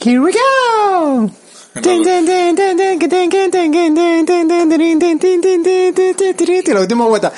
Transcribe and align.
Here 0.00 0.20
we 0.20 0.32
go. 0.32 1.28
La 6.74 6.80
última 6.80 7.06
vuelta. 7.06 7.32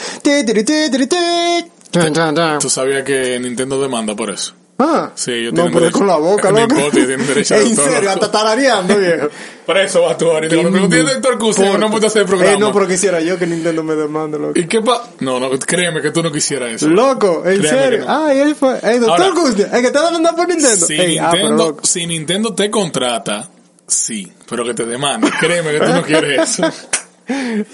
¿Tú 2.60 2.68
sabías 2.70 3.02
que 3.02 3.40
Nintendo 3.40 3.80
demanda 3.80 4.14
por 4.14 4.30
eso? 4.30 4.54
Ah, 4.82 5.12
Sí, 5.14 5.44
yo 5.44 5.52
no, 5.52 5.70
pero 5.70 5.90
con 5.92 6.06
la 6.06 6.16
boca, 6.16 6.50
No 6.50 6.60
loco. 6.60 6.74
yo 6.92 7.06
tengo 7.06 7.24
derecho 7.24 7.54
a 7.54 7.58
En 7.60 7.76
serio, 7.76 8.10
hasta 8.10 8.30
tarareando, 8.30 8.96
viejo. 8.96 9.28
Por 9.66 9.78
eso 9.78 10.02
vas 10.02 10.16
tú 10.18 10.30
ahorita. 10.30 10.54
Cuando 10.56 10.72
pregunté 10.72 11.00
a 11.00 11.02
Doctor 11.14 11.38
Q, 11.38 11.52
si 11.52 11.62
no 11.62 11.90
puedo 11.90 12.06
hacer 12.06 12.22
el 12.22 12.28
programa. 12.28 12.56
Eh, 12.56 12.58
no, 12.58 12.72
pero 12.72 12.88
quisiera 12.88 13.20
yo 13.20 13.38
que 13.38 13.46
Nintendo 13.46 13.84
me 13.84 13.94
demande, 13.94 14.38
loco. 14.38 14.58
¿Y 14.58 14.66
qué 14.66 14.80
pa? 14.80 15.04
No, 15.20 15.38
no, 15.38 15.50
créeme 15.58 16.00
que 16.02 16.10
tú 16.10 16.22
no 16.22 16.32
quisieras 16.32 16.72
eso. 16.72 16.88
Loco, 16.88 17.42
en 17.46 17.60
Créeme 17.60 17.68
serio. 17.68 18.04
no. 18.06 18.24
Ay, 18.26 18.38
él 18.40 18.54
fue. 18.56 18.78
Ey, 18.82 18.98
doctor 18.98 19.34
Gusti, 19.34 19.62
el 19.62 19.70
que 19.80 19.86
está 19.86 20.06
demandando 20.06 20.36
por 20.36 20.48
Nintendo. 20.48 20.86
Si, 20.86 20.94
Ey, 21.00 21.18
ah, 21.18 21.30
Nintendo, 21.32 21.76
si 21.82 22.06
Nintendo 22.06 22.54
te 22.54 22.68
contrata, 22.70 23.48
sí, 23.86 24.32
pero 24.48 24.64
que 24.64 24.74
te 24.74 24.86
demande. 24.86 25.30
Créeme 25.38 25.70
que 25.72 25.78
tú 25.80 25.92
no 25.92 26.02
quieres 26.02 26.58
eso. 26.58 26.64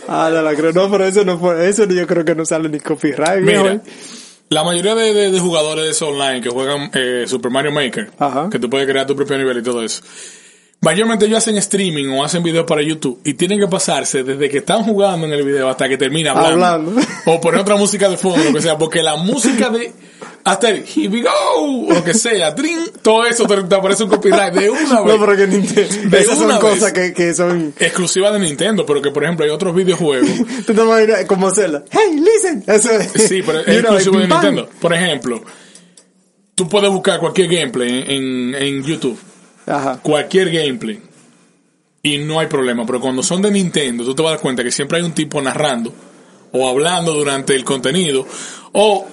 Ah, 0.06 0.28
no 0.30 0.42
la 0.42 0.54
creo. 0.54 0.70
No, 0.74 0.90
pero 0.90 1.06
eso 1.06 1.24
no 1.24 1.38
fue. 1.38 1.66
Eso 1.66 1.86
yo 1.86 2.06
creo 2.06 2.26
que 2.26 2.34
no 2.34 2.45
sale 2.45 2.68
ni 2.68 2.78
copyright, 2.78 3.42
viejo. 3.42 3.80
La 4.48 4.62
mayoría 4.62 4.95
de, 4.95 5.12
de- 5.12 5.30
de 5.32 5.41
jugadores 5.41 6.00
online 6.02 6.41
que 6.41 6.50
juegan 6.50 6.91
eh, 6.95 7.24
Super 7.27 7.50
Mario 7.50 7.73
Maker, 7.73 8.10
Ajá. 8.18 8.48
que 8.50 8.59
tú 8.60 8.70
puedes 8.70 8.87
crear 8.88 9.06
tu 9.06 9.16
propio 9.16 9.37
nivel 9.38 9.59
y 9.59 9.62
todo 9.62 9.82
eso, 9.82 10.02
mayormente 10.80 11.26
ellos 11.26 11.38
hacen 11.38 11.56
streaming 11.56 12.08
o 12.10 12.24
hacen 12.24 12.42
videos 12.42 12.64
para 12.66 12.82
YouTube 12.82 13.20
y 13.24 13.34
tienen 13.34 13.58
que 13.58 13.66
pasarse 13.66 14.22
desde 14.22 14.48
que 14.48 14.58
están 14.58 14.84
jugando 14.84 15.26
en 15.26 15.32
el 15.32 15.44
video 15.44 15.68
hasta 15.68 15.88
que 15.88 15.96
termina 15.96 16.32
hablando. 16.32 16.64
Hablando. 16.64 17.02
O 17.26 17.40
poner 17.40 17.60
otra 17.60 17.76
música 17.76 18.08
de 18.08 18.16
fondo, 18.16 18.44
lo 18.44 18.52
que 18.52 18.62
sea, 18.62 18.78
porque 18.78 19.02
la 19.02 19.16
música 19.16 19.68
de 19.70 19.92
hasta 20.46 20.68
el 20.68 20.84
here 20.84 21.08
we 21.08 21.22
go, 21.22 21.30
o 21.88 21.92
lo 21.92 22.04
que 22.04 22.14
sea, 22.14 22.54
trin, 22.54 22.78
todo 23.02 23.26
eso 23.26 23.48
te, 23.48 23.64
te 23.64 23.74
aparece 23.74 24.04
un 24.04 24.10
copyright 24.10 24.54
de 24.54 24.70
una 24.70 25.00
vez. 25.00 25.18
No, 25.18 25.26
pero 25.26 25.36
que 25.36 25.46
Nintendo. 25.48 26.16
Esas 26.16 26.38
son 26.38 26.46
una 26.46 26.60
cosas 26.60 26.92
que, 26.92 27.12
que 27.12 27.34
son. 27.34 27.74
Exclusiva 27.80 28.30
de 28.30 28.38
Nintendo, 28.38 28.86
pero 28.86 29.02
que 29.02 29.10
por 29.10 29.24
ejemplo 29.24 29.45
hay 29.45 29.51
otros 29.51 29.74
videojuegos 29.74 30.30
Tú 30.66 30.73
te 30.73 30.82
imaginas 30.82 31.24
como 31.24 31.48
hacerla. 31.48 31.82
Hey, 31.90 32.20
listen. 32.20 32.62
Eso 32.64 32.92
es. 32.92 33.10
Sí, 33.29 33.42
pero 33.45 33.58
es 33.58 33.68
exclusivo 33.68 34.18
de. 34.18 34.29
Nintendo. 34.29 34.68
Por 34.80 34.95
ejemplo, 34.95 35.42
tú 36.54 36.68
puedes 36.68 36.90
buscar 36.90 37.18
cualquier 37.18 37.48
gameplay 37.48 38.04
en, 38.06 38.54
en, 38.54 38.54
en 38.54 38.84
YouTube. 38.84 39.18
Ajá. 39.66 40.00
Cualquier 40.02 40.50
gameplay. 40.50 41.00
Y 42.02 42.18
no 42.18 42.38
hay 42.38 42.46
problema. 42.46 42.86
Pero 42.86 43.00
cuando 43.00 43.22
son 43.22 43.42
de 43.42 43.50
Nintendo, 43.50 44.04
tú 44.04 44.14
te 44.14 44.23
vas 44.23 44.30
a 44.30 44.34
dar 44.34 44.42
cuenta 44.42 44.62
que 44.62 44.70
siempre 44.70 44.98
hay 44.98 45.04
un 45.04 45.12
tipo 45.12 45.40
narrando 45.42 45.92
o 46.52 46.68
hablando 46.68 47.12
durante 47.12 47.54
el 47.54 47.64
contenido. 47.64 48.26
O 48.73 49.06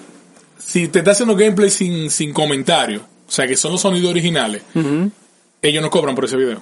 si 0.57 0.87
te 0.87 0.99
está 0.99 1.11
haciendo 1.11 1.35
gameplay 1.35 1.69
sin, 1.69 2.09
sin 2.09 2.33
comentario, 2.33 3.01
o 3.27 3.31
sea 3.31 3.47
que 3.47 3.55
son 3.55 3.73
los 3.73 3.81
sonidos 3.81 4.11
originales, 4.11 4.63
ellos 5.61 5.81
no 5.81 5.89
cobran 5.89 6.15
por 6.15 6.25
ese 6.25 6.37
video. 6.37 6.61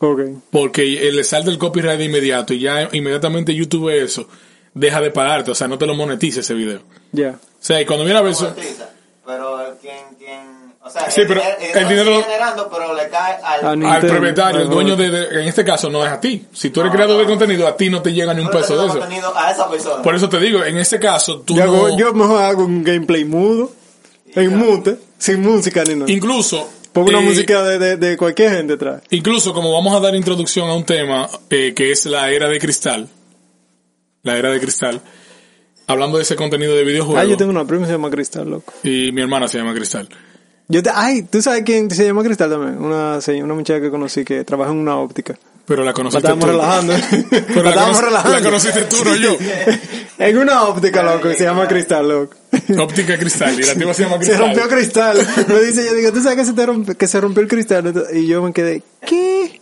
Ok. 0.00 0.20
Porque 0.50 0.84
le 0.84 1.24
salta 1.24 1.50
el 1.50 1.58
copyright 1.58 1.98
de 1.98 2.04
inmediato 2.04 2.54
y 2.54 2.60
ya 2.60 2.88
inmediatamente 2.92 3.54
YouTube 3.54 3.90
eso, 3.90 4.28
deja 4.74 5.00
de 5.00 5.10
pagarte, 5.10 5.50
o 5.50 5.54
sea, 5.54 5.68
no 5.68 5.78
te 5.78 5.86
lo 5.86 5.94
monetiza 5.94 6.40
ese 6.40 6.54
video. 6.54 6.82
Ya. 7.12 7.30
O 7.30 7.60
sea, 7.60 7.80
y 7.80 7.86
cuando 7.86 8.04
viene 8.04 8.18
a 8.20 8.22
ver 8.22 8.32
eso, 8.32 8.54
pero 9.26 9.76
quien, 9.80 10.16
quien, 10.18 10.57
o 10.88 10.90
sea, 10.90 11.10
Sí, 11.10 11.22
pero 11.28 11.40
el 11.42 11.76
el, 11.82 11.88
dinero- 11.88 12.22
generando, 12.22 12.68
pero 12.70 12.94
le 12.94 13.08
cae 13.08 13.36
al, 13.44 13.84
al 13.84 14.00
propietario, 14.06 14.60
el 14.62 14.68
dueño 14.68 14.96
de, 14.96 15.10
de- 15.10 15.42
en 15.42 15.48
este 15.48 15.64
caso 15.64 15.88
no 15.90 16.04
es 16.04 16.10
a 16.10 16.18
ti. 16.20 16.46
Si 16.52 16.70
tú 16.70 16.80
eres 16.80 16.92
creador 16.92 17.18
de 17.18 17.26
contenido, 17.26 17.66
a 17.68 17.76
ti 17.76 17.88
no 17.90 18.02
te 18.02 18.12
llega 18.12 18.34
ni 18.34 18.40
un 18.42 18.50
peso 18.50 18.76
de 18.76 18.86
eso. 18.86 18.98
contenido 18.98 19.32
a 19.36 19.50
esa 19.52 19.68
persona. 19.70 20.02
Por 20.02 20.14
eso 20.14 20.28
te 20.28 20.38
digo, 20.40 20.64
en 20.64 20.78
ese 20.78 20.98
caso, 20.98 21.40
tú 21.40 21.54
Yo, 21.56 21.62
hago- 21.64 21.96
yo 21.98 22.12
mejor 22.14 22.42
hago 22.42 22.64
un 22.64 22.82
gameplay 22.82 23.24
mudo. 23.24 23.72
En 24.34 24.56
mute. 24.58 24.96
Sin 25.18 25.40
música 25.42 25.82
ni 25.84 25.94
nada. 25.94 26.10
incluso, 26.10 26.68
Pongo 26.92 27.08
una 27.08 27.20
eh, 27.20 27.24
música 27.24 27.62
de, 27.62 27.78
de, 27.78 27.96
de 27.96 28.16
cualquier 28.16 28.50
gente 28.52 28.74
detrás. 28.74 29.02
incluso 29.10 29.52
como 29.54 29.72
vamos 29.72 29.94
a 29.94 30.00
dar 30.00 30.14
introducción 30.14 30.68
a 30.68 30.74
un 30.74 30.84
tema 30.84 31.28
eh, 31.50 31.72
que 31.74 31.90
es 31.90 32.06
la 32.06 32.30
era 32.30 32.48
de 32.48 32.58
cristal, 32.58 33.08
la 34.22 34.36
era 34.36 34.50
de 34.50 34.60
cristal, 34.60 35.00
hablando 35.86 36.18
de 36.18 36.22
ese 36.24 36.36
contenido 36.36 36.74
de 36.74 36.84
videojuegos, 36.84 37.22
Ah, 37.22 37.24
yo 37.24 37.36
tengo 37.36 37.50
una 37.50 37.64
prima 37.64 37.82
que 37.82 37.86
se 37.86 37.92
llama 37.92 38.10
Cristal, 38.10 38.48
loco. 38.50 38.72
y 38.82 39.10
mi 39.12 39.22
hermana 39.22 39.48
se 39.48 39.58
llama 39.58 39.74
Cristal. 39.74 40.08
Yo 40.68 40.82
te, 40.82 40.90
ay, 40.94 41.22
¿tú 41.22 41.40
sabes 41.40 41.62
quién 41.64 41.90
se 41.90 42.04
llama 42.04 42.22
Cristal 42.22 42.50
también? 42.50 42.78
Una, 42.82 43.20
se- 43.22 43.42
una 43.42 43.54
muchacha 43.54 43.80
que 43.80 43.90
conocí 43.90 44.24
que 44.24 44.44
trabaja 44.44 44.70
en 44.70 44.76
una 44.78 44.96
óptica. 44.96 45.34
Pero 45.66 45.82
la 45.82 45.88
La 45.88 45.92
conociste 45.94 46.18
estábamos 46.28 46.44
tú. 46.46 46.50
relajando. 46.52 46.94
Pero 47.30 47.56
la 47.56 47.62
la, 47.62 47.70
estábamos 47.70 48.00
relajando. 48.02 48.38
la 48.38 48.42
conociste 48.44 48.80
tú, 48.82 49.04
no 49.04 49.16
yo. 49.16 49.36
en 50.18 50.38
una 50.38 50.62
óptica, 50.64 51.02
loco, 51.02 51.28
que 51.28 51.34
se 51.36 51.44
llama 51.44 51.66
Cristal, 51.68 52.08
loco. 52.08 52.36
Óptica 52.78 53.18
Cristal, 53.18 53.58
y 53.58 53.62
la 53.64 53.74
tipa 53.74 53.94
se 53.94 54.02
llama 54.04 54.16
Se 54.16 54.26
Cristal. 54.30 54.38
rompió 54.46 54.68
cristal. 54.68 55.28
Me 55.48 55.60
dice, 55.60 55.84
yo 55.86 55.94
digo, 55.94 56.12
¿tú 56.12 56.22
sabes 56.22 56.38
que 56.38 56.44
se, 56.44 56.52
te 56.54 56.66
rompe- 56.66 56.96
que 56.96 57.06
se 57.06 57.20
rompió 57.20 57.42
el 57.42 57.48
cristal? 57.48 57.92
Y 58.14 58.26
yo 58.26 58.42
me 58.42 58.52
quedé, 58.52 58.82
¿qué? 59.06 59.60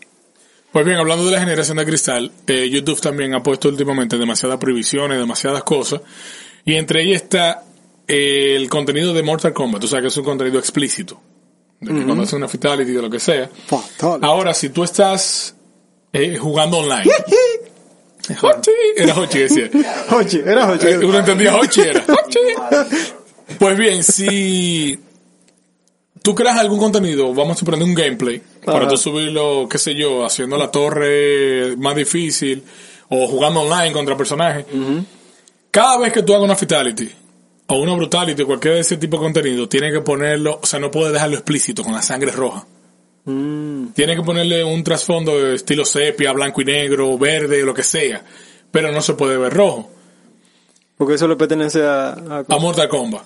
Pues 0.73 0.85
bien, 0.85 0.99
hablando 0.99 1.25
de 1.25 1.31
la 1.33 1.41
generación 1.41 1.77
de 1.79 1.87
cristal, 1.87 2.31
eh, 2.47 2.69
YouTube 2.69 3.01
también 3.01 3.35
ha 3.35 3.43
puesto 3.43 3.69
últimamente 3.69 4.19
demasiadas 4.19 4.59
prohibiciones, 4.59 5.19
demasiadas 5.19 5.63
cosas, 5.65 6.01
y 6.65 6.75
entre 6.75 7.03
ellas 7.03 7.23
está 7.23 7.63
el 8.07 8.69
contenido 8.69 9.13
de 9.13 9.23
Mortal 9.23 9.53
Kombat, 9.53 9.85
o 9.85 9.87
sea 9.87 10.01
que 10.01 10.09
es 10.09 10.17
un 10.17 10.25
contenido 10.25 10.59
explícito, 10.59 11.21
de 11.81 11.93
que 11.93 12.05
cuando 12.05 12.23
hace 12.23 12.37
una 12.37 12.49
fatality 12.49 12.97
o 12.97 13.03
lo 13.03 13.11
que 13.11 13.19
sea. 13.21 13.51
Ahora, 14.23 14.55
si 14.55 14.71
tú 14.71 14.85
estás 14.85 15.55
eh, 16.13 16.37
jugando 16.37 16.79
online, 16.79 17.05
Hochi, 18.43 18.71
era 18.97 19.15
Hochi 19.15 19.39
decía, 19.39 19.71
Hochi, 20.11 20.39
era 20.39 20.71
Hochi. 20.71 20.87
Eh, 20.87 20.99
uno 20.99 21.19
entendía 21.19 21.57
Hochi 21.57 21.81
era, 21.81 22.05
Hochi. 22.07 22.39
Pues 23.61 23.79
bien, 23.79 24.03
si 24.03 24.99
tú 26.21 26.35
creas 26.35 26.59
algún 26.59 26.81
contenido, 26.81 27.33
vamos 27.33 27.57
a 27.57 27.61
suponer 27.61 27.81
un 27.81 27.95
gameplay, 27.95 28.43
para 28.65 28.89
tú 28.89 28.97
subirlo, 28.97 29.69
qué 29.71 29.79
sé 29.79 29.95
yo, 29.95 30.27
haciendo 30.27 30.57
la 30.57 30.69
torre 30.69 31.77
más 31.77 31.95
difícil, 31.95 32.65
o 33.09 33.29
jugando 33.29 33.61
online 33.61 33.93
contra 33.93 34.17
personajes, 34.17 34.67
cada 35.71 35.99
vez 35.99 36.13
que 36.13 36.25
tú 36.25 36.35
hagas 36.35 36.45
una 36.45 36.57
fatality, 36.57 37.09
o 37.69 37.77
una 37.81 37.95
brutality, 37.95 38.43
o 38.43 38.47
cualquier 38.47 38.75
de 38.75 38.81
ese 38.81 38.97
tipo 38.97 39.17
de 39.17 39.23
contenido, 39.25 39.69
tienes 39.69 39.93
que 39.93 40.01
ponerlo, 40.01 40.61
o 40.63 40.67
sea, 40.67 40.79
no 40.79 40.91
puedes 40.91 41.13
dejarlo 41.13 41.37
explícito 41.37 41.83
con 41.83 41.93
la 41.95 42.03
sangre 42.03 42.31
roja. 42.31 42.65
Mm, 43.25 43.89
Tienes 43.89 44.17
que 44.17 44.23
ponerle 44.23 44.63
un 44.63 44.85
trasfondo 44.85 45.37
de 45.37 45.57
estilo 45.57 45.85
sepia, 45.85 46.33
blanco 46.33 46.61
y 46.63 46.65
negro, 46.65 47.19
verde, 47.19 47.63
lo 47.65 47.75
que 47.75 47.83
sea, 47.83 48.23
pero 48.71 48.93
no 48.93 49.01
se 49.03 49.15
puede 49.15 49.37
ver 49.37 49.53
rojo. 49.53 49.91
porque 50.97 51.15
eso 51.15 51.27
le 51.29 51.37
pertenece 51.37 51.83
a... 51.85 52.11
a- 52.11 52.45
a 52.49 52.59
Mortal 52.59 52.89
Kombat. 52.89 53.23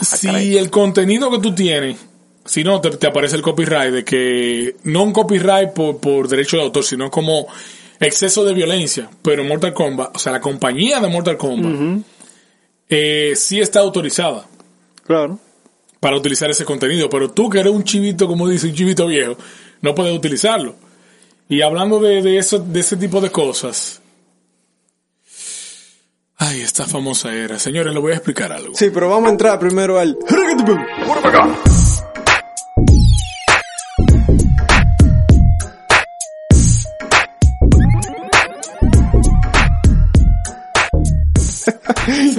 si 0.00 0.26
caray. 0.26 0.58
el 0.58 0.70
contenido 0.70 1.30
que 1.30 1.38
tú 1.38 1.54
tienes, 1.54 1.96
si 2.44 2.64
no, 2.64 2.80
te, 2.80 2.90
te 2.90 3.06
aparece 3.06 3.36
el 3.36 3.42
copyright 3.42 3.92
de 3.92 4.04
que, 4.04 4.76
no 4.84 5.04
un 5.04 5.12
copyright 5.12 5.70
por, 5.70 5.98
por 5.98 6.28
derecho 6.28 6.56
de 6.56 6.64
autor, 6.64 6.82
sino 6.84 7.10
como 7.10 7.46
exceso 8.00 8.44
de 8.44 8.52
violencia, 8.54 9.08
pero 9.22 9.44
Mortal 9.44 9.72
Kombat, 9.72 10.16
o 10.16 10.18
sea, 10.18 10.32
la 10.32 10.40
compañía 10.40 10.98
de 11.00 11.08
Mortal 11.08 11.36
Kombat, 11.38 12.02
eh, 12.88 13.32
sí 13.36 13.60
está 13.60 13.80
autorizada 13.80 14.46
Claro. 15.06 15.38
para 16.00 16.16
utilizar 16.16 16.50
ese 16.50 16.64
contenido, 16.64 17.08
pero 17.10 17.30
tú 17.30 17.48
que 17.50 17.60
eres 17.60 17.72
un 17.72 17.84
chivito, 17.84 18.26
como 18.26 18.48
dice, 18.48 18.66
un 18.68 18.74
chivito 18.74 19.06
viejo, 19.06 19.36
no 19.82 19.94
puedes 19.94 20.16
utilizarlo. 20.16 20.74
Y 21.48 21.60
hablando 21.62 22.00
de, 22.00 22.22
de 22.22 22.38
eso, 22.38 22.58
de 22.58 22.80
ese 22.80 22.96
tipo 22.96 23.20
de 23.20 23.30
cosas, 23.30 24.00
ay, 26.36 26.60
esta 26.62 26.86
famosa 26.86 27.34
era, 27.34 27.58
señores, 27.58 27.92
le 27.92 28.00
voy 28.00 28.12
a 28.12 28.16
explicar 28.16 28.52
algo. 28.52 28.74
Sí, 28.74 28.90
pero 28.92 29.08
vamos 29.10 29.28
a 29.28 29.32
entrar 29.32 29.58
primero 29.58 29.98
al... 29.98 30.16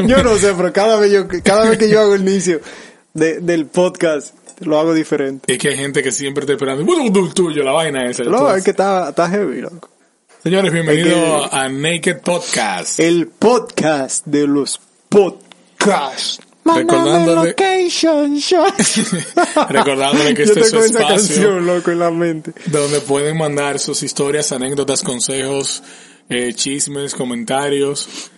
Yo 0.08 0.24
no 0.24 0.36
sé, 0.38 0.54
pero 0.56 0.72
cada 0.74 0.98
vez, 0.98 1.12
yo, 1.12 1.28
cada 1.44 1.70
vez 1.70 1.78
que 1.78 1.90
yo 1.90 2.00
hago 2.02 2.16
el 2.16 2.22
inicio 2.22 2.62
de- 3.14 3.40
del 3.40 3.66
podcast, 3.68 4.34
lo 4.62 4.80
hago 4.80 4.94
diferente. 4.94 5.52
Es 5.52 5.60
que 5.60 5.70
hay 5.70 5.78
gente 5.78 6.02
que 6.04 6.12
siempre 6.12 6.42
está 6.44 6.54
esperando. 6.54 6.86
Tuyo, 7.34 7.64
la 7.64 7.72
vaina 7.72 8.10
esa. 8.10 8.24
No, 8.24 8.54
es 8.56 8.64
que 8.64 8.72
está, 8.72 9.10
está 9.10 9.30
heavy, 9.30 9.62
loco. 9.62 9.90
Señores, 10.44 10.72
bienvenidos 10.72 11.50
a 11.52 11.68
Naked 11.70 12.20
Podcast. 12.22 13.00
El 13.00 13.28
podcast 13.28 14.26
de 14.28 14.46
los 14.48 14.80
podcasts. 15.10 16.40
Recordándole- 16.64 17.50
location. 17.50 18.40
Recordándole 19.70 20.34
que 20.34 20.44
este 20.44 20.60
es 20.62 20.70
su 20.72 20.80
espacio 20.80 21.08
canción, 21.08 21.66
loco, 21.66 21.92
en 21.92 22.00
la 22.00 22.12
mente. 22.12 22.54
donde 22.68 23.02
pueden 23.02 23.38
mandar 23.38 23.80
sus 23.80 24.02
historias, 24.04 24.52
anécdotas, 24.52 25.04
consejos, 25.04 25.84
eh, 26.30 26.54
chismes, 26.56 27.14
comentarios 27.14 28.32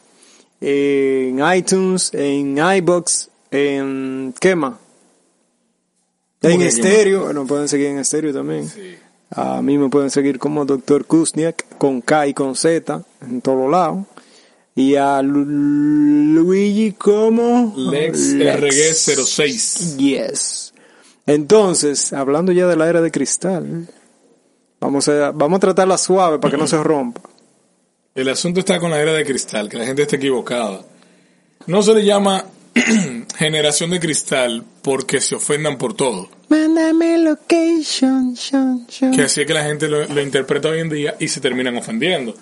en 0.60 1.40
iTunes, 1.54 2.12
en 2.14 2.56
iBox, 2.58 3.28
en. 3.50 4.34
¿Cómo 4.40 4.78
En 6.42 6.62
estéreo, 6.62 7.32
nos 7.32 7.48
pueden 7.48 7.68
seguir 7.68 7.88
en 7.88 7.98
estéreo 7.98 8.32
también. 8.32 8.70
A 9.30 9.60
mí 9.60 9.76
me 9.76 9.88
pueden 9.88 10.10
seguir 10.10 10.38
como 10.38 10.64
Dr. 10.64 11.04
Kuzniak, 11.04 11.76
con 11.78 12.00
K 12.00 12.28
y 12.28 12.34
con 12.34 12.54
Z, 12.56 13.02
en 13.22 13.40
todos 13.42 13.70
lados. 13.70 14.06
Y 14.74 14.94
a 14.94 15.20
Lu- 15.22 15.44
Luigi 15.44 16.92
como 16.92 17.74
Lex 17.76 18.34
RG 18.38 18.94
06. 19.24 19.96
Yes. 19.98 20.72
Entonces, 21.26 22.12
hablando 22.12 22.52
ya 22.52 22.66
de 22.68 22.76
la 22.76 22.88
era 22.88 23.00
de 23.02 23.10
cristal, 23.10 23.88
vamos 24.80 25.08
a, 25.08 25.32
vamos 25.32 25.56
a 25.56 25.60
tratarla 25.60 25.98
suave 25.98 26.38
para 26.38 26.52
que 26.52 26.56
no 26.58 26.66
se 26.68 26.82
rompa. 26.82 27.20
El 28.14 28.28
asunto 28.28 28.60
está 28.60 28.78
con 28.78 28.90
la 28.90 29.00
era 29.00 29.12
de 29.12 29.24
cristal, 29.24 29.68
que 29.68 29.76
la 29.76 29.84
gente 29.84 30.02
está 30.02 30.16
equivocada. 30.16 30.80
No 31.66 31.82
se 31.82 31.92
le 31.94 32.04
llama 32.04 32.44
generación 33.38 33.90
de 33.90 34.00
cristal 34.00 34.64
porque 34.82 35.20
se 35.20 35.36
ofendan 35.36 35.78
por 35.78 35.94
todo. 35.94 36.28
Mándame 36.48 37.18
location, 37.18 38.34
shon, 38.34 38.84
shon. 38.88 39.12
Que 39.12 39.22
así 39.22 39.42
es 39.42 39.46
que 39.46 39.54
la 39.54 39.62
gente 39.62 39.88
lo, 39.88 40.04
lo 40.06 40.20
interpreta 40.20 40.70
hoy 40.70 40.80
en 40.80 40.88
día 40.88 41.14
y 41.20 41.28
se 41.28 41.40
terminan 41.40 41.76
ofendiendo. 41.76 42.34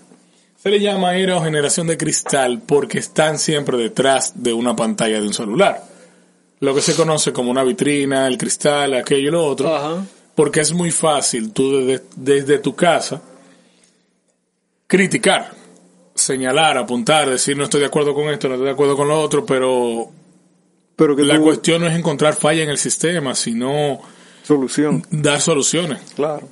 Se 0.57 0.71
le 0.71 0.81
llama 0.81 1.15
era 1.17 1.37
o 1.37 1.43
generación 1.43 1.87
de 1.87 1.99
cristal 1.99 2.63
porque 2.65 2.99
están 2.99 3.39
siempre 3.39 3.77
detrás 3.77 4.43
de 4.43 4.55
una 4.55 4.75
pantalla 4.75 5.21
de 5.21 5.27
un 5.27 5.35
celular. 5.35 5.85
Lo 6.61 6.75
que 6.75 6.81
se 6.81 6.95
conoce 6.95 7.31
como 7.31 7.51
una 7.51 7.63
vitrina, 7.63 8.27
el 8.27 8.39
cristal, 8.39 8.95
aquello 8.95 9.29
y 9.29 9.33
lo 9.33 9.45
otro. 9.45 9.77
Ajá. 9.77 10.03
Porque 10.35 10.61
es 10.61 10.73
muy 10.73 10.91
fácil 10.91 11.53
tú 11.53 11.85
desde, 11.85 12.05
desde 12.17 12.59
tu 12.59 12.75
casa 12.75 13.21
criticar, 14.87 15.53
señalar, 16.15 16.79
apuntar, 16.79 17.29
decir 17.29 17.55
no 17.57 17.65
estoy 17.65 17.81
de 17.81 17.87
acuerdo 17.87 18.15
con 18.15 18.31
esto, 18.31 18.49
no 18.49 18.55
estoy 18.55 18.67
de 18.67 18.73
acuerdo 18.73 18.97
con 18.97 19.09
lo 19.09 19.21
otro, 19.21 19.45
pero 19.45 20.11
Pero 20.97 21.15
que 21.15 21.23
la 21.25 21.37
tú- 21.37 21.43
cuestión 21.45 21.83
no 21.83 21.89
es 21.89 21.95
encontrar 21.97 22.35
falla 22.35 22.63
en 22.63 22.71
el 22.71 22.79
sistema, 22.79 23.35
sino 23.35 24.01
solución, 24.43 25.05
dar 25.11 25.41
soluciones. 25.41 26.01
claro. 26.15 26.49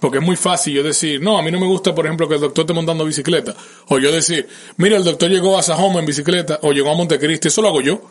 Porque 0.00 0.18
es 0.18 0.24
muy 0.24 0.34
fácil 0.34 0.74
yo 0.74 0.82
decir, 0.82 1.22
no, 1.22 1.38
a 1.38 1.42
mí 1.42 1.52
no 1.52 1.60
me 1.60 1.68
gusta, 1.68 1.94
por 1.94 2.04
ejemplo, 2.04 2.28
que 2.28 2.34
el 2.34 2.40
doctor 2.40 2.64
esté 2.64 2.72
montando 2.74 3.04
bicicleta. 3.04 3.54
O 3.86 4.00
yo 4.00 4.10
decir, 4.10 4.48
mira, 4.76 4.96
el 4.96 5.04
doctor 5.04 5.30
llegó 5.30 5.56
a 5.56 5.62
Sajoma 5.62 6.00
en 6.00 6.06
bicicleta, 6.06 6.58
o 6.62 6.72
llegó 6.72 6.90
a 6.90 6.96
Montecristi, 6.96 7.46
eso 7.46 7.62
lo 7.62 7.68
hago 7.68 7.80
yo. 7.80 8.02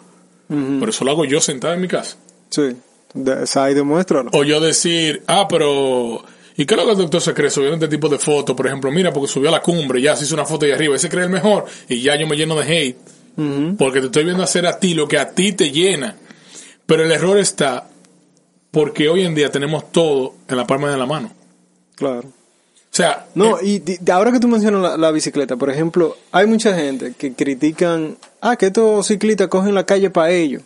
Pero 0.47 0.89
eso 0.89 1.03
lo 1.03 1.11
hago 1.11 1.25
yo 1.25 1.41
sentado 1.41 1.73
en 1.73 1.81
mi 1.81 1.89
casa. 1.89 2.15
Sí. 2.49 2.73
De, 3.13 3.43
esa 3.43 3.65
ahí 3.65 3.73
demuéstralo. 3.73 4.29
O 4.33 4.45
yo 4.45 4.61
decir, 4.61 5.23
ah, 5.27 5.45
pero... 5.49 6.23
¿Y 6.55 6.65
qué 6.65 6.75
es 6.75 6.79
lo 6.79 6.85
que 6.85 6.91
el 6.93 6.97
doctor 6.99 7.19
se 7.19 7.33
cree? 7.33 7.49
Subiendo 7.49 7.75
este 7.75 7.89
tipo 7.89 8.07
de 8.07 8.17
fotos, 8.17 8.55
por 8.55 8.65
ejemplo, 8.65 8.89
mira, 8.89 9.11
porque 9.11 9.27
subió 9.27 9.49
a 9.49 9.51
la 9.51 9.61
cumbre, 9.61 10.01
ya 10.01 10.15
se 10.15 10.23
hizo 10.23 10.35
una 10.35 10.45
foto 10.45 10.65
ahí 10.65 10.71
arriba, 10.71 10.95
ese 10.95 11.09
cree 11.09 11.25
el 11.25 11.31
mejor, 11.31 11.65
y 11.89 11.99
ya 12.01 12.15
yo 12.15 12.27
me 12.27 12.37
lleno 12.37 12.55
de 12.55 12.63
hate. 12.63 12.97
Porque 13.77 13.99
te 13.99 14.05
estoy 14.07 14.23
viendo 14.25 14.43
hacer 14.43 14.65
a 14.67 14.77
ti 14.79 14.93
lo 14.93 15.07
que 15.07 15.17
a 15.17 15.29
ti 15.31 15.53
te 15.53 15.71
llena. 15.71 16.15
Pero 16.85 17.03
el 17.03 17.11
error 17.11 17.37
está 17.37 17.87
porque 18.71 19.07
hoy 19.09 19.23
en 19.23 19.35
día 19.35 19.51
tenemos 19.51 19.91
todo 19.91 20.33
en 20.47 20.57
la 20.57 20.65
palma 20.67 20.89
de 20.91 20.97
la 20.97 21.05
mano. 21.05 21.31
Claro. 21.95 22.19
O 22.27 22.95
sea, 22.95 23.25
No, 23.33 23.59
y 23.61 23.79
di- 23.79 23.97
ahora 24.11 24.31
que 24.31 24.39
tú 24.39 24.47
mencionas 24.47 24.81
la, 24.81 24.97
la 24.97 25.11
bicicleta, 25.11 25.55
por 25.55 25.69
ejemplo, 25.71 26.15
hay 26.31 26.45
mucha 26.45 26.75
gente 26.75 27.13
que 27.17 27.33
critican, 27.33 28.17
ah, 28.41 28.55
que 28.55 28.67
estos 28.67 29.07
ciclistas 29.07 29.47
cogen 29.47 29.73
la 29.73 29.85
calle 29.85 30.09
para 30.11 30.29
ellos. 30.31 30.61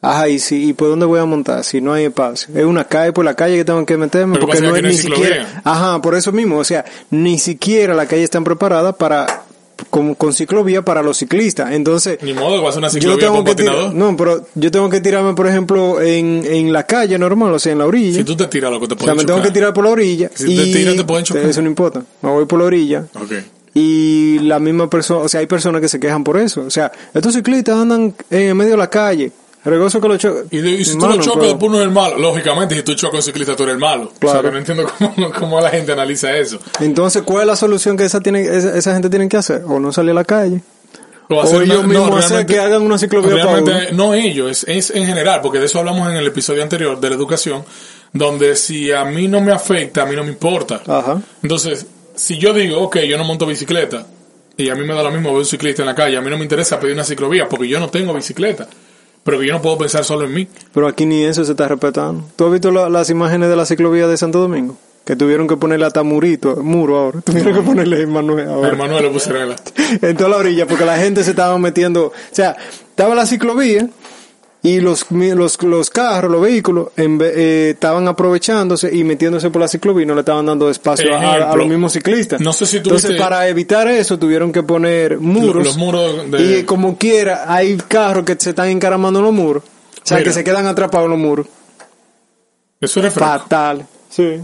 Ajá, 0.00 0.28
y 0.28 0.38
si, 0.38 0.68
¿y 0.68 0.72
por 0.74 0.88
dónde 0.88 1.06
voy 1.06 1.18
a 1.20 1.24
montar? 1.24 1.64
Si 1.64 1.80
no 1.80 1.92
hay 1.92 2.04
espacio. 2.04 2.54
Es 2.56 2.64
una 2.64 2.84
calle 2.84 3.12
por 3.12 3.24
la 3.24 3.34
calle 3.34 3.56
que 3.56 3.64
tengo 3.64 3.84
que 3.84 3.96
meterme 3.96 4.38
porque 4.38 4.60
no 4.60 4.68
es 4.76 4.82
que 4.82 4.88
ni 4.88 4.94
siquiera. 4.94 5.60
Ajá, 5.64 6.00
por 6.00 6.14
eso 6.14 6.30
mismo, 6.32 6.56
o 6.58 6.64
sea, 6.64 6.84
ni 7.10 7.38
siquiera 7.38 7.94
la 7.94 8.06
calle 8.06 8.22
está 8.22 8.40
preparada 8.40 8.92
para, 8.92 9.44
con, 9.90 10.14
con 10.14 10.32
ciclovía 10.32 10.82
para 10.82 11.02
los 11.02 11.16
ciclistas. 11.18 11.72
Entonces, 11.72 12.18
ni 12.22 12.32
modo 12.34 12.56
que 12.56 12.62
va 12.62 12.68
a 12.68 12.72
ser 12.72 12.78
una 12.80 12.88
yo 12.88 12.92
ciclovía 12.94 13.20
tengo 13.20 13.34
con 13.36 13.44
que 13.44 13.50
patinador. 13.52 13.94
no, 13.94 14.16
pero 14.16 14.46
yo 14.54 14.70
tengo 14.70 14.88
que 14.90 15.00
tirarme, 15.00 15.34
por 15.34 15.46
ejemplo, 15.46 16.00
en, 16.00 16.42
en 16.44 16.72
la 16.72 16.84
calle 16.84 17.18
normal, 17.18 17.52
o 17.52 17.58
sea, 17.58 17.72
en 17.72 17.78
la 17.78 17.86
orilla. 17.86 18.18
Si 18.18 18.24
tú 18.24 18.36
te 18.36 18.46
tiras, 18.46 18.70
lo 18.70 18.80
que 18.80 18.88
te 18.88 18.94
O 18.94 18.98
sea, 18.98 19.06
puede 19.06 19.16
me 19.16 19.24
tengo 19.24 19.38
chocar. 19.38 19.52
que 19.52 19.54
tirar 19.58 19.72
por 19.74 19.84
la 19.84 19.90
orilla. 19.90 20.30
Si 20.34 20.52
y 20.52 20.56
te 20.56 20.64
tiras, 20.78 20.96
te 20.96 21.04
pueden 21.04 21.24
chocar. 21.24 21.44
Eso 21.44 21.62
no 21.62 21.68
importa. 21.68 22.02
Me 22.22 22.30
voy 22.30 22.44
por 22.46 22.58
la 22.58 22.64
orilla. 22.66 23.04
Y 23.74 24.38
la 24.40 24.58
misma 24.58 24.88
persona, 24.90 25.20
o 25.20 25.28
sea, 25.28 25.40
hay 25.40 25.46
personas 25.46 25.80
que 25.80 25.88
se 25.88 26.00
quejan 26.00 26.24
por 26.24 26.38
eso. 26.38 26.62
O 26.62 26.70
sea, 26.70 26.90
estos 27.14 27.34
ciclistas 27.34 27.76
andan 27.78 28.14
en 28.30 28.56
medio 28.56 28.72
de 28.72 28.76
la 28.78 28.90
calle. 28.90 29.30
Regoso 29.64 30.00
que 30.00 30.08
lo 30.08 30.16
chocan. 30.16 30.44
Y, 30.50 30.58
de- 30.58 30.70
y 30.70 30.84
si 30.84 30.92
tú 30.92 30.98
Mano, 31.00 31.16
lo 31.16 31.22
chocas, 31.22 31.38
pero- 31.40 31.48
después 31.48 31.70
no 31.70 31.76
eres 31.78 31.88
el 31.88 31.94
malo. 31.94 32.18
Lógicamente, 32.18 32.74
si 32.76 32.82
tú 32.82 32.94
chocas 32.94 33.14
a 33.14 33.16
un 33.18 33.22
ciclista, 33.22 33.56
tú 33.56 33.64
eres 33.64 33.74
el 33.74 33.80
malo. 33.80 34.04
O 34.04 34.08
sea, 34.08 34.18
Claro. 34.20 34.42
que 34.42 34.50
no 34.52 34.58
entiendo 34.58 34.86
cómo, 34.98 35.32
cómo 35.38 35.60
la 35.60 35.70
gente 35.70 35.92
analiza 35.92 36.34
eso. 36.36 36.58
Entonces, 36.80 37.22
¿cuál 37.22 37.42
es 37.42 37.46
la 37.48 37.56
solución 37.56 37.96
que 37.96 38.04
esa, 38.04 38.20
tiene, 38.20 38.42
esa, 38.42 38.76
esa 38.76 38.92
gente 38.92 39.10
tiene 39.10 39.28
que 39.28 39.36
hacer? 39.36 39.62
O 39.66 39.78
no 39.80 39.92
salir 39.92 40.12
a 40.12 40.14
la 40.14 40.24
calle. 40.24 40.62
O, 41.30 41.34
O 41.40 41.60
ellos 41.60 41.86
mismos 41.86 42.24
hacer 42.24 42.46
que 42.46 42.58
hagan 42.58 42.80
una 42.82 42.96
ciclovía 42.96 43.44
para 43.44 43.90
no 43.92 44.14
ellos, 44.14 44.50
es, 44.50 44.64
es 44.66 44.96
en 44.96 45.04
general, 45.04 45.40
porque 45.42 45.58
de 45.58 45.66
eso 45.66 45.78
hablamos 45.78 46.08
en 46.10 46.16
el 46.16 46.26
episodio 46.26 46.62
anterior 46.62 46.98
de 46.98 47.10
la 47.10 47.16
educación, 47.16 47.64
donde 48.14 48.56
si 48.56 48.92
a 48.92 49.04
mí 49.04 49.28
no 49.28 49.42
me 49.42 49.52
afecta, 49.52 50.02
a 50.04 50.06
mí 50.06 50.16
no 50.16 50.22
me 50.24 50.30
importa. 50.30 50.80
Ajá. 50.86 51.20
Entonces, 51.42 51.84
si 52.14 52.38
yo 52.38 52.54
digo, 52.54 52.80
ok, 52.80 53.00
yo 53.00 53.18
no 53.18 53.24
monto 53.24 53.44
bicicleta, 53.44 54.06
y 54.56 54.70
a 54.70 54.74
mí 54.74 54.86
me 54.86 54.94
da 54.94 55.02
lo 55.02 55.10
mismo 55.10 55.28
ver 55.28 55.40
un 55.40 55.44
ciclista 55.44 55.82
en 55.82 55.86
la 55.88 55.94
calle, 55.94 56.16
a 56.16 56.22
mí 56.22 56.30
no 56.30 56.38
me 56.38 56.44
interesa 56.44 56.80
pedir 56.80 56.94
una 56.94 57.04
ciclovía, 57.04 57.46
porque 57.46 57.68
yo 57.68 57.78
no 57.78 57.90
tengo 57.90 58.14
bicicleta, 58.14 58.66
pero 59.28 59.40
que 59.40 59.46
yo 59.46 59.52
no 59.52 59.60
puedo 59.60 59.76
pensar 59.76 60.04
solo 60.04 60.24
en 60.24 60.32
mí. 60.32 60.48
Pero 60.72 60.88
aquí 60.88 61.04
ni 61.04 61.22
eso 61.22 61.44
se 61.44 61.50
está 61.52 61.68
respetando. 61.68 62.24
¿Tú 62.34 62.46
has 62.46 62.52
visto 62.52 62.70
la- 62.70 62.88
las 62.88 63.10
imágenes 63.10 63.50
de 63.50 63.56
la 63.56 63.66
ciclovía 63.66 64.06
de 64.06 64.16
Santo 64.16 64.38
Domingo? 64.40 64.74
Que 65.04 65.16
tuvieron 65.16 65.46
que 65.46 65.56
ponerle 65.58 65.84
hasta 65.84 66.02
murito, 66.02 66.56
muro 66.62 66.96
ahora. 66.98 67.20
Tuvieron 67.24 67.54
que 67.54 67.60
ponerle 67.60 68.06
Manuel 68.06 68.48
ahora. 68.48 68.74
Manuel 68.74 69.04
le 69.04 69.10
pusieron 69.10 69.42
en 69.42 69.48
la... 69.50 69.56
en 70.08 70.16
toda 70.16 70.30
la 70.30 70.36
orilla 70.38 70.66
porque 70.66 70.84
la 70.86 70.96
gente 70.96 71.22
se 71.24 71.30
estaba 71.30 71.58
metiendo, 71.58 72.06
o 72.06 72.12
sea, 72.30 72.56
estaba 72.90 73.14
la 73.14 73.26
ciclovía 73.26 73.86
y 74.62 74.80
los 74.80 75.06
los, 75.10 75.62
los 75.62 75.90
carros, 75.90 76.30
los 76.32 76.40
vehículos 76.42 76.88
en 76.96 77.18
eh, 77.22 77.70
estaban 77.70 78.08
aprovechándose 78.08 78.94
y 78.94 79.04
metiéndose 79.04 79.50
por 79.50 79.62
la 79.62 79.68
ciclovía 79.68 80.02
y 80.02 80.06
no 80.06 80.14
le 80.14 80.20
estaban 80.20 80.46
dando 80.46 80.68
espacio 80.68 81.14
a- 81.14 81.18
a, 81.20 81.32
a 81.32 81.36
Ejemplo. 81.36 81.56
los 81.56 81.68
mismos 81.68 81.92
ciclistas. 81.92 82.40
No 82.40 82.52
sé 82.52 82.66
si 82.66 82.80
tú 82.80 82.90
Entonces, 82.90 83.20
para 83.20 83.46
evitar 83.48 83.86
eso 83.88 84.18
tuvieron 84.18 84.50
que 84.52 84.62
poner 84.64 85.18
muros. 85.20 85.64
Los 85.64 85.76
muros 85.76 86.30
de... 86.30 86.58
Y 86.58 86.62
como 86.64 86.98
quiera, 86.98 87.44
hay 87.52 87.76
carros 87.76 88.24
que 88.24 88.34
se 88.38 88.50
están 88.50 88.68
encaramando 88.68 89.20
en 89.20 89.26
los 89.26 89.34
muros. 89.34 89.62
O 89.64 90.00
sea, 90.08 90.18
Mira. 90.18 90.28
que 90.30 90.34
se 90.34 90.42
quedan 90.44 90.66
atrapados 90.66 91.04
en 91.06 91.10
los 91.12 91.20
muros. 91.20 91.46
Eso 92.80 93.00
es. 93.00 93.12
Fatal. 93.14 93.86
Sí. 94.10 94.40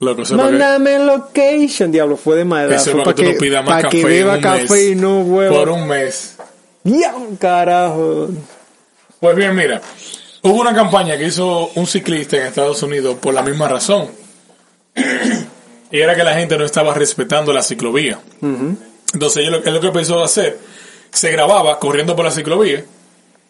Loco, 0.00 0.22
para 0.22 0.28
que- 0.28 0.34
Mándame 0.58 0.98
location. 1.00 1.92
Diablo, 1.92 2.16
fue 2.16 2.36
de 2.36 2.44
Fue 2.92 3.04
para 3.04 3.14
que 3.14 3.22
no 3.34 3.62
más 3.62 3.82
café 3.82 3.98
que 3.98 4.04
beba 4.06 4.40
café 4.40 4.62
mes. 4.72 4.88
y 4.92 4.94
no 4.94 5.20
huevo. 5.20 5.54
Por 5.56 5.68
un 5.68 5.86
mes. 5.88 6.36
Ya, 6.84 7.14
carajo. 7.38 8.28
Pues 9.20 9.36
bien, 9.36 9.54
mira, 9.54 9.80
hubo 10.42 10.60
una 10.60 10.74
campaña 10.74 11.16
que 11.18 11.26
hizo 11.26 11.70
un 11.74 11.86
ciclista 11.86 12.36
en 12.36 12.46
Estados 12.46 12.82
Unidos 12.82 13.16
por 13.20 13.34
la 13.34 13.42
misma 13.42 13.68
razón. 13.68 14.08
y 15.90 15.98
era 16.00 16.14
que 16.14 16.24
la 16.24 16.34
gente 16.34 16.56
no 16.56 16.64
estaba 16.64 16.94
respetando 16.94 17.52
la 17.52 17.62
ciclovía. 17.62 18.18
Entonces, 19.12 19.44
él 19.44 19.52
lo, 19.52 19.58
él 19.64 19.74
lo 19.74 19.80
que 19.80 19.90
pensó 19.90 20.22
hacer, 20.22 20.58
se 21.10 21.30
grababa 21.30 21.78
corriendo 21.78 22.14
por 22.16 22.24
la 22.24 22.30
ciclovía 22.30 22.84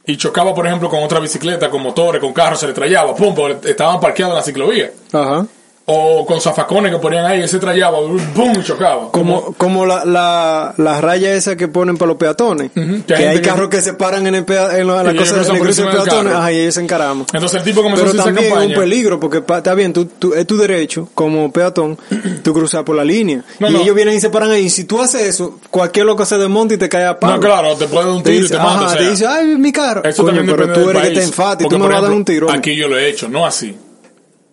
y 0.07 0.17
chocaba, 0.17 0.55
por 0.55 0.67
ejemplo, 0.67 0.89
con 0.89 1.03
otra 1.03 1.21
bicicleta, 1.21 1.71
con 1.71 1.83
motores, 1.83 2.21
con 2.21 2.33
carros, 2.33 2.59
se 2.59 2.67
le 2.67 2.73
trayaba, 2.73 3.15
pum, 3.15 3.35
porque 3.35 3.71
estaban 3.71 4.01
parqueados 4.01 4.33
en 4.33 4.37
la 4.39 4.43
ciclovía. 4.43 4.91
Ajá. 5.13 5.47
O 5.87 6.25
con 6.25 6.41
zafacones 6.41 6.93
que 6.93 6.99
ponían 6.99 7.25
ahí, 7.27 7.41
él 7.41 7.49
se 7.49 7.59
trayaba, 7.59 7.99
y 8.01 8.63
chocaba. 8.63 9.11
Como, 9.11 9.53
como 9.55 9.85
la, 9.87 10.05
la, 10.05 10.73
la 10.77 11.01
raya 11.01 11.33
esa 11.35 11.57
que 11.57 11.67
ponen 11.67 11.97
para 11.97 12.09
los 12.11 12.17
peatones. 12.17 12.71
Que 13.07 13.15
hay 13.17 13.25
hay 13.25 13.37
que- 13.41 13.49
carros 13.49 13.69
que 13.69 13.81
se 13.81 13.95
paran 13.95 14.25
en, 14.29 14.37
el 14.37 14.45
pea- 14.45 14.79
en 14.79 14.87
la, 14.87 15.01
en 15.01 15.07
la 15.07 15.13
Y 15.13 15.17
cosa 15.17 15.43
por 15.43 15.59
cruce 15.59 15.83
de 15.83 15.89
peatones. 15.91 16.33
Ajá, 16.33 16.53
y 16.53 16.59
ellos 16.61 16.75
se 16.75 16.81
encaraman. 16.83 17.27
Entonces 17.33 17.59
el 17.59 17.65
tipo 17.65 17.83
comenzó 17.83 18.05
a 18.05 18.11
Pero 18.13 18.23
también 18.23 18.53
es 18.57 18.67
un 18.69 18.75
peligro 18.75 19.19
porque 19.19 19.39
está 19.39 19.75
bien, 19.75 19.93
tú, 19.93 20.05
tú, 20.05 20.33
es 20.35 20.47
tu 20.47 20.57
derecho 20.57 21.09
como 21.15 21.51
peatón, 21.51 21.99
tú 22.45 22.53
cruzas 22.53 22.85
por 22.85 22.95
la 22.95 23.03
línea. 23.05 23.43
No, 23.59 23.69
y 23.69 23.73
no. 23.73 23.81
ellos 23.81 23.95
vienen 23.97 24.15
y 24.15 24.21
se 24.21 24.31
paran 24.31 24.53
ahí. 24.53 24.67
Y 24.67 24.71
si 24.71 24.85
tú 24.85 25.01
haces 25.01 25.23
eso, 25.23 25.59
cualquier 25.71 26.07
loco 26.07 26.25
se 26.25 26.39
desmonta 26.39 26.75
y 26.75 26.79
te 26.79 26.89
cae 26.89 27.07
a 27.07 27.19
palo. 27.19 27.35
No, 27.35 27.41
claro, 27.41 27.75
te 27.77 27.89
puede 27.89 28.05
dar 28.07 28.15
un 28.15 28.23
Te 28.23 28.31
tiro 28.31 28.39
y 28.39 28.43
dice, 28.43 28.55
te 28.55 28.61
mata. 28.61 28.71
ajá, 28.75 28.85
o 28.87 28.89
sea, 28.91 28.99
te 28.99 29.11
dice, 29.11 29.27
ay, 29.27 29.47
mi 29.57 29.73
carro. 29.73 30.05
Eso 30.05 30.23
Coño, 30.23 30.37
también 30.37 30.57
pero 30.57 30.73
tú 30.73 30.91
eres 30.91 31.03
que 31.03 31.09
te 31.09 31.25
y 31.25 31.31
Porque, 31.31 31.65
tú 31.69 31.79
me 31.81 31.89
vas 31.89 31.99
a 31.99 32.03
dar 32.03 32.13
un 32.13 32.25
tiro. 32.25 32.49
Aquí 32.49 32.77
yo 32.77 32.87
lo 32.87 32.97
he 32.97 33.09
hecho, 33.09 33.29
no 33.29 33.45
así. 33.45 33.75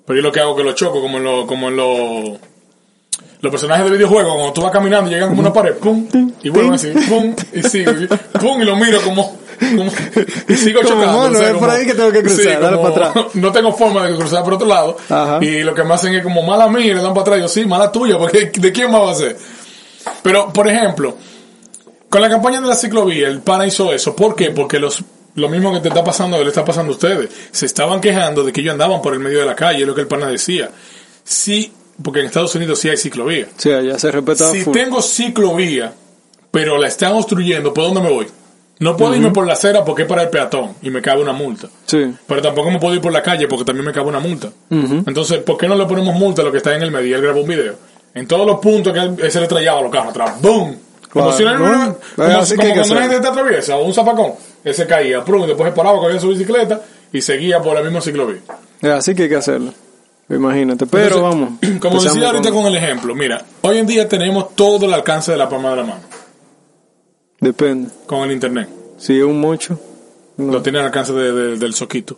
Pero 0.07 0.17
yo 0.17 0.23
lo 0.23 0.31
que 0.31 0.39
hago 0.39 0.51
es 0.51 0.57
que 0.57 0.63
lo 0.63 0.71
choco 0.73 1.01
como 1.01 1.17
en 1.17 1.23
lo, 1.25 1.45
como 1.45 1.67
en 1.67 1.75
lo, 1.75 2.39
los 3.41 3.51
personajes 3.51 3.85
de 3.85 3.91
videojuegos, 3.91 4.33
cuando 4.33 4.53
tú 4.53 4.61
vas 4.61 4.71
caminando 4.71 5.11
llegan 5.11 5.29
como 5.29 5.41
una 5.41 5.51
pared, 5.53 5.75
pum, 5.75 6.07
y 6.41 6.49
vuelven 6.49 6.73
así, 6.73 6.91
pum, 7.09 7.35
y 7.53 7.61
sigo, 7.63 7.91
pum, 8.39 8.61
y 8.61 8.65
lo 8.65 8.75
miro 8.77 9.01
como, 9.01 9.37
como 9.59 9.91
y 10.47 10.55
sigo 10.55 10.81
Como 10.81 10.95
chocando. 11.01 11.17
mono, 11.19 11.41
es 11.41 11.57
por 11.57 11.69
ahí 11.69 11.85
que 11.85 11.93
tengo 11.93 12.11
que 12.11 12.23
cruzar, 12.23 12.59
dale 12.61 12.77
como- 12.77 12.93
para 12.93 13.07
atrás. 13.09 13.25
No 13.35 13.51
tengo 13.51 13.73
forma 13.73 14.07
de 14.07 14.15
cruzar 14.15 14.43
por 14.45 14.53
otro 14.53 14.67
lado. 14.67 14.95
Ajá. 15.09 15.39
Y 15.43 15.61
lo 15.63 15.73
que 15.75 15.83
me 15.83 15.93
hacen 15.93 16.15
es 16.15 16.23
como 16.23 16.41
mala 16.41 16.67
mía 16.69 16.85
y 16.85 16.93
le 16.93 17.01
dan 17.01 17.13
para 17.13 17.21
atrás. 17.21 17.39
Yo, 17.41 17.47
sí, 17.49 17.65
mala 17.65 17.91
tuya, 17.91 18.17
porque 18.17 18.49
¿de 18.55 18.71
quién 18.71 18.89
más 18.91 19.01
va 19.01 19.11
a 19.11 19.15
ser? 19.15 19.37
Pero, 20.23 20.53
por 20.53 20.69
ejemplo, 20.69 21.15
con 22.09 22.21
la 22.21 22.29
campaña 22.29 22.61
de 22.61 22.67
la 22.67 22.75
ciclovía, 22.75 23.27
el 23.27 23.41
pana 23.41 23.67
hizo 23.67 23.91
eso. 23.91 24.15
¿Por 24.15 24.35
qué? 24.35 24.51
Porque 24.51 24.79
los, 24.79 25.03
lo 25.37 25.49
mismo 25.49 25.71
que 25.73 25.79
te 25.79 25.87
está 25.87 26.03
pasando, 26.03 26.41
le 26.43 26.49
está 26.49 26.65
pasando 26.65 26.91
a 26.91 26.95
ustedes. 26.95 27.29
Se 27.51 27.65
estaban 27.65 28.01
quejando 28.01 28.43
de 28.43 28.51
que 28.51 28.61
ellos 28.61 28.73
andaban 28.73 29.01
por 29.01 29.13
el 29.13 29.19
medio 29.19 29.39
de 29.39 29.45
la 29.45 29.55
calle, 29.55 29.81
es 29.81 29.87
lo 29.87 29.95
que 29.95 30.01
el 30.01 30.07
pana 30.07 30.27
decía. 30.27 30.69
Si 31.23 31.71
porque 32.03 32.19
en 32.19 32.25
Estados 32.27 32.53
Unidos 32.55 32.79
sí 32.79 32.89
hay 32.89 32.97
ciclovía. 32.97 33.47
Sea, 33.57 33.81
ya 33.81 33.97
se 33.97 34.11
respeta 34.11 34.51
Si 34.51 34.61
full. 34.61 34.73
tengo 34.73 35.01
ciclovía, 35.01 35.93
pero 36.51 36.77
la 36.77 36.87
están 36.87 37.13
obstruyendo, 37.13 37.73
¿por 37.73 37.85
dónde 37.85 38.01
me 38.01 38.09
voy? 38.11 38.27
No 38.79 38.95
puedo 38.95 39.15
irme 39.15 39.31
por 39.31 39.47
la 39.47 39.53
acera 39.53 39.83
porque 39.83 40.03
es 40.03 40.07
para 40.07 40.21
el 40.21 40.29
peatón 40.29 40.73
y 40.83 40.91
me 40.91 41.01
cabe 41.01 41.21
una 41.23 41.33
multa. 41.33 41.67
Sí. 41.87 42.13
Pero 42.27 42.41
tampoco 42.43 42.69
me 42.69 42.77
puedo 42.79 42.93
ir 42.93 43.01
por 43.01 43.11
la 43.11 43.23
calle 43.23 43.47
porque 43.47 43.65
también 43.65 43.85
me 43.85 43.91
cabe 43.91 44.09
una 44.09 44.19
multa. 44.19 44.49
Entonces, 44.69 45.39
¿por 45.39 45.57
qué 45.57 45.67
no 45.67 45.75
le 45.75 45.85
ponemos 45.85 46.13
multa 46.15 46.43
a 46.43 46.45
lo 46.45 46.51
que 46.51 46.57
está 46.57 46.75
en 46.75 46.83
el 46.83 46.91
medio? 46.91 47.07
Y 47.07 47.13
él 47.13 47.21
grabó 47.21 47.41
un 47.41 47.47
video. 47.47 47.73
En 48.13 48.27
todos 48.27 48.45
los 48.45 48.59
puntos 48.59 48.93
que 48.93 48.99
él, 48.99 49.15
él 49.19 49.31
se 49.31 49.39
le 49.41 49.47
trayaba 49.47 49.79
a 49.79 49.81
los 49.83 49.91
carros 49.91 50.09
atrás. 50.11 50.39
¡Boom! 50.41 50.77
Como 51.11 51.31
si 51.31 51.43
una- 51.43 51.57
como, 51.57 51.97
así 52.27 52.55
como 52.55 52.61
que 52.61 52.67
hay 52.67 52.73
que 52.73 52.79
cuando 52.79 52.93
una 52.95 53.01
gente 53.03 53.19
te 53.21 53.27
atraviesa 53.27 53.77
o 53.77 53.85
un 53.85 53.93
zapacón. 53.93 54.33
Él 54.63 54.73
se 54.73 54.85
caía, 54.85 55.23
prum, 55.23 55.43
y 55.43 55.47
después 55.47 55.69
se 55.69 55.75
paraba, 55.75 55.97
cogía 55.99 56.19
su 56.19 56.27
bicicleta 56.29 56.81
y 57.13 57.21
seguía 57.21 57.61
por 57.61 57.75
la 57.75 57.81
misma 57.81 58.01
ciclovía. 58.01 58.41
Así 58.95 59.15
que 59.15 59.23
hay 59.23 59.29
que 59.29 59.35
hacerlo. 59.37 59.73
Imagínate. 60.29 60.85
Pero 60.85 61.15
Entonces, 61.15 61.21
vamos. 61.21 61.79
Como 61.81 62.03
decía 62.03 62.27
ahorita 62.27 62.51
con- 62.51 62.63
con 62.63 62.73
el 62.73 62.75
ejemplo, 62.75 63.15
mira, 63.15 63.43
hoy 63.61 63.77
en 63.77 63.85
día 63.87 64.07
tenemos 64.09 64.53
todo 64.55 64.85
el 64.85 64.93
alcance 64.93 65.31
de 65.31 65.37
la 65.37 65.47
palma 65.47 65.69
de 65.71 65.75
la 65.77 65.83
mano 65.83 66.01
Depende. 67.39 67.89
con 68.05 68.19
el 68.23 68.31
internet. 68.33 68.67
Si 68.97 69.17
es 69.17 69.23
un 69.23 69.39
mocho. 69.39 69.79
No. 70.37 70.51
Lo 70.53 70.61
tiene 70.61 70.79
al 70.79 70.85
alcance 70.85 71.13
de- 71.13 71.31
de- 71.31 71.57
del 71.57 71.73
soquito. 71.73 72.17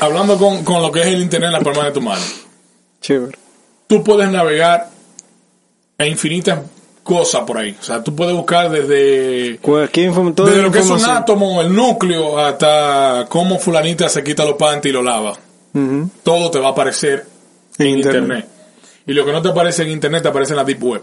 Hablando 0.00 0.36
con, 0.38 0.62
con 0.64 0.82
lo 0.82 0.90
que 0.92 1.00
es 1.00 1.06
el 1.08 1.20
internet 1.22 1.48
en 1.48 1.52
la 1.54 1.60
palma 1.60 1.84
de 1.84 1.92
tu 1.92 2.00
mano. 2.00 2.22
Chévere. 3.00 3.36
tú 3.86 4.02
puedes 4.02 4.28
navegar 4.30 4.88
a 5.98 6.06
infinitas 6.06 6.58
cosas 7.06 7.42
por 7.42 7.56
ahí. 7.56 7.76
O 7.80 7.82
sea, 7.84 8.02
tú 8.02 8.16
puedes 8.16 8.34
buscar 8.34 8.68
desde, 8.68 9.58
desde 9.58 10.62
lo 10.62 10.72
que 10.72 10.80
es 10.80 10.90
un 10.90 11.04
átomo, 11.04 11.62
el 11.62 11.72
núcleo, 11.72 12.36
hasta 12.36 13.26
cómo 13.28 13.60
fulanita 13.60 14.08
se 14.08 14.24
quita 14.24 14.44
los 14.44 14.56
panties 14.56 14.90
y 14.90 14.92
lo 14.92 15.02
lava. 15.02 15.38
Todo 16.24 16.50
te 16.50 16.58
va 16.58 16.68
a 16.68 16.70
aparecer 16.72 17.24
en 17.78 17.86
internet. 17.86 18.22
internet. 18.22 18.48
Y 19.06 19.12
lo 19.12 19.24
que 19.24 19.30
no 19.30 19.40
te 19.40 19.50
aparece 19.50 19.84
en 19.84 19.90
internet 19.90 20.22
te 20.22 20.28
aparece 20.30 20.54
en 20.54 20.56
la 20.56 20.64
deep 20.64 20.82
web. 20.82 21.02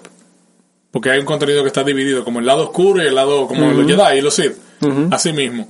Porque 0.92 1.10
hay 1.10 1.20
un 1.20 1.26
contenido 1.26 1.62
que 1.62 1.68
está 1.68 1.84
dividido 1.86 2.26
como 2.26 2.40
el 2.40 2.46
lado 2.46 2.64
oscuro 2.64 3.02
y 3.02 3.08
el 3.08 3.16
lado 3.16 3.48
como 3.48 3.72
los 3.72 3.88
Jedi 3.88 4.18
y 4.18 4.22
los 4.22 4.34
Sith. 4.34 4.58
Así 5.10 5.32
mismo. 5.32 5.70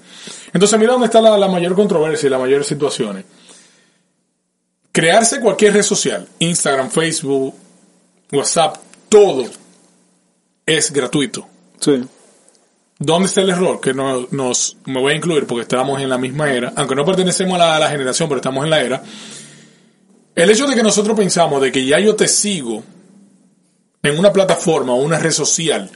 Entonces 0.52 0.80
mira 0.80 0.94
dónde 0.94 1.06
está 1.06 1.22
la, 1.22 1.38
la 1.38 1.48
mayor 1.48 1.76
controversia 1.76 2.26
y 2.26 2.30
las 2.32 2.40
mayores 2.40 2.66
situaciones. 2.66 3.24
Crearse 4.92 5.40
cualquier 5.40 5.74
red 5.74 5.84
social, 5.84 6.28
Instagram, 6.40 6.90
Facebook, 6.90 7.54
WhatsApp, 8.32 8.78
todo 9.10 9.46
es 10.66 10.92
gratuito. 10.92 11.48
Sí. 11.80 12.04
¿Dónde 13.00 13.28
está 13.28 13.42
el 13.42 13.50
error? 13.50 13.82
Que 13.82 13.94
no- 13.94 14.28
nos, 14.32 14.78
me 14.86 15.02
voy 15.02 15.14
a 15.14 15.16
incluir 15.16 15.46
porque 15.46 15.64
estamos 15.64 16.02
en 16.02 16.10
la 16.10 16.18
misma 16.18 16.52
era, 16.52 16.74
aunque 16.76 16.96
no 16.96 17.04
pertenecemos 17.06 17.56
a 17.56 17.58
la, 17.58 17.76
a 17.76 17.80
la 17.80 17.90
generación, 17.90 18.30
pero 18.30 18.38
estamos 18.40 18.64
en 18.64 18.70
la 18.70 18.82
era. 18.82 19.04
El 20.36 20.50
hecho 20.50 20.66
de 20.68 20.76
que 20.76 20.84
nosotros 20.84 21.18
pensamos 21.18 21.62
de 21.62 21.72
que 21.72 21.86
ya 21.86 22.00
yo 22.00 22.16
te 22.16 22.28
sigo 22.28 22.84
en 24.02 24.18
una 24.20 24.32
plataforma 24.32 24.94
o 24.94 24.98
una 25.02 25.20
red 25.20 25.32
social, 25.32 25.90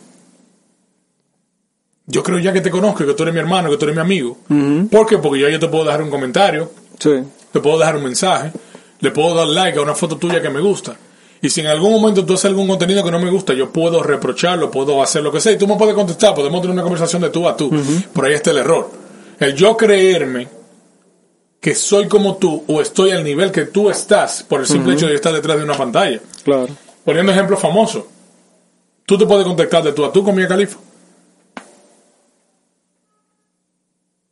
yo 2.06 2.24
creo 2.24 2.40
ya 2.40 2.54
que 2.54 2.62
te 2.62 2.70
conozco, 2.72 3.06
que 3.06 3.14
tú 3.14 3.24
eres 3.24 3.34
mi 3.36 3.40
hermano, 3.42 3.70
que 3.70 3.78
tú 3.78 3.86
eres 3.86 3.96
mi 3.96 4.02
amigo. 4.02 4.38
Ujú. 4.50 4.88
¿Por 4.90 5.06
qué? 5.08 5.18
Porque 5.18 5.40
yo 5.40 5.50
ya 5.50 5.60
te 5.60 5.68
puedo 5.68 5.84
dejar 5.86 6.02
un 6.02 6.10
comentario, 6.10 6.72
Sí. 7.00 7.12
te 7.52 7.60
puedo 7.60 7.78
dejar 7.78 7.98
un 7.98 8.04
mensaje, 8.04 8.52
le 9.00 9.12
puedo 9.12 9.36
dar 9.36 9.48
like 9.48 9.78
a 9.78 9.82
una 9.82 9.94
foto 9.96 10.18
tuya 10.18 10.42
que 10.42 10.50
me 10.50 10.62
gusta. 10.62 10.98
Y 11.41 11.50
si 11.50 11.62
en 11.62 11.67
algún 11.67 11.91
momento 11.91 12.25
tú 12.25 12.34
haces 12.34 12.46
algún 12.46 12.67
contenido 12.67 13.03
que 13.03 13.12
no 13.12 13.20
me 13.20 13.29
gusta, 13.29 13.53
yo 13.53 13.72
puedo 13.72 14.01
reprocharlo, 14.01 14.72
puedo 14.72 15.03
hacer 15.03 15.24
lo 15.24 15.32
que 15.32 15.39
sea, 15.39 15.51
y 15.51 15.58
tú 15.58 15.67
me 15.67 15.75
puedes 15.75 15.94
contestar, 15.94 16.34
podemos 16.34 16.62
tener 16.62 16.74
una 16.74 16.84
conversación 16.84 17.22
de 17.22 17.29
tú 17.29 17.48
a 17.48 17.56
tú. 17.56 17.72
Por 18.13 18.25
ahí 18.25 18.34
está 18.34 18.51
el 18.51 18.58
error. 18.58 18.89
El 19.39 19.53
yo 19.53 19.77
creerme 19.77 20.48
que 21.60 21.75
soy 21.75 22.08
como 22.08 22.38
tú 22.38 22.63
o 22.67 22.82
estoy 22.82 23.12
al 23.12 23.24
nivel 23.24 23.51
que 23.51 23.65
tú 23.65 23.89
estás 23.89 24.44
por 24.44 24.62
el 24.62 24.67
simple 24.67 24.94
hecho 24.94 25.08
de 25.08 25.15
estar 25.15 25.34
detrás 25.34 25.58
de 25.58 25.63
una 25.63 25.75
pantalla. 25.75 26.20
Claro. 26.44 26.67
Poniendo 27.03 27.32
ejemplo 27.32 27.58
famoso, 27.58 28.08
tú 29.06 29.17
te 29.17 29.25
puedes 29.25 29.46
contactar 29.46 29.84
de 29.84 29.94
tú 29.94 30.06
a 30.06 30.12
tú 30.12 30.24
con 30.24 30.36
Mia 30.36 30.48
Khalifa. 30.48 30.79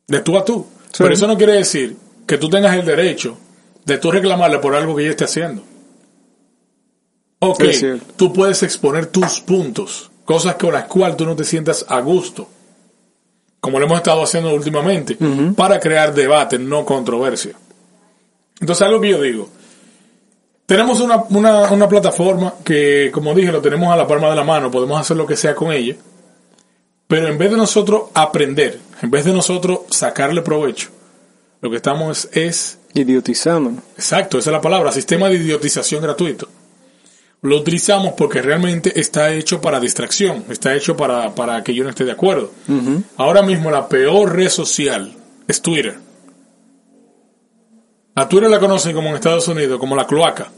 De 0.08 0.20
tú 0.22 0.38
a 0.38 0.46
tú. 0.46 0.66
Sí. 0.92 1.04
Pero 1.04 1.14
eso 1.14 1.28
no 1.28 1.38
quiere 1.38 1.54
decir 1.54 1.96
que 2.26 2.38
tú 2.38 2.50
tengas 2.50 2.76
el 2.76 2.86
derecho 2.86 3.38
de 3.86 3.98
tú 3.98 4.12
reclamarle 4.12 4.60
por 4.60 4.76
algo 4.76 4.96
que 4.96 5.04
ella 5.04 5.12
esté 5.12 5.26
haciendo. 5.26 5.62
Ok, 7.40 7.64
tú 8.16 8.34
puedes 8.34 8.64
exponer 8.64 9.08
tus 9.08 9.40
puntos, 9.42 10.10
cosas 10.24 10.56
con 10.56 10.74
las 10.74 10.86
cuales 10.86 11.18
tú 11.18 11.26
no 11.26 11.36
te 11.36 11.44
sientas 11.44 11.86
a 11.88 12.00
gusto, 12.00 12.48
como 13.60 13.80
lo 13.80 13.86
hemos 13.86 13.98
estado 13.98 14.24
haciendo 14.24 14.54
últimamente, 14.54 15.18
para 15.56 15.80
crear 15.80 16.14
debate, 16.14 16.58
no 16.58 16.86
controversia. 16.86 17.54
Entonces, 18.60 18.88
algo 18.88 19.02
que 19.02 19.10
yo 19.10 19.22
digo, 19.22 19.50
tenemos 20.66 21.00
una, 21.02 21.24
una, 21.30 21.72
una 21.72 21.88
plataforma 21.88 22.56
que, 22.64 23.12
como 23.14 23.34
dije, 23.34 23.52
lo 23.52 23.62
tenemos 23.62 23.94
a 23.94 23.98
la 23.98 24.08
palma 24.08 24.30
de 24.30 24.36
la 24.36 24.44
mano, 24.44 24.72
podemos 24.72 25.00
hacer 25.00 25.18
lo 25.18 25.28
que 25.28 25.36
sea 25.36 25.54
con 25.54 25.72
ella, 25.72 25.96
pero 27.08 27.28
en 27.28 27.38
vez 27.38 27.52
de 27.52 27.58
nosotros 27.58 28.04
aprender, 28.14 28.80
en 29.02 29.12
vez 29.12 29.26
de 29.26 29.34
nosotros 29.34 29.82
sacarle 29.92 30.42
provecho, 30.42 30.90
lo 31.62 31.70
que 31.70 31.76
estamos 31.78 32.26
es, 32.26 32.30
es 32.34 32.80
Idiotizándonos. 32.94 33.84
Exacto, 33.98 34.38
esa 34.38 34.50
es 34.50 34.54
la 34.54 34.62
palabra, 34.62 34.92
sistema 34.92 35.28
de 35.28 35.36
idiotización 35.36 36.02
gratuito. 36.02 36.48
Lo 37.46 37.58
utilizamos 37.58 38.14
porque 38.18 38.42
realmente 38.42 39.00
está 39.00 39.32
hecho 39.32 39.62
para 39.62 39.80
distracción, 39.80 40.46
está 40.50 40.76
hecho 40.76 40.98
para, 40.98 41.36
para 41.36 41.64
que 41.64 41.74
yo 41.76 41.84
no 41.84 41.92
esté 41.92 42.04
de 42.04 42.12
acuerdo. 42.12 42.52
Ahora 43.18 43.42
mismo 43.44 43.70
la 43.70 43.88
peor 43.88 44.36
red 44.36 44.50
social 44.50 45.14
es 45.48 45.62
Twitter. 45.62 45.98
A 48.16 48.28
Twitter 48.28 48.50
la 48.50 48.60
conocen 48.60 48.96
como 48.96 49.10
en 49.10 49.16
Estados 49.16 49.48
Unidos, 49.48 49.80
como 49.80 49.96
la 49.96 50.08
cloaca. 50.08 50.52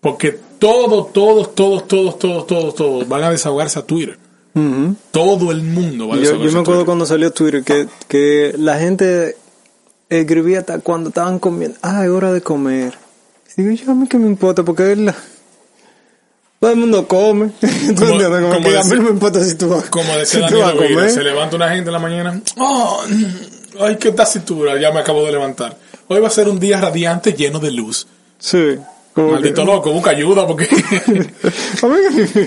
Porque 0.00 0.32
todos, 0.58 1.12
todos, 1.12 1.54
todos, 1.54 1.86
todos, 1.86 2.18
todos, 2.18 2.46
todos, 2.46 2.74
todos 2.74 3.08
van 3.08 3.22
a 3.24 3.30
desahogarse 3.30 3.78
a 3.78 3.82
Twitter. 3.86 4.18
Todo 5.12 5.52
el 5.52 5.62
mundo 5.62 6.08
va 6.08 6.14
a 6.14 6.16
Yo, 6.16 6.22
desahogarse 6.22 6.46
yo 6.48 6.52
me 6.52 6.58
a 6.58 6.62
acuerdo 6.62 6.64
Twitter. 6.80 6.86
cuando 6.86 7.06
salió 7.06 7.30
Twitter 7.32 7.62
que, 7.62 7.86
que 8.08 8.54
la 8.58 8.78
gente 8.78 9.36
escribía 10.08 10.58
hasta 10.60 10.78
cuando 10.80 11.10
estaban 11.10 11.38
comiendo. 11.38 11.78
Ah, 11.82 12.04
es 12.04 12.10
hora 12.10 12.32
de 12.32 12.40
comer. 12.40 12.94
Digo 13.56 13.70
yo, 13.70 13.92
a 13.92 13.94
mí 13.94 14.08
que 14.08 14.18
me 14.18 14.26
importa, 14.26 14.64
porque 14.64 14.92
es 14.92 14.98
la... 14.98 15.14
todo 16.62 16.70
el 16.70 16.76
mundo 16.76 17.08
come. 17.08 17.50
¿Tú 17.60 17.94
Como-? 17.96 18.18
Como 18.22 18.50
como 18.54 18.68
que 18.68 18.78
a 18.78 18.84
mí 18.84 18.90
no 18.94 19.02
me 19.02 19.10
importa 19.10 19.42
si 19.42 19.56
tú 19.56 19.68
vas, 19.68 19.84
Como 19.90 20.12
si 20.12 20.18
decía 20.20 20.42
vas 20.42 20.50
Daniel 20.52 20.68
a 20.68 20.74
Oviedo, 20.78 20.94
comer. 20.94 21.10
se 21.10 21.22
levanta 21.24 21.56
una 21.56 21.68
gente 21.70 21.88
en 21.88 21.92
la 21.92 21.98
mañana. 21.98 22.40
"Oh, 22.56 23.02
ay, 23.80 23.96
qué 23.96 24.12
tacitura, 24.12 24.80
ya 24.80 24.92
me 24.92 25.00
acabo 25.00 25.26
de 25.26 25.32
levantar. 25.32 25.76
Hoy 26.06 26.20
va 26.20 26.28
a 26.28 26.30
ser 26.30 26.48
un 26.48 26.60
día 26.60 26.80
radiante 26.80 27.32
lleno 27.32 27.58
de 27.58 27.72
luz. 27.72 28.06
Sí. 28.38 28.76
Como 29.14 29.32
Maldito 29.32 29.60
que- 29.60 29.66
loco, 29.66 29.92
busca 29.92 30.10
ayuda 30.10 30.46
porque. 30.46 30.64
A 31.82 31.86
mí 31.86 31.94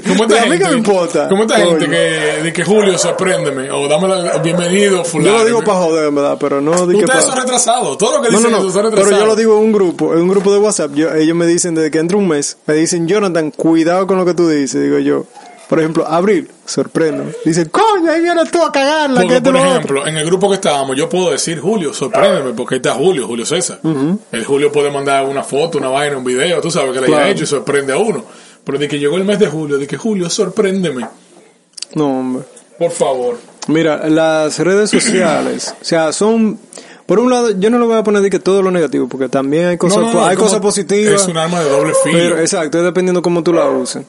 Como 0.07 0.23
esta 0.23 0.41
a 0.41 0.45
mí 0.45 0.49
gente, 0.51 0.59
que 0.59 0.67
me 0.71 0.77
importa. 0.77 1.27
Como 1.29 1.43
esta 1.43 1.57
gente 1.57 1.87
que, 1.87 1.95
de 2.43 2.53
que 2.53 2.63
Julio 2.63 2.97
sorpréndeme 2.97 3.69
o 3.69 3.87
dame 3.87 4.07
la 4.07 4.37
bienvenido, 4.39 5.03
fulano. 5.03 5.31
Yo 5.31 5.37
lo 5.39 5.45
digo 5.45 5.63
para 5.63 5.77
joder, 5.79 6.11
verdad, 6.11 6.37
pero 6.39 6.61
no 6.61 6.87
di 6.87 6.97
que 6.97 7.03
Ustedes 7.05 7.25
son 7.25 7.37
retrasados. 7.37 7.97
Todo 7.97 8.17
lo 8.17 8.21
que 8.23 8.31
No, 8.31 8.37
dicen 8.37 8.51
no, 8.51 8.57
eso 8.57 8.65
no. 8.67 8.71
son 8.73 8.81
Pero 8.81 8.89
retrasados. 8.95 9.19
yo 9.19 9.25
lo 9.27 9.35
digo 9.35 9.57
en 9.59 9.63
un 9.65 9.71
grupo, 9.73 10.13
en 10.13 10.21
un 10.21 10.27
grupo 10.29 10.51
de 10.53 10.59
WhatsApp. 10.59 10.91
Yo, 10.95 11.13
ellos 11.13 11.35
me 11.35 11.45
dicen 11.45 11.75
desde 11.75 11.91
que 11.91 11.99
entra 11.99 12.17
un 12.17 12.27
mes, 12.27 12.57
me 12.65 12.73
dicen, 12.73 13.07
Jonathan, 13.07 13.51
cuidado 13.51 14.07
con 14.07 14.17
lo 14.17 14.25
que 14.25 14.33
tú 14.33 14.49
dices. 14.49 14.81
Digo 14.81 14.97
yo, 14.99 15.25
por 15.69 15.79
ejemplo, 15.79 16.05
Abril, 16.07 16.49
sorprendo. 16.65 17.25
Dicen, 17.43 17.69
coño, 17.69 18.11
ahí 18.11 18.21
vienes 18.21 18.51
tú 18.51 18.61
a 18.61 18.71
cagarla. 18.71 19.21
Porque, 19.21 19.27
que 19.29 19.37
esto 19.37 19.51
por 19.51 19.59
y 19.59 19.63
lo 19.63 19.69
otro". 19.69 19.77
ejemplo, 19.79 20.07
en 20.07 20.17
el 20.17 20.25
grupo 20.25 20.49
que 20.49 20.55
estábamos, 20.55 20.95
yo 20.95 21.09
puedo 21.09 21.31
decir 21.31 21.59
Julio, 21.59 21.93
sorpréndeme, 21.93 22.53
porque 22.53 22.75
ahí 22.75 22.77
está 22.79 22.93
Julio, 22.93 23.27
Julio 23.27 23.45
César. 23.45 23.79
El 24.31 24.45
Julio 24.45 24.71
puede 24.71 24.91
mandar 24.91 25.25
una 25.25 25.43
foto, 25.43 25.77
una 25.77 25.89
vaina, 25.89 26.17
un 26.17 26.23
video, 26.23 26.61
tú 26.61 26.69
sabes 26.71 26.91
que 26.93 26.99
le 27.01 27.05
haya 27.07 27.15
Claro. 27.15 27.31
hecho 27.31 27.43
y 27.43 27.47
sorprende 27.47 27.93
a 27.93 27.97
uno. 27.97 28.23
Pero 28.63 28.77
de 28.79 28.87
que 28.87 28.97
llegó 28.99 29.17
el 29.17 29.25
mes 29.25 29.37
de 29.39 29.47
julio, 29.47 29.77
de 29.77 29.85
que 29.87 29.95
Julio, 29.97 30.29
sorpréndeme, 30.29 31.07
No, 31.93 32.19
hombre. 32.19 32.43
por 32.79 32.91
favor. 32.91 33.37
Mira, 33.67 34.07
las 34.09 34.59
redes 34.59 34.89
sociales, 34.91 35.73
o 35.81 35.83
sea, 35.85 36.11
son, 36.13 36.59
por 37.07 37.19
un 37.19 37.29
lado, 37.31 37.51
yo 37.51 37.69
no 37.69 37.77
lo 37.79 37.87
voy 37.87 37.97
a 37.97 38.03
poner 38.03 38.21
de 38.21 38.29
que 38.29 38.39
todo 38.39 38.61
lo 38.61 38.69
negativo, 38.71 39.07
porque 39.07 39.29
también 39.29 39.65
hay 39.65 39.77
cosas, 39.77 39.99
No, 39.99 40.07
no, 40.07 40.13
no, 40.13 40.25
hay 40.25 40.35
cosas 40.35 40.59
positivas. 40.59 41.21
Es 41.23 41.27
un 41.27 41.37
arma 41.37 41.59
de 41.63 41.69
doble 41.69 41.93
filo. 42.03 42.17
Pero 42.17 42.39
exacto, 42.39 42.77
es 42.79 42.83
dependiendo 42.83 43.21
cómo 43.21 43.43
tú 43.43 43.53
la 43.53 43.67
uses. 43.69 44.03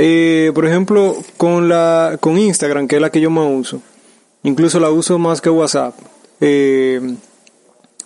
Eh, 0.00 0.52
por 0.54 0.64
ejemplo, 0.64 1.16
con 1.36 1.68
la 1.68 2.18
con 2.20 2.38
Instagram, 2.38 2.86
que 2.86 2.96
es 2.96 3.02
la 3.02 3.10
que 3.10 3.20
yo 3.20 3.30
más 3.30 3.46
uso, 3.50 3.82
incluso 4.44 4.78
la 4.78 4.90
uso 4.90 5.18
más 5.18 5.40
que 5.40 5.50
WhatsApp. 5.50 5.92
Eh, 6.40 7.00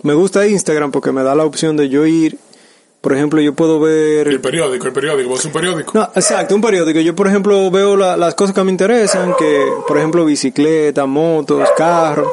me 0.03 0.15
gusta 0.15 0.47
Instagram 0.47 0.91
porque 0.91 1.13
me 1.13 1.23
da 1.23 1.35
la 1.35 1.45
opción 1.45 1.77
de 1.77 1.91
yo 1.91 2.07
ir, 2.07 2.39
por 3.03 3.13
ejemplo, 3.13 3.43
yo 3.43 3.53
puedo 3.55 3.79
ver 3.79 4.27
el 4.27 4.41
periódico, 4.41 4.87
el 4.87 4.93
periódico, 4.95 5.29
vos 5.29 5.41
es 5.41 5.45
un 5.45 5.53
periódico. 5.53 5.93
no, 5.93 6.05
exacto, 6.15 6.55
un 6.55 6.63
periódico. 6.63 6.99
Yo, 7.01 7.15
por 7.15 7.27
ejemplo, 7.29 7.71
veo 7.71 7.95
la- 7.95 8.17
las 8.17 8.35
cosas 8.35 8.55
que 8.55 8.65
me 8.65 8.71
interesan, 8.71 9.35
que, 9.39 9.67
por 9.87 9.99
ejemplo, 9.99 10.25
bicicletas, 10.25 11.07
motos, 11.07 11.69
carros, 11.77 12.29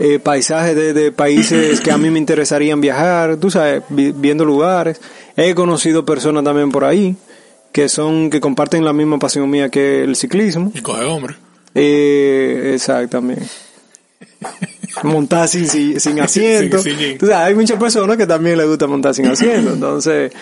eh, 0.00 0.18
paisajes 0.18 0.74
de, 0.74 0.92
de 0.92 1.12
países 1.12 1.80
que 1.80 1.92
a 1.92 1.96
mí 1.96 2.10
me 2.10 2.18
interesarían 2.18 2.80
viajar, 2.80 3.36
tú 3.36 3.52
sabes, 3.52 3.82
vi- 3.88 4.10
viendo 4.12 4.44
lugares. 4.44 5.00
He 5.36 5.54
conocido 5.54 6.04
personas 6.04 6.42
también 6.42 6.72
por 6.72 6.84
ahí 6.84 7.14
que 7.76 7.90
son, 7.90 8.30
que 8.30 8.40
comparten 8.40 8.86
la 8.86 8.94
misma 8.94 9.18
pasión 9.18 9.50
mía 9.50 9.68
que 9.68 10.02
el 10.02 10.16
ciclismo. 10.16 10.72
Y 10.74 10.80
coge 10.80 11.04
hombre. 11.04 11.34
Eh, 11.74 12.72
exactamente. 12.72 13.44
Montar 15.02 15.46
sin, 15.46 15.68
sin, 15.68 16.00
sin 16.00 16.18
asiento. 16.18 16.78
Sabes, 16.80 17.30
hay 17.32 17.54
muchas 17.54 17.78
personas 17.78 18.16
que 18.16 18.26
también 18.26 18.56
les 18.56 18.66
gusta 18.66 18.86
montar 18.86 19.12
sin 19.12 19.26
asiento. 19.26 19.74
Entonces, 19.74 20.32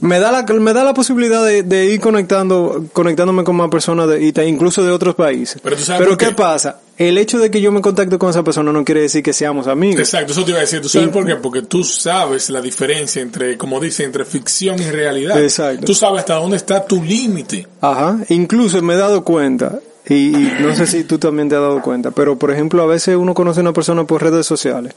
me 0.00 0.20
da 0.20 0.30
la 0.30 0.42
me 0.54 0.72
da 0.72 0.84
la 0.84 0.94
posibilidad 0.94 1.44
de, 1.44 1.62
de 1.62 1.86
ir 1.86 2.00
conectando 2.00 2.86
conectándome 2.92 3.42
con 3.44 3.56
más 3.56 3.70
personas 3.70 4.08
de, 4.08 4.22
y 4.22 4.32
incluso 4.48 4.84
de 4.84 4.92
otros 4.92 5.14
países 5.14 5.60
Pero 5.62 5.76
tú 5.76 5.82
sabes 5.82 6.06
por 6.06 6.16
qué 6.16 6.26
qué. 6.26 6.34
pasa 6.34 6.80
el 6.98 7.16
hecho 7.16 7.38
de 7.38 7.50
que 7.50 7.60
yo 7.60 7.72
me 7.72 7.80
contacte 7.80 8.18
con 8.18 8.30
esa 8.30 8.42
persona 8.42 8.72
no 8.72 8.84
quiere 8.84 9.02
decir 9.02 9.22
que 9.22 9.32
seamos 9.32 9.66
amigos 9.66 10.00
Exacto, 10.00 10.32
eso 10.32 10.44
te 10.44 10.50
iba 10.50 10.58
a 10.58 10.62
decir. 10.62 10.80
¿Tú 10.80 10.88
sabes 10.88 11.08
por 11.08 11.24
qué? 11.24 11.36
Porque 11.36 11.62
tú 11.62 11.84
sabes 11.84 12.50
la 12.50 12.60
diferencia 12.60 13.22
entre, 13.22 13.56
como 13.56 13.80
dice, 13.80 14.04
entre 14.04 14.24
ficción 14.24 14.78
y 14.80 14.90
realidad. 14.90 15.40
Exacto. 15.40 15.86
Tú 15.86 15.94
sabes 15.94 16.20
hasta 16.20 16.34
dónde 16.34 16.56
está 16.56 16.84
tu 16.84 17.02
límite. 17.02 17.66
Ajá, 17.80 18.18
incluso 18.30 18.82
me 18.82 18.94
he 18.94 18.96
dado 18.96 19.22
cuenta, 19.22 19.78
y, 20.08 20.14
y 20.36 20.52
no 20.60 20.74
sé 20.74 20.86
si 20.86 21.04
tú 21.04 21.18
también 21.18 21.48
te 21.48 21.54
has 21.54 21.60
dado 21.62 21.80
cuenta, 21.82 22.10
pero 22.10 22.36
por 22.36 22.50
ejemplo 22.50 22.82
a 22.82 22.86
veces 22.86 23.14
uno 23.16 23.32
conoce 23.32 23.60
a 23.60 23.62
una 23.62 23.72
persona 23.72 24.04
por 24.04 24.22
redes 24.22 24.46
sociales 24.46 24.92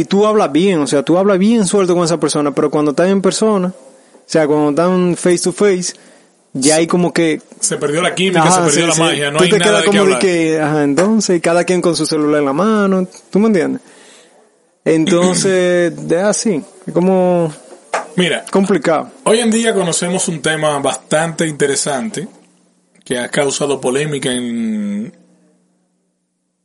y 0.00 0.04
tú 0.04 0.26
hablas 0.26 0.52
bien, 0.52 0.78
o 0.80 0.86
sea, 0.86 1.02
tú 1.02 1.16
hablas 1.16 1.38
bien 1.38 1.66
suelto 1.66 1.94
con 1.94 2.04
esa 2.04 2.20
persona, 2.20 2.54
pero 2.54 2.70
cuando 2.70 2.90
estás 2.90 3.08
en 3.08 3.22
persona, 3.22 3.68
o 3.68 4.24
sea, 4.26 4.46
cuando 4.46 4.70
están 4.70 5.16
face 5.16 5.38
to 5.38 5.52
face, 5.52 5.94
ya 6.52 6.76
hay 6.76 6.86
como 6.86 7.12
que... 7.14 7.40
Se 7.60 7.78
perdió 7.78 8.02
la 8.02 8.14
química, 8.14 8.42
Ajá, 8.42 8.52
se 8.52 8.60
perdió 8.60 8.80
sí, 8.82 8.86
la 8.88 8.94
sí. 8.94 9.00
magia, 9.00 9.30
no 9.30 9.38
Tú 9.38 9.44
hay 9.44 9.50
te 9.50 9.58
nada 9.58 9.70
quedas 9.70 9.82
de 9.82 9.86
como 9.98 10.04
de 10.10 10.18
que, 10.18 10.60
ajá, 10.60 10.82
entonces, 10.84 11.40
cada 11.40 11.64
quien 11.64 11.80
con 11.80 11.96
su 11.96 12.04
celular 12.04 12.40
en 12.40 12.44
la 12.46 12.52
mano, 12.52 13.08
¿tú 13.30 13.38
me 13.38 13.46
entiendes? 13.46 13.80
Entonces, 14.84 15.92
es 16.10 16.12
así, 16.22 16.62
es 16.86 16.92
como 16.92 17.52
Mira, 18.16 18.44
complicado. 18.50 19.10
hoy 19.24 19.40
en 19.40 19.50
día 19.50 19.74
conocemos 19.74 20.28
un 20.28 20.42
tema 20.42 20.78
bastante 20.78 21.46
interesante 21.46 22.28
que 23.02 23.18
ha 23.18 23.28
causado 23.28 23.80
polémica 23.80 24.30
en 24.30 25.12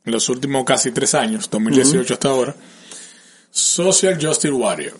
los 0.04 0.28
últimos 0.28 0.64
casi 0.64 0.90
tres 0.90 1.14
años, 1.14 1.48
2018 1.50 2.14
hasta 2.14 2.28
ahora. 2.28 2.54
Social 3.52 4.18
Justice 4.20 4.50
Warrior, 4.52 4.94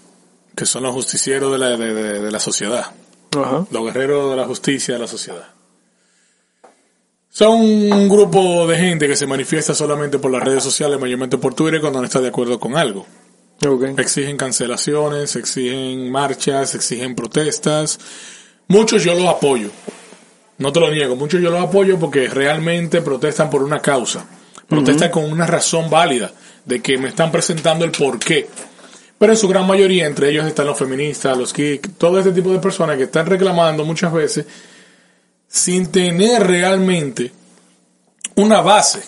que 0.55 0.67
son 0.67 0.83
los 0.85 0.93
justicieros 0.93 1.51
de 1.53 1.59
la, 1.59 1.77
de- 1.77 1.95
de- 1.95 2.21
de 2.21 2.31
la 2.31 2.39
sociedad. 2.39 2.87
Ajá. 3.35 3.65
los 3.71 3.85
guerreros 3.87 4.31
de 4.31 4.37
la 4.37 4.45
justicia 4.45 4.93
de 4.93 5.01
la 5.01 5.07
sociedad. 5.09 5.49
Son 7.31 7.61
un 7.63 8.09
grupo 8.11 8.67
de 8.67 8.77
gente 8.77 9.09
que 9.09 9.17
se 9.17 9.27
manifiesta 9.27 9.75
solamente 9.75 10.19
por 10.19 10.31
las 10.31 10.43
redes 10.43 10.63
sociales, 10.63 11.01
mayormente 11.01 11.39
por 11.39 11.55
Twitter, 11.55 11.81
cuando 11.81 12.01
no 12.01 12.05
está 12.05 12.21
de 12.21 12.29
acuerdo 12.29 12.61
con 12.61 12.77
algo. 12.77 13.07
Exigen 13.97 14.37
cancelaciones, 14.37 15.35
exigen 15.37 16.11
marchas, 16.11 16.75
exigen 16.75 17.15
protestas. 17.15 17.99
Muchos 18.69 19.03
yo 19.03 19.15
los 19.15 19.25
apoyo. 19.27 19.71
No 20.59 20.71
te 20.73 20.81
lo 20.81 20.91
niego, 20.91 21.17
muchos 21.17 21.41
yo 21.41 21.51
los 21.51 21.63
apoyo 21.65 21.99
porque 21.99 22.29
realmente 22.29 23.01
protestan 23.01 23.49
por 23.49 23.63
una 23.63 23.81
causa. 23.81 24.27
Protestan 24.69 25.11
con 25.11 25.25
una 25.33 25.47
razón 25.47 25.89
válida 25.89 26.33
de 26.65 26.81
que 26.81 26.99
me 26.99 27.09
están 27.09 27.31
presentando 27.31 27.85
el 27.85 27.91
porqué. 27.91 28.49
Pero 29.19 29.33
en 29.33 29.39
su 29.39 29.47
gran 29.47 29.67
mayoría, 29.67 30.07
entre 30.07 30.31
ellos 30.31 30.47
están 30.47 30.67
los 30.67 30.77
feministas, 30.79 31.39
los 31.39 31.53
geeks, 31.53 31.91
todo 31.97 32.19
este 32.19 32.33
tipo 32.33 32.51
de 32.51 32.59
personas 32.59 32.97
que 32.97 33.05
están 33.05 33.27
reclamando 33.27 33.85
muchas 33.85 34.13
veces 34.13 34.47
sin 35.53 35.93
tener 35.93 36.47
realmente 36.47 37.31
una 38.37 38.61
base 38.63 39.03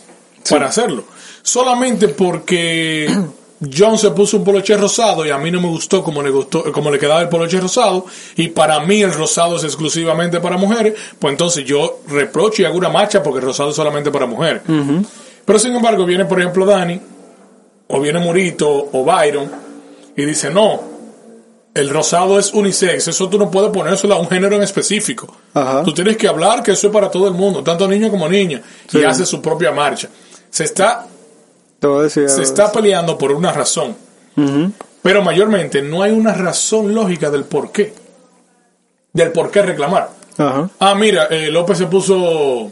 para 0.49 0.67
hacerlo. 0.67 1.05
Solamente 1.43 2.09
porque 2.09 3.09
John 3.77 3.99
se 3.99 4.11
puso 4.11 4.37
un 4.37 4.45
poloche 4.45 4.77
rosado 4.77 5.25
y 5.25 5.31
a 5.31 5.39
mí 5.39 5.51
no 5.51 5.61
me 5.61 5.69
gustó 5.69 6.05
como 6.05 6.23
le 6.23 6.31
gustó, 6.31 6.71
como 6.71 6.91
le 6.91 6.99
quedaba 6.99 7.23
el 7.23 7.29
poloche 7.29 7.59
rosado 7.59 8.07
y 8.37 8.49
para 8.49 8.81
mí 8.81 9.03
el 9.03 9.13
rosado 9.13 9.57
es 9.57 9.65
exclusivamente 9.65 10.39
para 10.39 10.59
mujeres, 10.59 10.95
pues 11.19 11.33
entonces 11.33 11.65
yo 11.65 12.03
reprocho 12.09 12.63
y 12.63 12.67
hago 12.67 12.77
una 12.77 12.91
marcha 12.91 13.23
porque 13.23 13.41
el 13.41 13.47
rosado 13.47 13.71
es 13.71 13.77
solamente 13.77 14.11
para 14.11 14.27
mujeres. 14.27 14.63
Pero 15.45 15.59
sin 15.59 15.75
embargo 15.75 16.05
viene 16.05 16.27
por 16.27 16.39
ejemplo 16.41 16.67
Dani 16.67 17.01
o 17.89 18.01
viene 18.01 18.19
Murito 18.19 18.71
o 18.93 19.05
Byron 19.05 19.51
y 20.17 20.25
dice 20.25 20.51
no, 20.51 20.81
el 21.75 21.91
rosado 21.91 22.39
es 22.39 22.53
unisex, 22.55 23.09
eso 23.09 23.29
tú 23.29 23.37
no 23.39 23.51
puedes 23.51 23.71
ponérselo 23.71 24.15
a 24.15 24.21
un 24.21 24.29
género 24.29 24.57
en 24.57 24.63
específico. 24.63 25.35
Ajá. 25.55 25.83
Tú 25.83 25.93
tienes 25.93 26.17
que 26.17 26.29
hablar 26.29 26.63
que 26.63 26.73
eso 26.73 26.87
es 26.87 26.93
para 26.93 27.11
todo 27.11 27.27
el 27.27 27.35
mundo, 27.35 27.63
tanto 27.65 27.89
niño 27.89 28.11
como 28.11 28.29
niña, 28.29 28.63
Sí. 28.89 28.99
y 28.99 29.05
hace 29.05 29.27
su 29.27 29.43
propia 29.43 29.73
marcha. 29.73 30.09
Se 30.51 30.65
está, 30.65 31.07
decir 31.81 32.29
se 32.29 32.43
está 32.43 32.71
peleando 32.71 33.19
por 33.19 33.33
una 33.33 33.53
razón, 33.53 33.97
pero 35.03 35.23
mayormente 35.23 35.83
no 35.83 36.03
hay 36.03 36.13
una 36.13 36.33
razón 36.33 36.95
lógica 36.95 37.29
del 37.31 37.45
por 37.45 37.73
qué, 37.73 37.93
del 39.13 39.33
por 39.33 39.51
qué 39.51 39.63
reclamar. 39.63 40.11
Ajá. 40.39 40.71
Ah, 40.79 40.95
mira, 40.95 41.25
eh, 41.31 41.51
López 41.51 41.79
se 41.79 41.87
puso, 41.87 42.71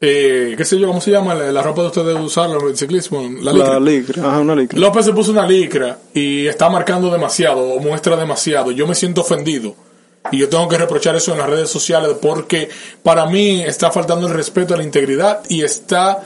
eh, 0.00 0.54
qué 0.56 0.64
sé 0.64 0.78
yo, 0.78 0.88
¿cómo 0.88 1.00
se 1.00 1.10
llama? 1.10 1.34
La, 1.34 1.50
la 1.50 1.62
ropa 1.62 1.82
de 1.82 1.88
ustedes 1.88 2.18
usarlo, 2.18 2.68
el 2.68 2.76
ciclismo, 2.76 3.22
la 3.40 3.52
licra. 3.52 3.72
La 3.74 3.80
licra. 3.80 4.28
Ajá, 4.28 4.40
una 4.40 4.54
licra. 4.54 4.78
López 4.78 5.04
se 5.06 5.12
puso 5.12 5.30
una 5.32 5.46
licra 5.46 5.98
y 6.12 6.46
está 6.46 6.68
marcando 6.68 7.10
demasiado 7.10 7.60
o 7.60 7.80
muestra 7.80 8.16
demasiado. 8.16 8.70
Yo 8.70 8.86
me 8.86 8.94
siento 8.94 9.22
ofendido. 9.22 9.74
Y 10.32 10.38
yo 10.38 10.48
tengo 10.48 10.66
que 10.68 10.78
reprochar 10.78 11.14
eso 11.16 11.32
en 11.32 11.38
las 11.38 11.48
redes 11.50 11.68
sociales 11.68 12.16
porque 12.20 12.70
para 13.02 13.26
mí 13.26 13.62
está 13.62 13.90
faltando 13.90 14.26
el 14.26 14.32
respeto 14.32 14.72
a 14.72 14.78
la 14.78 14.82
integridad 14.82 15.42
y 15.48 15.62
está 15.62 16.22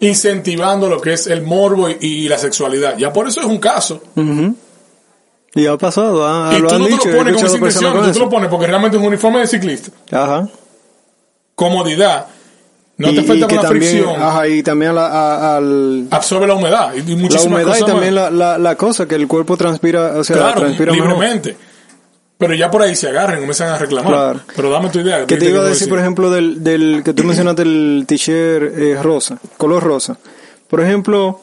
incentivando 0.00 0.88
lo 0.88 1.00
que 1.00 1.12
es 1.12 1.26
el 1.28 1.42
morbo 1.42 1.88
y, 1.88 1.96
y 2.00 2.28
la 2.28 2.38
sexualidad. 2.38 2.98
Ya 2.98 3.12
por 3.12 3.28
eso 3.28 3.40
es 3.40 3.46
un 3.46 3.58
caso. 3.58 4.02
Ujú. 4.16 4.54
Y 5.54 5.66
ha 5.66 5.78
pasado, 5.78 6.26
ah, 6.26 6.52
y 6.54 6.60
lo 6.60 6.68
tú 6.68 6.74
han 6.74 6.80
no 6.82 6.86
dicho. 6.88 7.02
te 7.04 7.12
lo 7.12 7.16
pones 7.18 7.36
con 7.36 7.46
esa 7.46 7.56
intención, 7.56 8.02
tú 8.02 8.12
te 8.12 8.18
lo 8.18 8.28
pones 8.28 8.50
porque 8.50 8.66
realmente 8.66 8.96
es 8.98 9.00
un 9.00 9.08
uniforme 9.08 9.38
de 9.40 9.46
ciclista. 9.46 9.90
Ajá. 10.10 10.48
Comodidad. 11.54 12.26
No 12.98 13.10
y, 13.10 13.14
te 13.16 13.22
que 13.22 13.40
con 13.40 13.56
la 13.56 13.62
también, 13.62 13.70
fricción. 13.92 14.22
ajá, 14.22 14.48
y 14.48 14.62
también 14.62 14.94
la, 14.94 15.06
a- 15.06 15.56
al, 15.58 16.06
Absorbe 16.10 16.46
la 16.46 16.54
humedad 16.54 16.94
y, 16.94 17.00
y 17.12 17.28
la 17.28 17.42
humedad 17.42 17.76
y 17.78 17.84
también 17.84 18.14
la, 18.14 18.30
la, 18.30 18.56
la 18.58 18.74
cosa, 18.74 19.06
que 19.06 19.14
el 19.16 19.28
cuerpo 19.28 19.56
transpira, 19.56 20.12
o 20.18 20.24
sea, 20.24 20.36
claro, 20.36 20.60
transpira 20.62 20.92
mejor. 20.92 21.08
libremente. 21.10 21.56
Pero 22.38 22.54
ya 22.54 22.70
por 22.70 22.82
ahí 22.82 22.94
se 22.94 23.08
agarran 23.08 23.36
comienzan 23.36 23.68
a 23.70 23.78
reclamar. 23.78 24.12
Claro. 24.12 24.40
Pero 24.54 24.70
dame 24.70 24.88
tu 24.90 24.98
idea. 25.00 25.26
Que 25.26 25.36
te 25.36 25.46
¿qué 25.46 25.50
iba 25.52 25.62
a 25.62 25.64
decir, 25.68 25.88
por 25.88 25.98
ejemplo, 25.98 26.30
del, 26.30 26.62
del 26.62 27.02
que 27.04 27.12
tú 27.14 27.24
mencionaste 27.24 27.62
el 27.62 28.04
t-shirt 28.06 28.76
eh, 28.78 28.98
rosa, 29.02 29.38
color 29.56 29.82
rosa. 29.82 30.18
Por 30.68 30.80
ejemplo, 30.82 31.40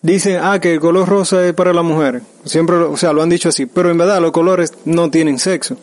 dicen, 0.00 0.40
ah, 0.42 0.58
que 0.58 0.74
el 0.74 0.80
color 0.80 1.06
rosa 1.08 1.46
es 1.46 1.52
para 1.54 1.72
la 1.74 1.82
mujer. 1.82 2.22
Siempre, 2.44 2.76
o 2.76 2.96
sea, 2.96 3.12
lo 3.12 3.22
han 3.22 3.28
dicho 3.28 3.48
así. 3.50 3.66
Pero 3.66 3.90
en 3.90 3.98
verdad 3.98 4.20
los 4.22 4.32
colores 4.32 4.72
no 4.86 5.10
tienen 5.10 5.38
sexo. 5.38 5.76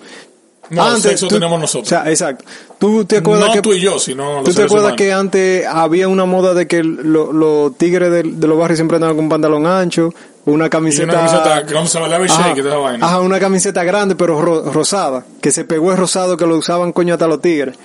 No, 0.71 0.83
Antes, 0.83 1.03
sexo 1.03 1.27
tú- 1.27 1.35
tenemos 1.35 1.59
nosotros. 1.59 1.87
O 1.87 1.89
sea, 1.89 2.09
exacto. 2.09 2.45
¿Tú 2.77 3.03
te 3.05 3.17
acuerdas 3.17 3.47
no 3.47 3.53
que... 3.53 3.61
tú 3.61 3.73
y 3.73 3.79
yo, 3.81 3.97
sino 3.99 4.35
los 4.35 4.43
¿Tú 4.43 4.53
te 4.53 4.63
acuerdas 4.63 4.91
humanos. 4.91 4.97
que 4.97 5.11
antes 5.13 5.65
había 5.67 6.07
una 6.07 6.25
moda 6.25 6.53
de 6.53 6.67
que 6.67 6.83
lo- 6.83 7.33
los 7.33 7.75
tigres 7.77 8.11
de, 8.11 8.23
de 8.23 8.47
los 8.47 8.57
barrios 8.57 8.77
siempre 8.77 8.95
andaban 8.97 9.15
con 9.17 9.27
pantalón 9.29 9.65
ancho, 9.65 10.13
una 10.45 10.67
Y 10.67 10.69
camiseta... 10.69 11.03
una 11.05 11.13
camiseta 11.13 11.65
que 11.65 12.27
se 12.29 12.33
Ajá, 12.33 12.47
shake, 12.49 12.59
esa 12.65 12.77
vaina. 12.77 13.05
ajá, 13.05 13.19
una 13.21 13.39
camiseta 13.39 13.83
grande 13.83 14.15
pero 14.15 14.41
ro- 14.41 14.71
rosada, 14.71 15.25
que 15.41 15.51
se 15.51 15.65
pegó 15.65 15.91
el 15.91 15.97
rosado 15.97 16.37
que 16.37 16.45
lo 16.45 16.55
usaban 16.57 16.91
coño 16.93 17.13
hasta 17.15 17.27
los 17.27 17.41
tigres. 17.41 17.75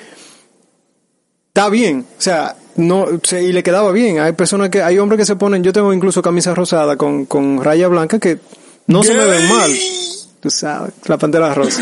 Está 1.48 1.68
bien, 1.68 2.04
o 2.18 2.20
sea, 2.20 2.56
no, 2.76 3.06
se- 3.22 3.42
y 3.42 3.52
le 3.52 3.62
quedaba 3.62 3.92
bien. 3.92 4.18
Hay 4.20 4.32
personas 4.32 4.68
que, 4.70 4.82
hay 4.82 4.98
hombres 4.98 5.18
que 5.20 5.24
se 5.26 5.36
ponen, 5.36 5.62
yo 5.62 5.72
tengo 5.72 5.92
incluso 5.92 6.20
camisas 6.20 6.56
rosadas 6.56 6.96
con, 6.96 7.26
con 7.26 7.62
raya 7.62 7.88
blanca 7.88 8.18
que 8.18 8.38
no 8.88 9.02
se 9.04 9.14
me 9.14 9.24
ven 9.24 9.48
mal. 9.48 9.70
Tú 10.40 10.50
sabes, 10.50 10.92
la 11.06 11.16
pantera 11.16 11.54
rosa. 11.54 11.80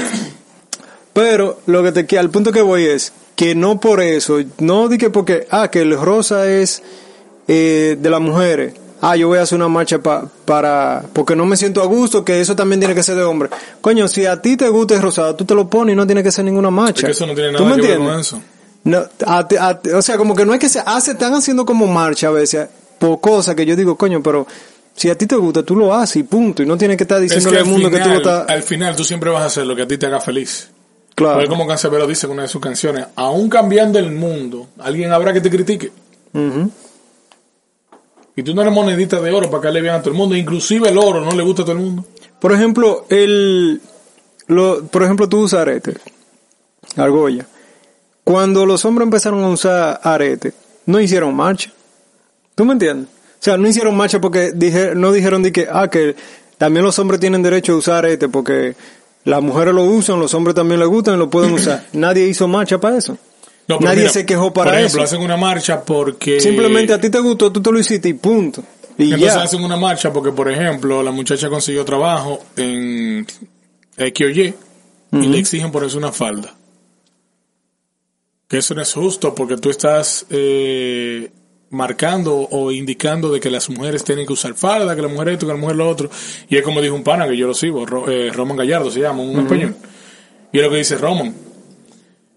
Pero 1.12 1.61
lo 1.66 1.83
que 1.83 1.92
te 1.92 2.07
que 2.07 2.18
al 2.18 2.31
punto 2.31 2.53
que 2.53 2.62
voy 2.62 2.85
es 2.85 3.12
que 3.37 3.55
no 3.55 3.81
por 3.81 4.01
eso, 4.01 4.38
no 4.59 4.88
di 4.88 4.98
que 4.98 5.11
porque, 5.11 5.46
ah, 5.51 5.68
que 5.70 5.81
el 5.83 5.98
rosa 5.98 6.48
es 6.48 6.83
eh, 7.48 7.96
de 8.01 8.11
las 8.11 8.20
mujeres. 8.20 8.75
Ah, 9.05 9.16
yo 9.16 9.27
voy 9.27 9.38
a 9.38 9.42
hacer 9.42 9.57
una 9.57 9.66
marcha 9.68 9.98
pa- 9.98 10.29
para, 10.44 11.03
porque 11.12 11.35
no 11.35 11.44
me 11.44 11.57
siento 11.57 11.83
a 11.83 11.87
gusto, 11.87 12.25
que 12.25 12.40
eso 12.40 12.55
también 12.55 12.79
tiene 12.81 12.94
que 12.94 13.03
ser 13.03 13.16
de 13.16 13.25
hombre. 13.25 13.48
Coño, 13.81 14.07
si 14.07 14.27
a 14.27 14.40
ti 14.40 14.57
te 14.57 14.68
gusta 14.68 14.94
el 14.94 15.03
rosado, 15.03 15.35
tú 15.35 15.44
te 15.44 15.55
lo 15.57 15.68
pones 15.68 15.94
y 15.94 15.96
no 15.96 16.07
tiene 16.07 16.22
que 16.22 16.31
ser 16.31 16.44
ninguna 16.44 16.68
Es 16.68 16.75
marcha. 16.75 17.07
que 17.07 17.12
eso 17.12 17.27
no 17.27 17.35
tiene 17.35 17.53
¿Tú 17.57 17.64
nada 17.64 17.77
me 17.77 17.83
que 17.83 17.88
ver 17.88 17.98
con 17.98 18.20
eso. 18.20 18.40
No, 18.85 18.98
a 19.27 19.38
a 19.61 19.81
o 19.96 20.03
sea, 20.03 20.16
como 20.16 20.35
que 20.37 20.44
no 20.46 20.55
es 20.55 20.61
que 20.61 20.68
se 20.68 20.81
hace, 20.87 21.12
están 21.12 21.35
haciendo 21.35 21.64
como 21.66 21.87
marcha 21.88 22.29
a 22.29 22.31
veces 22.31 22.68
por 23.01 23.20
cosas 23.20 23.55
que 23.57 23.66
yo 23.66 23.75
digo, 23.75 23.96
coño, 23.96 24.22
pero 24.22 24.46
si 24.94 25.11
a 25.11 25.16
ti 25.18 25.27
te 25.27 25.35
gusta, 25.35 25.64
tú 25.64 25.75
lo 25.75 25.92
haces 25.94 26.16
y 26.16 26.22
punto. 26.22 26.62
Y 26.62 26.66
no 26.66 26.77
tienes 26.77 26.96
que 26.96 27.03
estar 27.05 27.18
Es 27.18 27.22
diciéndole 27.25 27.57
que 27.57 27.61
al 27.61 27.66
al 27.66 27.72
mundo 27.72 27.90
que 27.90 27.98
tú 27.98 28.09
lo 28.09 28.16
estás. 28.18 28.48
al 28.48 28.62
final 28.62 28.94
tú 28.94 29.03
siempre 29.05 29.31
vas 29.31 29.42
a 29.42 29.46
hacer 29.46 29.66
lo 29.66 29.75
que 29.75 29.83
a 29.83 29.88
ti 29.88 29.98
te 29.98 30.07
haga 30.07 30.20
feliz. 30.20 30.68
Claro. 31.14 31.35
Porque 31.35 31.48
como 31.48 31.66
Cancerbero 31.66 32.07
dice 32.07 32.27
en 32.27 32.33
una 32.33 32.42
de 32.42 32.48
sus 32.48 32.61
canciones, 32.61 33.07
aún 33.16 33.48
cambiando 33.48 33.98
el 33.98 34.12
mundo, 34.12 34.68
alguien 34.79 35.12
habrá 35.12 35.33
que 35.33 35.40
te 35.40 35.51
critique. 35.51 35.92
Y 38.35 38.42
tú 38.42 38.55
no 38.55 38.62
eres 38.62 38.72
monedita 38.72 39.20
de 39.20 39.31
oro 39.31 39.51
para 39.51 39.62
que 39.62 39.70
le 39.70 39.83
bien 39.83 39.94
a 39.94 40.01
todo 40.01 40.11
el 40.11 40.16
mundo. 40.16 40.35
Inclusive 40.35 40.88
el 40.88 40.96
oro 40.96 41.20
no 41.20 41.33
le 41.33 41.42
gusta 41.42 41.62
a 41.62 41.64
todo 41.66 41.77
el 41.77 41.83
mundo. 41.83 42.05
Por 42.40 42.53
ejemplo, 42.53 43.05
el, 43.11 43.81
lo, 44.46 44.85
por 44.87 45.03
ejemplo, 45.03 45.29
tú 45.29 45.40
usas 45.40 45.61
arete, 45.61 45.94
argolla. 46.96 47.46
Cuando 48.25 48.64
los 48.66 48.85
hombres 48.85 49.07
empezaron 49.07 49.44
a 49.44 49.48
usar 49.48 50.01
arete, 50.03 50.53
no 50.87 51.01
hicieron 51.01 51.35
marcha. 51.35 51.72
¿Tú 52.55 52.64
me 52.64 52.72
entiendes? 52.72 53.09
O 53.09 53.44
sea, 53.44 53.57
no 53.57 53.68
hicieron 53.68 53.96
marcha 53.96 54.20
porque 54.20 54.53
dije, 54.55 54.94
no 54.94 55.12
dijeron 55.12 55.42
de 55.42 55.53
que, 55.53 55.68
ah, 55.70 55.88
que 55.88 56.16
también 56.59 56.85
los 56.85 56.98
hombres 56.98 57.20
tienen 57.20 57.42
derecho 57.42 57.72
a 57.72 57.77
usar 57.77 58.05
arete 58.05 58.29
porque 58.29 58.77
las 59.25 59.43
mujeres 59.43 59.75
lo 59.75 59.85
usan, 59.85 60.19
los 60.19 60.35
hombres 60.35 60.55
también 60.55 60.81
le 60.81 60.87
gustan 60.87 61.15
y 61.15 61.19
lo 61.19 61.31
pueden 61.31 61.53
usar. 61.53 61.87
Nadie 61.93 62.27
hizo 62.27 62.49
marcha 62.49 62.81
para 62.81 62.97
eso. 62.99 63.17
No, 63.69 63.79
Nadie 63.79 63.99
mira, 64.01 64.11
se 64.11 64.27
quejó 64.27 64.53
para 64.53 64.73
Por 64.73 64.79
ejemplo, 64.81 65.05
eso. 65.05 65.15
hacen 65.15 65.25
una 65.25 65.37
marcha 65.37 65.83
porque... 65.85 66.41
Simplemente 66.41 66.93
a 66.93 67.01
ti 67.01 67.11
te 67.11 67.21
gustó, 67.21 67.53
tú 67.53 67.63
te 67.63 67.71
lo 67.71 67.79
hiciste 67.79 68.09
y 68.09 68.15
punto. 68.15 68.63
Y 68.99 69.05
Entonces 69.05 69.35
ya. 69.35 69.43
hacen 69.43 69.63
una 69.65 69.77
marcha 69.77 70.13
porque, 70.13 70.33
por 70.33 70.51
ejemplo, 70.51 71.03
la 71.03 71.13
muchacha 71.13 71.49
consiguió 71.49 71.85
trabajo 71.85 72.41
en 72.57 73.27
X 73.97 74.27
o 74.27 74.31
Y 74.31 74.55
y 75.13 75.27
le 75.27 75.39
exigen 75.39 75.71
ponerse 75.71 75.97
una 75.97 76.11
falda. 76.13 76.55
Que 78.49 78.59
eso 78.59 78.75
no 78.75 78.83
es 78.83 78.93
justo 78.93 79.35
porque 79.35 79.57
tú 79.57 79.71
estás 79.71 80.27
eh, 80.29 81.31
marcando 81.73 82.37
o 82.37 82.71
indicando 82.71 83.31
de 83.33 83.41
que 83.41 83.51
las 83.51 83.69
mujeres 83.69 84.05
tienen 84.05 84.27
que 84.27 84.33
usar 84.33 84.55
falda, 84.55 84.95
que 84.95 85.03
la 85.03 85.09
mujer 85.09 85.31
esto, 85.31 85.47
que 85.47 85.53
la 85.53 85.59
mujer 85.59 85.77
lo 85.77 85.89
otro. 85.89 86.09
Y 86.49 86.57
es 86.57 86.63
como 86.63 86.81
dijo 86.81 86.95
un 86.95 87.03
pana 87.03 87.27
que 87.27 87.37
yo 87.37 87.47
lo 87.49 87.55
sigo, 87.55 87.85
Ro- 87.85 88.09
eh, 88.09 88.31
Roman 88.33 88.57
Gallardo 88.57 88.91
se 88.91 89.01
llama, 89.01 89.23
un 89.23 89.41
español. 89.41 89.75
Y 90.53 90.59
es 90.59 90.65
lo 90.65 90.71
que 90.71 90.77
dice 90.77 90.97
Roman. 90.99 91.35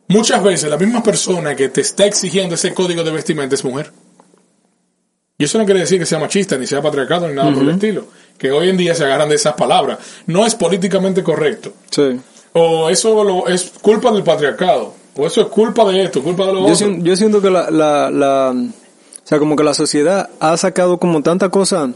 Muchas 0.08 0.44
veces 0.44 0.70
la 0.70 0.78
misma 0.78 1.02
persona 1.04 1.56
que 1.56 1.70
te 1.70 1.82
está 1.82 2.06
exigiendo 2.06 2.56
ese 2.56 2.74
código 2.74 3.04
de 3.04 3.12
vestimenta 3.12 3.56
es 3.56 3.64
mujer. 3.64 3.92
Y 5.38 5.44
eso 5.44 5.58
no 5.58 5.66
quiere 5.66 5.82
decir 5.82 6.00
que 6.00 6.06
sea 6.06 6.18
machista, 6.20 6.58
ni 6.58 6.66
sea 6.66 6.82
patriarcado, 6.82 7.28
ni 7.28 7.34
nada 7.34 7.52
por 7.54 7.64
el 7.64 7.70
estilo. 7.72 8.08
Que 8.38 8.52
hoy 8.52 8.70
en 8.70 8.78
día 8.78 8.96
se 8.96 9.04
agarran 9.04 9.28
de 9.28 9.36
esas 9.36 9.54
palabras. 9.56 9.98
No 10.28 10.46
es 10.46 10.56
políticamente 10.56 11.24
correcto. 11.24 11.74
Sí. 11.90 12.20
O 12.54 12.90
eso 12.90 13.22
lo- 13.24 13.48
es 13.50 13.74
culpa 13.82 14.12
del 14.12 14.24
patriarcado. 14.24 14.94
O 15.18 15.26
eso 15.28 15.42
es 15.42 15.48
culpa 15.48 15.84
de 15.92 16.04
esto, 16.04 16.22
culpa 16.24 16.46
de 16.46 16.54
lo 16.54 16.68
Yo, 16.68 16.74
otro. 16.74 16.96
yo 17.00 17.16
siento 17.16 17.42
que 17.42 17.50
la, 17.50 17.70
la, 17.72 18.10
la, 18.12 18.56
sea, 19.28 19.40
como 19.40 19.56
que 19.56 19.64
la 19.64 19.74
sociedad 19.74 20.30
ha 20.40 20.56
sacado 20.58 20.98
como 21.00 21.22
tanta 21.24 21.50
cosa 21.50 21.90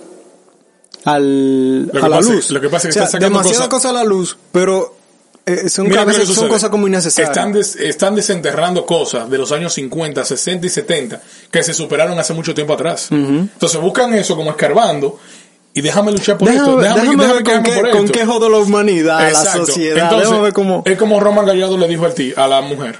al, 1.05 1.91
a 1.93 2.07
la 2.09 2.17
pasa- 2.17 2.33
luz. 2.33 2.51
lo 2.51 2.59
que 2.61 2.69
pasa 2.69 2.87
es 2.89 2.93
que 2.95 2.99
o 2.99 3.01
sea, 3.01 3.03
están 3.05 3.21
sacando 3.21 3.37
demasiada 3.39 3.69
cosas- 3.69 3.81
cosa 3.83 3.89
a 3.89 3.93
la 3.93 4.03
luz, 4.03 4.37
pero 4.51 4.95
eh, 5.45 5.69
son, 5.69 5.87
Mira 5.87 6.05
que 6.05 6.25
son 6.25 6.47
cosas 6.49 6.69
como 6.69 6.87
innecesarias. 6.87 7.29
Están, 7.35 7.51
des- 7.53 7.75
están 7.75 8.15
desenterrando 8.15 8.85
cosas 8.85 9.29
de 9.29 9.37
los 9.37 9.51
años 9.51 9.73
50, 9.73 10.23
60 10.25 10.65
y 10.67 10.69
70 10.69 11.21
que 11.49 11.63
se 11.63 11.73
superaron 11.73 12.19
hace 12.19 12.33
mucho 12.33 12.53
tiempo 12.53 12.73
atrás. 12.73 13.07
Entonces 13.11 13.79
buscan 13.81 14.13
eso 14.13 14.35
como 14.35 14.51
escarbando 14.51 15.17
y 15.73 15.81
déjame 15.81 16.11
luchar 16.11 16.37
por 16.37 16.49
déjame, 16.49 16.67
esto. 16.69 16.81
Déjame, 16.81 17.01
déjame 17.01 17.23
déjame 17.23 17.43
con 17.43 17.63
qué, 17.63 17.71
por 17.81 17.89
con 17.91 17.99
esto. 18.05 18.11
qué 18.19 18.25
jodo 18.25 18.49
la 18.49 18.57
humanidad, 18.57 19.19
la 19.21 19.29
Exacto. 19.29 19.65
sociedad. 19.67 20.11
Entonces, 20.11 20.41
ver 20.41 20.53
cómo... 20.53 20.83
Es 20.85 20.97
como 20.97 21.19
Roman 21.19 21.45
Gallardo 21.45 21.77
le 21.77 21.87
dijo 21.87 22.05
a 22.05 22.13
ti, 22.13 22.33
a 22.35 22.47
la 22.47 22.61
mujer. 22.61 22.99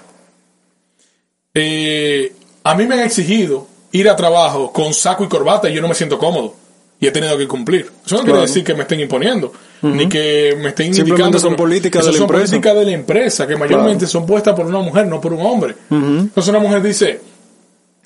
Eh, 1.54 2.34
a 2.64 2.76
mí 2.76 2.86
me 2.86 2.96
han 2.96 3.02
exigido 3.02 3.68
ir 3.92 4.10
a 4.10 4.16
trabajo 4.16 4.72
con 4.72 4.94
saco 4.94 5.24
y 5.24 5.28
corbata 5.28 5.70
y 5.70 5.74
yo 5.74 5.82
no 5.82 5.88
me 5.88 5.96
siento 5.96 6.18
cómodo. 6.18 6.54
Y 7.02 7.08
he 7.08 7.12
tenido 7.12 7.38
que 7.38 7.48
cumplir. 7.48 7.90
Eso 8.06 8.16
no 8.16 8.22
quiere 8.24 8.34
Claro. 8.34 8.42
decir 8.42 8.62
que 8.64 8.74
me 8.74 8.82
estén 8.82 9.00
imponiendo, 9.00 9.54
ni 9.82 10.10
que 10.10 10.58
me 10.62 10.70
estén 10.70 10.88
indicando. 10.88 11.40
son 11.40 11.56
políticas 11.56 12.04
de 12.06 12.12
la 12.12 12.18
son 12.18 12.24
empresa. 12.26 12.46
políticas 12.52 12.76
de 12.76 12.86
la 12.86 12.92
empresa, 12.92 13.48
que 13.48 13.56
mayormente 13.56 14.06
son 14.06 14.26
puestas 14.26 14.54
por 14.54 14.66
una 14.66 14.80
mujer, 14.80 15.08
no 15.08 15.22
por 15.22 15.32
un 15.32 15.46
hombre. 15.46 15.76
Entonces 15.90 16.50
una 16.50 16.60
mujer 16.60 16.82
dice, 16.82 17.22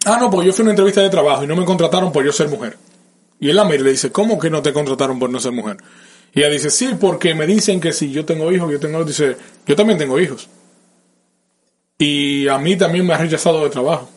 ah, 0.05 0.17
no, 0.21 0.29
pues 0.29 0.45
yo 0.45 0.53
fui 0.53 0.61
a 0.61 0.65
una 0.65 0.71
entrevista 0.73 1.01
de 1.01 1.09
trabajo 1.09 1.43
y 1.43 1.47
no 1.47 1.55
me 1.55 1.65
contrataron 1.65 2.11
por 2.11 2.23
yo 2.23 2.31
ser 2.31 2.49
mujer. 2.49 2.77
Y 3.39 3.49
él 3.49 3.55
la 3.55 3.63
mira 3.65 3.77
y 3.77 3.83
le 3.83 3.89
dice, 3.91 4.11
¿cómo 4.11 4.37
que 4.37 4.51
no 4.51 4.61
te 4.61 4.71
contrataron 4.71 5.17
por 5.17 5.29
no 5.31 5.39
ser 5.39 5.53
mujer? 5.53 5.77
Y 6.35 6.41
ella 6.41 6.49
dice, 6.49 6.69
sí, 6.69 6.89
porque 6.99 7.33
me 7.33 7.47
dicen 7.47 7.79
que 7.81 7.91
si 7.93 8.11
yo 8.11 8.23
tengo 8.25 8.51
hijos, 8.51 8.71
yo 8.71 8.79
tengo 8.79 9.03
dice, 9.03 9.35
yo 9.65 9.75
también 9.75 9.97
tengo 9.97 10.19
hijos. 10.19 10.47
Y 11.97 12.47
a 12.47 12.57
mí 12.57 12.75
también 12.75 13.05
me 13.07 13.13
ha 13.13 13.17
rechazado 13.17 13.63
de 13.63 13.69
trabajo. 13.69 14.07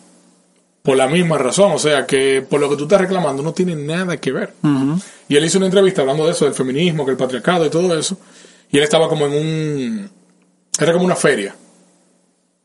Por 0.87 0.97
la 0.97 1.07
misma 1.09 1.37
razón, 1.37 1.73
o 1.73 1.79
sea 1.79 2.07
que 2.07 2.43
por 2.49 2.61
lo 2.61 2.71
que 2.71 2.77
tú 2.77 2.85
estás 2.85 3.01
reclamando 3.01 3.43
no 3.43 3.53
tiene 3.53 3.75
nada 3.75 4.17
que 4.19 4.31
ver. 4.33 4.53
Y 5.29 5.37
él 5.37 5.45
hizo 5.45 5.59
una 5.59 5.67
entrevista 5.67 6.01
hablando 6.03 6.25
de 6.25 6.31
eso, 6.33 6.45
del 6.45 6.55
feminismo, 6.55 7.05
que 7.05 7.11
el 7.11 7.17
patriarcado 7.17 7.67
y 7.67 7.71
todo 7.71 7.99
eso. 7.99 8.17
Y 8.71 8.79
él 8.79 8.85
estaba 8.85 9.09
como 9.09 9.27
en 9.27 9.33
un... 9.33 10.11
Era 10.79 10.93
como 10.93 11.05
una 11.05 11.17
feria. 11.17 11.55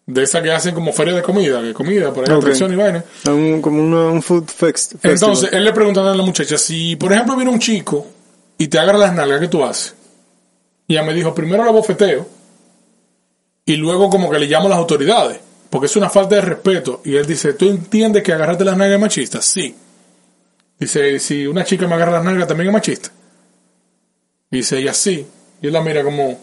De 0.06 0.24
esa 0.24 0.42
que 0.42 0.52
hacen 0.52 0.76
como 0.76 0.94
feria 0.94 1.14
de 1.16 1.22
comida, 1.24 1.62
de 1.62 1.74
comida, 1.74 2.14
por 2.14 2.24
ahí, 2.30 2.36
Ok. 2.36 2.42
atracción 2.44 2.72
y 2.74 2.76
vaina. 2.76 3.04
Un, 3.28 3.60
como 3.62 3.82
una- 3.82 4.12
un 4.12 4.22
food 4.22 4.46
festival. 4.46 5.14
Entonces, 5.14 5.50
él 5.54 5.64
le 5.64 5.74
preguntó 5.74 6.08
a 6.08 6.16
la 6.16 6.24
muchacha, 6.24 6.58
si 6.58 6.96
por 6.98 7.12
ejemplo 7.14 7.36
viene 7.36 7.50
un 7.52 7.60
chico 7.60 8.06
y 8.58 8.68
te 8.68 8.78
agarra 8.78 9.00
las 9.00 9.14
nalgas, 9.16 9.40
¿qué 9.40 9.48
tú 9.48 9.64
haces? 9.64 9.96
Y 10.88 10.94
ella 10.94 11.04
me 11.04 11.14
dijo, 11.14 11.34
primero 11.34 11.64
la 11.66 11.72
bofeteo 11.72 12.28
y 13.66 13.76
luego 13.78 14.10
como 14.10 14.30
que 14.30 14.38
le 14.40 14.48
llamo 14.48 14.66
a 14.68 14.70
las 14.70 14.80
autoridades, 14.80 15.40
porque 15.72 15.86
es 15.86 15.96
una 15.96 16.10
falta 16.10 16.36
de 16.36 16.42
respeto. 16.42 17.02
Y 17.06 17.16
él 17.16 17.26
dice, 17.26 17.54
¿tú 17.54 17.70
entiendes 17.70 18.22
que 18.22 18.34
agarrarte 18.34 18.66
las 18.66 18.76
nalgas 18.76 18.96
es 18.96 19.02
machista? 19.02 19.42
Sí. 19.42 19.74
Dice, 20.78 21.18
si 21.18 21.48
una 21.48 21.64
chica 21.64 21.88
me 21.88 21.96
agarra 21.96 22.12
las 22.12 22.26
nalgas, 22.26 22.46
¿también 22.46 22.68
es 22.68 22.74
machista? 22.74 23.10
Y 24.52 24.58
dice 24.58 24.80
ella, 24.80 24.94
sí. 24.94 25.26
Y 25.62 25.68
él 25.68 25.72
la 25.72 25.82
mira 25.82 26.04
como... 26.04 26.38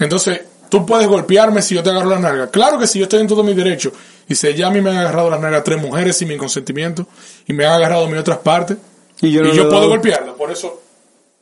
Entonces, 0.00 0.40
tú 0.70 0.86
puedes 0.86 1.06
golpearme 1.06 1.60
si 1.60 1.74
yo 1.74 1.82
te 1.82 1.90
agarro 1.90 2.08
las 2.08 2.20
nalgas. 2.20 2.48
Claro 2.48 2.78
que 2.78 2.86
sí, 2.86 2.98
yo 2.98 3.04
estoy 3.04 3.20
en 3.20 3.28
todo 3.28 3.44
mi 3.44 3.52
derecho. 3.52 3.92
Dice, 4.26 4.54
ya 4.54 4.68
a 4.68 4.70
mí 4.70 4.80
me 4.80 4.90
han 4.90 4.96
agarrado 4.96 5.28
las 5.28 5.40
nalgas 5.40 5.62
tres 5.62 5.82
mujeres 5.82 6.16
sin 6.16 6.28
mi 6.28 6.38
consentimiento 6.38 7.06
y 7.46 7.52
me 7.52 7.66
han 7.66 7.74
agarrado 7.74 8.08
mis 8.08 8.18
otras 8.18 8.38
partes. 8.38 8.78
Y 9.20 9.32
yo 9.32 9.44
y 9.44 9.58
puedo 9.68 9.86
golpearla. 9.86 10.32
Por 10.32 10.50
eso, 10.50 10.80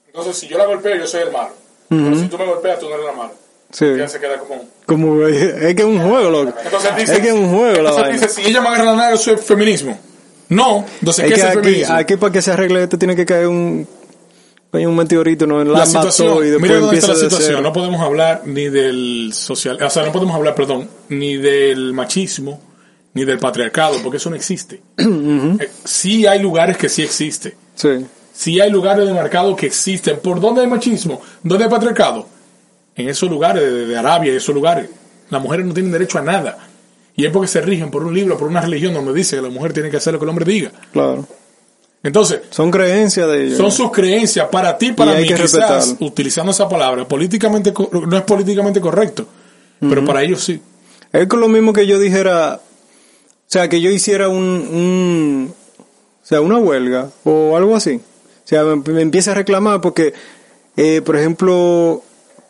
entonces 0.08 0.36
si 0.36 0.48
yo 0.48 0.58
la 0.58 0.66
golpeo, 0.66 0.96
yo 0.96 1.06
soy 1.06 1.22
el 1.22 1.30
malo. 1.30 1.54
Pero 1.88 2.16
si 2.16 2.26
tú 2.26 2.38
me 2.38 2.46
golpeas, 2.46 2.80
tú 2.80 2.88
no 2.88 2.94
eres 2.96 3.06
la 3.06 3.12
mala. 3.12 3.32
Sí. 3.72 3.87
Ya 3.96 4.06
se 4.06 4.20
queda 4.20 4.38
como... 4.38 4.64
Como, 4.87 5.26
es 5.26 5.74
que 5.74 5.82
es 5.82 5.85
un 5.88 6.00
juego, 6.00 6.30
loco. 6.30 6.54
Entonces 6.64 6.90
dice, 6.96 7.14
es 7.14 7.20
que 7.20 7.28
es 7.28 7.35
un 7.35 7.50
juego 7.50 7.82
la 7.82 7.90
entonces 7.90 8.12
dice, 8.12 8.28
si 8.28 8.50
ella 8.50 8.61
me 8.61 8.68
agarra 8.68 8.85
las 8.85 8.96
nalgas, 8.96 9.20
eso 9.20 9.32
es 9.32 9.40
feminismo. 9.40 9.98
No, 10.50 10.85
entonces, 11.00 11.24
Es 11.24 11.28
¿qué 11.30 11.35
que 11.35 11.40
es 11.40 11.46
el 11.46 11.58
aquí, 11.58 11.68
feminismo? 11.68 11.94
aquí 11.94 12.16
para 12.16 12.32
que 12.32 12.42
se 12.42 12.50
arregle 12.52 12.82
esto 12.82 12.98
tiene 12.98 13.16
que 13.16 13.24
caer 13.24 13.46
un, 13.46 13.88
hay 14.72 14.85
un 14.85 14.94
meteorito, 14.94 15.46
¿no? 15.46 15.62
En 15.62 15.72
la 15.72 15.80
la 15.80 15.87
situación, 15.87 16.38
y 16.38 16.50
después 16.50 16.61
mira 16.62 16.80
dónde 16.80 16.98
está 16.98 17.12
la 17.12 17.14
situación. 17.14 17.42
cero. 17.46 17.61
No 17.62 17.72
podemos 17.72 18.00
hablar 18.02 18.42
ni 18.44 18.68
del 18.68 19.30
social, 19.32 19.78
o 19.82 19.88
sea, 19.90 20.04
no 20.04 20.12
podemos 20.12 20.35
hablar, 20.37 20.54
perdón, 20.54 20.88
ni 21.08 21.37
del 21.37 21.94
machismo, 21.94 22.61
ni 23.14 23.24
del 23.24 23.38
patriarcado, 23.38 23.96
porque 24.02 24.18
eso 24.18 24.28
no 24.28 24.37
existe. 24.37 24.82
Eh, 25.61 25.70
sí 25.85 26.26
hay 26.26 26.40
lugares 26.40 26.76
que 26.76 26.88
sí 26.90 27.02
existe. 27.02 27.56
Sí. 27.74 28.04
Sí 28.35 28.61
hay 28.61 28.70
lugares 28.70 29.06
de 29.06 29.12
mercado 29.14 29.54
que 29.56 29.66
existen. 29.66 30.18
¿Por 30.20 30.40
dónde 30.40 30.62
hay 30.62 30.66
machismo? 30.66 31.20
¿Dónde 31.42 31.64
hay 31.64 31.70
patriarcado? 31.70 32.26
En 32.96 33.09
esos 33.09 33.31
lugares 33.31 33.62
de, 33.62 33.87
de 33.87 33.96
Arabia 33.98 34.33
y 34.33 34.37
esos 34.37 34.55
lugares. 34.55 34.88
Las 35.31 35.42
mujeres 35.42 35.64
no 35.66 35.72
tienen 35.72 35.92
derecho 35.92 36.18
a 36.18 36.22
nada. 36.22 36.59
Y 37.16 37.24
es 37.26 37.33
porque 37.33 37.48
se 37.48 37.61
rigen 37.61 37.90
por 37.90 38.05
un 38.05 38.14
libro, 38.14 38.38
por 38.38 38.48
una 38.48 38.61
religión 38.61 38.94
donde 38.94 39.12
dice 39.12 39.37
que 39.37 39.42
la 39.42 39.48
mujer 39.50 39.72
tiene 39.72 39.90
que 39.90 39.96
hacer 39.98 40.12
lo 40.12 40.18
que 40.18 40.24
el 40.24 40.28
hombre 40.31 40.44
diga. 40.44 40.72
Claro. 40.92 41.26
Entonces, 42.02 42.40
Son 42.50 42.70
creencias 42.70 43.28
de 43.28 43.44
ellos. 43.46 43.59
son 43.59 43.70
sus 43.70 43.92
creencias 43.92 44.48
para 44.48 44.76
ti, 44.76 44.92
para 44.92 45.12
mí, 45.14 45.22
que 45.26 45.35
quizás, 45.35 45.52
respetarlo. 45.52 46.07
utilizando 46.07 46.50
esa 46.50 46.68
palabra, 46.68 47.07
políticamente 47.07 47.72
no 47.92 48.16
es 48.16 48.22
políticamente 48.24 48.81
correcto, 48.81 49.24
pero 49.78 50.05
para 50.05 50.22
ellos 50.22 50.42
sí. 50.42 50.61
Es 51.12 51.28
lo 51.33 51.46
mismo 51.48 51.72
que 51.72 51.87
yo 51.87 52.00
dijera, 52.00 52.61
o 52.61 53.46
sea, 53.46 53.68
que 53.68 53.81
yo 53.81 53.90
hiciera 53.90 54.28
un, 54.28 54.42
un 54.42 55.55
o 55.81 56.26
sea, 56.26 56.40
una 56.40 56.59
huelga 56.59 57.11
o 57.22 57.57
algo 57.57 57.76
así. 57.76 58.00
O 58.44 58.48
sea, 58.48 58.64
me, 58.64 58.76
me 58.76 59.02
empieza 59.02 59.31
a 59.31 59.35
reclamar 59.35 59.81
porque, 59.81 60.12
eh, 60.76 61.02
por 61.05 61.16
ejemplo, 61.16 62.02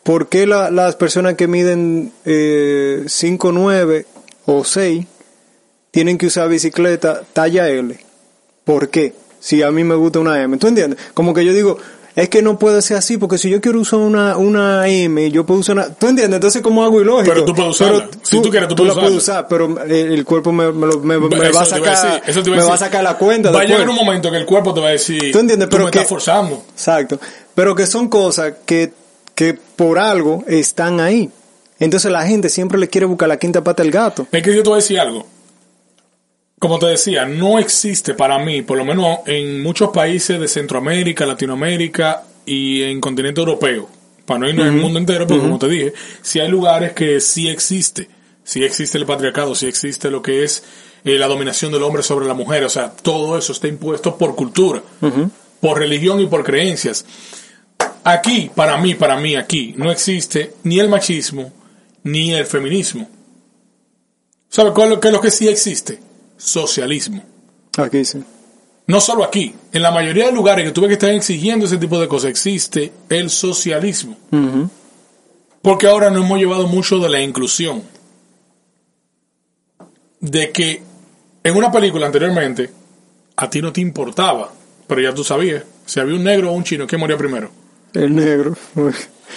¿por 0.03 0.27
qué 0.29 0.45
la- 0.47 0.69
las 0.71 0.95
personas 0.95 1.35
que 1.35 1.47
miden 1.47 2.11
eh, 2.25 3.03
5, 3.07 3.51
9 3.51 4.05
o 4.45 4.63
6 4.63 5.05
tienen 5.91 6.17
que 6.17 6.27
usar 6.27 6.49
bicicleta 6.49 7.21
talla 7.33 7.67
L? 7.69 7.97
¿Por 8.63 8.89
qué? 8.89 9.13
Si 9.39 9.61
a 9.61 9.71
mí 9.71 9.83
me 9.83 9.95
gusta 9.95 10.19
una 10.19 10.41
M. 10.41 10.57
¿Tú 10.57 10.67
entiendes? 10.67 10.99
Como 11.13 11.33
que 11.33 11.43
yo 11.43 11.51
digo, 11.53 11.77
es 12.15 12.29
que 12.29 12.41
no 12.41 12.57
puede 12.59 12.81
ser 12.81 12.95
así, 12.97 13.17
porque 13.17 13.37
si 13.37 13.49
yo 13.49 13.59
quiero 13.59 13.79
usar 13.81 13.99
una, 13.99 14.37
una 14.37 14.87
M, 14.87 15.29
yo 15.31 15.45
puedo 15.45 15.59
usar 15.59 15.75
una... 15.75 15.89
¿Tú 15.93 16.07
entiendes? 16.07 16.35
Entonces, 16.37 16.61
¿cómo 16.61 16.83
hago 16.83 17.01
ilógico? 17.01 17.33
Pero 17.33 17.43
tú 17.45 17.53
puedes 17.53 17.71
usarla. 17.71 18.07
Si 18.21 18.41
tú 18.41 18.49
quieres, 18.49 18.69
tú 18.69 18.75
puedes 18.75 18.95
la 18.95 19.01
puedes 19.01 19.17
usar, 19.17 19.47
pero 19.49 19.75
eh, 19.85 20.07
el 20.13 20.23
cuerpo 20.23 20.51
me, 20.53 20.71
me, 20.71 20.87
me- 20.95 21.17
va 21.51 21.61
a 21.61 21.65
sacar, 21.65 22.21
decir, 22.25 22.43
iba 22.47 22.55
me 22.57 22.63
va 22.63 22.75
a 22.75 22.77
sacar 22.77 23.03
la 23.03 23.17
cuenta 23.17 23.51
Va 23.51 23.61
a 23.61 23.63
llegar 23.65 23.89
un 23.89 23.95
momento 23.95 24.31
que 24.31 24.37
el 24.37 24.45
cuerpo 24.45 24.73
te 24.73 24.79
va 24.79 24.87
a 24.87 24.91
decir, 24.91 25.31
¿Tú 25.33 25.39
entiendes? 25.39 25.67
Pero 25.69 25.85
me 25.85 25.91
que- 25.91 25.97
estás 25.99 26.09
forzando. 26.09 26.63
Exacto. 26.71 27.19
Pero 27.55 27.75
que 27.75 27.85
son 27.87 28.07
cosas 28.07 28.53
que, 28.65 28.93
que 29.35 29.53
por 29.53 29.99
algo 29.99 30.43
están 30.47 30.99
ahí. 30.99 31.29
Entonces 31.79 32.11
la 32.11 32.25
gente 32.25 32.49
siempre 32.49 32.79
le 32.79 32.87
quiere 32.87 33.05
buscar 33.05 33.27
la 33.27 33.37
quinta 33.37 33.63
pata 33.63 33.83
al 33.83 33.91
gato. 33.91 34.27
Es 34.31 34.43
que 34.43 34.55
yo 34.55 34.63
te 34.63 34.69
voy 34.69 34.77
a 34.77 34.81
decir 34.81 34.99
algo. 34.99 35.27
Como 36.59 36.79
te 36.79 36.85
decía, 36.85 37.25
no 37.25 37.59
existe 37.59 38.13
para 38.13 38.39
mí, 38.39 38.61
por 38.61 38.77
lo 38.77 38.85
menos 38.85 39.19
en 39.25 39.61
muchos 39.61 39.89
países 39.89 40.39
de 40.39 40.47
Centroamérica, 40.47 41.25
Latinoamérica 41.25 42.23
y 42.45 42.83
en 42.83 43.01
continente 43.01 43.41
europeo, 43.41 43.89
para 44.25 44.39
no 44.39 44.47
irnos 44.47 44.67
en 44.67 44.75
el 44.75 44.81
mundo 44.81 44.97
entero, 44.97 45.27
porque 45.27 45.43
como 45.43 45.59
te 45.59 45.67
dije, 45.67 45.93
si 46.21 46.39
hay 46.39 46.47
lugares 46.47 46.93
que 46.93 47.19
sí 47.19 47.49
existe, 47.49 48.07
sí 48.45 48.63
existe 48.63 48.97
el 48.97 49.05
patriarcado, 49.05 49.55
sí 49.55 49.65
existe 49.65 50.09
lo 50.09 50.21
que 50.21 50.45
es 50.45 50.63
eh, 51.03 51.17
la 51.17 51.27
dominación 51.27 51.73
del 51.73 51.83
hombre 51.83 52.01
sobre 52.01 52.27
la 52.27 52.33
mujer, 52.33 52.63
o 52.63 52.69
sea, 52.69 52.91
todo 52.91 53.37
eso 53.37 53.51
está 53.51 53.67
impuesto 53.67 54.17
por 54.17 54.35
cultura, 54.35 54.81
por 55.59 55.79
religión 55.79 56.21
y 56.21 56.27
por 56.27 56.45
creencias. 56.45 57.05
Aquí, 58.03 58.49
para 58.53 58.77
mí, 58.77 58.95
para 58.95 59.17
mí, 59.17 59.35
aquí, 59.35 59.73
no 59.77 59.91
existe 59.91 60.53
ni 60.63 60.79
el 60.79 60.89
machismo 60.89 61.51
ni 62.03 62.33
el 62.33 62.45
feminismo. 62.45 63.09
¿Sabe 64.49 64.71
cuál 64.73 64.89
es 64.89 64.95
lo 64.95 64.99
que- 64.99 65.11
lo 65.11 65.21
que 65.21 65.31
sí 65.31 65.47
existe? 65.47 65.99
Socialismo. 66.37 67.23
Aquí 67.77 68.03
sí. 68.05 68.21
No 68.87 68.99
solo 68.99 69.23
aquí, 69.23 69.55
en 69.71 69.81
la 69.81 69.91
mayoría 69.91 70.25
de 70.25 70.31
lugares 70.33 70.65
que 70.65 70.71
tú 70.71 70.81
ves 70.81 70.89
que 70.89 70.93
están 70.95 71.11
exigiendo 71.15 71.65
ese 71.65 71.77
tipo 71.77 71.97
de 71.99 72.07
cosas 72.07 72.29
existe 72.31 72.91
el 73.09 73.29
socialismo. 73.29 74.17
Porque 75.61 75.87
ahora 75.87 76.09
nos 76.09 76.25
hemos 76.25 76.37
llevado 76.39 76.67
mucho 76.67 76.99
de 76.99 77.07
la 77.09 77.21
inclusión. 77.21 77.81
De 80.19 80.51
que 80.51 80.81
en 81.43 81.55
una 81.55 81.71
película 81.71 82.05
anteriormente 82.05 82.69
a 83.35 83.49
ti 83.49 83.61
no 83.61 83.71
te 83.73 83.81
importaba, 83.81 84.51
pero 84.87 85.01
ya 85.01 85.13
tú 85.13 85.23
sabías, 85.23 85.63
si 85.85 85.99
había 85.99 86.15
un 86.15 86.23
negro 86.23 86.51
o 86.51 86.53
un 86.53 86.63
chino, 86.63 86.85
¿quién 86.87 86.99
moría 87.01 87.17
primero? 87.17 87.49
El 87.93 88.15
negro. 88.15 88.55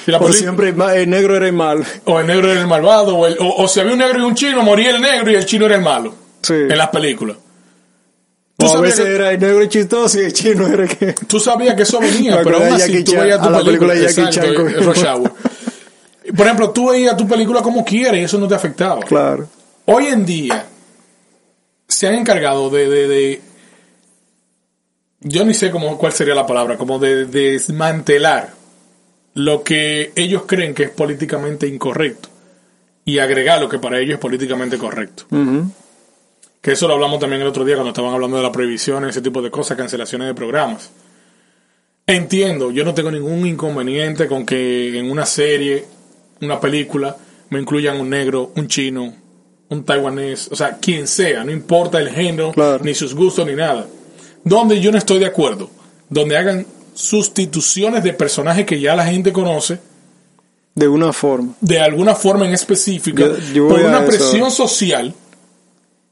Y 0.06 0.10
la 0.10 0.18
o 0.18 0.32
siempre 0.32 0.68
el 0.70 1.10
negro 1.10 1.36
era 1.36 1.46
el 1.46 1.52
mal. 1.52 1.84
O 2.04 2.20
el 2.20 2.26
negro 2.26 2.50
era 2.50 2.60
el 2.60 2.66
malvado, 2.66 3.16
o, 3.16 3.26
el- 3.26 3.36
o- 3.38 3.62
o 3.62 3.68
si 3.68 3.80
había 3.80 3.92
un 3.92 3.98
negro 3.98 4.18
y 4.20 4.22
un 4.22 4.34
chino, 4.34 4.62
moría 4.62 4.90
el 4.90 5.00
negro 5.00 5.30
y 5.30 5.34
el 5.34 5.44
chino 5.46 5.66
era 5.66 5.76
el 5.76 5.82
malo. 5.82 6.14
Sí. 6.42 6.54
En 6.54 6.76
las 6.78 6.88
películas. 6.90 7.36
Tú 8.58 8.66
O 8.66 8.76
a 8.76 8.80
veces 8.80 9.04
que, 9.04 9.14
era 9.14 9.32
el 9.32 9.40
negro 9.40 9.64
chistoso 9.66 10.18
y 10.18 10.24
el 10.24 10.32
chino 10.32 10.66
era 10.66 10.84
el 10.84 10.88
que... 10.96 11.12
tú 11.12 11.38
sabías 11.38 11.74
que 11.74 11.82
eso 11.82 11.98
venía, 12.00 12.40
pero 12.44 12.56
aún 12.56 12.72
así 12.72 13.04
tú 13.04 13.12
veías 13.16 13.38
tu 13.38 13.48
película, 13.48 13.64
película 13.64 13.94
de 13.94 14.00
Jackie 14.12 14.30
Chan 14.30 15.16
Hour. 15.18 15.32
Por 16.36 16.46
ejemplo, 16.46 16.70
tú 16.70 16.90
veías 16.90 17.16
tu 17.16 17.26
película 17.28 17.60
como 17.62 17.84
quieras 17.84 18.16
y 18.16 18.22
eso 18.24 18.38
no 18.38 18.48
te 18.48 18.54
afectaba. 18.54 19.00
Claro. 19.00 19.46
Hoy 19.86 20.06
en 20.06 20.24
día 20.24 20.64
se 21.88 22.06
han 22.08 22.14
encargado 22.14 22.70
de, 22.70 22.88
de, 22.88 23.08
de- 23.08 23.40
yo 25.20 25.44
ni 25.44 25.54
sé 25.54 25.70
cómo, 25.70 25.96
cuál 25.98 26.12
sería 26.12 26.34
la 26.34 26.46
palabra, 26.46 26.76
como 26.76 26.98
de, 26.98 27.26
de 27.26 27.52
desmantelar 27.52 28.54
lo 29.34 29.62
que 29.62 30.12
ellos 30.16 30.42
creen 30.46 30.74
que 30.74 30.84
es 30.84 30.90
políticamente 30.90 31.66
incorrecto 31.66 32.28
y 33.04 33.18
agregar 33.18 33.60
lo 33.60 33.68
que 33.68 33.78
para 33.78 33.98
ellos 33.98 34.14
es 34.14 34.20
políticamente 34.20 34.78
correcto. 34.78 35.24
Que 36.60 36.72
eso 36.72 36.88
lo 36.88 36.94
hablamos 36.94 37.20
también 37.20 37.42
el 37.42 37.48
otro 37.48 37.64
día 37.64 37.74
cuando 37.76 37.90
estaban 37.90 38.12
hablando 38.12 38.36
de 38.38 38.42
la 38.42 38.50
prohibición, 38.50 39.04
ese 39.08 39.20
tipo 39.20 39.40
de 39.42 39.50
cosas, 39.50 39.76
cancelaciones 39.76 40.26
de 40.28 40.34
programas. 40.34 40.90
Entiendo, 42.06 42.70
yo 42.70 42.84
no 42.84 42.94
tengo 42.94 43.10
ningún 43.10 43.46
inconveniente 43.46 44.26
con 44.28 44.46
que 44.46 44.96
en 44.98 45.10
una 45.10 45.26
serie, 45.26 45.84
una 46.40 46.60
película, 46.60 47.16
me 47.50 47.60
incluyan 47.60 48.00
un 48.00 48.10
negro, 48.10 48.52
un 48.56 48.68
chino, 48.68 49.12
un 49.68 49.84
taiwanés, 49.84 50.48
o 50.50 50.56
sea, 50.56 50.78
quien 50.78 51.06
sea, 51.08 51.44
no 51.44 51.50
importa 51.50 51.98
el 51.98 52.08
género, 52.10 52.52
Claro. 52.52 52.82
ni 52.84 52.94
sus 52.94 53.14
gustos, 53.14 53.46
ni 53.46 53.54
nada. 53.54 53.86
Donde 54.46 54.80
yo 54.80 54.92
no 54.92 54.98
estoy 54.98 55.18
de 55.18 55.26
acuerdo, 55.26 55.68
donde 56.08 56.36
hagan 56.36 56.64
sustituciones 56.94 58.02
de 58.04 58.12
personajes 58.14 58.64
que 58.64 58.80
ya 58.80 58.94
la 58.96 59.04
gente 59.04 59.32
conoce, 59.32 59.78
De 60.74 60.86
una 60.88 61.12
forma. 61.12 61.54
de 61.60 61.80
alguna 61.80 62.14
forma 62.14 62.46
en 62.46 62.54
específica, 62.54 63.22
Yo- 63.26 63.38
yo 63.52 63.68
por 63.68 63.80
una 63.80 64.04
presión 64.06 64.50
social, 64.50 65.12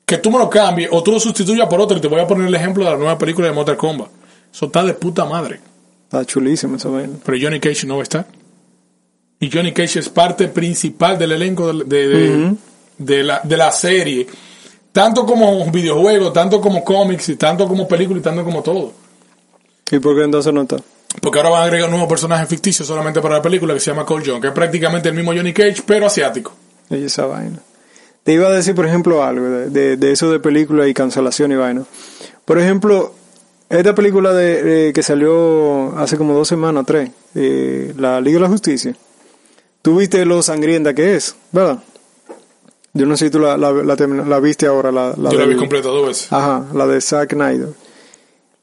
que 0.05 0.19
tú 0.19 0.31
me 0.31 0.39
lo 0.39 0.51
cambies 0.51 0.89
o 0.93 1.03
tú 1.03 1.13
lo 1.13 1.21
sustituyas 1.21 1.67
por 1.69 1.81
otro. 1.81 1.97
Y 1.97 2.01
te 2.01 2.09
voy 2.09 2.21
a 2.21 2.27
poner 2.27 2.47
el 2.49 2.55
ejemplo 2.55 2.85
de 2.85 2.91
la 2.91 2.97
nueva 2.97 3.17
película 3.17 3.47
de 3.47 3.55
Mortal 3.55 3.77
Kombat. 3.79 4.09
Eso 4.53 4.67
está 4.67 4.85
de 4.85 4.93
puta 4.95 5.25
madre. 5.25 5.61
Está 6.05 6.25
chulísimo 6.27 6.77
esa 6.77 6.89
vaina. 6.91 7.15
Pero 7.25 7.39
Johnny 7.41 7.59
Cage 7.61 7.87
no 7.87 7.95
va 7.97 8.01
a 8.01 8.03
estar. 8.03 8.27
Y 9.41 9.51
Johnny 9.51 9.73
Cage 9.73 10.01
es 10.01 10.09
parte 10.11 10.49
principal 10.49 11.19
del 11.19 11.33
elenco 11.33 11.73
de, 11.73 11.85
de, 11.85 12.09
de- 12.09 12.55
de 12.99 13.23
la, 13.23 13.41
de 13.43 13.57
la 13.57 13.71
serie. 13.73 14.27
Tanto 14.95 15.27
como 15.27 15.69
videojuegos, 15.73 16.33
tanto 16.33 16.61
como 16.61 16.85
cómics, 16.85 17.31
y 17.31 17.35
tanto 17.35 17.67
como 17.67 17.89
película 17.89 18.21
y 18.21 18.23
tanto 18.23 18.45
como 18.45 18.63
todo. 18.63 18.93
¿Y 19.91 19.99
por 19.99 20.15
qué 20.15 20.23
entonces 20.23 20.55
no 20.55 20.63
está? 20.63 20.77
Porque 21.21 21.41
ahora 21.41 21.51
van 21.51 21.63
a 21.63 21.65
agregar 21.65 21.89
un 21.89 21.97
nuevo 21.97 22.07
personaje 22.07 22.47
ficticio 22.47 22.85
solamente 22.85 23.21
para 23.21 23.35
la 23.35 23.43
película 23.43 23.75
que 23.75 23.81
se 23.81 23.91
llama 23.91 24.07
Cole 24.07 24.25
Young, 24.25 24.41
que 24.41 24.47
es 24.47 24.53
prácticamente 24.53 25.09
el 25.09 25.17
mismo 25.17 25.33
Johnny 25.35 25.53
Cage, 25.53 25.83
pero 25.85 26.07
asiático. 26.07 26.53
Y 26.91 27.07
esa 27.07 27.27
vaina. 27.27 27.59
Te 28.23 28.35
iba 28.35 28.47
a 28.47 28.53
decir, 28.53 28.77
por 28.77 28.87
ejemplo, 28.87 29.25
algo 29.25 29.45
de, 29.45 29.71
de, 29.71 29.97
de 29.97 30.13
eso 30.13 30.31
de 30.31 30.39
película 30.39 30.87
y 30.87 30.95
cancelación 30.95 31.51
y 31.51 31.57
vaina. 31.57 31.83
Por 32.45 32.61
ejemplo, 32.61 33.15
esta 33.69 33.97
película 33.97 34.33
de, 34.33 34.91
eh, 34.91 34.93
que 34.93 35.03
salió 35.03 35.99
hace 35.99 36.17
como 36.17 36.35
dos 36.35 36.47
semanas, 36.47 36.85
tres, 36.87 37.11
eh, 37.35 37.93
La 37.99 38.21
Liga 38.21 38.37
de 38.37 38.43
la 38.43 38.49
Justicia. 38.49 38.95
Tú 39.83 39.97
viste 39.97 40.25
lo 40.25 40.41
sangrienta 40.41 40.95
que 40.95 41.17
es, 41.17 41.35
¿verdad? 41.51 41.83
Yo 42.95 43.07
no 43.07 43.17
sé 43.17 43.27
si 43.27 43.31
tú 43.31 43.41
la, 43.41 43.57
la, 43.57 43.73
la 43.73 43.95
la 43.97 44.41
viste 44.41 44.67
ahora. 44.67 44.91
La, 44.93 45.15
la 45.17 45.31
Yo 45.31 45.39
la 45.39 45.47
vi 45.47 45.57
completa 45.57 45.89
dos 45.89 46.07
veces. 46.07 46.33
Ajá, 46.33 46.65
la 46.73 46.87
de 46.87 47.01
Zack 47.01 47.33
Snyder. 47.33 47.69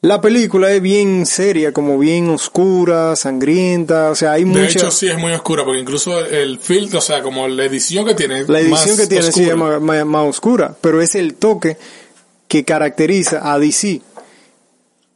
La 0.03 0.19
película 0.19 0.71
es 0.71 0.81
bien 0.81 1.27
seria, 1.27 1.71
como 1.73 1.99
bien 1.99 2.27
oscura, 2.29 3.15
sangrienta, 3.15 4.09
o 4.09 4.15
sea, 4.15 4.31
hay 4.31 4.45
De 4.45 4.49
mucha... 4.49 4.65
hecho, 4.65 4.89
sí 4.89 5.07
es 5.07 5.17
muy 5.19 5.31
oscura, 5.31 5.63
porque 5.63 5.79
incluso 5.79 6.17
el, 6.25 6.57
filtro, 6.57 6.97
o 6.97 7.01
sea, 7.03 7.21
como 7.21 7.47
la 7.47 7.65
edición 7.65 8.03
que 8.05 8.15
tiene. 8.15 8.45
La 8.47 8.61
edición 8.61 8.89
más 8.89 8.99
que 8.99 9.05
tiene 9.05 9.31
sí 9.31 9.43
es 9.43 9.55
más, 9.55 9.79
más- 9.79 10.05
más 10.05 10.27
oscura, 10.27 10.75
pero 10.81 11.01
es 11.01 11.13
el 11.13 11.35
toque 11.35 11.77
que 12.47 12.63
caracteriza 12.65 13.53
a 13.53 13.59
DC. 13.59 14.01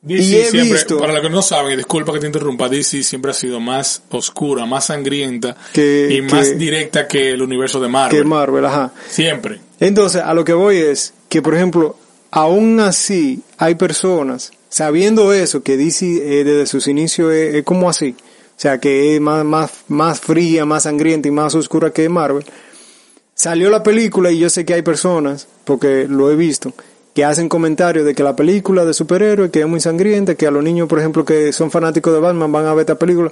DC 0.05 0.51
siempre, 0.51 0.73
visto- 0.73 0.97
para 0.99 1.13
los 1.13 1.21
que 1.21 1.29
no 1.29 1.41
saben, 1.41 1.77
disculpa 1.77 2.13
que 2.13 2.19
te 2.19 2.27
interrumpa, 2.27 2.69
DC 2.69 3.01
siempre 3.03 3.31
ha 3.31 3.33
sido 3.33 3.59
más 3.59 4.01
oscura, 4.09 4.65
más 4.65 4.85
sangrienta 4.85 5.55
Que- 5.73 6.09
y 6.11 6.21
más 6.21 6.49
que- 6.49 6.55
directa 6.55 7.07
que 7.07 7.31
el 7.31 7.41
universo 7.41 7.79
de 7.81 7.87
Marvel. 7.87 8.21
Que 8.21 8.27
Marvel, 8.27 8.65
ajá. 8.65 8.93
Siempre. 9.09 9.59
Entonces, 9.79 10.21
a 10.21 10.33
lo 10.33 10.45
que 10.45 10.53
voy 10.53 10.77
es 10.77 11.13
que, 11.27 11.41
por 11.41 11.55
ejemplo, 11.55 11.97
aún 12.31 12.79
así 12.79 13.41
hay 13.57 13.75
personas, 13.75 14.51
sabiendo 14.69 15.33
eso, 15.33 15.63
que 15.63 15.75
DC 15.77 16.05
eh, 16.05 16.43
desde 16.43 16.65
sus 16.67 16.87
inicios 16.87 17.33
es, 17.33 17.55
es 17.55 17.63
como 17.63 17.89
así, 17.89 18.15
o 18.19 18.59
sea, 18.59 18.77
que 18.79 19.15
es 19.15 19.21
más, 19.21 19.43
más, 19.43 19.71
más 19.87 20.19
fría, 20.21 20.65
más 20.65 20.83
sangrienta 20.83 21.27
y 21.27 21.31
más 21.31 21.55
oscura 21.55 21.89
que 21.91 22.07
Marvel, 22.09 22.45
salió 23.33 23.69
la 23.69 23.83
película 23.83 24.31
y 24.31 24.39
yo 24.39 24.49
sé 24.49 24.65
que 24.65 24.73
hay 24.75 24.81
personas, 24.81 25.47
porque 25.65 26.05
lo 26.09 26.31
he 26.31 26.35
visto, 26.35 26.73
que 27.15 27.25
hacen 27.25 27.49
comentarios 27.49 28.05
de 28.05 28.13
que 28.13 28.21
la 28.21 28.35
película 28.35 28.85
de 28.85 28.93
superhéroes, 28.93 29.49
que 29.49 29.61
es 29.61 29.67
muy 29.67 29.79
sangrienta, 29.79 30.35
que 30.35 30.45
a 30.45 30.51
los 30.51 30.61
niños, 30.63 30.87
por 30.87 30.99
ejemplo, 30.99 31.25
que 31.25 31.51
son 31.53 31.71
fanáticos 31.71 32.13
de 32.13 32.19
Batman, 32.19 32.51
van 32.51 32.65
a 32.67 32.73
ver 32.73 32.81
esta 32.81 32.95
película. 32.99 33.31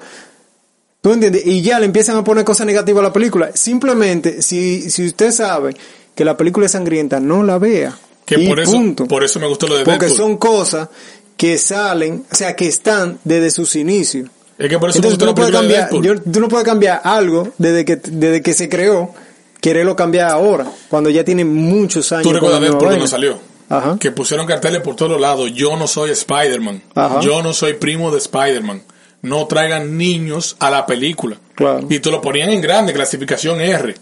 ¿Tú 1.02 1.12
entiendes? 1.12 1.46
Y 1.46 1.62
ya 1.62 1.80
le 1.80 1.86
empiezan 1.86 2.16
a 2.16 2.24
poner 2.24 2.46
cosas 2.46 2.66
negativas 2.66 3.02
a 3.02 3.08
la 3.08 3.14
película. 3.14 3.52
Simplemente, 3.54 4.42
si, 4.42 4.90
si 4.90 5.06
usted 5.06 5.32
sabe 5.32 5.76
que 6.16 6.24
la 6.24 6.38
película 6.38 6.66
es 6.66 6.72
sangrienta, 6.72 7.20
no 7.20 7.44
la 7.44 7.58
vea. 7.60 7.94
Que 8.26 8.40
Y 8.40 8.48
por 8.48 8.60
eso, 8.62 8.72
punto. 8.72 9.06
por 9.06 9.22
eso 9.24 9.38
me 9.42 9.48
gustó 9.48 9.68
lo 9.68 9.76
de 9.76 9.84
Porque 9.84 10.06
Deadpool. 10.06 10.18
son 10.18 10.38
cosas 10.38 10.88
que 11.36 11.58
salen, 11.58 12.24
o 12.32 12.36
sea, 12.36 12.56
que 12.56 12.68
están 12.68 13.20
desde 13.26 13.52
sus 13.52 13.76
inicios. 13.76 14.30
Es 14.58 14.70
que 14.70 14.80
por 14.80 14.92
eso 14.92 15.00
Entonces 15.00 15.18
me 15.20 15.20
tú 15.20 15.26
no, 15.26 15.32
la 15.32 15.36
puedes 15.36 15.52
cambiar, 15.52 15.90
yo- 16.02 16.22
tú 16.32 16.40
no 16.40 16.48
puedes 16.48 16.66
cambiar 16.66 17.02
algo 17.04 17.50
desde 17.58 17.84
que, 17.84 17.98
desde 17.98 18.42
que 18.42 18.54
se 18.54 18.70
creó, 18.70 19.14
quererlo 19.60 19.98
cambiar 19.98 20.30
ahora, 20.30 20.72
cuando 20.90 21.10
ya 21.10 21.26
tiene 21.26 21.44
muchos 21.44 22.14
años. 22.14 22.24
Tú 22.24 22.32
recuerdas 22.32 22.62
Deadpool 22.62 22.88
cuando 22.88 23.08
salió. 23.08 23.38
Ajá. 23.70 23.98
Que 24.00 24.12
pusieron 24.12 24.46
carteles 24.46 24.82
por 24.82 24.96
todos 24.96 25.20
lados. 25.20 25.52
Yo 25.54 25.76
no 25.76 25.88
soy 25.88 26.12
Spider-Man. 26.12 26.82
Yo 27.22 27.42
no 27.42 27.54
soy 27.54 27.74
primo 27.74 28.12
de 28.12 28.18
Spider-Man. 28.18 28.84
No 29.22 29.48
traigan 29.48 29.98
niños 29.98 30.56
a 30.60 30.70
la 30.70 30.86
película. 30.86 31.38
Claro. 31.56 31.88
Y 31.90 32.00
te 32.00 32.12
lo 32.12 32.22
ponían 32.22 32.50
en 32.50 32.62
grande, 32.62 32.94
clasificación 32.94 33.62
R. 33.62 33.96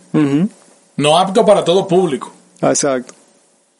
No 0.98 1.18
apto 1.18 1.46
para 1.46 1.64
todo 1.64 1.88
público. 1.88 2.34
Exacto. 2.62 3.14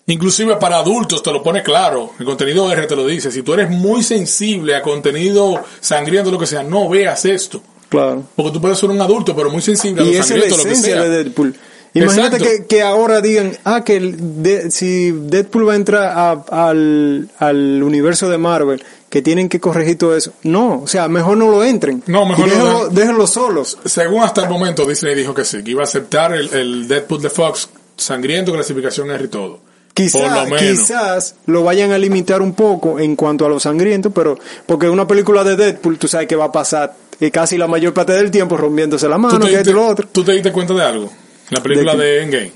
Inclusive 0.08 0.56
para 0.58 0.78
adultos 0.78 1.22
te 1.24 1.32
lo 1.32 1.42
pone 1.44 1.62
claro. 1.64 2.12
El 2.20 2.26
contenido 2.26 2.72
R 2.72 2.88
te 2.88 2.96
lo 2.96 3.06
dice. 3.06 3.32
Si 3.32 3.44
tú 3.44 3.54
eres 3.54 3.70
muy 3.70 4.04
sensible 4.04 4.76
a 4.76 4.82
contenido 4.82 5.64
sangriento, 5.80 6.32
lo 6.32 6.40
que 6.40 6.48
sea, 6.48 6.64
no 6.64 6.90
veas 6.90 7.24
esto. 7.26 7.62
Claro. 7.90 8.24
Porque 8.36 8.52
tú 8.52 8.62
puedes 8.62 8.78
ser 8.78 8.90
un 8.90 9.02
adulto, 9.02 9.36
pero 9.36 9.50
muy 9.50 9.62
sensible 9.62 10.02
a 10.02 10.06
lo 10.06 10.24
sangriento, 10.24 10.58
lo 10.58 10.64
que 10.64 10.76
sea. 10.76 11.04
de 11.04 11.10
Deadpool. 11.24 11.56
Imagínate 11.94 12.38
que, 12.38 12.66
que 12.66 12.82
ahora 12.82 13.20
digan, 13.22 13.52
ah, 13.66 13.84
que 13.84 13.98
el 13.98 14.42
de- 14.44 14.72
si 14.72 15.12
Deadpool 15.12 15.68
va 15.68 15.74
a 15.74 15.76
entrar 15.76 16.04
a- 16.18 16.70
al, 16.70 17.30
al 17.38 17.84
universo 17.84 18.30
de 18.30 18.38
Marvel, 18.38 18.82
que 19.10 19.22
tienen 19.22 19.50
que 19.50 19.60
corregir 19.60 19.98
todo 19.98 20.16
eso. 20.16 20.32
No, 20.44 20.82
o 20.84 20.88
sea, 20.88 21.10
mejor 21.10 21.36
no 21.38 21.50
lo 21.50 21.64
entren. 21.66 22.02
No, 22.08 22.26
mejor 22.26 22.48
Y 22.48 22.52
no 22.52 22.58
lo 22.58 22.64
déjenlo, 22.66 22.90
déjenlo 22.90 23.28
solos. 23.28 23.78
Según 23.84 24.24
hasta 24.24 24.44
el 24.44 24.50
momento, 24.50 24.86
Disney 24.86 25.16
dijo 25.16 25.34
que 25.34 25.44
sí, 25.44 25.64
que 25.64 25.72
iba 25.72 25.82
a 25.82 25.84
aceptar 25.84 26.32
el, 26.34 26.54
el 26.54 26.88
Deadpool 26.88 27.22
de 27.22 27.30
Fox 27.30 27.68
sangriento, 27.98 28.54
clasificación 28.54 29.12
R 29.12 29.26
y 29.26 29.28
todo. 29.28 29.60
Quizá- 29.94 30.20
Por 30.46 30.50
lo. 30.50 30.56
Quizás 30.56 31.36
lo 31.48 31.64
vayan 31.66 31.92
a 31.92 31.98
limitar 31.98 32.42
un 32.42 32.54
poco 32.54 33.00
en 33.00 33.18
cuanto 33.18 33.46
a 33.46 33.50
lo 33.50 33.60
sangriento, 33.60 34.12
pero 34.12 34.40
porque 34.66 34.88
una 34.90 35.06
película 35.06 35.44
de 35.44 35.58
Deadpool, 35.58 35.98
tú 36.00 36.08
sabes 36.08 36.28
que 36.28 36.38
va 36.38 36.46
a 36.46 36.52
pasar 36.54 36.96
eh, 37.20 37.30
casi 37.30 37.58
la 37.58 37.68
mayor 37.68 37.94
parte 37.94 38.14
del 38.14 38.32
tiempo 38.32 38.56
rompiéndose 38.56 39.10
la 39.10 39.16
¿Tú 39.18 39.22
mano, 39.22 39.40
te, 39.42 39.50
que 39.50 39.56
esto 39.58 39.70
y 39.72 39.74
lo 39.74 39.88
otro. 39.88 40.08
tú 40.10 40.24
te 40.24 40.32
diste 40.32 40.54
cuenta 40.54 40.74
de 40.74 40.82
algo? 40.84 41.12
La 41.52 41.62
película 41.62 41.96
¿De 41.96 42.04
de, 42.04 42.24
Endgame. 42.24 42.52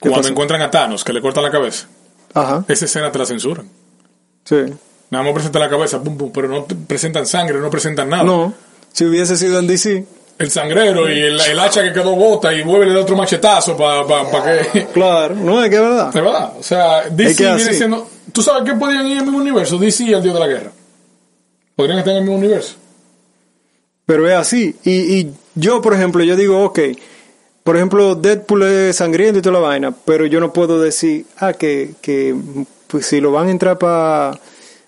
¿Qué 0.00 0.08
Cuando 0.10 0.28
encuentran 0.28 0.60
a 0.62 0.70
Thanos, 0.70 1.04
que 1.04 1.12
le 1.12 1.20
cortan 1.20 1.44
la 1.44 1.50
cabeza. 1.50 1.86
Ajá, 2.34 2.64
Esa 2.68 2.84
escena 2.84 3.10
te 3.12 3.18
la 3.18 3.26
censuran. 3.26 3.68
sí. 4.44 4.56
Nada 5.08 5.22
más 5.22 5.34
presentan 5.34 5.62
la 5.62 5.68
cabeza, 5.70 6.02
pum, 6.02 6.18
pum, 6.18 6.32
pero 6.34 6.48
no 6.48 6.66
presentan 6.66 7.26
sangre, 7.26 7.60
no 7.60 7.70
presentan 7.70 8.10
nada. 8.10 8.24
No, 8.24 8.52
si 8.92 9.04
hubiese 9.04 9.36
sido 9.36 9.60
en 9.60 9.68
DC, 9.68 10.04
El 10.36 10.50
sangrero 10.50 11.08
y 11.08 11.20
el, 11.20 11.40
el 11.40 11.58
hacha 11.60 11.84
que 11.84 11.92
quedó 11.92 12.16
bota 12.16 12.52
y 12.52 12.62
vuelve 12.64 12.92
de 12.92 12.96
otro 12.96 13.14
machetazo 13.14 13.76
para 13.76 14.04
que... 14.42 14.86
claro, 14.92 15.36
no 15.36 15.62
es 15.62 15.70
que 15.70 15.76
es 15.76 15.80
verdad. 15.80 16.12
De 16.12 16.20
verdad, 16.20 16.52
o 16.58 16.62
sea, 16.62 17.02
DC 17.08 17.30
Es 17.30 17.36
que 17.36 17.54
viene 17.54 17.72
siendo... 17.74 18.08
¿Tú 18.32 18.42
sabes 18.42 18.64
qué 18.64 18.76
podían 18.76 19.06
ir 19.06 19.12
en 19.12 19.18
el 19.18 19.24
mismo 19.26 19.38
universo? 19.38 19.78
DC 19.78 20.02
y 20.02 20.12
el 20.12 20.22
Dios 20.22 20.34
de 20.34 20.40
la 20.40 20.48
Guerra. 20.48 20.72
Podrían 21.76 21.98
estar 21.98 22.10
en 22.10 22.18
el 22.18 22.24
mismo 22.24 22.38
universo. 22.38 22.74
Pero 24.06 24.28
es 24.28 24.34
así. 24.34 24.74
Y, 24.82 24.90
y 24.90 25.34
yo, 25.54 25.80
por 25.80 25.94
ejemplo, 25.94 26.24
yo 26.24 26.34
digo, 26.34 26.64
ok, 26.64 26.80
por 27.66 27.76
ejemplo, 27.76 28.14
Deadpool 28.14 28.62
es 28.62 28.96
sangriento 28.96 29.40
y 29.40 29.42
toda 29.42 29.60
la 29.60 29.66
vaina, 29.66 29.92
pero 30.04 30.24
yo 30.24 30.40
no 30.40 30.52
puedo 30.52 30.80
decir, 30.80 31.26
ah, 31.38 31.52
que, 31.52 31.96
que 32.00 32.34
pues 32.86 33.04
si 33.06 33.20
lo 33.20 33.32
van 33.32 33.48
a 33.48 33.50
entrar 33.50 33.76
pa- 33.76 34.38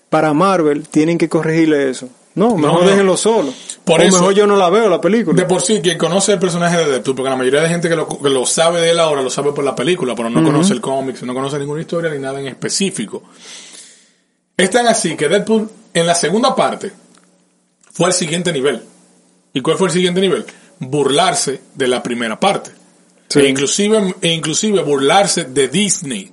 para 0.09 0.33
Marvel, 0.33 0.87
tienen 0.87 1.17
que 1.17 1.29
corregirle 1.29 1.89
eso. 1.91 2.09
No, 2.35 2.55
mejor 2.55 2.83
no. 2.83 2.89
déjenlo 2.89 3.17
solo. 3.17 3.53
Por 3.83 3.99
o 3.99 4.03
eso- 4.03 4.17
mejor 4.17 4.33
yo 4.33 4.47
no 4.47 4.55
la 4.55 4.69
veo 4.69 4.87
la 4.89 5.01
película. 5.01 5.35
De 5.35 5.45
por 5.47 5.61
sí, 5.61 5.81
quien 5.83 5.97
conoce 5.97 6.31
el 6.33 6.39
personaje 6.39 6.77
de 6.77 6.85
Deadpool, 6.89 7.15
porque 7.15 7.29
la 7.29 7.35
mayoría 7.35 7.61
de 7.61 7.67
gente 7.69 7.89
que 7.89 7.95
lo, 7.97 8.07
que 8.07 8.29
lo 8.29 8.45
sabe 8.45 8.79
de 8.81 8.91
él 8.91 8.99
ahora 8.99 9.21
lo 9.21 9.29
sabe 9.29 9.51
por 9.51 9.63
la 9.65 9.75
película, 9.75 10.15
pero 10.15 10.29
no 10.29 10.41
conoce 10.41 10.71
el 10.73 10.79
cómic, 10.79 11.21
no 11.23 11.33
conoce 11.33 11.59
ninguna 11.59 11.81
historia 11.81 12.09
ni 12.11 12.19
nada 12.19 12.39
en 12.39 12.47
específico. 12.47 13.23
Es 14.55 14.69
tan 14.69 14.87
así 14.87 15.15
que 15.17 15.27
Deadpool 15.27 15.69
en 15.93 16.07
la 16.07 16.15
segunda 16.15 16.55
parte 16.55 16.91
fue 17.91 18.07
al 18.07 18.13
siguiente 18.13 18.51
nivel. 18.53 18.81
¿Y 19.53 19.61
cuál 19.61 19.77
fue 19.77 19.87
el 19.87 19.93
siguiente 19.93 20.21
nivel? 20.21 20.45
Burlarse 20.79 21.61
de 21.75 21.87
la 21.87 22.01
primera 22.01 22.39
parte. 22.39 22.71
Sí. 23.27 23.39
E 23.39 23.47
inclusive, 23.49 24.15
e 24.21 24.29
inclusive 24.29 24.81
burlarse 24.81 25.45
de 25.45 25.67
Disney. 25.67 26.31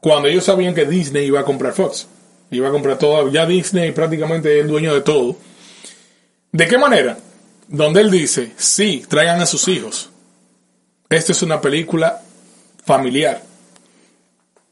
Cuando 0.00 0.28
ellos 0.28 0.44
sabían 0.44 0.74
que 0.74 0.86
Disney 0.86 1.26
iba 1.26 1.40
a 1.40 1.44
comprar 1.44 1.72
Fox. 1.72 2.06
Iba 2.50 2.68
a 2.68 2.72
comprar 2.72 2.98
todo. 2.98 3.30
Ya 3.30 3.46
Disney 3.46 3.92
prácticamente 3.92 4.56
es 4.58 4.62
el 4.64 4.68
dueño 4.68 4.92
de 4.94 5.02
todo. 5.02 5.36
¿De 6.52 6.66
qué 6.66 6.78
manera? 6.78 7.16
Donde 7.68 8.00
él 8.00 8.10
dice, 8.10 8.52
sí, 8.56 9.04
traigan 9.08 9.40
a 9.40 9.46
sus 9.46 9.68
hijos. 9.68 10.10
Esta 11.08 11.32
es 11.32 11.42
una 11.42 11.60
película 11.60 12.20
familiar. 12.84 13.42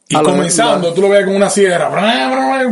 Y 0.09 0.17
A 0.17 0.23
lo- 0.23 0.31
comenzando, 0.31 0.89
la- 0.89 0.95
tú 0.95 1.03
lo 1.03 1.11
ves 1.11 1.25
con 1.25 1.37
una 1.37 1.51
sierra, 1.51 1.91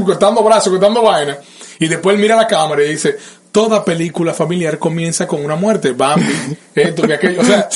cortando 0.04 0.42
brazos, 0.42 0.72
cortando 0.72 1.02
vaina. 1.02 1.38
Y 1.78 1.86
después 1.86 2.16
él 2.16 2.22
mira 2.22 2.34
la 2.34 2.46
cámara 2.46 2.82
y 2.82 2.88
dice, 2.88 3.16
toda 3.56 3.82
película 3.86 4.34
familiar 4.34 4.78
comienza 4.78 5.26
con 5.26 5.42
una 5.42 5.56
muerte. 5.56 5.92
Bambi, 5.92 6.26
esto, 6.74 7.02
que 7.04 7.14
aquello. 7.14 7.40
O 7.40 7.44
sea, 7.44 7.68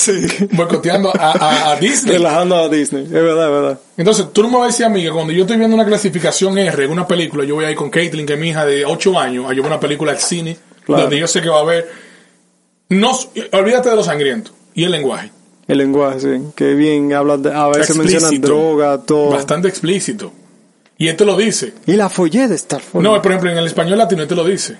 boicoteando 0.53 1.11
a, 1.19 1.33
a- 1.33 1.73
a 1.73 1.77
Disney. 1.77 2.19
Relajando 2.19 2.57
a 2.57 2.69
Disney. 2.69 3.05
Es 3.05 3.11
verdad, 3.11 3.47
es 3.47 3.51
verdad. 3.53 3.81
Entonces, 3.97 4.27
tú 4.31 4.43
no 4.43 4.49
me 4.51 4.57
vas 4.59 4.65
a 4.65 4.67
decir 4.67 4.85
a 4.85 4.89
mí 4.91 5.03
que 5.03 5.11
cuando 5.11 5.33
yo 5.33 5.43
estoy 5.45 5.57
viendo 5.57 5.75
una 5.75 5.87
clasificación 5.87 6.59
R 6.59 6.85
en 6.85 6.91
una 6.91 7.07
película, 7.09 7.45
yo 7.45 7.55
voy 7.55 7.65
a 7.65 7.71
ir 7.71 7.77
con 7.79 7.89
Caitlyn, 7.89 8.27
que 8.27 8.35
es 8.35 8.39
mi 8.39 8.49
hija 8.51 8.67
de 8.67 8.85
8 8.85 9.19
años, 9.19 9.47
a 9.51 9.55
llevar 9.55 9.71
una 9.71 9.81
película 9.81 10.13
al 10.13 10.19
cine, 10.19 10.59
Claro. 10.85 11.03
donde 11.03 11.19
yo 11.19 11.27
sé 11.27 11.41
que 11.41 11.49
va 11.49 11.59
a 11.59 11.63
haber... 11.63 11.89
No, 12.91 13.13
olvídate 13.53 13.89
de 13.89 13.97
lo 13.97 14.03
sangriento 14.05 14.51
y 14.75 14.85
el 14.85 14.91
lenguaje. 14.93 15.31
El 15.67 15.79
lenguaje, 15.79 16.21
sí. 16.21 16.29
Que 16.55 16.75
bien 16.75 17.13
habla 17.15 17.37
de, 17.39 17.55
a 17.55 17.69
veces 17.69 17.97
menciona 17.97 18.27
Explícito. 18.27 18.49
droga, 18.49 18.99
todo. 18.99 19.31
Bastante 19.31 19.69
explícito. 19.69 20.31
Y 20.99 21.09
él 21.09 21.17
te 21.17 21.25
lo 21.25 21.37
dice. 21.37 21.73
Y 21.87 21.95
la 21.95 22.11
follé 22.11 22.49
de 22.49 22.57
Star 22.57 22.83
Wars. 22.93 23.03
No, 23.03 23.23
por 23.23 23.31
ejemplo, 23.33 23.51
en 23.51 23.57
el 23.57 23.67
español 23.67 23.97
latino 23.97 24.21
él 24.23 24.29
te 24.29 24.35
lo 24.35 24.45
dice. 24.45 24.77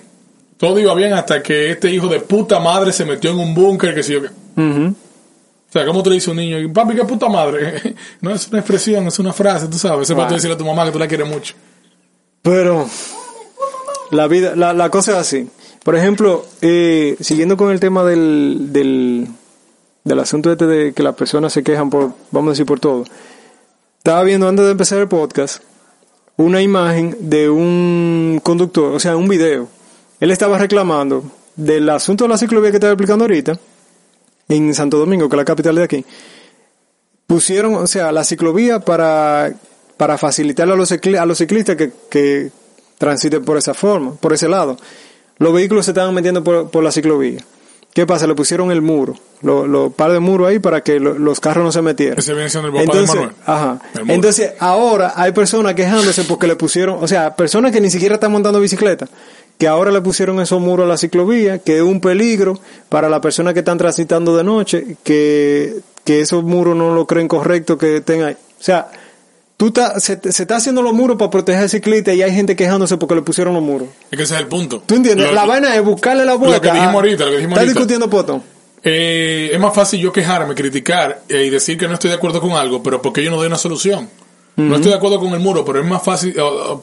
Todo 0.61 0.79
iba 0.79 0.93
bien 0.93 1.11
hasta 1.13 1.41
que 1.41 1.71
este 1.71 1.89
hijo 1.91 2.07
de 2.07 2.19
puta 2.19 2.59
madre 2.59 2.93
se 2.93 3.03
metió 3.03 3.31
en 3.31 3.39
un 3.39 3.53
búnker, 3.55 3.95
que 3.95 4.03
sé 4.03 4.13
yo 4.13 4.21
qué. 4.21 4.27
O 4.27 5.71
sea, 5.73 5.85
¿cómo 5.87 6.03
tú 6.03 6.09
le 6.11 6.15
dices 6.15 6.27
a 6.27 6.31
un 6.31 6.37
niño? 6.37 6.71
Papi, 6.71 6.95
qué 6.95 7.03
puta 7.03 7.27
madre. 7.29 7.95
no 8.21 8.29
es 8.31 8.47
una 8.49 8.59
expresión, 8.59 9.07
es 9.07 9.17
una 9.17 9.33
frase, 9.33 9.67
tú 9.67 9.79
sabes. 9.79 10.07
Es 10.09 10.15
para 10.15 10.27
tú 10.27 10.33
Wow. 10.33 10.37
decirle 10.37 10.53
a 10.55 10.57
tu 10.57 10.65
mamá 10.65 10.85
que 10.85 10.91
tú 10.91 10.99
la 10.99 11.07
quieres 11.07 11.27
mucho. 11.27 11.55
Pero 12.43 12.87
la 14.11 14.27
vida, 14.27 14.55
la, 14.55 14.73
la 14.73 14.89
cosa 14.91 15.13
es 15.13 15.17
así. 15.17 15.49
Por 15.83 15.95
ejemplo, 15.95 16.45
eh, 16.61 17.15
siguiendo 17.21 17.57
con 17.57 17.71
el 17.71 17.79
tema 17.79 18.03
del, 18.03 18.67
del, 18.71 19.27
del 20.03 20.19
asunto 20.19 20.51
este 20.51 20.67
de 20.67 20.93
que 20.93 21.01
las 21.01 21.15
personas 21.15 21.53
se 21.53 21.63
quejan 21.63 21.89
por, 21.89 22.13
vamos 22.29 22.49
a 22.49 22.51
decir, 22.51 22.67
por 22.67 22.79
todo. 22.79 23.05
Estaba 23.97 24.21
viendo 24.23 24.47
antes 24.47 24.65
de 24.65 24.71
empezar 24.71 24.99
el 24.99 25.07
podcast 25.07 25.63
una 26.37 26.61
imagen 26.61 27.17
de 27.19 27.49
un 27.49 28.39
conductor, 28.43 28.93
o 28.93 28.99
sea, 28.99 29.15
un 29.17 29.27
video. 29.27 29.67
Él 30.21 30.31
estaba 30.31 30.57
reclamando 30.57 31.23
del 31.57 31.89
asunto 31.89 32.23
de 32.23 32.29
la 32.29 32.37
ciclovía 32.37 32.71
que 32.71 32.77
estaba 32.77 32.93
explicando 32.93 33.25
ahorita 33.25 33.59
en 34.47 34.73
Santo 34.73 34.97
Domingo, 34.97 35.27
que 35.27 35.35
es 35.35 35.37
la 35.37 35.45
capital 35.45 35.75
de 35.75 35.83
aquí. 35.83 36.05
Pusieron, 37.27 37.75
o 37.75 37.87
sea, 37.87 38.11
la 38.11 38.23
ciclovía 38.25 38.79
para, 38.81 39.53
para 39.97 40.17
facilitarle 40.17 40.73
a 40.73 40.77
los, 40.77 40.91
a 40.91 41.25
los 41.25 41.37
ciclistas 41.37 41.77
que, 41.77 41.91
que 42.09 42.51
transiten 42.97 43.43
por 43.45 43.57
esa 43.57 43.73
forma, 43.73 44.13
por 44.15 44.33
ese 44.33 44.49
lado. 44.49 44.77
Los 45.37 45.53
vehículos 45.53 45.85
se 45.85 45.91
estaban 45.91 46.13
metiendo 46.13 46.43
por, 46.43 46.69
por 46.69 46.83
la 46.83 46.91
ciclovía. 46.91 47.39
¿Qué 47.93 48.05
pasa? 48.05 48.25
Le 48.27 48.35
pusieron 48.35 48.71
el 48.71 48.81
muro, 48.81 49.15
los 49.41 49.67
lo, 49.67 49.89
par 49.89 50.11
de 50.13 50.19
muro 50.21 50.45
ahí 50.45 50.59
para 50.59 50.81
que 50.81 50.97
lo- 50.99 51.17
los 51.19 51.41
carros 51.41 51.63
no 51.65 51.71
se 51.73 51.81
metieran. 51.81 52.19
Ese 52.19 52.33
viene 52.33 52.49
siendo 52.49 52.67
el 52.69 52.73
papá 52.73 52.83
Entonces, 52.83 53.09
de 53.09 53.15
Manuel. 53.19 53.35
ajá. 53.45 53.79
Entonces, 54.07 54.51
ahora 54.59 55.13
hay 55.15 55.33
personas 55.33 55.73
quejándose 55.73 56.23
porque 56.23 56.47
le 56.47 56.55
pusieron, 56.55 57.03
o 57.03 57.07
sea, 57.07 57.35
personas 57.35 57.71
que 57.73 57.81
ni 57.81 57.89
siquiera 57.89 58.15
están 58.15 58.31
montando 58.31 58.61
bicicleta, 58.61 59.07
que 59.61 59.67
ahora 59.67 59.91
le 59.91 60.01
pusieron 60.01 60.39
esos 60.41 60.59
muros 60.59 60.85
a 60.85 60.89
la 60.89 60.97
ciclovía, 60.97 61.59
que 61.59 61.75
es 61.75 61.83
un 61.83 62.01
peligro 62.01 62.59
para 62.89 63.07
las 63.09 63.19
personas 63.19 63.53
que 63.53 63.59
están 63.59 63.77
transitando 63.77 64.35
de 64.35 64.43
noche, 64.43 64.97
que, 65.03 65.75
que 66.03 66.19
esos 66.21 66.43
muros 66.43 66.75
no 66.75 66.95
lo 66.95 67.05
creen 67.05 67.27
correcto 67.27 67.77
que 67.77 67.97
estén 67.97 68.23
ahí. 68.23 68.33
O 68.33 68.63
sea, 68.63 68.89
tú 69.57 69.69
ta- 69.69 69.99
se, 69.99 70.19
se 70.31 70.41
está 70.41 70.55
haciendo 70.55 70.81
los 70.81 70.93
muros 70.93 71.15
para 71.15 71.29
proteger 71.29 71.61
al 71.61 71.69
ciclista 71.69 72.11
y 72.11 72.23
hay 72.23 72.33
gente 72.33 72.55
quejándose 72.55 72.97
porque 72.97 73.13
le 73.13 73.21
pusieron 73.21 73.53
los 73.53 73.61
muros. 73.61 73.87
Es 74.09 74.17
que 74.17 74.23
ese 74.23 74.33
es 74.33 74.39
el 74.41 74.47
punto. 74.47 74.81
¿Tú 74.83 74.95
entiendes? 74.95 75.27
Lo- 75.27 75.33
la 75.35 75.45
vaina 75.45 75.75
es 75.75 75.83
buscarle 75.85 76.25
la 76.25 76.33
vuelta. 76.33 76.59
que 76.59 76.71
dijimos 76.71 76.95
ahorita, 76.95 77.25
lo 77.25 77.29
que 77.29 77.37
dijimos 77.37 77.57
ahorita. 77.59 77.73
discutiendo 77.73 78.09
Potón. 78.09 78.41
Eh, 78.83 79.51
es 79.53 79.59
más 79.59 79.75
fácil 79.75 79.99
yo 79.99 80.11
quejarme, 80.11 80.55
criticar 80.55 81.21
eh, 81.29 81.43
y 81.45 81.49
decir 81.51 81.77
que 81.77 81.87
no 81.87 81.93
estoy 81.93 82.09
de 82.09 82.15
acuerdo 82.15 82.41
con 82.41 82.53
algo, 82.53 82.81
pero 82.81 82.99
porque 82.99 83.23
yo 83.23 83.29
no 83.29 83.37
doy 83.37 83.45
una 83.45 83.59
solución. 83.59 84.09
No 84.69 84.75
estoy 84.75 84.91
de 84.91 84.97
acuerdo 84.97 85.19
con 85.19 85.33
el 85.33 85.39
muro, 85.39 85.63
pero 85.65 85.79
es 85.79 85.85
más 85.85 86.03
fácil, 86.03 86.35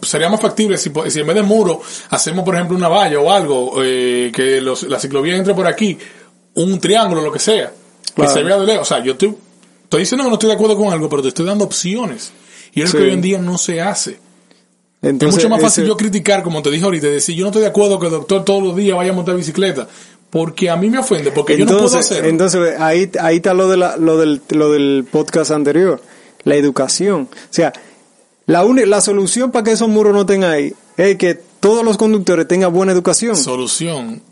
sería 0.02 0.28
más 0.28 0.40
factible 0.40 0.76
si, 0.78 0.90
si 1.08 1.20
en 1.20 1.26
vez 1.26 1.36
de 1.36 1.42
muro 1.42 1.80
hacemos, 2.10 2.44
por 2.44 2.54
ejemplo, 2.54 2.76
una 2.76 2.88
valla 2.88 3.18
o 3.20 3.30
algo, 3.30 3.82
eh, 3.82 4.30
que 4.34 4.60
los, 4.60 4.82
la 4.84 4.98
ciclovía 4.98 5.36
entre 5.36 5.54
por 5.54 5.66
aquí, 5.66 5.98
un 6.54 6.80
triángulo, 6.80 7.22
lo 7.22 7.32
que 7.32 7.38
sea, 7.38 7.72
Claro. 8.14 8.32
que 8.32 8.38
se 8.38 8.44
vea 8.44 8.58
de 8.58 8.66
lejos. 8.66 8.82
O 8.82 8.94
sea, 8.94 9.02
yo 9.04 9.12
estoy, 9.12 9.34
estoy 9.84 10.00
diciendo 10.00 10.24
que 10.24 10.28
no 10.30 10.34
estoy 10.34 10.48
de 10.48 10.54
acuerdo 10.54 10.76
con 10.76 10.92
algo, 10.92 11.08
pero 11.08 11.22
te 11.22 11.28
estoy 11.28 11.46
dando 11.46 11.64
opciones. 11.64 12.32
Y 12.72 12.82
es 12.82 12.92
lo 12.92 12.92
Sí. 12.92 12.96
que 12.98 13.04
hoy 13.04 13.14
en 13.14 13.20
día 13.22 13.38
no 13.38 13.56
se 13.58 13.80
hace. 13.80 14.18
Entonces, 15.00 15.38
es 15.38 15.44
mucho 15.44 15.48
más 15.54 15.62
fácil 15.62 15.84
ese- 15.84 15.88
yo 15.88 15.96
criticar, 15.96 16.42
como 16.42 16.60
te 16.60 16.70
dije 16.70 16.84
ahorita, 16.84 17.06
decir, 17.06 17.36
yo 17.36 17.42
no 17.44 17.48
estoy 17.50 17.62
de 17.62 17.68
acuerdo 17.68 17.98
que 18.00 18.06
el 18.06 18.12
doctor 18.12 18.44
todos 18.44 18.62
los 18.62 18.74
días 18.76 18.96
vaya 18.96 19.12
a 19.12 19.14
montar 19.14 19.36
bicicleta, 19.36 19.86
porque 20.30 20.68
a 20.68 20.76
mí 20.76 20.90
me 20.90 20.98
ofende, 20.98 21.30
porque 21.30 21.56
yo 21.56 21.64
no 21.64 21.78
puedo 21.78 21.96
hacerlo. 21.98 22.28
entonces 22.28 22.80
ahí, 22.80 23.08
ahí 23.20 23.36
está 23.36 23.54
lo, 23.54 23.68
de 23.68 23.76
la, 23.76 23.96
lo, 23.96 24.18
del, 24.18 24.42
lo 24.50 24.72
del 24.72 25.06
podcast 25.10 25.52
anterior, 25.52 26.02
la 26.48 26.56
educación. 26.56 27.28
O 27.32 27.36
sea, 27.50 27.72
la, 28.46 28.64
la 28.64 29.00
solución 29.00 29.52
para 29.52 29.64
que 29.64 29.72
esos 29.72 29.88
muros 29.88 30.14
no 30.14 30.22
estén 30.22 30.44
ahí 30.44 30.74
es 30.96 31.16
que 31.16 31.34
todos 31.34 31.84
los 31.84 31.96
conductores 31.96 32.48
tengan 32.48 32.72
buena 32.72 32.92
educación. 32.92 33.36
Solución. 33.36 34.22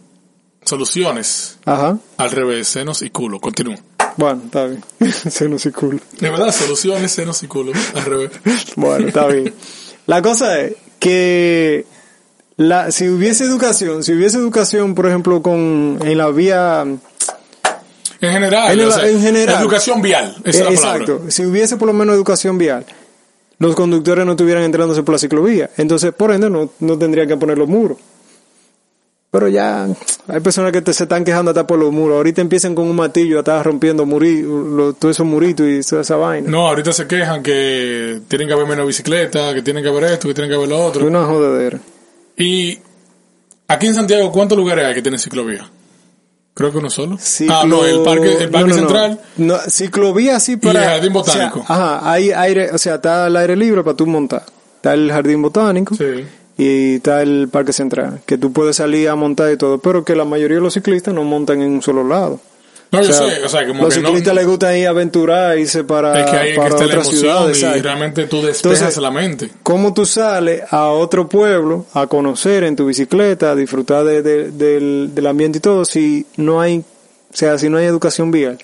Soluciones. 0.64 1.58
Ajá. 1.64 1.98
Al 2.16 2.30
revés, 2.30 2.68
senos 2.68 3.02
y 3.02 3.10
culo. 3.10 3.40
Continúa. 3.40 3.76
Bueno, 4.16 4.42
está 4.46 4.66
bien. 4.66 4.82
Se 5.30 5.48
nos 5.48 5.68
cool. 5.78 6.00
De 6.18 6.30
verdad, 6.30 6.52
soluciones, 6.52 7.12
senos 7.12 7.42
y 7.42 7.46
culo. 7.46 7.72
Al 7.94 8.04
revés. 8.04 8.30
Bueno, 8.76 9.08
está 9.08 9.26
bien. 9.26 9.54
La 10.06 10.22
cosa 10.22 10.60
es 10.60 10.74
que 10.98 11.84
la, 12.56 12.90
si 12.90 13.08
hubiese 13.08 13.44
educación, 13.44 14.02
si 14.02 14.12
hubiese 14.12 14.38
educación, 14.38 14.94
por 14.94 15.06
ejemplo, 15.06 15.42
con 15.42 15.98
en 16.02 16.18
la 16.18 16.28
vía 16.30 16.84
En 18.20 18.32
general, 18.32 18.72
En 18.72 18.80
o 18.80 18.82
el- 18.84 18.92
sea, 18.92 19.08
en 19.08 19.20
general. 19.20 19.60
educación 19.62 20.00
vial. 20.02 20.36
Esa 20.44 20.44
Eh, 20.44 20.50
es 20.50 20.64
la 20.64 20.70
Exacto. 20.70 21.06
palabra. 21.16 21.30
Si 21.30 21.44
hubiese 21.44 21.76
por 21.76 21.86
lo 21.88 21.92
menos 21.94 22.14
educación 22.14 22.56
vial, 22.58 22.84
los 23.58 23.74
conductores 23.74 24.24
no 24.24 24.32
estuvieran 24.32 24.62
entrándose 24.64 25.02
por 25.02 25.14
la 25.14 25.18
ciclovía. 25.18 25.70
Entonces, 25.76 26.12
por 26.14 26.30
ende, 26.32 26.48
no, 26.50 26.70
no 26.80 26.98
tendrían 26.98 27.28
que 27.28 27.36
poner 27.36 27.58
los 27.58 27.68
muros. 27.68 27.98
Pero 29.30 29.48
ya 29.48 29.86
hay 30.28 30.40
personas 30.40 30.72
que 30.72 30.80
te, 30.80 30.94
se 30.94 31.02
están 31.02 31.22
quejando 31.24 31.50
hasta 31.50 31.66
por 31.66 31.78
los 31.78 31.92
muros. 31.92 32.16
Ahorita 32.16 32.40
empiezan 32.40 32.74
con 32.74 32.86
un 32.88 32.96
martillo 32.96 33.36
a 33.36 33.40
estar 33.40 33.64
rompiendo 33.66 34.06
muri, 34.06 34.40
lo- 34.42 34.94
todos 34.94 35.16
esos 35.16 35.26
muritos 35.26 35.66
y 35.66 35.80
toda 35.86 36.02
esa 36.02 36.16
vaina. 36.16 36.48
No, 36.50 36.68
ahorita 36.68 36.92
se 36.92 37.06
quejan 37.06 37.42
que 37.42 38.20
tienen 38.28 38.48
que 38.48 38.54
haber 38.54 38.66
menos 38.66 38.86
bicicleta, 38.86 39.52
que 39.52 39.60
tienen 39.62 39.82
que 39.82 39.90
haber 39.90 40.04
esto, 40.04 40.28
que 40.28 40.32
tienen 40.34 40.48
que 40.50 40.56
haber 40.56 40.68
lo 40.68 40.78
otro. 40.82 41.06
una 41.06 41.24
jodedera. 41.26 41.78
Y 42.38 42.78
aquí 43.68 43.86
en 43.88 43.94
Santiago, 43.94 44.32
¿cuántos 44.32 44.56
lugares 44.56 44.86
hay 44.86 44.94
que 44.94 45.02
tienen 45.02 45.18
ciclovía? 45.20 45.68
Creo 46.56 46.72
que 46.72 46.78
uno 46.78 46.88
solo. 46.88 47.16
Ciclo- 47.18 47.52
Ah, 47.62 47.64
no, 47.66 47.84
el 47.84 48.02
parque, 48.02 48.32
el 48.44 48.48
parque 48.50 48.68
no, 48.70 48.74
no, 48.76 48.82
no. 48.82 48.88
central. 48.88 49.20
No, 49.36 49.56
ciclovía 49.68 50.40
sí 50.40 50.56
para... 50.56 50.82
el 50.84 50.88
jardín 50.90 51.16
o 51.16 51.22
sea, 51.24 51.34
botánico. 51.50 51.72
ajá, 51.72 52.10
hay 52.10 52.30
aire, 52.32 52.70
o 52.72 52.78
sea, 52.78 52.94
está 52.94 53.26
el 53.26 53.36
aire 53.36 53.54
libre 53.56 53.84
para 53.84 53.94
tú 53.96 54.06
montar. 54.06 54.42
Está 54.76 54.94
el 54.94 55.12
jardín 55.12 55.42
botánico. 55.42 55.94
Sí. 55.94 56.24
y 56.58 56.94
está 56.96 57.20
el 57.20 57.48
parque 57.52 57.74
central, 57.74 58.22
que 58.24 58.38
tú 58.38 58.50
puedes 58.52 58.76
salir 58.76 59.10
a 59.10 59.14
montar 59.14 59.52
y 59.52 59.58
todo, 59.58 59.76
pero 59.78 60.02
que 60.04 60.16
la 60.16 60.24
mayoría 60.24 60.56
de 60.56 60.62
los 60.62 60.72
ciclistas 60.72 61.12
no 61.12 61.22
montan 61.24 61.60
en 61.60 61.70
un 61.72 61.82
solo 61.82 62.02
lado. 62.02 62.40
No, 62.92 63.02
yo 63.02 63.10
O 63.10 63.12
sea, 63.12 63.28
sé, 63.28 63.44
o 63.44 63.48
sea, 63.48 63.66
como 63.66 63.82
los 63.82 63.94
que 63.94 64.00
no, 64.00 64.10
les 64.34 64.46
gusta 64.46 64.76
ir 64.78 64.86
a 64.86 64.90
aventurar, 64.90 65.58
irse 65.58 65.82
para, 65.84 66.20
es 66.20 66.30
que 66.30 66.50
que 66.52 66.56
para 66.56 66.68
la 66.70 66.84
otras 66.86 67.08
ciudades. 67.08 67.58
y 67.58 67.60
¿sabes? 67.60 67.82
realmente 67.82 68.26
tú 68.26 68.42
despejas 68.42 68.78
Entonces, 68.78 69.02
la 69.02 69.10
mente. 69.10 69.50
¿Cómo 69.62 69.92
tú 69.92 70.06
sales 70.06 70.62
a 70.70 70.86
otro 70.90 71.28
pueblo 71.28 71.86
a 71.94 72.06
conocer 72.06 72.62
en 72.64 72.76
tu 72.76 72.86
bicicleta, 72.86 73.50
a 73.50 73.54
disfrutar 73.56 74.04
de- 74.04 74.22
de- 74.22 74.50
del, 74.52 75.10
del 75.14 75.26
ambiente 75.26 75.58
y 75.58 75.60
todo, 75.60 75.84
si 75.84 76.26
no 76.36 76.60
hay, 76.60 76.78
o 76.78 77.36
sea, 77.36 77.58
si 77.58 77.68
no 77.68 77.78
hay 77.78 77.86
educación 77.86 78.30
vial? 78.30 78.58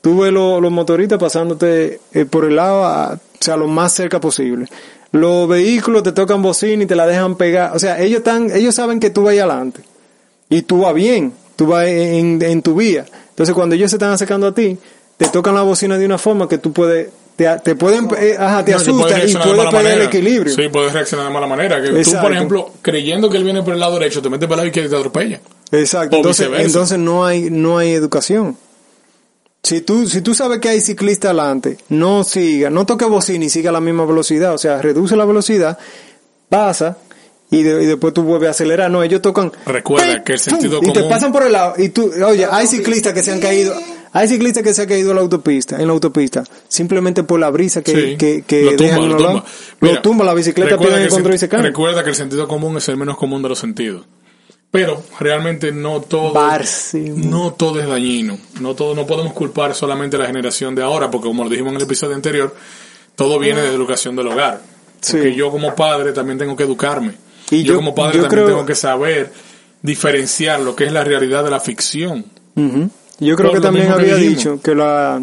Tú 0.00 0.18
ves 0.20 0.32
lo- 0.32 0.60
los 0.60 0.72
motoristas 0.72 1.18
pasándote 1.18 2.00
eh, 2.12 2.24
por 2.24 2.44
el 2.46 2.56
lado, 2.56 2.84
a- 2.84 3.14
o 3.14 3.18
sea, 3.44 3.56
lo 3.56 3.68
más 3.68 3.92
cerca 3.92 4.20
posible. 4.20 4.66
Los 5.12 5.48
vehículos 5.48 6.02
te 6.02 6.12
tocan 6.12 6.42
bocina 6.42 6.82
y 6.82 6.86
te 6.86 6.94
la 6.96 7.06
dejan 7.06 7.36
pegar. 7.36 7.74
O 7.74 7.78
sea, 7.78 7.98
ellos 8.00 8.18
están, 8.18 8.50
ellos 8.50 8.74
saben 8.74 8.98
que 9.00 9.10
tú 9.10 9.22
vas 9.22 9.34
adelante. 9.38 9.80
Y 10.50 10.62
tú 10.62 10.80
vas 10.82 10.94
bien, 10.94 11.32
tú 11.56 11.66
vas 11.68 11.86
en, 11.86 12.42
en 12.42 12.60
tu 12.62 12.74
vía. 12.74 13.06
Entonces 13.38 13.54
cuando 13.54 13.76
ellos 13.76 13.88
se 13.88 13.96
están 13.98 14.10
acercando 14.10 14.48
a 14.48 14.52
ti, 14.52 14.76
te 15.16 15.28
tocan 15.28 15.54
la 15.54 15.62
bocina 15.62 15.96
de 15.96 16.04
una 16.04 16.18
forma 16.18 16.48
que 16.48 16.58
tú 16.58 16.72
puedes, 16.72 17.10
te, 17.36 17.46
te 17.62 17.76
pueden, 17.76 18.08
eh, 18.18 18.34
ajá, 18.36 18.64
te 18.64 18.72
No, 18.72 18.78
asusta 18.78 19.24
y 19.24 19.32
puedes 19.32 19.66
perder 19.70 19.98
el 20.00 20.02
equilibrio. 20.02 20.52
Sí, 20.52 20.68
puedes 20.68 20.92
reaccionar 20.92 21.28
de 21.28 21.32
mala 21.32 21.46
manera. 21.46 21.80
Que 21.80 21.90
tú, 21.90 21.96
Exacto. 21.98 22.22
por 22.22 22.32
ejemplo, 22.32 22.72
creyendo 22.82 23.30
que 23.30 23.36
él 23.36 23.44
viene 23.44 23.62
por 23.62 23.74
el 23.74 23.78
lado 23.80 23.94
derecho, 23.96 24.20
te 24.20 24.28
metes 24.28 24.48
por 24.48 24.54
el 24.54 24.56
lado 24.56 24.66
izquierdo 24.66 24.88
y 24.88 24.90
te 24.90 24.96
atropella. 24.96 25.40
Exacto. 25.70 26.16
O 26.16 26.18
Entonces, 26.18 26.46
viceversa. 26.48 26.66
entonces 26.66 26.98
no 26.98 27.24
hay, 27.24 27.48
no 27.48 27.78
hay 27.78 27.92
educación. 27.92 28.56
Si 29.62 29.82
tú, 29.82 30.08
si 30.08 30.20
tú 30.20 30.34
sabes 30.34 30.58
que 30.58 30.68
hay 30.70 30.80
ciclista 30.80 31.28
adelante, 31.28 31.78
no 31.90 32.24
siga, 32.24 32.70
no 32.70 32.86
toque 32.86 33.04
bocina 33.04 33.44
y 33.44 33.50
siga 33.50 33.70
a 33.70 33.72
la 33.72 33.80
misma 33.80 34.04
velocidad, 34.04 34.52
o 34.52 34.58
sea, 34.58 34.82
reduce 34.82 35.14
la 35.14 35.24
velocidad, 35.24 35.78
pasa 36.48 36.96
y, 37.50 37.62
de- 37.62 37.82
y 37.82 37.86
después 37.86 38.12
tú 38.14 38.22
vuelves 38.22 38.48
a 38.48 38.50
acelerar. 38.50 38.90
No, 38.90 39.02
ellos 39.02 39.22
tocan. 39.22 39.52
Recuerda 39.66 40.22
que 40.24 40.32
el 40.34 40.38
sentido 40.38 40.78
y 40.82 40.86
te 40.92 41.00
común- 41.00 41.08
pasan 41.10 41.32
por 41.32 41.42
el 41.44 41.52
lado. 41.52 41.74
Y 41.78 41.88
tú, 41.90 42.10
oye, 42.26 42.46
hay 42.50 42.66
ciclistas 42.66 43.12
que 43.12 43.22
se 43.22 43.32
han 43.32 43.40
caído. 43.40 43.74
Hay 44.12 44.26
ciclistas 44.26 44.62
que 44.62 44.72
se 44.72 44.82
han 44.82 44.88
caído 44.88 45.10
en 45.10 45.16
la 45.16 45.20
autopista, 45.22 45.76
en 45.76 45.86
la 45.86 45.92
autopista, 45.92 46.42
simplemente 46.66 47.24
por 47.24 47.38
la 47.38 47.50
brisa 47.50 47.82
que, 47.82 47.92
Sí, 47.92 48.16
que, 48.16 48.42
que 48.46 48.62
lo 48.62 48.70
tumba, 48.70 48.82
dejan 48.84 49.02
en 49.02 49.08
lo 49.10 49.14
los 49.18 49.26
tumba. 49.26 49.44
Mira, 49.80 49.94
Lo 49.96 50.00
tumba 50.02 50.24
la 50.24 50.34
bicicleta, 50.34 50.70
recuerda 50.70 50.94
pierden 50.94 51.02
el 51.04 51.08
que 51.08 51.14
control 51.14 51.34
y 51.34 51.38
se 51.38 51.48
caen. 51.48 51.62
Recuerda 51.62 52.02
que 52.02 52.10
el 52.10 52.16
sentido 52.16 52.48
común 52.48 52.76
es 52.78 52.88
el 52.88 52.96
menos 52.96 53.18
común 53.18 53.42
de 53.42 53.50
los 53.50 53.58
sentidos. 53.58 54.06
Pero 54.70 55.02
realmente 55.20 55.72
no 55.72 56.00
todo, 56.02 56.32
no 56.94 57.52
todo 57.54 57.80
es 57.80 57.86
dañino. 57.88 58.38
No 58.60 58.74
todo, 58.74 58.94
no 58.94 59.06
podemos 59.06 59.32
culpar 59.34 59.74
solamente 59.74 60.16
a 60.16 60.20
la 60.20 60.26
generación 60.26 60.74
de 60.74 60.82
ahora, 60.82 61.10
porque 61.10 61.28
como 61.28 61.44
lo 61.44 61.50
dijimos 61.50 61.70
en 61.72 61.76
el 61.76 61.82
episodio 61.82 62.14
anterior, 62.14 62.54
todo 63.14 63.38
viene 63.38 63.60
de 63.62 63.68
la 63.68 63.74
educación 63.74 64.16
del 64.16 64.26
hogar. 64.28 64.60
Porque 65.10 65.30
Sí. 65.30 65.34
yo 65.36 65.50
como 65.50 65.74
padre 65.74 66.12
también 66.12 66.38
tengo 66.38 66.56
que 66.56 66.64
educarme. 66.64 67.14
Y 67.50 67.62
yo, 67.62 67.72
yo- 67.72 67.76
como 67.76 67.94
padre 67.94 68.16
yo 68.18 68.22
también 68.22 68.44
creo- 68.44 68.54
tengo 68.56 68.66
que 68.66 68.74
saber 68.74 69.32
diferenciar 69.82 70.60
lo 70.60 70.74
que 70.76 70.84
es 70.84 70.92
la 70.92 71.04
realidad 71.04 71.44
de 71.44 71.50
la 71.50 71.60
ficción. 71.60 72.24
Ujú. 72.56 72.90
Yo 73.20 73.36
creo 73.36 73.50
Por 73.50 73.58
que 73.60 73.62
también 73.62 73.86
que 73.86 73.92
había 73.92 74.16
dicho 74.16 74.60
que 74.62 74.74
la 74.74 75.20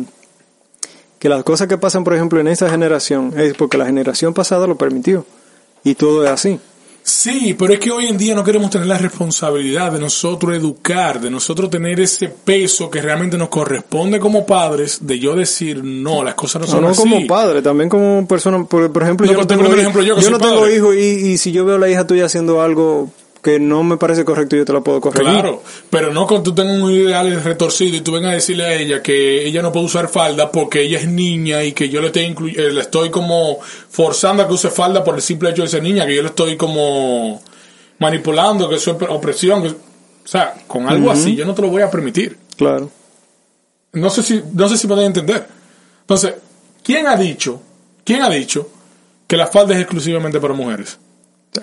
que 1.20 1.30
las 1.30 1.44
cosas 1.44 1.68
que 1.68 1.78
pasan, 1.78 2.04
por 2.04 2.14
ejemplo, 2.14 2.40
en 2.40 2.48
esa 2.48 2.70
generación 2.70 3.34
es 3.38 3.54
porque 3.56 3.78
la 3.78 3.86
generación 3.86 4.34
pasada 4.34 4.68
lo 4.68 4.78
permitió 4.78 5.26
y 5.84 5.96
todo 5.96 6.24
es 6.26 6.30
así. 6.32 6.60
Sí, 7.08 7.56
pero 7.58 7.72
es 7.72 7.80
que 7.80 7.92
hoy 7.92 8.08
en 8.08 8.18
día 8.18 8.34
no 8.34 8.44
queremos 8.44 8.72
tener 8.72 8.88
la 8.88 8.98
responsabilidad 8.98 9.92
de 9.92 10.00
nosotros 10.00 10.56
educar, 10.56 11.22
de 11.22 11.30
nosotros 11.30 11.70
tener 11.70 12.00
ese 12.00 12.30
peso 12.30 12.90
que 12.90 13.00
realmente 13.00 13.38
nos 13.38 13.50
corresponde 13.50 14.20
como 14.20 14.44
padres, 14.44 14.98
de 15.06 15.20
yo 15.20 15.36
decir, 15.36 15.84
no, 15.84 16.24
las 16.24 16.34
cosas 16.34 16.62
no 16.62 16.66
No, 16.66 16.72
son 16.74 16.82
no 16.82 16.88
así. 16.90 17.00
como 17.02 17.28
padre, 17.28 17.62
también 17.62 17.90
como 17.90 18.28
persona. 18.28 18.64
Por, 18.66 18.92
por 18.92 19.04
ejemplo, 19.04 19.28
No, 19.28 19.34
yo 19.34 19.38
no 19.38 19.46
tengo, 19.46 19.64
hi- 19.76 19.80
ejemplo 19.80 20.02
yo 20.02 20.16
no 20.32 20.40
tengo 20.40 20.68
hijos 20.68 20.96
y, 20.96 21.00
y 21.34 21.38
si 21.38 21.52
yo 21.52 21.64
veo 21.64 21.76
a 21.76 21.80
la 21.80 21.90
hija 21.90 22.08
tuya 22.08 22.26
haciendo 22.26 22.60
algo 22.60 23.12
que 23.46 23.60
no 23.60 23.84
me 23.84 23.98
parece 23.98 24.26
correcto, 24.26 24.56
yo 24.56 24.66
te 24.66 24.74
la 24.74 24.82
puedo 24.82 25.00
corregir. 25.00 25.24
Claro, 25.32 25.62
pero 25.92 26.12
no 26.12 26.26
cuando 26.26 26.50
tú 26.50 26.56
tengas 26.56 26.80
un 26.82 26.92
ideal 26.92 27.44
retorcido 27.44 27.96
y 27.96 28.02
tú 28.02 28.14
vengas 28.14 28.32
a 28.32 28.34
decirle 28.34 28.66
a 28.66 28.74
ella 28.74 29.04
que 29.04 29.46
ella 29.46 29.62
no 29.62 29.72
puede 29.72 29.86
usar 29.86 30.10
falda 30.10 30.52
porque 30.52 30.82
ella 30.82 30.98
es 30.98 31.08
niña 31.08 31.64
y 31.64 31.72
que 31.74 31.88
yo 31.88 32.02
le 32.02 32.08
estoy, 32.08 32.34
eh, 32.58 32.72
le 32.72 32.82
estoy 32.82 33.12
como 33.12 33.60
forzando 33.62 34.42
a 34.42 34.48
que 34.48 34.54
use 34.56 34.72
falda 34.72 35.04
por 35.04 35.14
el 35.14 35.22
simple 35.22 35.52
hecho 35.52 35.62
de 35.62 35.68
ser 35.68 35.84
niña, 35.84 36.08
que 36.08 36.16
yo 36.16 36.24
le 36.24 36.30
estoy 36.30 36.58
como 36.58 37.40
manipulando, 38.00 38.68
que 38.68 38.76
eso 38.78 38.98
es 39.00 39.10
opresión. 39.10 39.62
que- 39.62 39.70
o 39.70 40.28
sea, 40.28 40.56
con 40.66 40.90
algo 40.90 41.12
así 41.12 41.36
yo 41.36 41.46
no 41.46 41.54
te 41.54 41.62
lo 41.62 41.68
voy 41.68 41.84
a 41.84 41.92
permitir. 41.92 42.36
Claro. 42.58 42.90
No 43.94 44.10
sé 44.10 44.24
si, 44.24 44.42
no 44.54 44.68
sé 44.68 44.76
si 44.76 44.88
me 44.88 44.96
dan 44.96 45.04
a 45.04 45.08
entender. 45.08 45.48
Entonces, 46.02 46.34
¿quién 46.84 47.06
ha 47.06 47.16
dicho, 47.16 47.62
quién 48.04 48.24
ha 48.24 48.30
dicho 48.32 48.68
que 49.28 49.38
la 49.38 49.46
falda 49.46 49.76
es 49.76 49.82
exclusivamente 49.82 50.40
para 50.40 50.56
mujeres? 50.56 50.98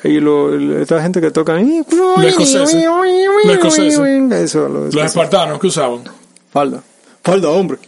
Y 0.05 0.21
lo, 0.21 0.81
esta 0.81 1.03
gente 1.03 1.21
que. 1.21 1.31
Los 1.31 2.25
escoceses. 2.25 2.85
Los 2.85 3.55
escoceses. 3.55 4.33
Eso, 4.33 4.69
Los 4.69 4.95
espartanos 4.95 5.59
que 5.61 5.67
usaban. 5.67 6.05
Falda. 6.51 6.83
Falda, 7.23 7.49
hombre. 7.51 7.79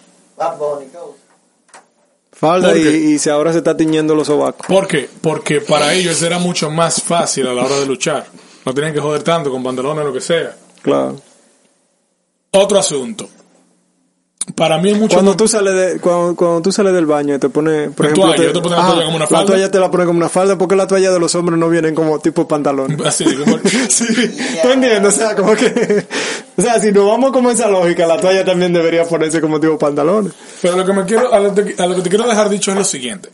Falda 2.32 2.68
¿Por 2.68 2.78
y, 2.78 2.82
qué? 2.82 2.90
y 2.96 3.18
se 3.18 3.30
ahora 3.30 3.52
se 3.52 3.58
está 3.58 3.76
tiñendo 3.76 4.14
los 4.14 4.26
sobacos. 4.26 4.66
¿Por 4.66 4.86
qué? 4.86 5.08
Porque 5.20 5.60
para 5.60 5.94
ellos 5.94 6.20
era 6.22 6.38
mucho 6.38 6.70
más 6.70 7.00
fácil 7.02 7.46
a 7.46 7.54
la 7.54 7.64
hora 7.64 7.78
de 7.80 7.86
luchar. 7.86 8.26
No 8.64 8.74
tenían 8.74 8.92
que 8.92 9.00
joder 9.00 9.22
tanto 9.22 9.50
con 9.50 9.62
pantalones 9.62 10.04
o 10.04 10.08
lo 10.08 10.12
que 10.12 10.20
sea. 10.20 10.56
Claro. 10.82 11.16
Otro 12.50 12.78
asunto. 12.78 13.28
Para 14.54 14.76
mí 14.78 14.90
es 14.90 14.98
mucho 14.98 15.14
Cuando 15.16 15.30
más- 15.32 15.38
tú 15.38 15.48
sales 15.48 15.74
de, 15.74 16.00
cuando, 16.00 16.36
cuando 16.36 16.60
tú 16.60 16.70
sales 16.70 16.92
del 16.92 17.06
baño 17.06 17.34
y 17.34 17.38
te 17.38 17.48
pones, 17.48 17.88
por 17.92 18.04
La 18.06 18.12
ejemplo, 18.12 18.34
toalla, 18.34 18.42
yo 18.44 18.52
te 18.52 18.60
pongo 18.60 18.76
la 18.76 18.86
toalla 18.86 19.04
como 19.04 19.16
una 19.16 19.26
falda. 19.26 19.40
La 19.40 19.46
toalla 19.46 19.70
te 19.70 19.78
la 19.80 19.90
pones 19.90 20.06
como 20.06 20.16
una 20.18 20.28
falda 20.28 20.58
porque 20.58 20.76
la 20.76 20.86
toalla 20.86 21.10
de 21.12 21.18
los 21.18 21.34
hombres 21.34 21.58
no 21.58 21.68
vienen 21.70 21.94
como 21.94 22.18
tipo 22.18 22.46
pantalón. 22.46 22.98
Así, 23.06 23.24
como- 23.24 23.58
Sí, 23.88 24.04
¿tú 24.62 24.68
entiendes? 24.68 25.14
O 25.14 25.16
sea, 25.18 25.34
como 25.34 25.54
que, 25.54 26.06
o 26.58 26.60
sea, 26.62 26.78
si 26.78 26.92
nos 26.92 27.06
vamos 27.06 27.32
como 27.32 27.50
esa 27.50 27.68
lógica, 27.68 28.06
la 28.06 28.18
toalla 28.20 28.44
también 28.44 28.72
debería 28.74 29.04
ponerse 29.06 29.40
como 29.40 29.58
tipo 29.58 29.78
pantalones. 29.78 30.34
Pero 30.60 30.76
lo 30.76 30.84
que 30.84 30.92
me 30.92 31.04
quiero, 31.06 31.32
a 31.32 31.40
lo, 31.40 31.54
que- 31.54 31.74
a 31.82 31.86
lo 31.86 31.96
que 31.96 32.02
te 32.02 32.08
quiero 32.10 32.28
dejar 32.28 32.50
dicho 32.50 32.70
es 32.70 32.76
lo 32.76 32.84
siguiente. 32.84 33.30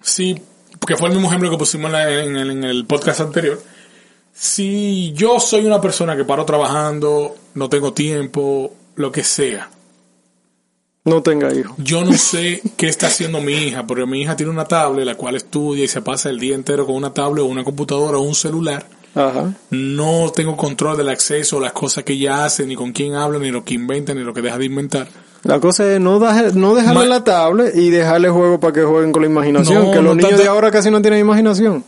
Sí, 0.00 0.40
porque 0.80 0.96
fue 0.96 1.08
el 1.08 1.14
mismo 1.16 1.28
ejemplo 1.28 1.50
que 1.50 1.58
pusimos 1.58 1.86
en, 1.88 1.92
la- 1.92 2.22
en 2.24 2.36
el, 2.36 2.50
en 2.52 2.64
el 2.64 2.86
podcast 2.86 3.20
anterior. 3.20 3.60
Si 4.32 5.12
yo 5.14 5.38
soy 5.40 5.66
una 5.66 5.80
persona 5.80 6.16
que 6.16 6.24
paro 6.24 6.44
trabajando, 6.44 7.34
no 7.54 7.68
tengo 7.68 7.92
tiempo, 7.92 8.72
lo 8.94 9.10
que 9.12 9.22
sea, 9.24 9.68
No 11.08 11.22
tenga 11.22 11.52
hijos. 11.54 11.72
yo 11.78 12.04
no 12.04 12.12
sé 12.14 12.62
qué 12.76 12.88
está 12.88 13.06
haciendo 13.08 13.40
mi 13.40 13.52
hija, 13.54 13.86
porque 13.86 14.06
mi 14.06 14.20
hija 14.22 14.36
tiene 14.36 14.52
una 14.52 14.64
tablet, 14.66 15.04
la 15.06 15.14
cual 15.16 15.36
estudia 15.36 15.84
y 15.84 15.88
se 15.88 16.02
pasa 16.02 16.28
el 16.30 16.38
día 16.38 16.54
entero 16.54 16.86
con 16.86 16.94
una 16.96 17.12
tablet 17.12 17.42
o 17.42 17.46
una 17.46 17.64
computadora 17.64 18.18
o 18.18 18.22
un 18.22 18.34
celular. 18.34 18.86
Ajá. 19.14 19.52
No 19.70 20.30
tengo 20.34 20.56
control 20.56 20.96
del 20.96 21.08
acceso 21.08 21.58
las 21.60 21.72
cosas 21.72 22.04
que 22.04 22.12
ella 22.12 22.44
hace, 22.44 22.66
ni 22.66 22.76
con 22.76 22.92
quién 22.92 23.14
habla, 23.14 23.38
ni 23.38 23.50
lo 23.50 23.64
que 23.64 23.74
inventa, 23.74 24.14
ni 24.14 24.22
lo 24.22 24.32
que 24.34 24.42
deja 24.42 24.58
de 24.58 24.66
inventar. 24.66 25.08
La 25.44 25.60
cosa 25.60 25.90
es 25.94 26.00
no, 26.00 26.18
dejar- 26.18 26.54
no 26.56 26.74
dejarle 26.74 27.00
Ma- 27.00 27.06
la 27.06 27.24
tablet 27.24 27.74
y 27.76 27.90
dejarle 27.90 28.28
juego 28.28 28.58
para 28.60 28.72
que 28.72 28.82
jueguen 28.82 29.12
con 29.12 29.22
la 29.22 29.28
imaginación, 29.28 29.84
No, 29.86 29.90
que 29.92 30.02
los 30.02 30.16
no 30.16 30.22
niños 30.22 30.38
de 30.38 30.46
ahora 30.48 30.70
casi 30.70 30.90
no 30.90 31.00
tienen 31.00 31.20
imaginación. 31.20 31.84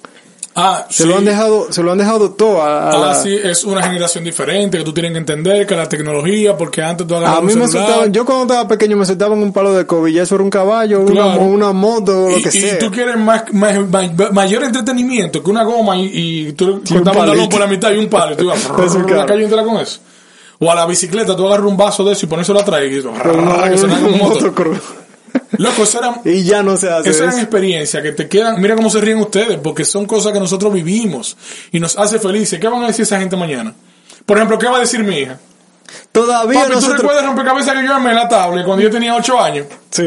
Ah, 0.53 0.85
Se 0.91 1.05
sí. 1.05 1.09
lo 1.09 1.17
han 1.17 1.25
dejado, 1.25 1.73
se 1.73 1.81
lo 1.81 1.93
han 1.93 1.99
dejado 1.99 2.33
todo 2.33 2.61
a, 2.61 2.91
a 2.91 2.91
Ah, 2.91 2.99
la- 2.99 3.15
sí, 3.15 3.33
es 3.41 3.63
una 3.63 3.83
generación 3.85 4.25
diferente 4.25 4.79
que 4.79 4.85
tú 4.85 4.93
tienes 4.93 5.13
que 5.13 5.19
entender 5.19 5.65
que 5.65 5.77
la 5.77 5.89
tecnología, 5.89 6.57
porque 6.57 6.83
antes 6.83 7.07
tú 7.07 7.15
agarrabas 7.15 7.39
A 7.39 7.43
mí 7.47 7.53
un 7.53 7.59
me 7.61 7.69
soltaban, 7.69 8.13
yo 8.13 8.25
cuando 8.27 8.53
estaba 8.53 8.69
pequeño 8.69 8.97
me 8.97 9.07
soltaban 9.07 9.39
un 9.41 9.53
palo 9.53 9.73
de 9.73 9.87
COVID, 9.87 10.13
ya 10.13 10.23
eso 10.25 10.35
era 10.35 10.43
un 10.45 10.51
caballo, 10.51 11.01
una, 11.03 11.13
Claro. 11.13 11.41
una 11.43 11.73
moto, 11.73 12.29
lo 12.31 12.37
y, 12.39 12.43
que 12.43 12.49
y 12.49 12.61
sea. 12.63 12.79
tú 12.81 12.91
quieres 12.91 13.17
más, 13.17 13.45
más- 13.53 13.79
ma- 13.89 14.31
mayor 14.33 14.65
entretenimiento 14.65 15.41
que 15.41 15.51
una 15.51 15.63
goma 15.63 15.97
y, 15.97 16.11
y 16.49 16.53
tú 16.55 16.83
cortabas 16.87 17.29
balón 17.29 17.49
por 17.49 17.61
la 17.61 17.67
mitad 17.69 17.93
y 17.93 17.99
un 17.99 18.09
palo 18.09 18.33
y 18.33 18.37
tú 18.37 18.45
ibas 18.45 18.59
Eso, 18.85 18.99
a 18.99 19.11
la 19.13 19.27
calle 19.27 19.45
entera 19.45 19.63
con 19.63 19.77
eso. 19.77 20.01
O 20.59 20.71
a 20.71 20.75
la 20.75 20.85
bicicleta, 20.85 21.35
tú 21.37 21.47
agarras 21.47 21.65
un 21.67 21.77
vaso 21.77 22.03
de 22.05 22.13
eso 22.13 22.27
y 22.27 22.29
pones 22.29 22.47
eso 22.49 22.59
atrás 22.59 22.83
y 22.91 23.01
Con 23.01 23.13
una- 23.39 23.71
que 23.71 23.77
un 23.77 23.93
un 24.15 24.19
motor. 24.19 24.53
Loco, 25.59 25.83
eso 25.83 25.99
era, 25.99 26.21
Y 26.25 26.45
ya 26.45 26.63
no 26.63 26.77
se 26.77 26.89
hace 26.91 27.11
Esas 27.11 27.21
eran 27.23 27.33
eso. 27.35 27.43
experiencias 27.43 28.03
que 28.03 28.13
te 28.13 28.29
quedan, 28.29 28.61
mira 28.61 28.75
cómo 28.77 28.89
se 28.91 29.01
ríen 29.01 29.19
ustedes, 29.19 29.59
porque 29.59 29.85
son 29.85 30.07
cosas 30.07 30.33
que 30.33 30.41
nosotros 30.41 30.73
vivimos 30.73 31.37
y 31.73 31.81
nos 31.81 31.99
hace 31.99 32.19
felices. 32.19 32.59
¿Qué 32.61 32.69
van 32.69 32.83
a 32.85 32.87
decir 32.89 33.03
esa 33.03 33.19
gente 33.19 33.37
mañana? 33.37 33.75
Por 34.27 34.37
ejemplo, 34.37 34.59
¿qué 34.59 34.67
va 34.67 34.77
a 34.77 34.81
decir 34.81 35.03
mi 35.03 35.19
hija? 35.19 35.39
Todavía 36.13 36.61
Papi, 36.61 36.69
¿tú 36.71 36.75
nosotros... 36.77 36.99
recuerdas 37.01 37.23
el 37.23 37.29
rompecabezas 37.29 37.75
que 37.75 37.85
yo 37.85 37.95
armé 37.95 38.11
en 38.11 38.17
la 38.17 38.29
tablet 38.29 38.65
cuando 38.65 38.83
yo 38.83 38.91
tenía 38.91 39.17
8 39.17 39.41
años? 39.41 39.67
Sí. 39.91 40.05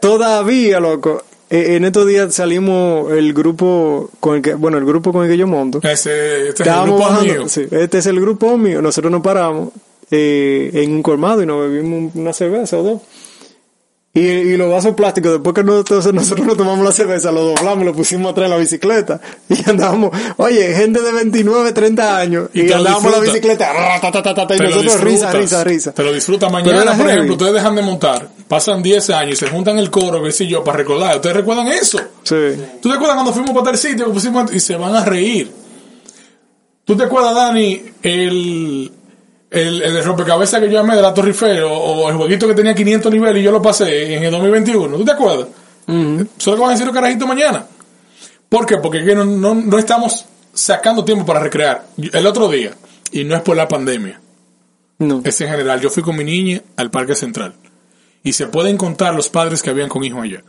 Todavía, 0.00 0.80
loco. 0.80 1.22
Eh, 1.50 1.76
En 1.76 1.84
estos 1.84 2.06
días 2.06 2.34
salimos 2.34 3.10
el 3.12 3.32
grupo 3.32 4.10
con 4.20 4.36
el 4.36 4.42
que, 4.42 4.54
bueno, 4.54 4.76
el 4.78 4.84
grupo 4.84 5.12
con 5.12 5.24
el 5.24 5.30
que 5.30 5.36
yo 5.36 5.46
monto. 5.46 5.80
Ese, 5.82 6.48
este 6.48 6.62
es 6.62 6.68
el 6.68 6.82
grupo 6.82 6.98
bajando, 6.98 7.22
mío. 7.34 7.48
sí, 7.48 7.66
este 7.70 7.98
es 7.98 8.06
el 8.06 8.20
grupo 8.20 8.58
mío, 8.58 8.82
nosotros 8.82 9.10
nos 9.10 9.22
paramos 9.22 9.70
eh, 10.10 10.70
en 10.74 10.92
un 10.92 11.02
colmado 11.02 11.42
y 11.42 11.46
nos 11.46 11.60
bebimos 11.62 12.14
una 12.14 12.32
cerveza 12.32 12.76
o 12.78 12.82
dos. 12.82 13.00
Y, 14.18 14.26
y 14.26 14.56
los 14.56 14.70
vasos 14.70 14.94
plásticos, 14.94 15.32
después 15.32 15.54
que 15.54 15.62
nosotros, 15.62 16.12
nosotros 16.12 16.46
nos 16.46 16.56
tomamos 16.56 16.84
la 16.84 16.92
cerveza, 16.92 17.30
lo 17.30 17.44
doblamos, 17.44 17.84
lo 17.84 17.94
pusimos 17.94 18.32
atrás 18.32 18.46
en 18.46 18.50
la 18.50 18.56
bicicleta 18.56 19.20
y 19.48 19.70
andábamos, 19.70 20.10
oye, 20.38 20.74
gente 20.74 21.00
de 21.00 21.12
29, 21.12 21.72
30 21.72 22.18
años, 22.18 22.50
Y 22.52 22.62
y, 22.62 22.72
andábamos 22.72 23.12
la 23.12 23.20
bicicleta, 23.20 23.70
ta, 24.00 24.10
ta, 24.10 24.34
ta, 24.34 24.54
y 24.56 24.58
nosotros 24.58 25.00
risa, 25.02 25.32
risa, 25.32 25.62
risa. 25.62 25.92
Te 25.92 26.02
lo 26.02 26.12
disfrutas 26.12 26.50
Pero 26.50 26.64
mañana, 26.64 26.96
por 26.96 27.08
ejemplo, 27.08 27.34
ustedes 27.34 27.54
dejan 27.54 27.76
de 27.76 27.82
montar, 27.82 28.28
pasan 28.48 28.82
10 28.82 29.10
años 29.10 29.34
y 29.34 29.36
se 29.36 29.48
juntan 29.48 29.78
el 29.78 29.90
coro, 29.90 30.22
qué 30.22 30.32
sé 30.32 30.46
yo, 30.46 30.64
para 30.64 30.78
recordar. 30.78 31.16
¿Ustedes 31.16 31.36
recuerdan 31.36 31.68
eso? 31.68 31.98
Sí. 32.24 32.36
¿Tú 32.82 32.88
te 32.88 32.94
acuerdas 32.96 33.14
cuando 33.14 33.32
fuimos 33.32 33.52
para 33.52 33.66
tal 33.66 33.78
sitio 33.78 34.06
que 34.06 34.12
pusimos 34.12 34.52
y 34.52 34.58
se 34.58 34.76
van 34.76 34.96
a 34.96 35.04
reír? 35.04 35.52
¿Tú 36.84 36.96
te 36.96 37.04
acuerdas, 37.04 37.34
Dani, 37.34 37.82
el, 38.02 38.90
el, 39.50 39.82
el 39.82 40.04
rompecabezas 40.04 40.60
que 40.60 40.70
yo 40.70 40.78
armé 40.80 40.94
de 40.96 41.02
la 41.02 41.14
Torre 41.14 41.28
Eiffel 41.28 41.62
o, 41.62 41.72
o 41.72 42.08
el 42.10 42.16
jueguito 42.16 42.46
que 42.46 42.54
tenía 42.54 42.74
500 42.74 43.12
niveles 43.12 43.40
y 43.40 43.44
yo 43.44 43.50
lo 43.50 43.62
pasé 43.62 44.14
en 44.14 44.22
el 44.24 44.30
2021? 44.30 44.96
¿Tú 44.96 45.04
te 45.04 45.12
acuerdas? 45.12 45.48
Eso 45.86 46.26
es 46.38 46.46
lo 46.46 46.54
que 46.54 46.60
van 46.60 46.68
a 46.68 46.72
decir 46.72 46.86
los 46.86 46.94
carajitos 46.94 47.26
mañana. 47.28 47.66
¿Por 48.48 48.66
qué? 48.66 48.76
Porque 48.78 49.00
no, 49.14 49.24
no, 49.24 49.54
no 49.54 49.78
estamos 49.78 50.24
sacando 50.52 51.04
tiempo 51.04 51.24
para 51.24 51.40
recrear. 51.40 51.86
El 52.12 52.26
otro 52.26 52.48
día, 52.48 52.72
y 53.12 53.24
no 53.24 53.34
es 53.36 53.42
por 53.42 53.56
la 53.56 53.68
pandemia, 53.68 54.20
No. 54.98 55.22
es 55.24 55.40
en 55.40 55.48
general, 55.50 55.80
yo 55.80 55.88
fui 55.90 56.02
con 56.02 56.16
mi 56.16 56.24
niña 56.24 56.60
al 56.76 56.90
Parque 56.90 57.14
Central 57.14 57.54
y 58.22 58.32
se 58.32 58.46
pueden 58.48 58.76
contar 58.76 59.14
los 59.14 59.28
padres 59.28 59.62
que 59.62 59.70
habían 59.70 59.88
con 59.88 60.04
hijos 60.04 60.22
allá. 60.24 60.42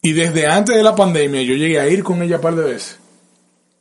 Y 0.00 0.12
desde 0.12 0.46
antes 0.46 0.76
de 0.76 0.82
la 0.82 0.94
pandemia 0.94 1.42
yo 1.42 1.54
llegué 1.54 1.80
a 1.80 1.88
ir 1.88 2.02
con 2.04 2.22
ella 2.22 2.36
un 2.36 2.42
par 2.42 2.54
de 2.54 2.64
veces. 2.64 2.97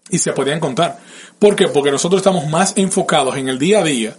Y 0.10 0.18
se 0.20 0.32
podían 0.34 0.60
contar. 0.60 1.00
¿Por 1.40 1.56
qué? 1.56 1.68
Porque 1.68 1.92
nosotros 1.92 2.20
estamos 2.20 2.48
más 2.48 2.74
enfocados 2.78 3.36
en 3.38 3.50
el 3.50 3.60
día 3.60 3.80
a 3.80 3.84
día. 3.84 4.16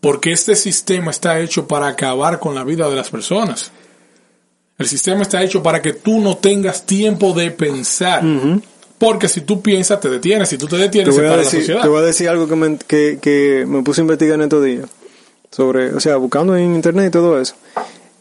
Porque 0.00 0.32
este 0.32 0.56
sistema 0.56 1.10
está 1.10 1.38
hecho 1.40 1.68
para 1.68 1.86
acabar 1.88 2.38
con 2.40 2.54
la 2.54 2.64
vida 2.64 2.88
de 2.88 2.96
las 2.96 3.10
personas. 3.10 3.70
El 4.78 4.88
sistema 4.88 5.22
está 5.22 5.42
hecho 5.42 5.62
para 5.62 5.82
que 5.82 5.92
tú 5.92 6.20
no 6.20 6.38
tengas 6.38 6.86
tiempo 6.86 7.32
de 7.34 7.50
pensar. 7.50 8.22
Porque 8.98 9.28
si 9.28 9.42
tú 9.42 9.60
piensas, 9.62 10.00
te 10.00 10.08
detienes. 10.08 10.48
Si 10.48 10.58
tú 10.58 10.66
te 10.66 10.76
Te 10.76 10.82
detienes, 10.82 11.14
se 11.14 11.20
voy, 11.20 11.28
a 11.30 11.32
la 11.32 11.36
decir, 11.38 11.60
sociedad. 11.60 11.82
te 11.82 11.88
voy 11.88 11.98
a 11.98 12.02
decir 12.02 12.28
algo 12.28 12.48
que 12.48 12.56
me, 12.56 12.76
que, 12.78 13.18
que 13.20 13.64
me 13.68 13.82
puse 13.82 14.00
a 14.00 14.02
investigar 14.02 14.34
en 14.36 14.42
estos 14.42 14.64
días. 14.64 14.86
Sobre, 15.50 15.92
o 15.94 16.00
sea, 16.00 16.16
buscando 16.16 16.56
en 16.56 16.74
internet 16.74 17.06
y 17.08 17.10
todo 17.10 17.40
eso. 17.40 17.54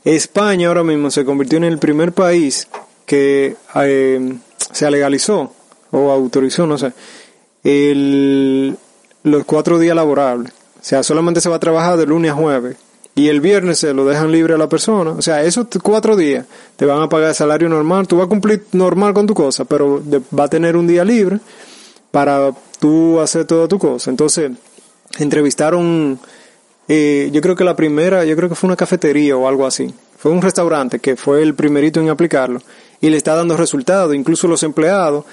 España 0.04 0.68
ahora 0.68 0.84
mismo 0.84 1.12
se 1.12 1.26
convirtió 1.26 1.58
en 1.58 1.64
el 1.66 1.78
primer 1.80 2.12
país 2.12 2.68
que 3.06 3.56
eh, 3.76 4.34
se 4.72 4.92
legalizó 4.92 5.54
o 5.92 6.12
autorizó, 6.12 6.68
no 6.68 6.78
sé, 6.78 6.94
el, 7.64 8.76
los 9.24 9.46
cuatro 9.46 9.80
días 9.80 9.96
laborables. 9.96 10.54
O 10.80 10.84
sea, 10.84 11.04
solamente 11.04 11.42
se 11.42 11.50
va 11.50 11.58
a 11.58 11.60
trabajar 11.60 11.98
de 11.98 12.06
lunes 12.06 12.32
a 12.32 12.36
jueves. 12.36 12.78
Y 13.16 13.28
el 13.28 13.42
viernes 13.42 13.80
se 13.80 13.94
lo 13.94 14.06
dejan 14.06 14.32
libre 14.32 14.54
a 14.54 14.58
la 14.58 14.70
persona. 14.70 15.12
O 15.12 15.22
sea, 15.22 15.44
esos 15.44 15.68
cuatro 15.84 16.16
días 16.16 16.46
te 16.78 16.86
van 16.86 17.02
a 17.02 17.10
pagar 17.10 17.30
el 17.30 17.36
salario 17.36 17.68
normal. 17.68 18.08
Tú 18.08 18.18
vas 18.18 18.28
a 18.28 18.30
cumplir 18.30 18.64
normal 18.72 19.14
con 19.14 19.28
tu 19.28 19.34
cosa, 19.34 19.66
pero 19.66 20.02
va 20.38 20.46
a 20.46 20.48
tener 20.48 20.78
un 20.78 20.88
día 20.88 21.04
libre 21.04 21.40
para 22.12 22.52
tú 22.80 23.20
hacer 23.20 23.46
toda 23.46 23.68
tu 23.68 23.78
cosa. 23.78 24.10
Entonces, 24.10 24.52
entrevistaron, 25.18 26.18
eh, 26.88 27.30
yo 27.34 27.42
creo 27.42 27.56
que 27.56 27.66
la 27.66 27.76
primera, 27.76 28.24
yo 28.24 28.38
creo 28.38 28.48
que 28.48 28.56
fue 28.56 28.68
una 28.68 28.78
cafetería 28.78 29.36
o 29.36 29.50
algo 29.50 29.66
así. 29.66 29.94
Fue 30.18 30.32
un 30.32 30.42
restaurante 30.42 31.00
que 31.00 31.18
fue 31.18 31.42
el 31.42 31.56
primerito 31.56 32.00
en 32.00 32.10
aplicarlo 32.10 32.62
y 33.02 33.10
le 33.10 33.18
está 33.18 33.36
dando 33.36 33.58
resultados. 33.58 34.16
Incluso 34.16 34.48
los 34.48 34.64
empleados 34.64 35.26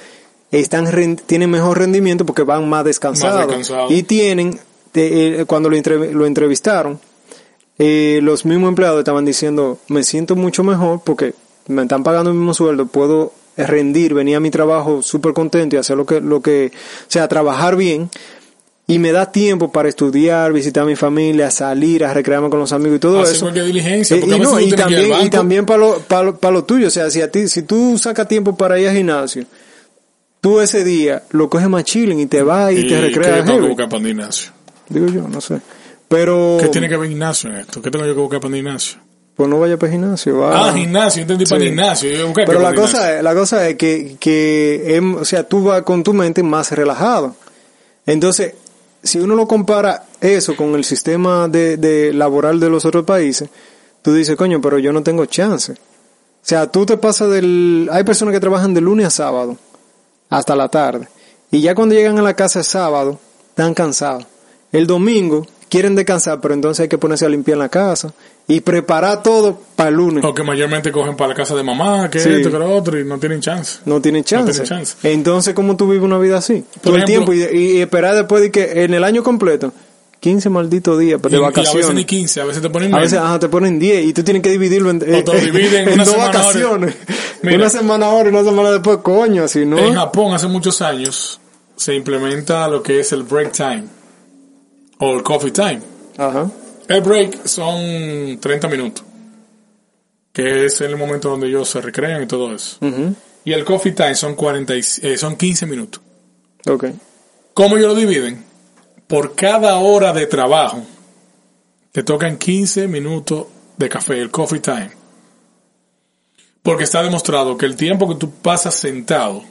están 0.51 1.17
tienen 1.27 1.51
mejor 1.51 1.79
rendimiento 1.79 2.25
porque 2.25 2.43
van 2.43 2.69
más 2.69 2.85
descansados. 2.85 3.73
Y 3.89 4.03
tienen, 4.05 4.59
eh, 4.95 5.45
cuando 5.47 5.69
lo, 5.69 5.77
lo 6.13 6.27
entrevistaron, 6.27 7.01
eh, 7.79 8.21
los 8.23 8.45
mismos 8.45 8.69
empleados 8.69 8.99
estaban 9.01 9.25
diciendo, 9.25 9.79
me 9.89 10.03
siento 10.03 10.37
mucho 10.37 10.65
mejor 10.65 11.01
porque 11.05 11.35
me 11.69 11.83
están 11.83 12.03
pagando 12.03 12.31
el 12.31 12.37
mismo 12.37 12.55
sueldo, 12.55 12.87
puedo 12.87 13.33
rendir, 13.57 14.15
venir 14.15 14.37
a 14.37 14.41
mi 14.41 14.51
trabajo 14.51 15.03
súper 15.03 15.33
contento 15.33 15.77
y 15.77 15.79
hacer 15.79 15.97
lo 15.97 16.07
que, 16.07 16.21
lo 16.21 16.41
que, 16.41 16.73
o 16.75 17.11
sea, 17.11 17.27
trabajar 17.29 17.77
bien 17.77 18.11
y 18.87 18.99
me 18.99 19.13
da 19.13 19.33
tiempo 19.33 19.73
para 19.73 19.89
estudiar, 19.89 20.53
visitar 20.53 20.85
a 20.85 20.87
mi 20.87 20.95
familia, 20.95 21.51
salir, 21.51 22.05
a 22.05 22.15
recrearme 22.15 22.49
con 22.49 22.61
los 22.61 22.73
amigos 22.73 22.97
y 22.97 23.01
todo 23.01 23.23
eso. 23.23 23.51
diligencia, 23.51 24.17
Eh, 24.17 24.25
y, 24.25 24.39
no, 24.39 25.31
también 25.31 25.67
para 25.67 25.79
lo, 25.79 25.99
para 26.01 26.23
lo, 26.23 26.37
para 26.37 26.55
lo 26.55 26.65
tuyo, 26.65 26.87
o 26.87 26.91
sea, 26.91 27.11
si 27.11 27.21
a 27.21 27.31
ti, 27.31 27.49
si 27.49 27.63
tú 27.63 27.99
sacas 27.99 28.29
tiempo 28.29 28.57
para 28.57 28.79
ir 28.79 28.89
al 28.89 28.97
gimnasio, 28.97 29.45
tú 30.47 30.61
ese 30.61 30.85
día 30.85 31.25
lo 31.31 31.51
coges 31.51 31.69
más 31.69 31.83
chilling 31.83 32.21
y 32.21 32.27
te 32.27 32.41
vas 32.43 32.71
y, 32.73 32.83
te 32.83 32.87
¿qué 32.89 33.01
recreas. 33.01 33.45
tengo 33.45 33.61
que 33.63 33.67
buscar 33.67 33.89
para 33.89 33.99
un 34.01 34.07
gimnasio? 34.07 34.53
Digo 34.89 35.07
yo, 35.09 35.23
no 35.27 35.41
sé. 35.41 35.61
Pero, 36.07 36.59
¿Qué 36.61 36.69
tiene 36.69 36.89
que 36.89 36.97
ver 36.97 37.09
gimnasio 37.09 37.51
en 37.51 37.57
esto? 37.57 37.83
¿Qué 37.83 37.91
tengo 37.91 38.07
yo 38.07 38.15
que 38.15 38.21
buscar 38.21 38.39
para 38.39 38.51
un 38.51 38.55
gimnasio? 38.55 38.99
pues 39.35 39.49
no 39.51 39.59
vaya 39.59 39.77
para 39.77 39.93
el 39.93 39.99
gimnasio. 39.99 40.39
Va. 40.39 40.69
Ah, 40.69 40.73
gimnasio, 40.73 41.23
entendí 41.23 41.45
para 41.47 41.59
Sí. 41.61 41.67
el 41.67 41.73
gimnasio. 41.73 42.11
Yo 42.13 42.27
busqué 42.29 42.45
Pero 42.47 42.61
la 42.61 42.69
para 42.71 42.81
cosa, 42.81 43.17
es, 43.17 43.23
la 43.25 43.35
cosa 43.35 43.69
es 43.69 43.75
que, 43.75 44.17
que 44.21 45.03
o 45.19 45.25
sea, 45.25 45.43
tú 45.43 45.65
vas 45.65 45.83
con 45.83 46.03
tu 46.05 46.15
mente 46.15 46.43
más 46.45 46.71
relajado. 46.71 47.35
Entonces, 48.07 48.55
si 49.03 49.19
uno 49.19 49.35
lo 49.35 49.49
compara 49.49 50.05
eso 50.21 50.55
con 50.57 50.75
el 50.77 50.85
sistema 50.85 51.49
de, 51.49 51.77
de 51.77 52.13
laboral 52.15 52.61
de 52.61 52.71
los 52.71 52.85
otros 52.87 53.05
países, 53.05 53.49
tú 54.01 54.15
dices, 54.15 54.37
coño, 54.37 54.61
pero 54.61 54.79
yo 54.79 54.93
no 54.93 55.03
tengo 55.03 55.27
chance. 55.27 55.73
O 55.73 56.49
sea, 56.49 56.71
tú 56.71 56.87
te 56.87 56.97
pasas 56.97 57.29
del... 57.29 57.89
Hay 57.91 58.05
personas 58.05 58.33
que 58.33 58.39
trabajan 58.39 58.73
de 58.73 58.81
lunes 58.81 59.05
a 59.07 59.11
sábado, 59.11 59.57
hasta 60.31 60.57
la 60.57 60.69
tarde. 60.69 61.09
Y 61.51 61.61
ya 61.61 61.75
cuando 61.75 61.95
llegan 61.95 62.19
a 62.19 62.23
la 62.23 62.35
casa 62.35 62.61
el 62.61 62.65
sábado, 62.65 63.19
están 63.51 63.75
cansados. 63.75 64.27
El 64.73 64.87
domingo 64.87 65.47
quieren 65.69 65.95
descansar, 65.95 66.41
pero 66.41 66.55
entonces 66.55 66.81
hay 66.85 66.89
que 66.89 66.99
ponerse 66.99 67.25
a 67.27 67.29
limpiar 67.29 67.59
la 67.59 67.69
casa 67.69 68.13
y 68.49 68.61
preparar 68.61 69.23
todo 69.23 69.59
para 69.75 69.89
el 69.91 69.97
lunes. 69.97 70.25
O 70.25 70.33
que 70.35 70.43
mayormente 70.43 70.93
cogen 70.93 71.17
para 71.17 71.29
la 71.29 71.35
casa 71.35 71.55
de 71.55 71.63
mamá, 71.63 72.09
que 72.11 72.21
Sí. 72.21 72.29
esto, 72.31 72.51
que 72.51 72.59
lo 72.59 72.75
otro, 72.77 72.99
y 72.99 73.05
no 73.05 73.19
tienen 73.19 73.41
chance. 73.41 73.79
No 73.85 74.01
tienen 74.01 74.23
chance. 74.25 74.53
tienen 74.53 74.69
chance. 74.69 74.97
Entonces, 75.13 75.55
¿cómo 75.55 75.77
tú 75.77 75.89
vives 75.89 76.05
una 76.05 76.19
vida 76.19 76.39
así? 76.39 76.65
Todo 76.81 76.97
el 76.97 77.05
tiempo 77.05 77.33
y, 77.33 77.43
y 77.43 77.81
esperar 77.81 78.15
después 78.15 78.43
de 78.43 78.51
que 78.51 78.85
en 78.85 78.95
el 78.95 79.03
año 79.05 79.23
completo, 79.25 79.73
15 80.31 80.51
malditos 80.51 80.99
días 80.99 81.23
de 81.23 81.29
Y- 81.29 81.33
y 81.33 81.37
a 81.37 81.39
veces 81.49 81.57
vacaciones. 81.57 81.95
ni 81.95 82.05
15, 82.05 82.41
a 82.41 82.45
veces 82.45 82.63
te 82.63 82.69
ponen 82.71 82.93
A 82.95 82.99
veces, 82.99 83.19
ajá, 83.19 83.39
te 83.39 83.49
ponen 83.49 83.79
10 83.79 84.05
y 84.07 84.13
tú 84.13 84.25
tienes 84.25 84.43
que 84.43 84.51
dividirlo 84.51 84.91
en, 84.91 84.97
O 84.97 85.23
te 85.25 85.41
dividen 85.41 85.87
en 85.89 85.95
una 85.95 86.05
dos 86.05 86.15
semana 86.15 86.33
vacaciones. 86.39 86.95
Mira. 87.43 87.57
una 87.59 87.71
semana 87.71 88.07
ahora 88.07 88.29
y 88.29 88.33
una 88.33 88.43
semana 88.45 88.71
después, 88.73 88.99
coño, 88.99 89.45
así, 89.45 89.65
¿no? 89.65 89.79
En 89.79 89.95
Japón 89.95 90.35
hace 90.35 90.49
muchos 90.49 90.83
años 90.83 91.39
se 91.77 91.95
implementa 91.95 92.67
lo 92.67 92.83
que 92.83 92.99
es 93.01 93.13
el 93.13 93.23
break 93.23 93.53
time 93.53 93.85
o 94.99 95.15
el 95.15 95.23
coffee 95.23 95.53
time. 95.53 95.81
Ajá. 96.17 96.51
El 96.89 97.01
break 97.03 97.47
son 97.47 98.39
30 98.41 98.67
minutos, 98.69 99.05
que 100.33 100.67
es 100.67 100.81
el 100.81 100.97
momento 100.97 101.31
donde 101.31 101.47
ellos 101.49 101.69
se 101.69 101.81
recrean 101.81 102.23
y 102.23 102.27
todo 102.27 102.55
eso. 102.55 102.79
Y 103.45 103.53
el 103.53 103.65
coffee 103.65 103.93
time 103.93 104.15
son 104.17 104.35
40 104.35 104.75
y- 104.75 104.83
eh, 105.03 105.17
son 105.17 105.37
15 105.37 105.67
minutos. 105.67 106.01
Ok. 106.69 106.87
¿Cómo 107.55 107.77
ellos 107.77 107.89
lo 107.89 107.95
dividen? 107.95 108.45
Por 109.07 109.35
cada 109.35 109.77
hora 109.77 110.13
de 110.13 110.27
trabajo 110.27 110.83
te 111.93 112.03
tocan 112.03 112.37
15 112.37 112.89
minutos 112.89 113.47
de 113.77 113.89
café, 113.89 114.21
el 114.21 114.31
coffee 114.31 114.61
time. 114.61 114.91
Porque 116.63 116.85
está 116.85 117.03
demostrado 117.03 117.57
que 117.57 117.67
el 117.67 117.77
tiempo 117.77 118.09
que 118.09 118.17
tú 118.17 118.31
pasas 118.31 118.75
sentado 118.75 119.43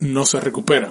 no 0.00 0.26
se 0.26 0.40
recupera. 0.40 0.90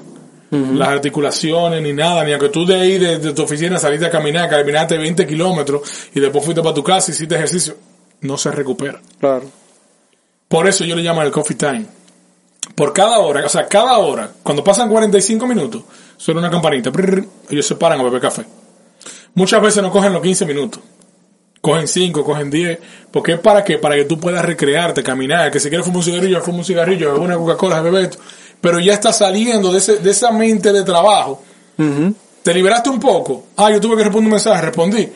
Las 0.50 0.88
articulaciones 0.88 1.82
ni 1.82 1.92
nada, 1.92 2.24
ni 2.24 2.32
aunque 2.32 2.48
tú 2.48 2.66
de 2.66 2.76
ahí 2.76 2.98
de, 2.98 3.20
de 3.20 3.34
tu 3.34 3.44
oficina 3.44 3.78
saliste 3.78 4.06
a 4.06 4.10
caminar, 4.10 4.50
caminaste 4.50 4.98
20 4.98 5.28
kilómetros 5.28 6.10
y 6.16 6.22
después 6.22 6.44
fuiste 6.44 6.62
para 6.62 6.74
tu 6.74 6.84
casa 6.84 7.12
y 7.12 7.14
hiciste 7.14 7.36
ejercicio, 7.36 7.76
no 8.22 8.38
se 8.38 8.50
recupera. 8.52 9.02
Claro. 9.20 9.44
Por 10.48 10.68
eso 10.68 10.86
yo 10.86 10.96
le 10.96 11.04
llamo 11.04 11.22
el 11.22 11.32
coffee 11.32 11.58
time. 11.58 11.86
Por 12.76 12.94
cada 12.94 13.20
hora, 13.20 13.46
o 13.46 13.50
sea, 13.50 13.68
cada 13.68 13.98
hora, 13.98 14.32
cuando 14.42 14.64
pasan 14.64 14.90
45 14.90 15.46
minutos, 15.48 15.84
suena 16.18 16.42
una 16.42 16.50
campanita, 16.50 16.92
prrr, 16.92 17.26
ellos 17.50 17.66
se 17.66 17.76
paran 17.76 18.00
a 18.00 18.04
beber 18.04 18.22
café. 18.22 18.46
Muchas 19.36 19.62
veces 19.62 19.84
no 19.84 19.92
cogen 19.92 20.14
los 20.14 20.22
15 20.22 20.46
minutos. 20.46 20.82
Cogen 21.62 21.88
5, 21.88 22.24
cogen 22.24 22.50
10. 22.50 22.80
Porque 23.12 23.34
es 23.34 23.40
para 23.40 23.64
qué? 23.64 23.78
Para 23.78 23.96
que 23.96 24.06
tú 24.06 24.20
puedas 24.20 24.44
recrearte, 24.44 25.04
caminar. 25.04 25.52
Que 25.52 25.60
si 25.60 25.70
quieres 25.70 25.86
fumar 25.86 26.00
un 26.00 26.04
cigarrillo, 26.04 26.42
fuma 26.42 26.60
un 26.60 26.66
cigarrillo, 26.66 27.14
beber 27.14 27.22
una 27.22 27.38
Coca-Cola, 27.38 27.82
beber 27.82 28.06
esto. 28.06 28.18
Pero 28.60 28.80
ya 28.80 28.94
estás 28.94 29.18
saliendo 29.18 29.72
de, 29.72 29.78
ese, 29.78 29.98
de 29.98 30.10
esa 30.10 30.32
mente 30.32 30.74
de 30.74 30.84
trabajo. 30.84 31.44
Te 32.42 32.54
liberaste 32.54 32.90
un 32.90 33.00
poco. 33.00 33.46
Ah, 33.58 33.70
yo 33.70 33.80
tuve 33.80 33.98
que 33.98 34.04
responder 34.04 34.28
un 34.28 34.32
mensaje, 34.32 34.62
respondí. 34.62 35.10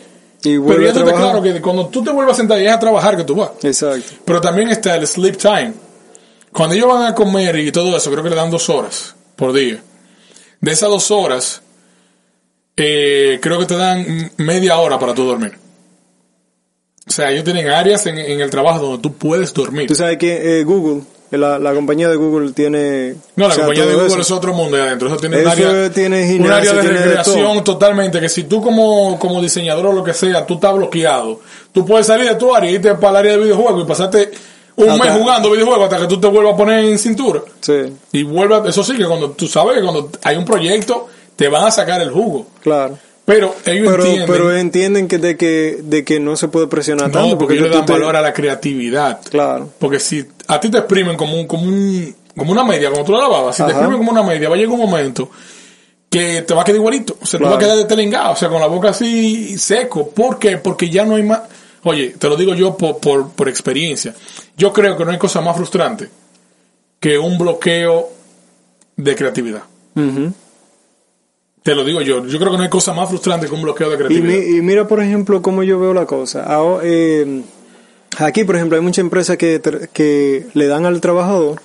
Y 0.43 0.59
Pero 0.59 0.81
ya 0.81 0.93
tú 0.93 1.03
te 1.03 1.13
claro 1.13 1.41
que 1.41 1.61
cuando 1.61 1.87
tú 1.87 2.03
te 2.03 2.11
vuelvas 2.11 2.35
a 2.35 2.37
sentar 2.37 2.59
y 2.59 2.65
es 2.65 2.73
a 2.73 2.79
trabajar 2.79 3.15
que 3.15 3.23
tú 3.23 3.35
vas. 3.35 3.51
Exacto. 3.63 4.13
Pero 4.25 4.41
también 4.41 4.69
está 4.69 4.95
el 4.95 5.07
sleep 5.07 5.37
time. 5.37 5.73
Cuando 6.51 6.75
ellos 6.75 6.87
van 6.87 7.05
a 7.05 7.15
comer 7.15 7.55
y 7.57 7.71
todo 7.71 7.95
eso, 7.95 8.11
creo 8.11 8.23
que 8.23 8.29
le 8.29 8.35
dan 8.35 8.51
dos 8.51 8.69
horas 8.69 9.15
por 9.35 9.53
día. 9.53 9.81
De 10.61 10.71
esas 10.71 10.89
dos 10.89 11.11
horas, 11.11 11.61
eh, 12.77 13.39
creo 13.41 13.59
que 13.59 13.65
te 13.65 13.75
dan 13.75 14.31
media 14.37 14.77
hora 14.77 14.97
para 14.99 15.13
tú 15.13 15.25
dormir. 15.25 15.53
O 17.07 17.11
sea, 17.11 17.31
ellos 17.31 17.43
tienen 17.43 17.67
áreas 17.67 18.05
en, 18.05 18.17
en 18.17 18.39
el 18.41 18.49
trabajo 18.49 18.79
donde 18.79 19.01
tú 19.01 19.13
puedes 19.13 19.53
dormir. 19.53 19.87
Tú 19.87 19.95
sabes 19.95 20.17
que 20.17 20.59
eh, 20.59 20.63
Google, 20.63 21.01
la, 21.31 21.57
la 21.57 21.73
compañía 21.73 22.07
de 22.07 22.15
Google 22.15 22.53
tiene... 22.53 23.15
No, 23.35 23.47
la 23.47 23.53
o 23.53 23.55
sea, 23.55 23.65
compañía 23.65 23.85
de 23.87 23.95
Google 23.95 24.07
eso. 24.07 24.21
es 24.21 24.31
otro 24.31 24.53
mundo 24.53 24.77
ahí 24.77 24.83
adentro. 24.83 25.07
Eso 25.07 25.17
tiene 25.17 25.37
un 25.37 25.41
Eso 25.41 25.51
área, 25.51 25.91
tiene 25.91 26.21
un 26.21 26.29
gimnasio, 26.29 26.71
área 26.71 26.73
de 26.73 26.81
tiene 26.81 26.99
de 26.99 27.05
recreación 27.05 27.63
totalmente. 27.63 28.21
Que 28.21 28.29
si 28.29 28.43
tú 28.43 28.61
como, 28.61 29.17
como 29.19 29.41
diseñador 29.41 29.87
o 29.87 29.93
lo 29.93 30.03
que 30.03 30.13
sea, 30.13 30.45
tú 30.45 30.53
estás 30.53 30.73
bloqueado. 30.75 31.41
Tú 31.73 31.85
puedes 31.85 32.05
salir 32.05 32.29
de 32.29 32.35
tu 32.35 32.55
área 32.55 32.69
y 32.69 32.75
irte 32.75 32.93
para 32.95 33.09
el 33.09 33.15
área 33.17 33.31
de 33.33 33.37
videojuegos 33.39 33.83
y 33.83 33.87
pasarte 33.87 34.31
un 34.75 34.97
mes 34.97 35.11
jugando 35.13 35.51
videojuegos 35.51 35.83
hasta 35.85 35.99
que 35.99 36.07
tú 36.07 36.19
te 36.19 36.27
vuelvas 36.27 36.53
a 36.53 36.57
poner 36.57 36.85
en 36.85 36.97
cintura. 36.99 37.41
Sí, 37.59 37.73
Y 38.13 38.23
vuelve, 38.23 38.55
a- 38.55 38.69
eso 38.69 38.83
sí, 38.83 38.95
que 38.97 39.05
cuando 39.05 39.31
tú 39.31 39.47
sabes 39.47 39.75
que 39.77 39.81
cuando 39.83 40.09
hay 40.23 40.37
un 40.37 40.45
proyecto, 40.45 41.07
te 41.35 41.47
van 41.47 41.65
a 41.65 41.71
sacar 41.71 42.01
el 42.01 42.11
jugo. 42.11 42.47
claro. 42.61 42.97
Pero 43.23 43.55
ellos 43.65 43.87
Pero, 43.87 44.03
entienden, 44.03 44.27
pero 44.27 44.57
entienden 44.57 45.07
que 45.07 45.17
de 45.19 45.37
que 45.37 45.77
de 45.83 46.03
que 46.03 46.19
no 46.19 46.35
se 46.35 46.47
puede 46.47 46.65
presionar 46.67 47.07
no, 47.07 47.13
tanto 47.13 47.37
porque 47.37 47.53
ellos 47.53 47.69
le 47.69 47.75
dan 47.75 47.85
te- 47.85 47.93
valor 47.93 48.15
a 48.15 48.21
la 48.21 48.33
creatividad. 48.33 49.21
Claro. 49.29 49.69
Porque 49.77 49.99
si 49.99 50.25
a 50.47 50.59
ti 50.59 50.69
te 50.71 50.79
exprimen 50.79 51.15
como 51.15 51.39
un, 51.39 51.45
como 51.45 51.63
un, 51.63 52.15
como 52.35 52.51
una 52.51 52.63
media, 52.63 52.89
como 52.89 53.05
tú 53.05 53.11
la 53.11 53.19
lavabas, 53.19 53.55
si 53.55 53.63
te 53.63 53.69
exprimen 53.69 53.99
como 53.99 54.11
una 54.11 54.23
media, 54.23 54.49
va 54.49 54.55
a 54.55 54.57
llegar 54.57 54.73
un 54.73 54.79
momento 54.79 55.29
que 56.09 56.41
te 56.41 56.53
va 56.53 56.61
a 56.61 56.65
quedar 56.65 56.77
igualito. 56.77 57.15
O 57.21 57.25
sea, 57.25 57.37
Claro. 57.39 57.53
tú 57.53 57.57
vas 57.57 57.63
a 57.63 57.67
quedar 57.67 57.77
detelengado, 57.77 58.33
o 58.33 58.35
sea, 58.35 58.49
con 58.49 58.59
la 58.59 58.67
boca 58.67 58.89
así 58.89 59.57
seco. 59.57 60.09
¿Por 60.09 60.39
qué? 60.39 60.57
Porque 60.57 60.89
ya 60.89 61.05
no 61.05 61.15
hay 61.15 61.23
más. 61.23 61.41
Oye, 61.83 62.09
te 62.17 62.27
lo 62.29 62.35
digo 62.35 62.53
yo 62.53 62.77
por, 62.77 62.99
por, 62.99 63.29
por 63.31 63.49
experiencia. 63.49 64.13
Yo 64.57 64.71
creo 64.71 64.95
que 64.97 65.05
no 65.05 65.11
hay 65.11 65.17
cosa 65.17 65.41
más 65.41 65.55
frustrante 65.55 66.09
que 66.99 67.17
un 67.17 67.37
bloqueo 67.37 68.09
de 68.95 69.15
creatividad. 69.15 69.63
Te 71.63 71.75
lo 71.75 71.83
digo 71.83 72.01
yo. 72.01 72.25
Yo 72.25 72.39
creo 72.39 72.51
que 72.51 72.57
no 72.57 72.63
hay 72.63 72.69
cosa 72.69 72.93
más 72.93 73.09
frustrante 73.09 73.47
que 73.47 73.53
un 73.53 73.61
bloqueo 73.61 73.89
de 73.89 73.95
Y, 73.95 73.97
creatividad. 73.97 74.27
mi- 74.47 74.57
y 74.57 74.61
mira, 74.61 74.87
por 74.87 75.01
ejemplo, 75.01 75.41
cómo 75.41 75.63
yo 75.63 75.79
veo 75.79 75.93
la 75.93 76.05
cosa. 76.05 76.43
Ahora, 76.43 76.81
eh, 76.85 77.41
aquí, 78.17 78.43
por 78.43 78.55
ejemplo, 78.55 78.77
hay 78.77 78.83
muchas 78.83 78.99
empresas 79.03 79.37
que, 79.37 79.61
que 79.93 80.47
le 80.53 80.67
dan 80.67 80.85
al 80.85 80.99
trabajador 81.01 81.61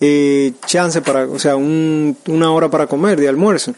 eh, 0.00 0.52
chance 0.66 1.00
para, 1.02 1.24
o 1.26 1.38
sea, 1.38 1.56
un- 1.56 2.16
una 2.28 2.52
hora 2.52 2.68
para 2.70 2.86
comer 2.86 3.18
de 3.18 3.28
almuerzo. 3.28 3.74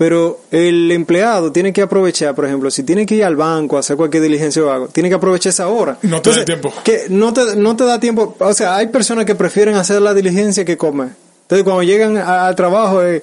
Pero 0.00 0.40
el 0.50 0.90
empleado 0.92 1.52
tiene 1.52 1.74
que 1.74 1.82
aprovechar, 1.82 2.34
por 2.34 2.46
ejemplo, 2.46 2.70
si 2.70 2.84
tiene 2.84 3.04
que 3.04 3.16
ir 3.16 3.22
al 3.24 3.36
banco 3.36 3.76
a 3.76 3.80
hacer 3.80 3.98
cualquier 3.98 4.22
diligencia 4.22 4.64
o 4.64 4.70
algo, 4.70 4.88
tiene 4.88 5.10
que 5.10 5.16
aprovechar 5.16 5.50
esa 5.50 5.68
hora. 5.68 5.98
No 6.00 6.22
te 6.22 6.30
da 6.30 6.42
tiempo. 6.42 6.72
Que 6.82 7.02
no 7.10 7.34
te, 7.34 7.54
no 7.56 7.76
te 7.76 7.84
da 7.84 8.00
tiempo. 8.00 8.34
O 8.38 8.54
sea, 8.54 8.76
hay 8.76 8.86
personas 8.86 9.26
que 9.26 9.34
prefieren 9.34 9.74
hacer 9.74 10.00
la 10.00 10.14
diligencia 10.14 10.64
que 10.64 10.78
comer. 10.78 11.10
Entonces, 11.42 11.64
cuando 11.64 11.82
llegan 11.82 12.16
al 12.16 12.56
trabajo, 12.56 13.02
eh, 13.04 13.22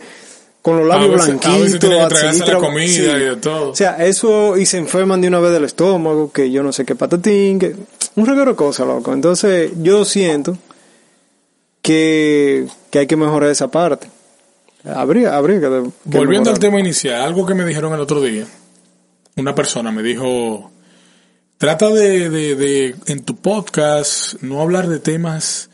con 0.62 0.78
los 0.78 0.88
labios 0.88 1.10
A 1.10 1.14
veces- 1.14 1.24
a 1.24 1.26
blanquitos, 1.32 1.62
veces 1.62 1.80
tienen 1.80 1.98
que 1.98 2.04
a 2.44 2.54
la 2.54 2.60
comida 2.60 3.18
y 3.18 3.26
de 3.26 3.36
todo. 3.38 3.72
O 3.72 3.76
sea, 3.76 4.06
eso, 4.06 4.56
y 4.56 4.68
se 4.68 4.78
enferman 4.78 5.20
de 5.20 5.30
una 5.30 5.40
vez 5.40 5.54
del 5.54 5.64
estómago, 5.64 6.32
que 6.32 6.52
yo 6.52 6.62
no 6.62 6.72
sé 6.72 6.86
qué 6.86 6.94
patatín, 6.94 7.58
que, 7.58 7.76
un 8.18 8.26
reguero 8.28 8.52
de 8.52 8.56
cosas, 8.56 8.86
loco. 8.86 9.14
Entonces, 9.14 9.72
yo 9.82 10.06
siento 10.06 10.56
que 11.82 12.68
que 12.92 13.00
hay 13.00 13.08
que 13.08 13.16
mejorar 13.16 13.50
esa 13.50 13.68
parte. 13.70 14.10
Habría, 14.84 15.36
habría 15.36 15.60
que, 15.60 15.68
que 16.10 16.18
Volviendo 16.18 16.50
al 16.50 16.60
tema 16.60 16.80
inicial, 16.80 17.22
algo 17.22 17.46
que 17.46 17.54
me 17.56 17.66
dijeron 17.66 17.94
el 17.94 18.00
otro 18.00 18.22
día, 18.22 18.46
una 19.36 19.54
persona 19.54 19.92
me 19.92 20.02
dijo, 20.04 20.72
trata 21.58 21.90
de, 21.90 22.30
de, 22.30 22.56
de 22.56 22.96
en 23.08 23.24
tu 23.24 23.36
podcast 23.38 24.42
no 24.42 24.62
hablar 24.62 24.88
de 24.88 25.00
temas 25.00 25.70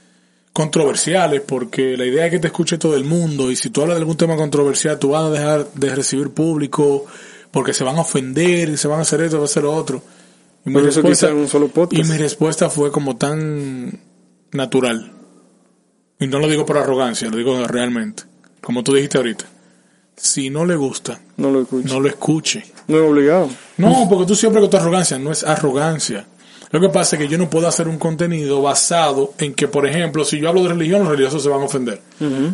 controversiales 0.52 1.42
porque 1.42 1.98
la 1.98 2.06
idea 2.06 2.26
es 2.26 2.32
que 2.32 2.40
te 2.40 2.48
escuche 2.48 2.78
todo 2.78 2.96
el 2.96 3.06
mundo 3.06 3.52
y 3.52 3.56
si 3.56 3.70
tú 3.70 3.82
hablas 3.82 3.96
de 3.98 4.02
algún 4.02 4.18
tema 4.18 4.36
controversial 4.36 5.00
tú 5.00 5.10
vas 5.10 5.24
a 5.26 5.30
dejar 5.32 5.68
de 5.74 5.96
recibir 5.96 6.30
público 6.30 7.06
porque 7.52 7.74
se 7.74 7.84
van 7.84 7.98
a 7.98 8.02
ofender, 8.02 8.78
se 8.78 8.88
van 8.88 9.00
a 9.00 9.02
hacer 9.04 9.22
esto, 9.22 9.38
van 9.38 9.44
a 9.44 9.46
hacer 9.46 9.64
lo 9.64 9.74
otro. 9.76 10.02
Y 10.66 10.70
mi 10.70 10.80
respuesta- 10.80 11.28
quizá 11.28 11.30
en 11.30 11.38
un 11.38 11.48
solo 11.48 11.68
podcast. 11.68 12.04
y 12.08 12.12
mi 12.12 12.18
respuesta 12.18 12.70
fue 12.70 12.92
como 12.92 13.16
tan 13.18 14.00
natural. 14.54 15.12
Y 16.20 16.28
no 16.28 16.40
lo 16.40 16.48
digo 16.48 16.66
por 16.66 16.78
arrogancia, 16.78 17.30
lo 17.30 17.38
digo 17.38 17.68
realmente. 17.68 18.24
Como 18.64 18.84
tú 18.84 18.94
dijiste 18.94 19.18
ahorita. 19.18 19.46
Si 20.16 20.50
no 20.50 20.66
le 20.66 20.76
gusta, 20.76 21.20
No 21.38 21.52
lo 21.52 21.62
escucho. 21.62 21.88
no 21.94 22.00
lo 22.00 22.08
escuche. 22.08 22.64
No 22.88 22.98
es 22.98 23.04
obligado. 23.12 23.50
No, 23.78 24.08
porque 24.10 24.26
tú 24.28 24.36
siempre 24.36 24.62
con 24.62 24.70
tu 24.70 24.78
arrogancia, 24.78 25.18
no 25.20 25.32
es 25.32 25.44
arrogancia. 25.44 26.26
Lo 26.74 26.82
que 26.82 26.90
pasa 26.90 27.16
es 27.16 27.22
que 27.22 27.28
yo 27.30 27.38
no 27.38 27.50
puedo 27.50 27.68
hacer 27.68 27.88
un 27.88 27.98
contenido 28.00 28.62
basado 28.62 29.34
en 29.38 29.54
que, 29.54 29.68
por 29.68 29.86
ejemplo, 29.88 30.26
si 30.26 30.40
yo 30.40 30.50
hablo 30.50 30.64
de 30.64 30.70
religión, 30.70 31.02
los 31.02 31.10
religiosos 31.10 31.42
se 31.44 31.48
van 31.48 31.62
a 31.62 31.66
ofender. 31.66 32.02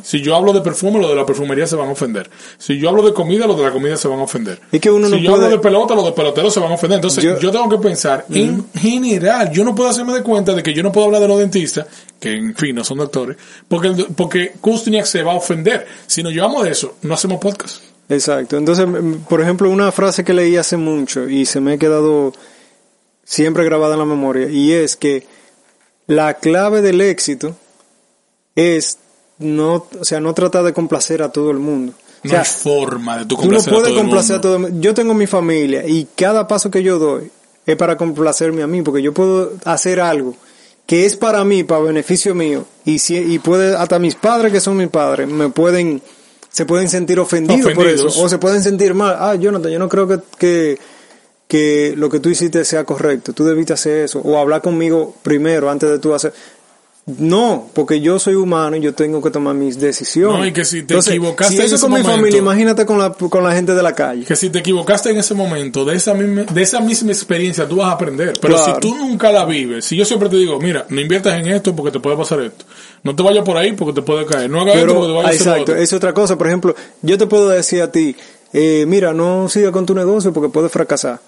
Si 0.04 0.22
yo 0.22 0.36
hablo 0.36 0.52
de 0.54 0.60
perfume, 0.62 1.00
los 1.00 1.10
de 1.10 1.16
la 1.16 1.26
perfumería 1.26 1.66
se 1.66 1.76
van 1.78 1.88
a 1.88 1.92
ofender. 1.94 2.30
Si 2.58 2.78
yo 2.78 2.90
hablo 2.90 3.02
de 3.02 3.14
comida, 3.14 3.48
los 3.48 3.58
de 3.58 3.64
la 3.64 3.72
comida 3.72 3.96
se 3.96 4.08
van 4.10 4.20
a 4.20 4.24
ofender. 4.24 4.60
Es 4.72 4.82
que 4.82 4.92
uno 4.92 5.08
si 5.08 5.14
no 5.14 5.18
yo 5.20 5.32
puede- 5.32 5.46
hablo 5.46 5.56
de 5.58 5.64
pelota, 5.64 5.96
los 5.96 6.04
de 6.06 6.12
peloteros 6.12 6.54
se 6.54 6.60
van 6.60 6.72
a 6.72 6.76
ofender. 6.76 6.98
Entonces, 6.98 7.24
yo, 7.24 7.40
Yo- 7.40 7.50
tengo 7.52 7.70
que 7.70 7.78
pensar 7.78 8.26
en 8.30 8.66
general. 8.74 9.52
Yo 9.52 9.64
no 9.64 9.74
puedo 9.74 9.90
hacerme 9.90 10.14
de 10.14 10.22
cuenta 10.22 10.54
de 10.54 10.62
que 10.64 10.74
yo 10.74 10.84
no 10.84 10.92
puedo 10.92 11.06
hablar 11.08 11.22
de 11.22 11.28
los 11.30 11.40
dentistas, 11.40 11.88
que 12.20 12.34
en 12.34 12.54
fin, 12.56 12.76
no 12.76 12.84
son 12.84 12.98
doctores, 12.98 13.38
porque, 13.70 14.06
porque 14.18 14.52
Kustniak 14.60 15.06
se 15.06 15.24
va 15.24 15.32
a 15.32 15.36
ofender. 15.36 15.88
Si 16.08 16.22
nos 16.24 16.34
llevamos 16.34 16.64
de 16.66 16.72
eso, 16.72 16.96
no 17.04 17.14
hacemos 17.14 17.40
podcast. 17.40 17.78
Exacto. 18.10 18.58
Entonces, 18.58 18.86
por 19.30 19.40
ejemplo, 19.40 19.70
una 19.70 19.94
frase 19.94 20.26
que 20.26 20.34
leí 20.34 20.58
hace 20.58 20.76
mucho 20.76 21.30
y 21.30 21.46
se 21.46 21.62
me 21.62 21.74
ha 21.74 21.78
quedado 21.78 22.34
siempre 23.30 23.64
grabada 23.64 23.94
en 23.94 24.00
la 24.00 24.06
memoria 24.06 24.50
y 24.50 24.74
es 24.74 24.96
que 24.96 25.28
la 26.08 26.34
clave 26.34 26.82
del 26.82 27.00
éxito 27.00 27.56
es 28.56 28.98
no, 29.38 29.86
o 30.00 30.04
sea, 30.04 30.20
no 30.20 30.34
tratar 30.34 30.64
de 30.64 30.74
complacer 30.74 31.22
a 31.22 31.32
todo 31.32 31.52
el 31.52 31.60
mundo. 31.60 31.94
O 32.26 32.28
No 32.28 32.40
hay 32.40 32.46
forma 32.46 33.20
de 33.20 33.26
tú 33.26 33.36
tú 33.36 33.44
no 33.44 33.60
complacer 33.60 33.72
a 33.72 33.76
puedes 33.76 33.90
el 33.92 33.96
complacer 33.96 34.36
a 34.38 34.42
todo 34.42 34.56
el 34.56 34.62
mundo. 34.62 34.78
Yo 34.82 34.94
tengo 34.96 35.14
mi 35.14 35.28
familia 35.28 35.88
y 35.88 36.08
cada 36.16 36.48
paso 36.48 36.72
que 36.72 36.82
yo 36.82 36.98
doy 36.98 37.32
es 37.68 37.76
para 37.76 37.96
complacerme 37.96 38.64
a 38.64 38.68
mí, 38.68 38.82
porque 38.82 39.04
yo 39.04 39.14
puedo 39.14 39.54
hacer 39.64 40.00
algo 40.00 40.36
que 40.88 41.06
es 41.06 41.16
para 41.16 41.46
mí, 41.46 41.64
para 41.64 41.82
beneficio 41.82 42.34
mío, 42.34 42.66
y 42.84 42.98
si, 42.98 43.16
y 43.16 43.38
puede, 43.38 43.76
hasta 43.76 44.00
mis 44.00 44.16
padres 44.16 44.52
que 44.52 44.60
son 44.60 44.76
mis 44.76 44.88
padres, 44.88 45.28
me 45.28 45.50
pueden, 45.50 46.02
se 46.50 46.66
pueden 46.66 46.90
sentir 46.90 47.20
ofendidos, 47.20 47.74
por 47.74 47.86
eso, 47.86 48.08
o 48.08 48.28
se 48.28 48.40
pueden 48.40 48.64
sentir 48.64 48.96
mal, 48.96 49.16
ah, 49.20 49.36
Jonathan, 49.36 49.72
yo 49.72 49.78
no 49.78 49.88
creo 49.88 50.08
que, 50.08 50.20
que, 50.40 50.80
que 51.50 51.94
lo 51.98 52.10
que 52.10 52.20
tú 52.22 52.30
hiciste 52.30 52.64
sea 52.64 52.86
correcto, 52.86 53.34
tú 53.34 53.44
debiste 53.44 53.74
hacer 53.74 54.06
eso, 54.06 54.20
o 54.20 54.38
hablar 54.38 54.62
conmigo 54.62 55.16
primero 55.24 55.70
antes 55.70 55.90
de 55.90 56.00
tú 56.00 56.14
hacer, 56.14 56.32
no, 57.18 57.68
porque 57.74 58.00
yo 58.02 58.20
soy 58.20 58.36
humano 58.36 58.76
y 58.76 58.82
yo 58.82 58.94
tengo 58.94 59.20
que 59.20 59.32
tomar 59.32 59.56
mis 59.56 59.80
decisiones. 59.80 60.40
No, 60.40 60.46
y 60.46 60.54
que 60.54 60.64
si 60.64 60.84
te 60.84 60.94
Entonces, 60.94 61.14
equivocaste 61.16 61.54
si 61.56 61.60
en 61.62 61.66
eso 61.66 61.76
ese 61.78 61.82
con 61.82 61.92
mi 61.94 62.02
momento- 62.02 62.18
familia, 62.18 62.38
imagínate 62.40 62.86
con 62.86 63.00
la, 63.00 63.12
con 63.14 63.44
la 63.44 63.52
gente 63.56 63.74
de 63.74 63.82
la 63.82 63.96
calle. 63.96 64.26
Que 64.26 64.36
si 64.36 64.52
te 64.52 64.60
equivocaste 64.60 65.10
en 65.10 65.18
ese 65.18 65.34
momento, 65.34 65.84
de 65.86 65.96
esa 65.96 66.14
misma, 66.14 66.44
de 66.44 66.62
esa 66.62 66.82
misma 66.82 67.12
experiencia 67.12 67.68
tú 67.68 67.78
vas 67.78 67.88
a 67.88 67.92
aprender. 67.94 68.34
Pero 68.40 68.54
Claro. 68.56 68.76
si 68.76 68.80
tú 68.82 68.96
nunca 68.96 69.32
la 69.32 69.44
vives, 69.46 69.86
si 69.86 69.96
yo 69.96 70.06
siempre 70.06 70.30
te 70.30 70.36
digo, 70.36 70.60
mira, 70.60 70.86
no 70.90 71.02
inviertas 71.02 71.34
en 71.40 71.48
esto 71.48 71.76
porque 71.76 71.92
te 71.92 72.00
puede 72.00 72.16
pasar 72.16 72.42
esto. 72.42 72.66
No 73.02 73.16
te 73.16 73.24
vayas 73.24 73.44
por 73.44 73.58
ahí 73.58 73.72
porque 73.72 73.94
te 73.94 74.04
puede 74.04 74.28
caer. 74.28 74.48
No 74.52 74.62
hagas 74.62 74.76
esto 74.76 74.94
porque 74.94 75.00
te 75.02 75.08
Pero, 75.08 75.16
vaya 75.16 75.30
a 75.30 75.32
hacer 75.32 75.48
lo 75.48 75.54
exacto, 75.54 75.76
es 75.78 75.94
otra 75.94 76.14
cosa. 76.14 76.38
Por 76.38 76.46
ejemplo, 76.46 76.76
yo 77.02 77.18
te 77.18 77.26
puedo 77.26 77.50
decir 77.50 77.82
a 77.82 77.92
ti, 77.92 78.16
eh, 78.54 78.86
mira, 78.88 79.14
no 79.14 79.50
siga 79.50 79.72
con 79.72 79.88
tu 79.88 79.96
negocio 79.96 80.32
porque 80.32 80.50
puedes 80.50 80.72
fracasar. 80.72 81.20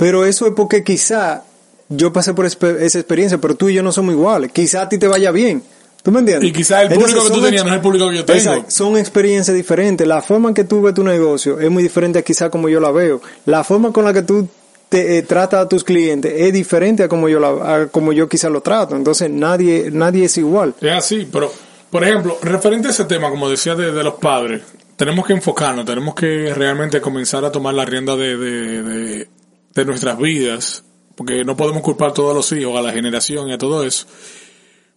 Pero 0.00 0.24
eso 0.24 0.46
es 0.46 0.54
porque 0.54 0.82
quizá 0.82 1.44
yo 1.88 2.12
pasé 2.12 2.34
por 2.34 2.46
esa 2.46 2.98
experiencia, 2.98 3.38
pero 3.38 3.54
tú 3.54 3.68
y 3.68 3.74
yo 3.74 3.82
no 3.82 3.92
somos 3.92 4.14
iguales. 4.14 4.50
Quizá 4.50 4.82
a 4.82 4.88
ti 4.88 4.98
te 4.98 5.06
vaya 5.06 5.30
bien. 5.30 5.62
¿Tú 6.02 6.10
me 6.10 6.20
entiendes? 6.20 6.48
Y 6.48 6.52
quizá 6.52 6.80
el 6.80 6.90
Entonces, 6.90 7.14
público 7.14 7.28
que 7.28 7.40
tú 7.40 7.44
tenías 7.44 7.64
no 7.64 7.70
es 7.70 7.76
el 7.76 7.82
público 7.82 8.08
que 8.08 8.16
yo 8.16 8.24
tengo. 8.24 8.38
Exacto, 8.38 8.70
son 8.70 8.96
experiencias 8.96 9.54
diferentes. 9.54 10.06
La 10.06 10.22
forma 10.22 10.48
en 10.48 10.54
que 10.54 10.64
tú 10.64 10.80
ves 10.80 10.94
tu 10.94 11.04
negocio 11.04 11.60
es 11.60 11.70
muy 11.70 11.82
diferente 11.82 12.18
a 12.18 12.22
quizá 12.22 12.48
como 12.48 12.70
yo 12.70 12.80
la 12.80 12.90
veo. 12.90 13.20
La 13.44 13.62
forma 13.62 13.92
con 13.92 14.04
la 14.06 14.14
que 14.14 14.22
tú 14.22 14.48
te 14.88 15.18
eh, 15.18 15.22
tratas 15.22 15.64
a 15.66 15.68
tus 15.68 15.84
clientes 15.84 16.32
es 16.34 16.52
diferente 16.54 17.02
a 17.02 17.08
como 17.08 17.28
yo 17.28 17.38
la, 17.38 17.74
a 17.74 17.86
como 17.88 18.14
yo 18.14 18.28
quizá 18.28 18.48
lo 18.48 18.62
trato. 18.62 18.96
Entonces 18.96 19.28
nadie, 19.28 19.90
nadie 19.92 20.24
es 20.24 20.38
igual. 20.38 20.74
Es 20.80 20.92
así, 20.92 21.28
pero, 21.30 21.52
por 21.90 22.02
ejemplo, 22.02 22.38
referente 22.42 22.88
a 22.88 22.92
ese 22.92 23.04
tema, 23.04 23.28
como 23.28 23.50
decía 23.50 23.74
de, 23.74 23.92
de 23.92 24.02
los 24.02 24.14
padres, 24.14 24.62
tenemos 24.96 25.26
que 25.26 25.32
enfocarnos, 25.32 25.84
tenemos 25.84 26.14
que 26.14 26.52
realmente 26.54 27.00
comenzar 27.00 27.44
a 27.44 27.50
tomar 27.52 27.74
la 27.74 27.84
rienda 27.84 28.16
de, 28.16 28.36
de, 28.36 28.82
de, 28.82 29.28
de 29.74 29.84
nuestras 29.84 30.18
vidas, 30.18 30.84
porque 31.16 31.44
no 31.44 31.56
podemos 31.56 31.82
culpar 31.82 32.10
a 32.10 32.14
todos 32.14 32.34
los 32.34 32.52
hijos, 32.52 32.78
a 32.78 32.82
la 32.82 32.92
generación 32.92 33.48
y 33.48 33.52
a 33.52 33.58
todo 33.58 33.84
eso. 33.84 34.06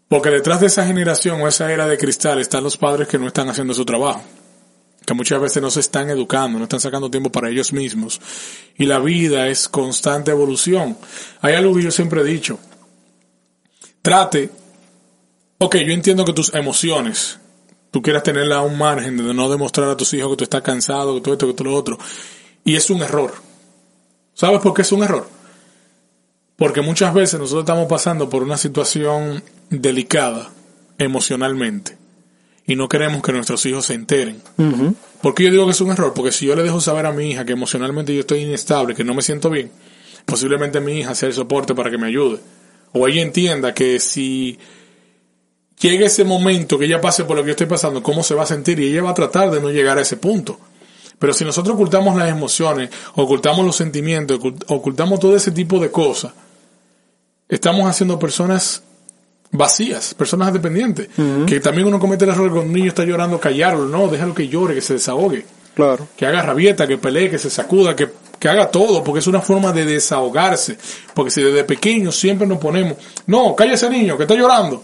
Porque 0.07 0.29
detrás 0.29 0.59
de 0.59 0.67
esa 0.67 0.85
generación 0.85 1.41
o 1.41 1.47
esa 1.47 1.71
era 1.71 1.87
de 1.87 1.97
cristal 1.97 2.39
están 2.39 2.63
los 2.63 2.77
padres 2.77 3.07
que 3.07 3.17
no 3.17 3.27
están 3.27 3.49
haciendo 3.49 3.73
su 3.73 3.85
trabajo. 3.85 4.21
Que 5.05 5.13
muchas 5.13 5.41
veces 5.41 5.61
no 5.61 5.69
se 5.69 5.81
están 5.81 6.09
educando, 6.09 6.57
no 6.59 6.65
están 6.65 6.79
sacando 6.79 7.11
tiempo 7.11 7.31
para 7.31 7.49
ellos 7.49 7.73
mismos. 7.73 8.21
Y 8.77 8.85
la 8.85 8.99
vida 8.99 9.47
es 9.47 9.67
constante 9.67 10.31
evolución. 10.31 10.97
Hay 11.41 11.55
algo 11.55 11.75
que 11.75 11.83
yo 11.83 11.91
siempre 11.91 12.21
he 12.21 12.23
dicho. 12.23 12.59
Trate 14.01 14.49
Ok, 15.63 15.77
yo 15.77 15.93
entiendo 15.93 16.25
que 16.25 16.33
tus 16.33 16.53
emociones, 16.53 17.39
tú 17.89 18.01
quieras 18.01 18.23
tenerla 18.23 18.57
a 18.57 18.61
un 18.63 18.77
margen 18.77 19.15
de 19.15 19.33
no 19.33 19.49
demostrar 19.49 19.89
a 19.89 19.95
tus 19.95 20.13
hijos 20.13 20.31
que 20.31 20.35
tú 20.35 20.43
estás 20.43 20.61
cansado, 20.61 21.15
que 21.15 21.21
todo 21.21 21.33
esto, 21.35 21.47
que 21.47 21.53
todo 21.53 21.69
lo 21.69 21.75
otro. 21.75 21.97
Y 22.65 22.75
es 22.75 22.89
un 22.89 23.01
error. 23.01 23.33
¿Sabes 24.33 24.61
por 24.61 24.73
qué 24.73 24.81
es 24.81 24.91
un 24.91 25.03
error? 25.03 25.27
Porque 26.55 26.81
muchas 26.81 27.13
veces 27.13 27.39
nosotros 27.39 27.63
estamos 27.63 27.87
pasando 27.87 28.29
por 28.29 28.43
una 28.43 28.57
situación 28.57 29.43
delicada 29.69 30.49
emocionalmente 30.97 31.97
y 32.65 32.75
no 32.75 32.87
queremos 32.87 33.21
que 33.21 33.31
nuestros 33.31 33.65
hijos 33.65 33.85
se 33.85 33.93
enteren. 33.93 34.41
Ujú. 34.57 34.95
¿Por 35.21 35.33
qué 35.33 35.43
yo 35.43 35.51
digo 35.51 35.65
que 35.65 35.71
es 35.71 35.81
un 35.81 35.91
error? 35.91 36.13
Porque 36.13 36.31
si 36.31 36.45
yo 36.45 36.55
le 36.55 36.63
dejo 36.63 36.79
saber 36.79 37.05
a 37.05 37.11
mi 37.11 37.31
hija 37.31 37.45
que 37.45 37.53
emocionalmente 37.53 38.13
yo 38.13 38.21
estoy 38.21 38.39
inestable, 38.39 38.95
que 38.95 39.03
no 39.03 39.13
me 39.13 39.21
siento 39.21 39.49
bien, 39.49 39.71
posiblemente 40.25 40.79
mi 40.79 40.99
hija 40.99 41.15
sea 41.15 41.27
el 41.27 41.33
soporte 41.33 41.75
para 41.75 41.91
que 41.91 41.97
me 41.97 42.07
ayude. 42.07 42.39
O 42.93 43.07
ella 43.07 43.21
entienda 43.21 43.73
que 43.73 43.99
si 43.99 44.57
llega 45.79 46.05
ese 46.05 46.23
momento 46.23 46.77
que 46.79 46.85
ella 46.85 47.01
pase 47.01 47.25
por 47.25 47.35
lo 47.35 47.43
que 47.43 47.47
yo 47.47 47.51
estoy 47.51 47.67
pasando, 47.67 48.01
cómo 48.01 48.23
se 48.23 48.35
va 48.35 48.43
a 48.43 48.47
sentir 48.47 48.79
y 48.79 48.87
ella 48.87 49.03
va 49.03 49.11
a 49.11 49.15
tratar 49.15 49.51
de 49.51 49.59
no 49.59 49.69
llegar 49.69 49.97
a 49.97 50.01
ese 50.01 50.17
punto. 50.17 50.59
Pero 51.23 51.33
si 51.33 51.45
nosotros 51.45 51.75
ocultamos 51.75 52.17
las 52.17 52.29
emociones, 52.29 52.89
ocultamos 53.15 53.65
los 53.65 53.77
sentimientos, 53.77 54.41
ocult- 54.41 54.65
ocultamos 54.67 55.21
todo 55.21 55.37
ese 55.37 55.51
tipo 55.51 55.79
de 55.79 55.89
cosas, 55.89 56.33
estamos 57.47 57.87
haciendo 57.87 58.19
personas 58.19 58.83
vacías, 59.49 60.13
personas 60.15 60.51
dependientes. 60.51 61.07
Que 61.47 61.61
también 61.61 61.87
uno 61.87 61.97
comete 61.97 62.25
el 62.25 62.31
error 62.31 62.49
cuando 62.51 62.67
un 62.67 62.73
niño 62.73 62.89
está 62.89 63.05
llorando, 63.05 63.39
callarlo, 63.39 63.85
no, 63.85 64.09
déjalo 64.09 64.33
que 64.35 64.49
llore, 64.49 64.75
que 64.75 64.81
se 64.81 64.95
desahogue, 64.95 65.45
Claro. 65.75 66.09
que 66.17 66.25
haga 66.25 66.41
rabieta, 66.41 66.85
que 66.85 66.97
pelee, 66.97 67.29
que 67.29 67.39
se 67.39 67.49
sacuda, 67.49 67.95
que, 67.95 68.09
que 68.37 68.49
haga 68.49 68.69
todo, 68.69 69.01
porque 69.01 69.19
es 69.19 69.27
una 69.27 69.39
forma 69.39 69.71
de 69.71 69.85
desahogarse. 69.85 70.77
Porque 71.13 71.31
si 71.31 71.41
desde 71.41 71.63
pequeños 71.63 72.17
siempre 72.19 72.45
nos 72.45 72.57
ponemos, 72.57 72.97
no, 73.27 73.55
cállese 73.55 73.89
niño, 73.89 74.17
que 74.17 74.23
está 74.23 74.35
llorando. 74.35 74.81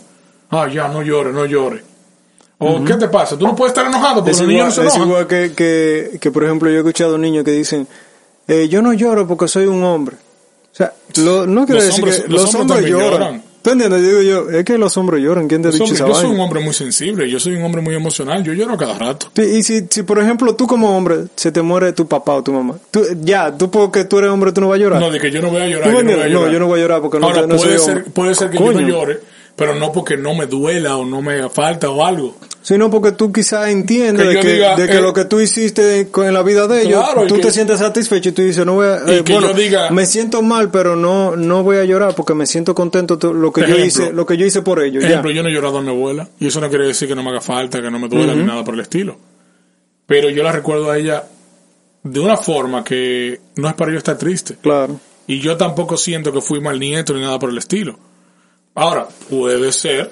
Ah, 0.51 0.69
ya, 0.71 0.87
no 0.87 1.01
llore, 1.01 1.33
no 1.33 1.45
llore. 1.45 1.83
O, 2.61 2.83
¿qué 2.83 2.95
te 2.95 3.07
pasa? 3.07 3.37
Tú 3.37 3.45
no 3.47 3.55
puedes 3.55 3.71
estar 3.71 3.85
enojado 3.87 4.15
porque 4.15 4.31
Es 4.31 4.39
los 4.39 4.47
niños 4.47 4.65
no 4.67 4.71
se 4.73 4.81
es 4.81 4.93
enojan. 4.95 5.07
igual 5.07 5.27
que, 5.27 5.53
que, 5.55 6.17
que, 6.19 6.31
por 6.31 6.43
ejemplo, 6.43 6.69
yo 6.69 6.75
he 6.75 6.79
escuchado 6.79 7.17
niños 7.17 7.43
que 7.45 7.51
dicen, 7.51 7.87
eh, 8.47 8.67
yo 8.69 8.81
no 8.81 8.91
lloro 8.93 9.25
porque 9.27 9.47
soy 9.47 9.65
un 9.65 9.81
hombre. 9.83 10.17
O 10.71 10.75
sea, 10.75 10.93
lo- 11.23 11.47
no 11.47 11.65
quiere 11.65 11.79
Los 11.81 11.87
decir 11.87 12.03
hombres- 12.03 12.21
que 12.23 12.27
los 12.27 12.41
los, 12.43 12.55
hombres 12.55 12.85
lloran. 12.85 13.11
lloran. 13.11 13.43
¿Tú 13.61 13.71
entiendes? 13.71 14.01
Digo 14.01 14.21
yo, 14.21 14.49
es 14.51 14.63
que 14.63 14.77
los 14.77 14.95
hombres 14.97 15.21
lloran. 15.21 15.47
¿Quién 15.47 15.61
te 15.61 15.67
ha 15.67 15.71
dicho 15.71 15.83
esa 15.85 16.07
yo 16.07 16.13
soy 16.15 16.29
un 16.31 16.39
hombre 16.39 16.61
muy 16.61 16.73
sensible, 16.73 17.29
yo 17.29 17.39
soy 17.39 17.55
un 17.55 17.63
hombre 17.63 17.81
muy 17.81 17.93
emocional, 17.95 18.41
yo 18.43 18.53
lloro 18.53 18.77
cada 18.77 18.97
rato. 18.97 19.27
Sí, 19.35 19.41
y 19.41 19.63
si, 19.63 19.85
si, 19.89 20.03
por 20.03 20.19
ejemplo, 20.19 20.55
tú 20.55 20.65
como 20.67 20.95
hombre, 20.97 21.25
se 21.35 21.51
te 21.51 21.61
muere 21.61 21.91
tu 21.93 22.07
papá 22.07 22.35
o 22.35 22.43
tu 22.43 22.53
mamá, 22.53 22.75
tú, 22.91 23.01
ya, 23.21 23.55
tú 23.57 23.69
porque 23.71 24.05
tú 24.05 24.17
eres 24.19 24.29
hombre, 24.31 24.51
tú 24.53 24.61
no 24.61 24.69
vas 24.69 24.77
a 24.79 24.81
llorar. 24.81 25.01
No, 25.01 25.09
de 25.11 25.19
que 25.19 25.29
yo 25.31 25.41
no 25.41 25.49
voy 25.49 25.61
a 25.61 25.67
llorar. 25.67 25.89
¿Tú 25.91 25.97
yo 25.97 26.03
me 26.05 26.11
no, 26.11 26.17
voy 26.17 26.49
a 26.49 26.51
yo 26.51 26.59
no 26.59 26.67
voy 26.67 26.79
a 26.79 26.81
llorar 26.83 27.01
porque 27.01 27.19
no 27.19 27.27
Ahora, 27.27 27.41
no 27.41 27.55
puede, 27.57 27.77
soy 27.77 27.85
ser, 27.85 27.95
hombre. 27.97 28.11
puede 28.11 28.35
ser 28.35 28.49
que 28.49 28.57
yo 28.59 28.71
no 28.71 28.79
llore, 28.81 29.19
pero 29.59 29.75
no 29.75 29.91
porque 29.91 30.17
no 30.17 30.33
me 30.33 30.47
duela 30.47 30.95
o 30.97 31.05
no 31.05 31.21
me 31.21 31.33
haga 31.33 31.49
falta 31.49 31.89
o 31.89 32.03
algo. 32.05 32.35
Sino 32.61 32.89
porque 32.89 33.11
tú 33.11 33.31
quizás 33.31 33.67
entiendes 33.69 34.27
Que 34.27 34.33
de 34.35 34.39
que, 34.39 34.53
diga, 34.53 34.75
de 34.75 34.87
que 34.87 34.97
eh, 34.97 35.01
lo 35.01 35.13
que 35.13 35.25
tú 35.25 35.39
hiciste 35.39 36.07
con- 36.09 36.25
en 36.25 36.33
la 36.33 36.41
vida 36.43 36.67
de 36.67 36.81
ellos, 36.83 37.03
Claro, 37.03 37.27
tú 37.27 37.35
que- 37.35 37.41
te 37.41 37.51
sientes 37.51 37.79
satisfecho 37.79 38.29
y 38.29 38.31
tú 38.31 38.41
dices, 38.41 38.65
no 38.65 38.73
voy 38.75 38.87
a, 38.87 38.95
eh, 39.07 39.21
bueno, 39.27 39.53
diga- 39.53 39.89
me 39.91 40.05
siento 40.05 40.41
mal, 40.41 40.71
pero 40.71 40.95
no, 40.95 41.35
no 41.35 41.63
voy 41.63 41.77
a 41.77 41.85
llorar 41.85 42.15
porque 42.15 42.33
me 42.33 42.45
siento 42.45 42.73
contento 42.73 43.17
to- 43.19 43.33
lo 43.33 43.51
que 43.53 43.61
yo 43.67 43.77
hice, 43.77 44.11
lo 44.13 44.25
que 44.25 44.37
yo 44.37 44.45
hice 44.45 44.61
por 44.61 44.81
ellos. 44.81 45.03
ya. 45.03 45.09
Ejemplo, 45.09 45.31
yo 45.31 45.43
no 45.43 45.49
he 45.49 45.53
llorado 45.53 45.77
a 45.77 45.81
mi 45.81 45.89
abuela 45.89 46.27
y 46.39 46.47
eso 46.47 46.59
no 46.61 46.69
quiere 46.69 46.87
decir 46.87 47.07
que 47.07 47.15
no 47.15 47.23
me 47.23 47.29
haga 47.29 47.41
falta, 47.41 47.81
que 47.81 47.91
no 47.91 47.99
me 47.99 48.07
duela 48.07 48.33
ni 48.33 48.43
nada 48.43 48.63
por 48.63 48.73
el 48.73 48.79
estilo. 48.81 49.17
Pero 50.05 50.29
yo 50.29 50.41
la 50.43 50.51
recuerdo 50.51 50.89
a 50.91 50.97
ella 50.97 51.23
de 52.03 52.19
una 52.19 52.37
forma 52.37 52.83
que 52.83 53.39
no 53.55 53.67
es 53.67 53.73
para 53.75 53.91
yo 53.91 53.97
estar 53.97 54.17
triste. 54.17 54.55
Claro. 54.61 54.99
Y 55.27 55.39
yo 55.39 55.57
tampoco 55.57 55.95
siento 55.97 56.31
que 56.33 56.41
fui 56.41 56.59
mal 56.59 56.79
nieto 56.79 57.13
ni 57.13 57.21
nada 57.21 57.37
por 57.37 57.49
el 57.51 57.57
estilo. 57.57 57.99
Ahora, 58.79 59.07
puede 59.29 59.71
ser 59.71 60.09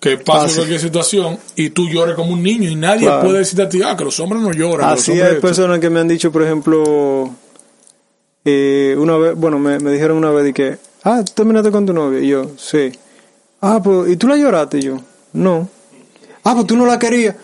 que 0.00 0.18
pase 0.18 0.40
Pase. 0.46 0.56
cualquier 0.56 0.80
situación 0.80 1.38
y 1.56 1.70
tú 1.70 1.88
llores 1.88 2.14
como 2.14 2.32
un 2.32 2.42
niño 2.42 2.68
y 2.68 2.74
nadie 2.76 3.06
Claro. 3.06 3.22
puede 3.26 3.38
decirte 3.40 3.62
a 3.62 3.68
ti, 3.68 3.80
ah, 3.84 3.96
que 3.96 4.04
los 4.04 4.18
hombres 4.20 4.42
no 4.42 4.52
lloran. 4.52 4.88
que 4.88 4.92
los 4.94 5.00
Así 5.02 5.10
hombres 5.12 5.28
hay 5.28 5.34
esto". 5.36 5.46
personas 5.46 5.78
que 5.80 5.90
me 5.90 6.00
han 6.00 6.08
dicho, 6.08 6.30
por 6.30 6.42
ejemplo, 6.42 7.30
eh, 8.44 8.94
una 8.98 9.16
vez, 9.16 9.34
bueno, 9.34 9.58
me, 9.58 9.78
me 9.80 9.90
dijeron 9.92 10.18
una 10.18 10.30
vez 10.30 10.44
de 10.44 10.54
que, 10.54 10.78
ah, 11.04 11.22
¿tú 11.24 11.32
terminaste 11.34 11.70
con 11.70 11.86
tu 11.86 11.92
novia? 11.92 12.20
Y 12.20 12.28
yo, 12.28 12.50
sí. 12.56 12.92
Ah, 13.60 13.80
pues, 13.82 14.10
¿y 14.10 14.16
tú 14.16 14.28
la 14.28 14.36
lloraste? 14.36 14.78
Y 14.78 14.82
yo, 14.82 14.98
no. 15.32 15.68
Ah, 16.44 16.54
pues 16.54 16.66
tú 16.66 16.76
no 16.76 16.86
la 16.86 16.98
querías. 16.98 17.34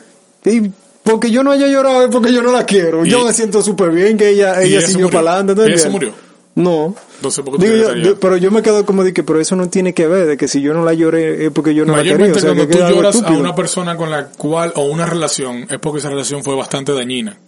Y 0.45 0.71
porque 1.03 1.31
yo 1.31 1.43
no 1.43 1.51
haya 1.51 1.67
llorado 1.67 2.05
es 2.05 2.11
porque 2.11 2.33
yo 2.33 2.43
no 2.43 2.53
la 2.53 2.65
quiero. 2.65 3.05
Y- 3.05 3.11
yo 3.11 3.25
me 3.25 3.33
siento 3.33 3.63
súper 3.63 3.91
bien 3.91 4.17
que 4.17 4.29
ella, 4.29 4.63
y 4.65 4.69
ella 4.69 4.83
siguió 4.83 5.07
murió. 5.07 5.19
para 5.21 5.33
adelante. 5.37 5.55
¿tú 5.55 5.63
Ella 5.63 5.79
se 5.79 5.87
entiendes? 5.89 6.11
murió. 6.13 6.32
No. 6.55 6.95
Entonces, 7.17 7.43
¿por 7.45 7.55
qué 7.55 7.59
tú 7.61 7.65
Digo 7.65 7.75
quieres 7.77 7.81
yo, 7.81 7.89
estar 7.89 8.15
yo- 8.15 8.21
pero 8.21 8.37
yo 8.37 8.51
me 8.51 8.63
quedo 8.63 8.85
como 8.85 9.05
de 9.05 9.13
que, 9.15 9.23
pero 9.23 9.41
eso 9.41 9.57
no 9.57 9.69
tiene 9.71 9.95
que 9.95 10.07
ver, 10.07 10.27
de 10.27 10.37
que 10.37 10.49
si 10.49 10.61
yo 10.61 10.75
no 10.75 10.85
la 10.85 10.93
lloré 10.93 11.47
es 11.47 11.51
porque 11.53 11.75
yo 11.75 11.87
no 11.87 11.97
la 11.97 12.03
quería. 12.03 12.33
O 12.33 12.35
sea, 12.35 12.51
cuando 12.55 12.69
que 12.69 12.75
tú 12.75 12.89
lloras 12.95 13.23
a 13.23 13.31
una 13.33 13.55
persona 13.55 13.97
con 13.97 14.11
la 14.11 14.27
cual, 14.29 14.73
o 14.77 14.83
una 14.85 15.07
relación, 15.07 15.67
es 15.71 15.79
porque 15.79 16.01
esa 16.01 16.11
relación 16.11 16.45
fue 16.45 16.55
bastante 16.55 16.93
dañina. 16.93 17.39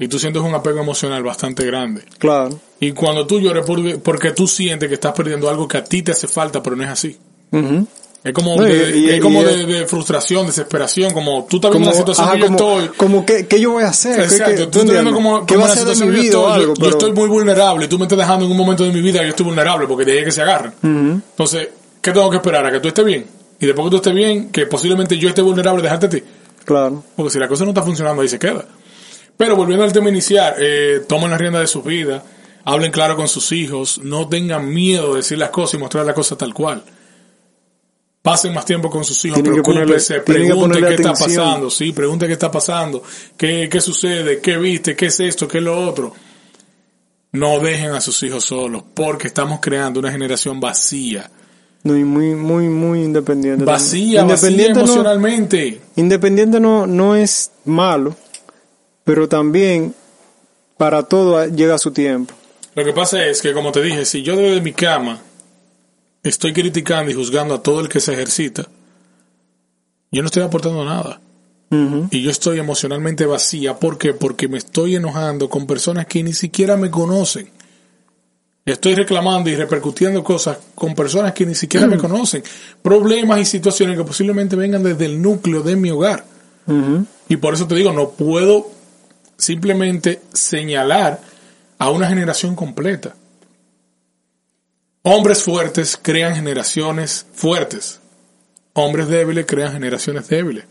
Y 0.00 0.06
tú 0.08 0.18
sientes 0.18 0.42
un 0.42 0.54
apego 0.54 0.80
emocional 0.80 1.22
bastante 1.24 1.64
grande. 1.64 2.02
Claro. 2.18 2.60
Y 2.80 2.92
cuando 2.92 3.26
tú 3.26 3.40
llores 3.40 3.64
porque, 3.66 3.98
porque 3.98 4.30
tú 4.30 4.46
sientes 4.46 4.88
que 4.88 4.94
estás 4.94 5.12
perdiendo 5.12 5.48
algo 5.50 5.66
que 5.66 5.78
a 5.78 5.84
ti 5.84 6.02
te 6.02 6.12
hace 6.12 6.28
falta, 6.28 6.62
pero 6.62 6.76
no 6.76 6.84
es 6.84 6.90
así. 6.90 7.18
Ujú. 7.50 7.86
Es 8.24 8.32
como, 8.32 8.56
No, 8.56 8.64
de, 8.64 8.98
y- 8.98 9.10
es 9.10 9.20
como 9.20 9.42
y- 9.42 9.44
de, 9.44 9.64
de 9.66 9.86
frustración, 9.86 10.46
desesperación, 10.46 11.12
como 11.12 11.46
tú 11.48 11.56
estás 11.56 11.70
viendo 11.70 11.88
la 11.90 11.96
situación 11.96 12.26
ajá, 12.26 12.34
que 12.36 12.40
yo 12.42 12.46
como, 12.46 12.80
estoy. 12.80 12.96
como 12.96 13.24
que, 13.26 13.46
¿qué 13.46 13.60
yo 13.60 13.70
voy 13.72 13.84
a 13.84 13.88
hacer? 13.88 14.16
¿Qué- 14.16 14.22
Exacto, 14.24 14.54
qué- 14.56 14.66
tú 14.66 14.78
estás 14.80 14.92
viendo 14.92 15.12
como, 15.12 15.46
¿Qué 15.46 15.54
como 15.54 15.66
la 15.68 15.74
situación 15.76 16.10
que 16.10 16.16
yo 16.16 16.22
estoy. 16.24 16.52
algo? 16.52 16.66
Yo, 16.66 16.74
yo 16.74 16.74
Pero- 16.80 16.90
estoy 16.98 17.12
muy 17.12 17.28
vulnerable 17.28 17.84
y 17.84 17.88
tú 17.88 17.96
me 17.98 18.04
estás 18.06 18.18
dejando 18.18 18.44
en 18.44 18.50
un 18.50 18.56
momento 18.56 18.84
de 18.84 18.90
mi 18.92 19.00
vida 19.00 19.20
que 19.20 19.26
yo 19.26 19.30
estoy 19.30 19.46
vulnerable 19.46 19.86
porque 19.86 20.10
ahí 20.10 20.18
es 20.18 20.24
que 20.24 20.32
se 20.32 20.42
agarran. 20.42 20.74
Ujú. 20.82 21.20
Entonces, 21.30 21.68
¿qué 22.02 22.10
tengo 22.12 22.28
que 22.28 22.36
esperar? 22.38 22.66
¿A 22.66 22.72
que 22.72 22.80
tú 22.80 22.88
estés 22.88 23.04
bien? 23.04 23.24
Y 23.60 23.66
después 23.66 23.86
que 23.86 23.90
tú 23.90 23.96
estés 23.96 24.14
bien, 24.14 24.50
que 24.50 24.66
posiblemente 24.66 25.16
yo 25.16 25.28
esté 25.28 25.40
vulnerable, 25.42 25.80
dejarte 25.82 26.06
a 26.06 26.10
ti. 26.10 26.22
Claro. 26.64 27.02
Porque 27.16 27.30
si 27.32 27.38
la 27.38 27.46
cosa 27.48 27.64
no 27.64 27.70
está 27.70 27.82
funcionando, 27.82 28.20
ahí 28.22 28.28
se 28.28 28.38
queda. 28.38 28.64
Pero 29.36 29.54
volviendo 29.54 29.84
al 29.84 29.92
tema 29.92 30.08
inicial, 30.08 30.54
eh, 30.58 31.02
tomen 31.08 31.30
la 31.30 31.38
rienda 31.38 31.60
de 31.60 31.68
su 31.68 31.82
vida, 31.82 32.24
hablen 32.64 32.90
claro 32.90 33.14
con 33.16 33.28
sus 33.28 33.52
hijos, 33.52 34.00
no 34.02 34.28
tengan 34.28 34.68
miedo 34.68 35.10
de 35.12 35.18
decir 35.18 35.38
las 35.38 35.50
cosas 35.50 35.74
y 35.74 35.78
mostrar 35.78 36.04
las 36.04 36.14
cosas 36.16 36.36
tal 36.36 36.52
cual. 36.52 36.82
Pasen 38.28 38.52
más 38.52 38.66
tiempo 38.66 38.90
con 38.90 39.04
sus 39.04 39.24
hijos, 39.24 39.40
pregunten 39.40 39.62
ponerle 39.62 39.96
qué 39.96 40.94
está 40.96 41.10
atención. 41.12 41.46
pasando, 41.46 41.70
sí, 41.70 41.92
pregunten 41.92 42.28
qué 42.28 42.34
está 42.34 42.50
pasando, 42.50 43.02
qué, 43.38 43.70
qué 43.72 43.80
sucede, 43.80 44.38
qué 44.40 44.58
viste, 44.58 44.94
qué 44.94 45.06
es 45.06 45.18
esto, 45.20 45.48
qué 45.48 45.56
es 45.56 45.64
lo 45.64 45.80
otro. 45.88 46.12
No 47.32 47.58
dejen 47.58 47.92
a 47.92 48.02
sus 48.02 48.22
hijos 48.24 48.44
solos, 48.44 48.82
porque 48.92 49.28
estamos 49.28 49.60
creando 49.62 49.98
una 49.98 50.12
generación 50.12 50.60
vacía. 50.60 51.30
No, 51.84 51.96
y 51.96 52.04
muy, 52.04 52.34
muy, 52.34 52.68
muy 52.68 53.02
independiente. 53.02 53.64
Vacía, 53.64 54.20
también. 54.20 54.34
vacía 54.34 54.50
Independiente 54.50 54.74
no, 54.74 54.80
emocionalmente. 54.84 55.80
independiente 55.96 56.60
no, 56.60 56.86
no 56.86 57.16
es 57.16 57.50
malo, 57.64 58.14
pero 59.04 59.26
también 59.26 59.94
para 60.76 61.02
todo 61.02 61.46
llega 61.46 61.78
su 61.78 61.92
tiempo. 61.92 62.34
Lo 62.74 62.84
que 62.84 62.92
pasa 62.92 63.24
es 63.24 63.40
que, 63.40 63.54
como 63.54 63.72
te 63.72 63.80
dije, 63.80 64.04
si 64.04 64.22
yo 64.22 64.36
desde 64.36 64.60
mi 64.60 64.74
cama 64.74 65.18
estoy 66.22 66.52
criticando 66.52 67.10
y 67.10 67.14
juzgando 67.14 67.54
a 67.54 67.62
todo 67.62 67.80
el 67.80 67.88
que 67.88 68.00
se 68.00 68.12
ejercita, 68.12 68.66
yo 70.10 70.22
no 70.22 70.26
estoy 70.26 70.42
aportando 70.42 70.84
nada. 70.84 71.20
Y 72.10 72.22
yo 72.22 72.30
estoy 72.30 72.58
emocionalmente 72.58 73.26
vacía. 73.26 73.78
¿Por 73.78 73.98
qué? 73.98 74.14
Porque 74.14 74.48
me 74.48 74.56
estoy 74.56 74.96
enojando 74.96 75.50
con 75.50 75.66
personas 75.66 76.06
que 76.06 76.22
ni 76.22 76.32
siquiera 76.32 76.78
me 76.78 76.90
conocen. 76.90 77.50
Estoy 78.64 78.94
reclamando 78.94 79.50
y 79.50 79.56
repercutiendo 79.56 80.22
cosas 80.24 80.58
con 80.74 80.94
personas 80.94 81.32
que 81.32 81.46
ni 81.46 81.54
siquiera 81.54 81.86
me 81.86 81.98
conocen. 81.98 82.42
Problemas 82.82 83.40
y 83.40 83.44
situaciones 83.44 83.96
que 83.96 84.04
posiblemente 84.04 84.56
vengan 84.56 84.82
desde 84.82 85.06
el 85.06 85.20
núcleo 85.20 85.62
de 85.62 85.76
mi 85.76 85.90
hogar. 85.90 86.24
Y 87.28 87.36
por 87.36 87.54
eso 87.54 87.66
te 87.66 87.74
digo, 87.74 87.92
no 87.92 88.10
puedo 88.10 88.70
simplemente 89.36 90.20
señalar 90.32 91.20
a 91.78 91.90
una 91.90 92.08
generación 92.08 92.54
completa. 92.56 93.14
Hombres 95.10 95.42
fuertes 95.42 95.98
crean 96.00 96.34
generaciones 96.34 97.24
fuertes. 97.32 98.00
Hombres 98.74 99.08
débiles 99.08 99.46
crean 99.46 99.72
generaciones 99.72 100.28
débiles. 100.28 100.64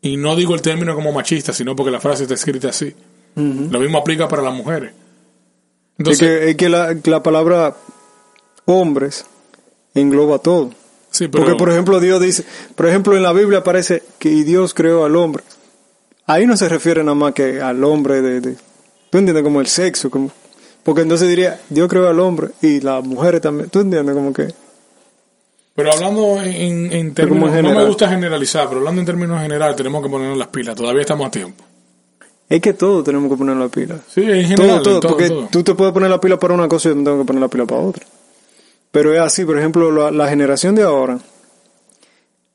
Y 0.00 0.16
no 0.16 0.36
digo 0.36 0.54
el 0.54 0.62
término 0.62 0.94
como 0.94 1.12
machista, 1.12 1.52
sino 1.52 1.74
porque 1.74 1.90
la 1.90 2.00
frase 2.00 2.22
está 2.22 2.34
escrita 2.34 2.68
así. 2.68 2.94
Lo 3.34 3.80
mismo 3.80 3.98
aplica 3.98 4.28
para 4.28 4.42
las 4.42 4.54
mujeres. 4.54 4.90
Es 4.90 5.98
Entonces, 5.98 6.20
que, 6.20 6.50
es 6.50 6.56
que 6.56 6.68
la, 6.68 6.96
la 7.04 7.22
palabra 7.22 7.76
hombres 8.64 9.26
engloba 9.94 10.38
todo. 10.38 10.70
sí, 11.10 11.26
pero 11.26 11.44
Porque, 11.44 11.58
por 11.58 11.70
ejemplo, 11.70 11.98
Dios 11.98 12.20
dice, 12.20 12.44
por 12.76 12.86
ejemplo, 12.86 13.16
en 13.16 13.24
la 13.24 13.32
Biblia 13.32 13.58
aparece 13.58 14.04
que 14.20 14.28
Dios 14.44 14.72
creó 14.72 15.04
al 15.04 15.16
hombre. 15.16 15.42
Ahí 16.26 16.46
no 16.46 16.56
se 16.56 16.68
refiere 16.68 17.02
nada 17.02 17.16
más 17.16 17.32
que 17.32 17.60
al 17.60 17.82
hombre 17.82 18.22
de, 18.22 18.40
de 18.40 18.56
tú 19.10 19.18
entiendes, 19.18 19.42
como 19.42 19.60
el 19.60 19.66
sexo, 19.66 20.10
como, 20.10 20.30
porque 20.88 21.02
entonces 21.02 21.28
diría, 21.28 21.60
Dios 21.68 21.86
creó 21.86 22.08
al 22.08 22.18
hombre 22.18 22.48
y 22.62 22.80
las 22.80 23.04
mujeres 23.04 23.42
también, 23.42 23.68
tú 23.68 23.80
entiendes, 23.80 24.14
como 24.14 24.32
que, 24.32 24.48
pero 25.76 25.92
hablando 25.92 26.40
en, 26.42 26.90
en 26.90 27.12
términos, 27.12 27.50
en 27.50 27.56
no 27.56 27.62
me 27.62 27.68
general. 27.68 27.86
gusta 27.88 28.08
generalizar, 28.08 28.66
pero 28.68 28.78
hablando 28.78 29.00
en 29.02 29.06
términos 29.06 29.40
generales 29.42 29.76
tenemos 29.76 30.02
que 30.02 30.08
ponernos 30.08 30.38
las 30.38 30.48
pilas. 30.48 30.74
Todavía 30.74 31.02
estamos 31.02 31.26
a 31.26 31.30
tiempo. 31.30 31.62
es 32.48 32.60
que 32.62 32.72
todo 32.72 33.02
tenemos 33.04 33.30
que 33.30 33.36
poner 33.36 33.56
la 33.56 33.68
pila. 33.68 33.96
Sí, 34.12 34.22
en 34.22 34.54
Todo, 34.54 34.64
general. 34.66 34.82
todo, 34.82 34.94
en 34.94 35.00
todo, 35.02 35.10
porque 35.12 35.28
todo. 35.28 35.48
tú 35.52 35.62
te 35.62 35.74
puedes 35.74 35.92
poner 35.92 36.08
la 36.10 36.18
pila 36.20 36.38
para 36.38 36.54
una 36.54 36.66
cosa 36.68 36.88
y 36.88 36.92
yo 36.92 36.96
me 36.96 37.04
tengo 37.04 37.18
que 37.18 37.24
poner 37.26 37.42
la 37.42 37.48
pila 37.48 37.66
para 37.66 37.80
otra. 37.82 38.06
Pero 38.90 39.12
es 39.14 39.20
así, 39.20 39.44
por 39.44 39.58
ejemplo, 39.58 39.92
la, 39.92 40.10
la 40.10 40.28
generación 40.28 40.74
de 40.74 40.82
ahora, 40.84 41.18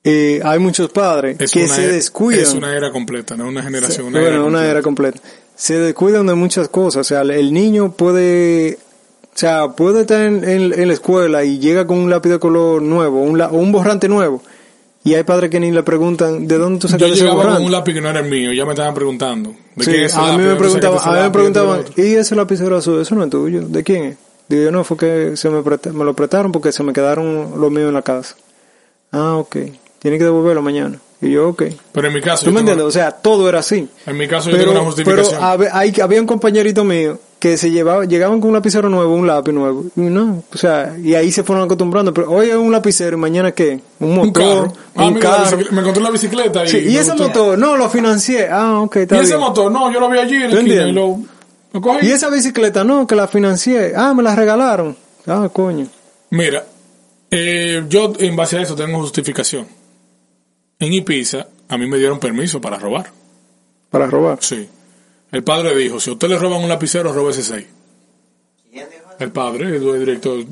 eh, 0.03 0.41
hay 0.43 0.59
muchos 0.59 0.89
padres 0.91 1.37
Es 1.39 1.51
que 1.51 1.67
se 1.67 1.83
era- 1.85 1.93
descuidan. 1.93 2.41
Es 2.41 2.53
una 2.53 2.75
era 2.75 2.91
completa, 2.91 3.37
no 3.37 3.47
una 3.47 3.61
generación, 3.63 4.07
una 4.07 4.19
bueno, 4.19 4.35
era 4.35 4.39
una 4.43 4.47
completa. 4.59 4.71
era 4.71 4.81
completa. 4.81 5.21
Se 5.55 5.77
descuidan 5.79 6.25
de 6.27 6.35
muchas 6.35 6.67
cosas. 6.67 7.01
O 7.01 7.03
sea, 7.03 7.21
el 7.21 7.53
niño 7.53 7.91
puede, 7.91 8.77
o 9.23 9.37
sea, 9.37 9.69
puede 9.69 10.01
estar 10.01 10.21
en, 10.25 10.43
en- 10.43 10.73
en 10.79 10.87
la 10.87 10.93
escuela 10.93 11.43
y 11.43 11.59
llega 11.59 11.85
con 11.87 11.97
un 11.99 12.09
lápiz 12.09 12.29
de 12.29 12.39
color 12.39 12.81
nuevo, 12.81 13.21
un 13.21 13.37
la- 13.37 13.47
o 13.49 13.57
un 13.57 13.71
borrante 13.71 14.07
nuevo. 14.09 14.41
Y 15.05 15.15
hay 15.15 15.23
padres 15.23 15.49
que 15.49 15.59
ni 15.59 15.69
le 15.71 15.83
preguntan, 15.83 16.47
¿de 16.47 16.57
dónde 16.57 16.79
tú 16.79 16.87
Yo 16.87 16.91
sacaste 16.93 17.13
ese 17.13 17.23
llegaba 17.23 17.35
con 17.41 17.45
borrante? 17.47 17.65
un 17.65 17.71
lápiz 17.73 17.93
que 17.93 18.01
no 18.01 18.09
era 18.09 18.19
el 18.21 18.29
mío, 18.29 18.53
ya 18.53 18.65
me 18.65 18.71
estaban 18.71 18.93
preguntando. 18.93 19.49
¿De 19.75 19.83
Sí, 19.83 19.91
quién 19.91 20.03
es 20.05 20.11
ese 20.13 20.19
a 20.21 20.23
mí 20.23 20.27
lápiz? 20.29 20.37
me 20.37 20.43
¿Dónde 20.47 20.59
preguntaban, 20.59 20.99
a 21.03 21.11
mí 21.17 21.23
me 21.23 21.29
preguntaban, 21.31 21.69
y 21.79 21.83
lo 21.83 21.89
otro. 21.89 22.03
¿y 22.03 22.13
ese 22.15 22.35
lapicero 22.35 22.77
azul? 22.77 23.01
Eso 23.01 23.13
no 23.15 23.23
es 23.25 23.29
tuyo. 23.29 23.61
¿De 23.67 23.83
quién 23.83 24.03
es? 24.05 24.17
Digo 24.47 24.63
yo, 24.63 24.71
no, 24.71 24.83
fue 24.85 24.97
que 24.97 25.35
se 25.37 25.49
me, 25.49 25.61
me 25.61 26.05
lo 26.05 26.13
prestaron 26.13 26.51
porque 26.53 26.71
se 26.71 26.83
me 26.83 26.93
quedaron 26.93 27.59
los 27.59 27.69
míos 27.71 27.89
en 27.89 27.93
la 27.93 28.01
casa. 28.01 28.35
Ah, 29.11 29.35
ok. 29.35 29.57
Tiene 29.99 30.17
que 30.17 30.23
devolverlo 30.23 30.61
mañana. 30.61 30.99
Y 31.23 31.31
yo, 31.31 31.49
ok. 31.49 31.63
Pero 31.93 32.07
en 32.07 32.13
mi 32.13 32.21
caso, 32.21 32.45
¿Tú 32.45 32.51
me 32.51 32.59
tengo- 32.59 32.71
entiendes? 32.71 32.85
O 32.85 32.91
sea, 32.91 33.11
todo 33.11 33.47
era 33.47 33.59
así. 33.59 33.87
en 34.05 34.17
mi 34.17 34.27
caso 34.27 34.49
yo 34.49 34.57
Pero, 34.57 34.71
tengo 34.71 34.81
una 34.85 34.93
pero 34.95 35.15
justificación. 35.23 35.41
habe- 35.43 35.69
hay, 35.71 35.93
había 36.01 36.19
un 36.21 36.27
compañerito 36.27 36.83
mío 36.83 37.17
que 37.39 37.57
se 37.57 37.71
llevaba, 37.71 38.05
llegaban 38.05 38.39
con 38.39 38.49
un 38.49 38.55
lapicero 38.55 38.89
nuevo, 38.89 39.13
un 39.15 39.27
lápiz 39.27 39.51
nuevo. 39.51 39.85
Y 39.95 40.01
no, 40.01 40.43
o 40.53 40.57
sea, 40.57 40.95
y 41.01 41.13
ahí 41.13 41.31
se 41.31 41.43
fueron 41.43 41.65
acostumbrando. 41.65 42.13
Pero 42.13 42.31
hoy 42.31 42.49
es 42.49 42.55
un 42.55 42.71
lapicero 42.71 43.17
y 43.17 43.19
mañana 43.19 43.51
qué? 43.51 43.79
Un 43.99 44.09
un 44.11 44.15
motor, 44.15 44.33
carro. 44.69 44.73
Ah, 44.95 45.05
un 45.07 45.13
mira, 45.15 45.29
la 45.29 45.43
carro. 45.43 45.57
me 45.71 45.81
encontré 45.81 46.03
la 46.03 46.09
bicicleta 46.11 46.63
y, 46.65 46.67
Sí, 46.69 46.77
y 46.79 46.97
ese 46.97 47.11
gustó. 47.11 47.27
motor, 47.27 47.57
no, 47.57 47.75
lo 47.77 47.89
financié. 47.89 48.47
Ah, 48.49 48.79
ok, 48.79 48.95
está 48.97 49.17
Y 49.17 49.19
ese 49.19 49.27
bien. 49.35 49.39
motor, 49.41 49.71
no, 49.71 49.91
yo 49.91 49.99
lo 49.99 50.09
vi 50.09 50.19
allí 50.19 50.35
en 50.35 50.41
la 50.43 50.49
¿Tú 50.51 50.57
esquina 50.57 50.87
y 50.87 50.91
lo, 50.93 51.19
lo 51.73 51.81
cogí. 51.81 52.05
Y 52.07 52.11
esa 52.11 52.29
bicicleta, 52.29 52.83
no, 52.85 53.05
que 53.07 53.15
la 53.15 53.27
financié. 53.27 53.93
Ah, 53.95 54.13
me 54.13 54.23
la 54.23 54.35
regalaron. 54.35 54.95
Ah, 55.27 55.49
coño. 55.51 55.87
Mira, 56.29 56.63
eh, 57.29 57.83
yo 57.89 58.13
en 58.19 58.35
base 58.37 58.57
a 58.57 58.61
eso 58.61 58.73
tengo 58.75 58.99
justificación. 59.01 59.67
En 60.83 60.91
Ibiza, 60.91 61.47
a 61.69 61.77
mí 61.77 61.87
me 61.87 61.97
dieron 61.97 62.19
permiso 62.19 62.59
para 62.59 62.77
robar. 62.77 63.09
Para 63.89 64.05
robar. 64.05 64.39
Sí. 64.41 64.67
El 65.31 65.41
padre 65.41 65.73
dijo, 65.77 65.97
si 65.97 66.09
a 66.09 66.13
usted 66.13 66.27
le 66.27 66.37
roban 66.37 66.61
un 66.61 66.67
lapicero, 66.67 67.13
robe 67.13 67.31
ese 67.31 67.41
6. 67.41 67.67
¿Quién 68.69 68.89
dijo 68.89 69.05
eso? 69.07 69.15
El 69.17 69.31
padre, 69.31 69.77
el 69.77 69.99
director, 69.99 70.43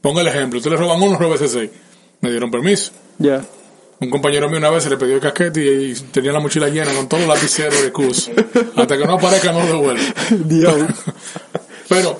ponga 0.00 0.20
el 0.20 0.28
ejemplo, 0.28 0.60
usted 0.60 0.70
le 0.70 0.76
roban 0.76 1.02
uno, 1.02 1.18
robe 1.18 1.34
ese 1.34 1.48
6. 1.48 1.70
Me 2.20 2.30
dieron 2.30 2.48
permiso. 2.48 2.92
Ya. 3.18 3.44
Un 3.98 4.08
compañero 4.08 4.48
mío 4.48 4.58
una 4.58 4.70
vez 4.70 4.84
se 4.84 4.90
le 4.90 4.96
pidió 4.96 5.16
el 5.16 5.20
casquete 5.20 5.60
y, 5.60 5.90
y 5.90 5.94
tenía 5.94 6.30
la 6.30 6.38
mochila 6.38 6.68
llena 6.68 6.94
con 6.94 7.08
todos 7.08 7.26
los 7.26 7.34
lapiceros 7.34 7.82
de 7.82 7.90
curso. 7.90 8.30
Hasta 8.76 8.96
que 8.96 9.04
no 9.04 9.14
aparezca 9.14 9.50
no 9.50 9.64
lo 9.64 9.66
devuelve. 9.66 10.14
Diablo. 10.44 10.86
Pero, 11.88 12.18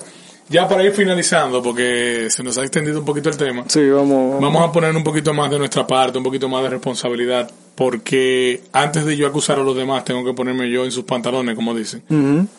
ya 0.49 0.67
para 0.67 0.83
ir 0.83 0.91
finalizando, 0.91 1.61
porque 1.63 2.27
se 2.29 2.43
nos 2.43 2.57
ha 2.57 2.61
extendido 2.61 2.99
un 2.99 3.05
poquito 3.05 3.29
el 3.29 3.37
tema, 3.37 3.63
Sí, 3.67 3.87
vamos. 3.89 4.39
vamos 4.41 4.67
a 4.67 4.71
poner 4.71 4.95
un 4.95 5.03
poquito 5.03 5.33
más 5.33 5.49
de 5.49 5.57
nuestra 5.59 5.85
parte, 5.87 6.17
un 6.17 6.23
poquito 6.23 6.47
más 6.49 6.63
de 6.63 6.69
responsabilidad, 6.69 7.49
porque 7.75 8.61
antes 8.71 9.05
de 9.05 9.15
yo 9.17 9.25
acusar 9.27 9.57
a 9.59 9.63
los 9.63 9.75
demás, 9.75 10.03
tengo 10.05 10.23
que 10.23 10.33
ponerme 10.33 10.69
yo 10.69 10.85
en 10.85 10.91
sus 10.91 11.05
pantalones, 11.05 11.55
como 11.55 11.73
dicen. 11.73 12.03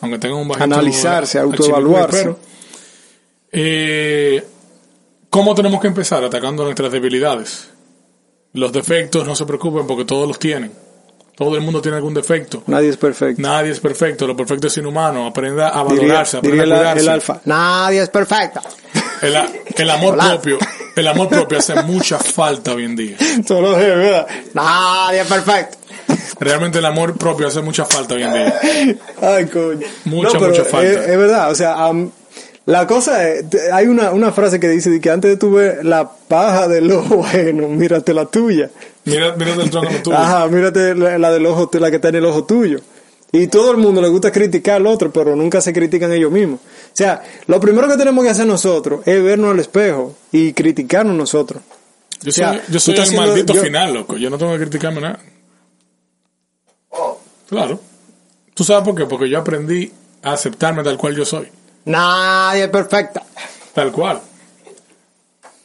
Aunque 0.01 0.17
tenga 0.19 0.35
un 0.35 0.47
bajito 0.47 0.63
Analizarse, 0.65 1.39
autoevaluarse. 1.39 2.35
eh, 3.51 4.43
¿Cómo 5.29 5.53
tenemos 5.53 5.81
que 5.81 5.87
empezar? 5.87 6.23
Atacando 6.23 6.63
nuestras 6.63 6.91
debilidades. 6.91 7.69
Los 8.53 8.71
defectos, 8.71 9.25
no 9.27 9.35
se 9.35 9.45
preocupen, 9.45 9.85
porque 9.85 10.05
todos 10.05 10.27
los 10.27 10.39
tienen. 10.39 10.71
Todo 11.35 11.55
el 11.55 11.61
mundo 11.61 11.81
tiene 11.81 11.97
algún 11.97 12.13
defecto. 12.13 12.63
Nadie 12.67 12.89
es 12.89 12.97
perfecto. 12.97 13.41
Nadie 13.41 13.71
es 13.71 13.79
perfecto, 13.79 14.25
lo 14.25 14.35
perfecto 14.37 14.67
es 14.67 14.77
inhumano. 14.77 15.27
Aprenda 15.27 15.67
a 15.77 15.83
Diría, 15.83 15.99
valorarse, 16.01 16.37
aprenda 16.37 16.63
diría 16.63 16.75
a 16.75 16.77
la- 16.77 16.91
cuidarse. 16.93 17.01
el 17.03 17.09
alfa. 17.09 17.41
Nadie 17.45 18.01
es 18.01 18.09
perfecto. 18.09 18.61
El, 19.21 19.35
a- 19.35 19.47
el 19.77 19.89
amor 19.89 20.13
Hola. 20.13 20.29
propio. 20.29 20.57
el 20.95 21.07
amor 21.07 21.27
propio 21.27 21.57
hace 21.57 21.75
mucha 21.83 22.17
falta 22.19 22.73
hoy 22.73 22.85
en 22.85 22.95
día. 22.95 23.17
Solo 23.47 23.77
es 23.77 23.85
verdad. 23.85 24.27
Nadie 24.53 25.21
es 25.21 25.27
perfecto. 25.27 25.77
Realmente 26.39 26.79
el 26.79 26.85
amor 26.85 27.17
propio 27.17 27.47
hace 27.47 27.61
mucha 27.61 27.83
falta 27.85 28.15
hoy 28.15 28.23
en 28.23 28.33
día. 28.33 28.59
Ay, 29.21 29.45
coño. 29.47 29.85
Mucha, 30.05 30.33
No, 30.33 30.39
pero 30.39 30.51
mucha 30.51 30.63
falta. 30.63 30.89
Es, 30.89 30.97
es 31.09 31.17
verdad, 31.17 31.51
o 31.51 31.55
sea, 31.55 31.73
am- 31.85 32.11
la 32.65 32.87
cosa 32.87 33.27
es, 33.29 33.45
hay 33.71 33.87
una, 33.87 34.11
una 34.11 34.31
frase 34.31 34.59
que 34.59 34.67
dice 34.69 34.89
de 34.89 34.99
que 35.01 35.09
antes 35.11 35.31
de 35.31 35.37
tu 35.37 35.51
ver 35.51 35.85
la 35.85 36.09
paja 36.27 36.67
del 36.67 36.91
ojo 36.91 37.23
ajeno, 37.25 37.67
mírate 37.67 38.13
la 38.13 38.25
tuya. 38.25 38.69
Mira, 39.05 39.35
mira 39.37 39.53
el 39.53 39.69
tronco 39.69 39.93
tuyo. 40.03 40.17
Ajá, 40.17 40.47
mírate 40.47 40.95
la, 40.95 41.17
la 41.17 41.31
del 41.31 41.45
ojo, 41.45 41.69
la 41.73 41.89
que 41.89 41.95
está 41.97 42.09
en 42.09 42.15
el 42.15 42.25
ojo 42.25 42.43
tuyo. 42.45 42.79
Y 43.31 43.47
todo 43.47 43.71
el 43.71 43.77
mundo 43.77 44.01
le 44.01 44.07
gusta 44.07 44.31
criticar 44.31 44.75
al 44.77 44.87
otro, 44.87 45.11
pero 45.11 45.35
nunca 45.35 45.59
se 45.61 45.73
critican 45.73 46.11
ellos 46.13 46.31
mismos. 46.31 46.59
O 46.61 46.89
sea, 46.93 47.21
lo 47.47 47.59
primero 47.59 47.87
que 47.87 47.97
tenemos 47.97 48.23
que 48.23 48.29
hacer 48.31 48.47
nosotros 48.47 49.01
es 49.05 49.21
vernos 49.23 49.51
al 49.51 49.59
espejo 49.59 50.15
y 50.31 50.53
criticarnos 50.53 51.15
nosotros. 51.15 51.61
Yo 52.21 52.29
o 52.29 52.31
soy, 52.31 52.33
sea, 52.33 52.63
yo 52.69 52.79
soy 52.79 52.95
tú 52.95 53.01
el 53.01 53.07
haciendo- 53.07 53.27
maldito 53.27 53.53
yo- 53.53 53.61
final, 53.61 53.93
loco. 53.93 54.17
Yo 54.17 54.29
no 54.29 54.37
tengo 54.37 54.53
que 54.53 54.59
criticarme 54.59 55.01
nada. 55.01 55.19
Oh, 56.89 57.19
Claro. 57.49 57.79
¿Tú 58.53 58.63
sabes 58.63 58.85
por 58.85 58.95
qué? 58.95 59.05
Porque 59.05 59.29
yo 59.29 59.37
aprendí 59.39 59.91
a 60.23 60.31
aceptarme 60.33 60.81
tal 60.81 60.97
cual 60.97 61.13
yo 61.15 61.25
soy. 61.25 61.47
Nadie 61.85 62.63
es 62.63 62.69
perfecta. 62.69 63.21
Tal 63.73 63.91
cual. 63.91 64.21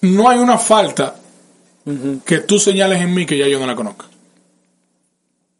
No 0.02 0.28
hay 0.28 0.38
una 0.40 0.58
falta 0.58 1.14
que 2.24 2.38
tú 2.40 2.58
señales 2.58 3.00
en 3.00 3.14
mí 3.14 3.26
que 3.26 3.36
ya 3.38 3.46
yo 3.48 3.58
no 3.60 3.66
la 3.66 3.74
conozca. 3.76 4.06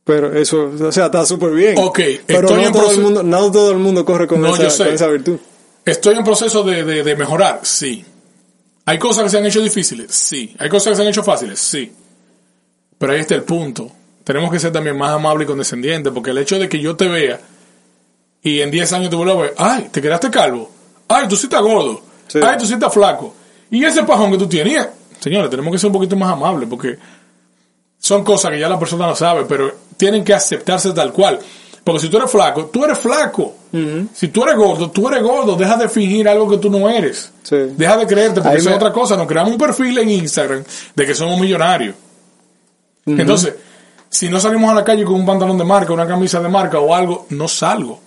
Pero 0.04 0.32
eso, 0.34 0.72
o 0.80 0.92
sea, 0.92 1.06
está 1.06 1.24
súper 1.24 1.50
bien. 1.52 1.74
Ok, 1.78 2.00
pero 2.26 2.40
estoy 2.48 2.62
no 2.62 2.66
en 2.66 2.72
todo, 2.72 2.90
el 2.90 3.00
mundo, 3.00 3.22
no 3.22 3.50
todo 3.52 3.70
el 3.70 3.78
mundo 3.78 4.04
corre 4.04 4.26
con, 4.26 4.40
No, 4.40 4.54
esa, 4.54 4.62
yo 4.64 4.70
sé. 4.70 4.84
con 4.84 4.94
esa 4.94 5.06
virtud. 5.08 5.36
Estoy 5.84 6.16
en 6.16 6.24
proceso 6.24 6.62
de, 6.62 6.84
de- 6.84 7.02
de 7.04 7.16
mejorar, 7.16 7.60
sí. 7.62 8.04
Hay 8.86 8.98
cosas 8.98 9.24
que 9.24 9.30
se 9.30 9.38
han 9.38 9.46
hecho 9.46 9.60
difíciles, 9.62 10.10
sí. 10.12 10.54
Hay 10.58 10.68
cosas 10.68 10.90
que 10.92 10.96
se 10.96 11.02
han 11.02 11.08
hecho 11.08 11.22
fáciles, 11.22 11.58
sí. 11.60 11.92
Pero 12.98 13.12
ahí 13.12 13.20
está 13.20 13.34
el 13.34 13.44
punto. 13.44 13.90
Tenemos 14.24 14.50
que 14.50 14.58
ser 14.58 14.72
también 14.72 14.96
más 14.98 15.10
amables 15.12 15.44
y 15.44 15.48
condescendientes, 15.48 16.12
porque 16.12 16.30
el 16.30 16.38
hecho 16.38 16.58
de 16.58 16.68
que 16.68 16.80
yo 16.80 16.96
te 16.96 17.08
vea 17.08 17.40
y 18.42 18.60
en 18.60 18.70
10 18.70 18.92
años 18.94 19.10
te 19.10 19.16
vuelva 19.16 19.34
a 19.34 19.36
ver, 19.36 19.54
ay, 19.58 19.88
te 19.92 20.00
quedaste 20.02 20.30
calvo, 20.30 20.70
ay, 21.08 21.28
tú 21.28 21.36
sí 21.36 21.44
estás 21.46 21.62
gordo, 21.62 22.02
Sí. 22.26 22.38
ay, 22.42 22.56
tú 22.58 22.66
sí 22.66 22.72
estás 22.74 22.92
flaco, 22.92 23.34
y 23.70 23.84
ese 23.84 24.02
pajón 24.04 24.30
que 24.32 24.38
tú 24.38 24.48
tienes, 24.48 24.72
Y, 24.74 24.99
señores, 25.20 25.48
tenemos 25.50 25.70
que 25.72 25.78
ser 25.78 25.86
un 25.88 25.92
poquito 25.94 26.16
más 26.16 26.32
amables, 26.32 26.68
porque 26.68 26.98
son 27.98 28.24
cosas 28.24 28.50
que 28.50 28.58
ya 28.58 28.68
la 28.68 28.78
persona 28.78 29.06
lo 29.06 29.14
sabe, 29.14 29.44
pero 29.48 29.72
tienen 29.96 30.24
que 30.24 30.34
aceptarse 30.34 30.92
tal 30.92 31.12
cual. 31.12 31.38
Porque 31.84 32.00
si 32.00 32.08
tú 32.08 32.18
eres 32.18 32.30
flaco, 32.30 32.66
tú 32.66 32.84
eres 32.84 32.98
flaco. 32.98 33.54
Si 34.14 34.28
tú 34.28 34.42
eres 34.42 34.56
gordo, 34.56 34.90
tú 34.90 35.08
eres 35.08 35.22
gordo. 35.22 35.54
Deja 35.56 35.76
de 35.76 35.88
fingir 35.88 36.28
algo 36.28 36.48
que 36.48 36.58
tú 36.58 36.68
no 36.70 36.90
eres. 36.90 37.32
Sí. 37.42 37.56
Deja 37.76 37.96
de 37.96 38.06
creerte, 38.06 38.34
porque 38.40 38.48
Ahí 38.50 38.56
eso 38.58 38.68
me- 38.70 38.76
es 38.76 38.82
otra 38.82 38.92
cosa. 38.92 39.16
Nos 39.16 39.26
creamos 39.26 39.52
un 39.52 39.58
perfil 39.58 39.96
en 39.98 40.10
Instagram 40.10 40.62
de 40.94 41.06
que 41.06 41.14
somos 41.14 41.38
millonarios. 41.40 41.94
Entonces, 43.06 43.54
si 44.08 44.28
no 44.28 44.38
salimos 44.40 44.70
a 44.70 44.74
la 44.74 44.84
calle 44.84 45.04
con 45.04 45.14
un 45.14 45.24
pantalón 45.26 45.56
de 45.56 45.64
marca, 45.64 45.92
una 45.92 46.06
camisa 46.06 46.40
de 46.40 46.48
marca 46.48 46.78
o 46.80 46.94
algo, 46.94 47.26
no 47.30 47.48
salgo. 47.48 47.98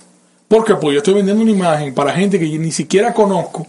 ¿Por 0.48 0.64
qué? 0.66 0.76
Pues 0.76 0.94
yo 0.94 0.98
estoy 1.00 1.16
vendiendo 1.16 1.42
una 1.42 1.52
imagen 1.52 1.94
para 1.94 2.14
gente 2.14 2.38
que 2.40 2.50
yo 2.50 2.60
ni 2.60 2.72
siquiera 2.72 3.14
conozco, 3.14 3.66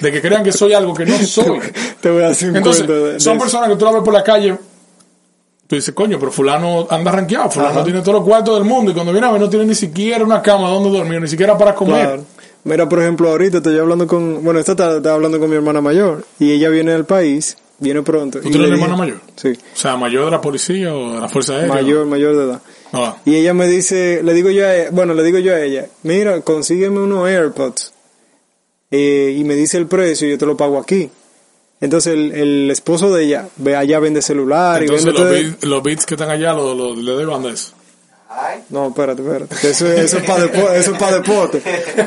de 0.00 0.12
que 0.12 0.20
crean 0.20 0.42
que 0.44 0.52
soy 0.52 0.72
algo 0.74 0.94
que 0.94 1.04
no 1.06 1.16
soy. 1.26 1.58
Te 2.00 2.10
voy 2.10 2.22
a 2.22 2.28
hacer 2.28 2.50
un 2.50 2.56
Entonces, 2.56 2.86
de, 2.86 3.20
son 3.20 3.34
eso. 3.36 3.42
personas 3.44 3.68
que 3.70 3.76
tú 3.76 3.84
la 3.84 3.92
ves 3.92 4.02
por 4.02 4.14
la 4.14 4.22
calle, 4.22 4.56
tú 5.66 5.74
dices, 5.76 5.94
coño, 5.94 6.18
pero 6.18 6.30
fulano 6.30 6.86
anda 6.90 7.10
rankeado, 7.10 7.50
fulano 7.50 7.74
Ajá. 7.76 7.84
tiene 7.84 8.00
todos 8.00 8.14
los 8.14 8.24
cuartos 8.24 8.54
del 8.58 8.64
mundo 8.68 8.90
y 8.90 8.94
cuando 8.94 9.12
viene 9.12 9.26
a 9.26 9.32
ver 9.32 9.40
no 9.40 9.48
tiene 9.50 9.64
ni 9.66 9.74
siquiera 9.74 10.24
una 10.24 10.42
cama 10.42 10.68
donde 10.68 10.90
dormir, 10.90 11.20
ni 11.20 11.28
siquiera 11.28 11.56
para 11.56 11.74
comer. 11.74 12.06
Claro. 12.06 12.24
Mira, 12.64 12.88
por 12.88 13.00
ejemplo, 13.00 13.28
ahorita 13.30 13.58
estoy 13.58 13.78
hablando 13.78 14.06
con, 14.08 14.42
bueno, 14.42 14.58
esta 14.58 14.74
tarde 14.74 14.96
estaba 14.96 15.14
hablando 15.14 15.38
con 15.38 15.48
mi 15.48 15.54
hermana 15.56 15.80
mayor 15.80 16.24
y 16.40 16.50
ella 16.52 16.68
viene 16.68 16.90
del 16.92 17.04
país, 17.04 17.56
viene 17.78 18.02
pronto. 18.02 18.40
¿Tú 18.40 18.50
tienes 18.50 18.66
una 18.68 18.74
hermana 18.76 18.96
mayor? 18.96 19.20
Sí, 19.36 19.50
O 19.50 19.76
sea, 19.76 19.96
mayor 19.96 20.24
de 20.24 20.30
la 20.32 20.40
policía 20.40 20.92
o 20.92 21.12
de 21.14 21.20
la 21.20 21.28
Fuerza 21.28 21.52
Aérea. 21.54 21.72
mayor, 21.72 22.06
mayor 22.06 22.36
de 22.36 22.44
edad. 22.44 22.60
Ah, 22.92 23.16
Y 23.24 23.36
ella 23.36 23.54
me 23.54 23.68
dice, 23.68 24.20
le 24.24 24.32
digo 24.34 24.50
yo 24.50 24.66
a 24.66 24.74
ella, 24.74 24.88
bueno, 24.90 25.14
le 25.14 25.22
digo 25.22 25.38
yo 25.38 25.54
a 25.54 25.60
ella, 25.60 25.86
mira, 26.02 26.40
consígueme 26.40 26.98
unos 26.98 27.28
AirPods. 27.28 27.92
Eh, 28.90 29.34
y 29.38 29.44
me 29.44 29.54
dice 29.54 29.78
el 29.78 29.86
precio 29.86 30.28
y 30.28 30.32
yo 30.32 30.38
te 30.38 30.46
lo 30.46 30.56
pago 30.56 30.78
aquí. 30.78 31.10
Entonces 31.80 32.14
el, 32.14 32.32
el 32.32 32.70
esposo 32.70 33.12
de 33.14 33.24
ella, 33.24 33.48
ve 33.56 33.76
allá 33.76 33.98
vende 34.00 34.22
celular 34.22 34.80
y 34.82 34.86
Entonces 34.86 35.06
vende 35.06 35.20
los, 35.20 35.30
beats, 35.30 35.64
los 35.64 35.82
beats 35.82 36.06
que 36.06 36.14
están 36.14 36.30
allá 36.30 36.52
los, 36.54 36.76
los- 36.76 36.96
le 36.98 37.50
eso. 37.52 37.72
ay, 38.30 38.60
No, 38.70 38.88
espérate, 38.88 39.22
espérate. 39.22 39.54
Eso, 39.68 39.86
eso 39.92 40.18
es 40.18 40.24
para 40.24 40.42
deporte. 40.44 40.78
Eso 40.78 40.92
es 40.92 40.98
para 40.98 41.16
deporte. 41.16 41.62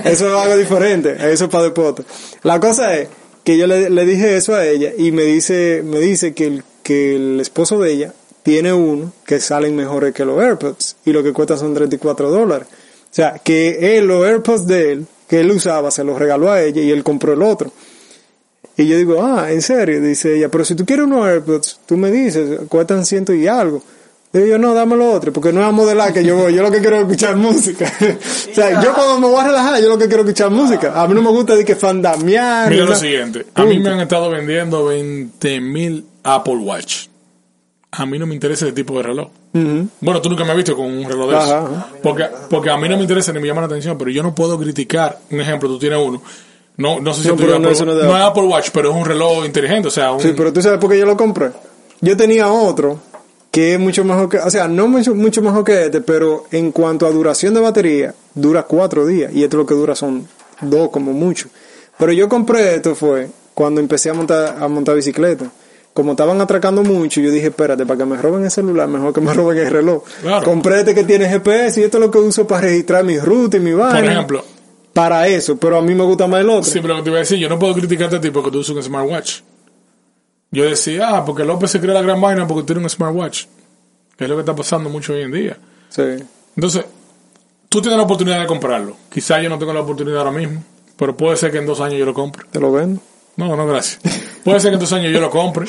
Eso 0.06 0.28
es 0.28 0.34
algo 0.44 0.58
diferente. 0.58 1.16
Eso 1.32 1.46
es 1.46 1.50
para 1.52 1.66
deporte. 1.66 2.04
La 2.44 2.60
cosa 2.60 2.96
es 2.98 3.10
que 3.44 3.58
yo 3.58 3.68
le, 3.68 3.90
le 3.90 4.06
dije 4.06 4.38
eso 4.38 4.56
a 4.56 4.66
ella 4.66 4.92
y 4.98 5.12
me 5.12 5.24
dice, 5.24 5.82
me 5.86 6.00
dice 6.00 6.34
que 6.34 6.46
el, 6.48 6.64
que 6.82 7.16
el 7.16 7.40
esposo 7.40 7.78
de 7.80 7.92
ella 7.92 8.14
tiene 8.42 8.74
uno 8.74 9.12
que 9.26 9.40
salen 9.40 9.76
mejores 9.76 10.14
que 10.16 10.26
los 10.26 10.42
AirPods 10.42 10.96
y 11.06 11.12
lo 11.12 11.22
que 11.22 11.32
cuesta 11.34 11.58
son 11.58 11.74
34 11.76 12.32
dólares. 12.32 12.68
O 12.72 13.14
sea, 13.14 13.38
que 13.44 13.98
él, 13.98 14.06
los 14.08 14.26
AirPods 14.26 14.66
de 14.66 14.92
él, 14.94 15.06
que 15.30 15.40
él 15.40 15.52
usaba, 15.52 15.92
se 15.92 16.04
los 16.04 16.18
regaló 16.18 16.52
a 16.52 16.62
ella 16.62 16.82
y 16.82 16.92
él 16.92 17.04
compró 17.04 17.34
el 17.34 17.44
otro. 17.44 17.72
Y 18.76 18.88
yo 18.88 18.98
digo, 18.98 19.22
ah, 19.22 19.52
en 19.52 19.62
serio, 19.62 20.02
dice 20.02 20.38
ella, 20.38 20.50
pero 20.50 20.66
si 20.66 20.74
tú 20.74 20.86
quieres 20.86 21.06
unos 21.06 21.26
AirPods, 21.28 21.82
tú 21.86 21.98
me 21.98 22.10
dices, 22.10 22.62
cuestan 22.68 23.06
ciento 23.06 23.34
y 23.34 23.46
algo. 23.46 23.84
Digo 24.32 24.46
yo, 24.46 24.58
no, 24.58 24.74
dame 24.74 24.96
lo 24.96 25.12
otro, 25.12 25.34
porque 25.34 25.52
no 25.52 25.60
es 25.60 25.68
a 25.68 25.72
modelar 25.72 26.14
que 26.14 26.24
yo 26.24 26.38
voy, 26.38 26.54
yo 26.54 26.62
lo 26.62 26.72
que 26.72 26.80
quiero 26.80 26.96
es 26.96 27.02
escuchar 27.02 27.36
música. 27.36 27.92
o 28.52 28.54
sea, 28.56 28.82
yo 28.82 28.94
cuando 28.94 29.20
me 29.20 29.28
voy 29.28 29.42
a 29.42 29.48
relajar, 29.48 29.82
yo 29.82 29.90
lo 29.90 29.98
que 29.98 30.08
quiero 30.08 30.24
es 30.24 30.30
escuchar 30.30 30.52
música. 30.52 30.94
A 31.00 31.08
mí 31.08 31.14
no 31.14 31.22
me 31.22 31.30
gusta 31.30 31.56
de 31.56 31.66
que 31.66 31.76
fandamear. 31.76 32.70
Mira 32.70 32.86
lo 32.86 32.96
siguiente. 32.96 33.48
A 33.54 33.66
mí 33.66 33.80
me 33.80 33.90
han 33.90 34.00
estado 34.00 34.30
vendiendo 34.30 34.86
20 34.86 35.62
mil 35.62 36.06
Apple 36.24 36.58
Watch. 36.58 37.09
A 37.92 38.06
mí 38.06 38.20
no 38.20 38.28
me 38.28 38.36
interesa 38.36 38.66
ese 38.66 38.74
tipo 38.76 38.96
de 38.98 39.04
reloj. 39.04 39.30
Bueno, 40.00 40.22
tú 40.22 40.30
nunca 40.30 40.44
me 40.44 40.52
has 40.52 40.58
visto 40.58 40.76
con 40.76 40.86
un 40.86 41.06
reloj 41.10 41.30
de 41.32 41.36
Ajá, 41.36 41.46
eso. 41.46 41.56
ajá. 41.56 41.88
Porque, 42.04 42.26
porque 42.50 42.70
a 42.70 42.78
mí 42.78 42.88
no 42.88 42.96
me 42.96 43.02
interesa 43.02 43.34
ni 43.34 43.40
me 43.40 43.48
llama 43.48 43.62
la 43.62 43.68
atención, 43.68 43.98
pero 43.98 44.12
yo 44.12 44.22
no 44.22 44.36
puedo 44.36 44.60
criticar. 44.60 45.18
Un 45.32 45.42
ejemplo, 45.42 45.68
tú 45.70 45.80
tienes 45.80 46.00
uno. 46.00 46.22
No, 46.78 47.00
no 47.00 47.14
sé 47.14 47.24
si 47.24 47.28
No, 47.28 47.34
es 47.34 47.40
no, 47.40 47.56
Apple, 47.56 47.72
es 47.74 48.22
Apple 48.24 48.44
Watch, 48.44 48.70
pero 48.72 48.92
es 48.92 48.96
un 48.96 49.06
reloj 49.06 49.44
inteligente. 49.46 49.88
O 49.88 49.92
sea, 49.92 50.12
un, 50.14 50.22
Sí, 50.22 50.34
pero 50.38 50.54
tú 50.54 50.62
sabes 50.62 50.80
por 50.80 50.90
qué 50.90 51.00
yo 51.00 51.06
lo 51.06 51.18
compré. 51.18 51.50
Yo 52.00 52.16
tenía 52.16 52.50
otro 52.52 53.00
que 53.52 53.74
es 53.74 53.80
mucho 53.80 54.04
mejor 54.06 54.30
que, 54.30 54.38
o 54.38 54.50
sea, 54.50 54.68
no 54.68 54.88
mucho, 54.88 55.16
mucho 55.16 55.42
mejor 55.42 55.64
que 55.64 55.86
este, 55.86 56.02
pero 56.02 56.46
en 56.52 56.72
cuanto 56.72 57.08
a 57.08 57.12
duración 57.12 57.54
de 57.54 57.60
batería, 57.60 58.14
dura 58.36 58.64
cuatro 58.64 59.06
días 59.08 59.34
y 59.34 59.44
esto 59.44 59.58
lo 59.58 59.66
que 59.66 59.74
dura 59.74 59.96
son 59.96 60.28
dos 60.62 60.90
como 60.90 61.12
mucho. 61.12 61.50
Pero 61.98 62.14
yo 62.14 62.30
compré 62.30 62.76
esto 62.76 62.96
fue 62.96 63.30
cuando 63.54 63.82
empecé 63.82 64.10
a 64.10 64.14
montar, 64.14 64.58
a 64.62 64.68
montar 64.68 64.96
bicicleta. 64.96 65.52
Como 66.00 66.12
estaban 66.12 66.40
atracando 66.40 66.82
mucho, 66.82 67.20
yo 67.20 67.30
dije, 67.30 67.48
espérate, 67.48 67.86
para 67.86 67.98
que 67.98 68.06
me 68.06 68.16
roben 68.16 68.46
el 68.46 68.52
celular, 68.52 68.88
mejor 68.88 69.12
que 69.14 69.20
me 69.20 69.34
roben 69.34 69.58
el 69.58 69.70
reloj. 69.70 70.02
Claro. 70.22 70.46
Compré 70.46 70.80
este 70.80 70.96
que 70.96 71.04
tiene 71.04 71.28
GPS 71.28 71.82
y 71.82 71.84
esto 71.84 71.98
es 71.98 72.06
lo 72.06 72.10
que 72.10 72.20
uso 72.20 72.48
para 72.48 72.62
registrar 72.62 73.04
mi 73.04 73.20
ruta 73.20 73.58
y 73.58 73.60
mi 73.60 73.74
vaina. 73.74 74.00
por 74.00 74.06
ejemplo, 74.10 74.46
Para 74.94 75.28
eso, 75.28 75.58
pero 75.58 75.78
a 75.78 75.82
mí 75.82 75.94
me 75.94 76.06
gusta 76.06 76.26
más 76.26 76.40
el 76.40 76.50
otro. 76.52 76.64
sí, 76.64 76.80
pero 76.82 76.94
lo 76.94 77.00
que 77.00 77.04
te 77.04 77.10
iba 77.10 77.18
a 77.18 77.20
decir, 77.20 77.38
yo 77.38 77.50
no 77.50 77.60
puedo 77.60 77.74
criticarte 77.74 78.16
a 78.16 78.22
ti 78.22 78.32
porque 78.32 78.50
tú 78.50 78.60
usas 78.60 78.78
un 78.78 78.82
smartwatch. 78.84 79.42
Yo 80.52 80.64
decía, 80.64 81.18
ah, 81.18 81.26
porque 81.26 81.44
López 81.44 81.70
se 81.70 81.82
cree 81.82 81.94
la 81.94 82.02
gran 82.02 82.22
vaina 82.22 82.48
porque 82.48 82.64
tiene 82.64 82.82
un 82.82 82.90
smartwatch. 82.90 83.44
Que 84.16 84.24
es 84.24 84.30
lo 84.30 84.38
que 84.38 84.42
está 84.44 84.56
pasando 84.56 84.90
mucho 84.90 85.12
hoy 85.12 85.24
en 85.24 85.32
día. 85.34 85.58
Sí. 85.90 86.02
Entonces, 86.56 86.86
tú 87.68 87.82
tienes 87.82 87.98
la 87.98 88.04
oportunidad 88.06 88.40
de 88.40 88.48
comprarlo. 88.48 88.96
Quizá 89.14 89.42
yo 89.42 89.50
no 89.50 89.60
tengo 89.60 89.74
la 89.74 89.82
oportunidad 89.82 90.20
ahora 90.20 90.32
mismo, 90.32 90.64
pero 90.96 91.18
puede 91.18 91.36
ser 91.36 91.52
que 91.52 91.58
en 91.58 91.66
dos 91.66 91.82
años 91.82 92.00
yo 92.00 92.06
lo 92.06 92.14
compre. 92.14 92.46
Te 92.50 92.60
lo 92.62 92.72
vendo. 92.72 93.02
No, 93.40 93.56
no, 93.56 93.66
gracias. 93.66 94.00
Puede 94.44 94.60
ser 94.60 94.72
que 94.72 94.76
en 94.76 94.80
dos 94.82 94.92
años 94.92 95.14
yo 95.14 95.22
lo 95.22 95.30
compre. 95.30 95.66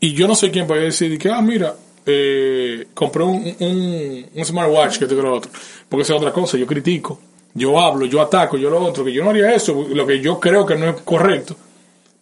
Y 0.00 0.12
yo 0.12 0.28
no 0.28 0.34
sé 0.34 0.50
quién 0.50 0.66
para 0.66 0.80
decir 0.80 1.18
que, 1.18 1.30
ah, 1.30 1.40
mira, 1.40 1.74
eh, 2.04 2.88
compré 2.92 3.22
un, 3.24 3.54
un, 3.58 4.26
un 4.34 4.44
smartwatch 4.44 4.98
que 4.98 5.06
tengo 5.06 5.22
lo 5.22 5.34
otro. 5.36 5.50
Porque 5.88 6.02
esa 6.02 6.14
es 6.14 6.20
otra 6.20 6.32
cosa. 6.32 6.58
Yo 6.58 6.66
critico, 6.66 7.18
yo 7.54 7.80
hablo, 7.80 8.04
yo 8.04 8.20
ataco, 8.20 8.58
yo 8.58 8.68
lo 8.68 8.82
otro. 8.82 9.04
Que 9.04 9.12
yo 9.12 9.24
no 9.24 9.30
haría 9.30 9.54
eso, 9.54 9.86
lo 9.88 10.06
que 10.06 10.20
yo 10.20 10.38
creo 10.38 10.66
que 10.66 10.76
no 10.76 10.90
es 10.90 11.00
correcto. 11.00 11.56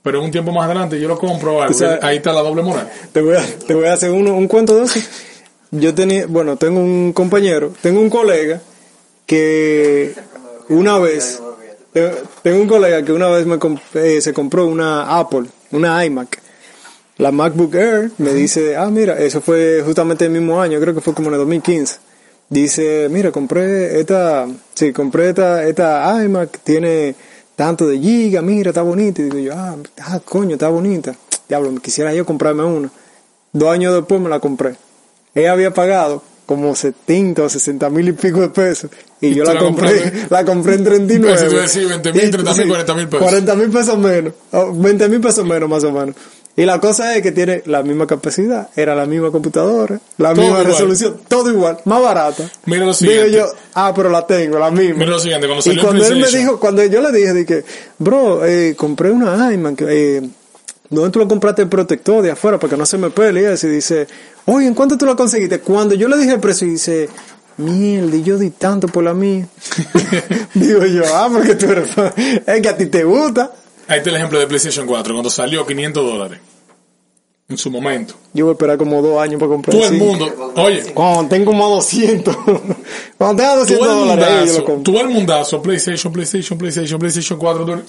Pero 0.01 0.23
un 0.23 0.31
tiempo 0.31 0.53
más 0.53 0.67
adelante 0.67 1.01
yo 1.01 1.09
lo 1.09 1.19
compro 1.19 1.61
algo. 1.61 1.77
Ahí 2.01 2.19
está 2.19 2.33
la 2.33 2.43
doble 2.43 2.63
moral. 2.63 2.89
Te 3.13 3.21
voy 3.21 3.35
a, 3.37 3.45
te 3.45 3.75
voy 3.75 3.87
a 3.87 3.95
hacer 3.95 4.11
uno, 4.11 4.35
un 4.35 4.47
cuento 4.47 4.77
de 4.77 4.85
eso. 4.85 5.01
Yo 5.73 5.93
tenía, 5.93 6.27
bueno, 6.27 6.57
tengo 6.57 6.79
un 6.81 7.13
compañero, 7.13 7.73
tengo 7.83 8.01
un 8.01 8.09
colega 8.09 8.61
que 9.27 10.15
una 10.69 10.99
vez, 10.99 11.43
tengo 11.93 12.61
un 12.61 12.69
colega 12.69 13.03
que 13.03 13.13
una 13.13 13.29
vez 13.29 13.47
me 13.47 13.57
comp- 13.59 13.81
eh, 13.95 14.21
se 14.21 14.33
compró 14.33 14.67
una 14.67 15.19
Apple, 15.19 15.45
una 15.73 16.05
iMac, 16.05 16.41
la 17.19 17.33
MacBook 17.33 17.75
Air, 17.75 18.11
me 18.19 18.33
dice, 18.33 18.77
ah, 18.77 18.89
mira, 18.91 19.19
eso 19.19 19.41
fue 19.41 19.83
justamente 19.85 20.27
el 20.27 20.31
mismo 20.31 20.61
año, 20.61 20.79
creo 20.81 20.95
que 20.95 21.01
fue 21.01 21.15
como 21.15 21.29
en 21.29 21.35
el 21.35 21.41
2015. 21.41 21.97
Dice, 22.51 23.09
mira, 23.11 23.31
compré 23.33 24.01
esta, 24.01 24.47
sí, 24.75 24.93
compré 24.93 25.31
esta, 25.31 25.65
esta 25.67 26.25
iMac, 26.25 26.61
tiene 26.63 27.15
tanto 27.57 27.87
de 27.87 27.99
giga, 27.99 28.41
mira, 28.41 28.71
está 28.71 28.83
bonita. 28.83 29.21
Y 29.21 29.25
digo 29.25 29.39
yo, 29.39 29.53
ah, 29.55 29.77
ah, 30.01 30.21
coño, 30.25 30.55
está 30.55 30.69
bonita. 30.69 31.15
Diablo, 31.49 31.73
me 31.73 31.81
quisiera 31.81 32.15
yo 32.15 32.25
comprarme 32.25 32.63
una. 32.65 32.91
Dos 33.53 33.69
años 33.71 33.95
después 33.95 34.21
me 34.21 34.29
la 34.29 34.39
compré. 34.41 34.77
Ella 35.35 35.53
había 35.53 35.75
pagado 35.75 36.23
como 36.49 36.75
70 36.75 37.43
o 37.43 37.49
60 37.51 37.91
mil 37.91 38.09
y 38.09 38.13
pico 38.13 38.41
de 38.41 38.49
pesos. 38.49 38.91
Y, 39.21 39.27
Y 39.29 39.35
yo 39.35 39.45
la 39.45 39.59
compré, 39.59 40.01
compraste. 40.01 40.27
la 40.31 40.45
compré 40.47 40.75
en 40.77 40.85
39. 40.85 41.35
Eso 41.37 41.45
te 41.45 41.51
iba 41.53 41.59
a 41.61 41.63
decir, 41.63 41.89
20 41.89 42.13
mil, 42.15 42.31
30 42.31 42.55
mil, 42.55 42.69
40 42.69 42.95
mil 42.95 43.09
pesos. 43.09 43.23
40 43.29 43.55
mil 43.55 43.71
pesos 43.71 43.99
menos. 43.99 44.33
o 44.53 44.73
20 44.73 45.09
mil 45.11 45.21
pesos 45.21 45.45
menos 45.45 45.69
más 45.69 45.85
o 45.85 45.93
menos. 45.93 46.15
Y 46.57 46.65
la 46.65 46.81
cosa 46.81 47.15
es 47.15 47.23
que 47.23 47.31
tiene 47.33 47.63
la 47.67 47.83
misma 47.83 48.07
capacidad, 48.07 48.71
era 48.75 48.95
la 48.97 49.05
misma 49.07 49.31
computadora, 49.31 50.01
la 50.17 50.31
Todo 50.35 50.43
misma 50.43 50.59
igual. 50.61 50.67
resolución, 50.73 51.21
todo 51.29 51.51
igual, 51.53 51.79
más 51.85 52.03
barata. 52.03 52.51
Mira 52.65 52.81
lo 52.81 52.87
Digo 52.87 52.95
siguiente. 52.95 53.31
yo, 53.33 53.47
ah, 53.75 53.93
pero 53.95 54.09
la 54.11 54.27
tengo, 54.27 54.59
la 54.59 54.71
misma. 54.71 54.97
Mira 54.97 55.11
lo 55.11 55.19
siguiente, 55.21 55.47
cuando 55.47 55.61
y 55.61 55.63
salió 55.63 55.81
el 55.83 55.87
cuando 55.87 56.07
él 56.07 56.17
me 56.21 56.29
dijo, 56.39 56.59
cuando 56.59 56.85
yo 56.87 57.01
le 57.03 57.13
dije, 57.13 57.33
dije, 57.35 57.65
bro, 57.99 58.45
eh, 58.45 58.75
compré 58.77 59.13
una 59.13 59.53
iMac, 59.53 59.83
eh, 59.83 60.29
¿dónde 60.91 61.11
tú 61.11 61.19
lo 61.19 61.29
compraste 61.29 61.63
el 61.63 61.69
protector 61.69 62.23
de 62.23 62.31
afuera 62.31 62.59
para 62.59 62.71
que 62.71 62.77
no 62.77 62.87
se 62.87 62.99
me 62.99 63.11
pele? 63.11 63.43
Y 63.43 63.67
y 63.67 63.71
dice, 63.71 64.07
oye, 64.47 64.67
¿en 64.67 64.75
cuánto 64.75 64.97
tú 64.97 65.07
lo 65.07 65.17
conseguiste? 65.17 65.61
Cuando 65.61 65.95
yo 65.95 66.09
le 66.09 66.17
dije 66.19 66.33
el 66.33 66.41
precio, 66.41 66.67
dice, 66.67 67.09
mierda, 67.57 68.17
y 68.17 68.23
yo 68.23 68.39
di 68.39 68.51
tanto 68.51 68.89
por 68.89 69.05
la 69.05 69.15
mía. 69.15 69.49
Digo 70.55 70.85
yo, 70.87 71.03
ah, 71.15 71.29
porque 71.33 71.55
tú 71.55 71.67
eres, 71.67 71.91
es 72.47 72.61
que 72.63 72.69
a 72.69 72.77
ti 72.77 72.87
te 72.87 73.05
gusta. 73.05 73.51
Ahí 73.87 73.99
está 73.99 74.11
el 74.11 74.17
ejemplo 74.17 74.39
de 74.39 74.47
PlayStation 74.47 74.87
4, 74.87 75.15
cuando 75.15 75.31
salió 75.31 75.67
500 75.67 76.05
dólares. 76.05 76.39
En 77.51 77.57
su 77.57 77.71
momento. 77.71 78.13
Yo 78.35 78.45
voy 78.45 78.53
a 78.53 78.57
esperar 78.57 78.77
como 78.77 79.01
dos 79.01 79.19
años 79.23 79.41
para 79.41 79.49
comprar. 79.49 79.75
Todo 79.75 79.89
el 79.89 79.97
mundo, 79.97 80.53
oye, 80.57 80.93
Cuando 80.93 81.29
tengo 81.31 81.47
como 81.47 81.67
200. 81.77 82.37
Cuando 83.17 83.43
tenga 83.43 83.57
200 83.57 83.87
todo 83.89 84.03
el 84.03 84.09
dólares, 84.09 84.25
ahí 84.27 84.33
yo 84.33 84.39
lo 84.39 84.45
mundazo, 84.45 84.65
compro. 84.67 84.93
todo 84.93 85.03
el 85.03 85.09
mundazo, 85.09 85.63
PlayStation, 85.63 86.13
PlayStation, 86.13 86.59
PlayStation, 86.59 86.99
PlayStation 87.01 87.39
4, 87.39 87.65
tú- 87.65 87.83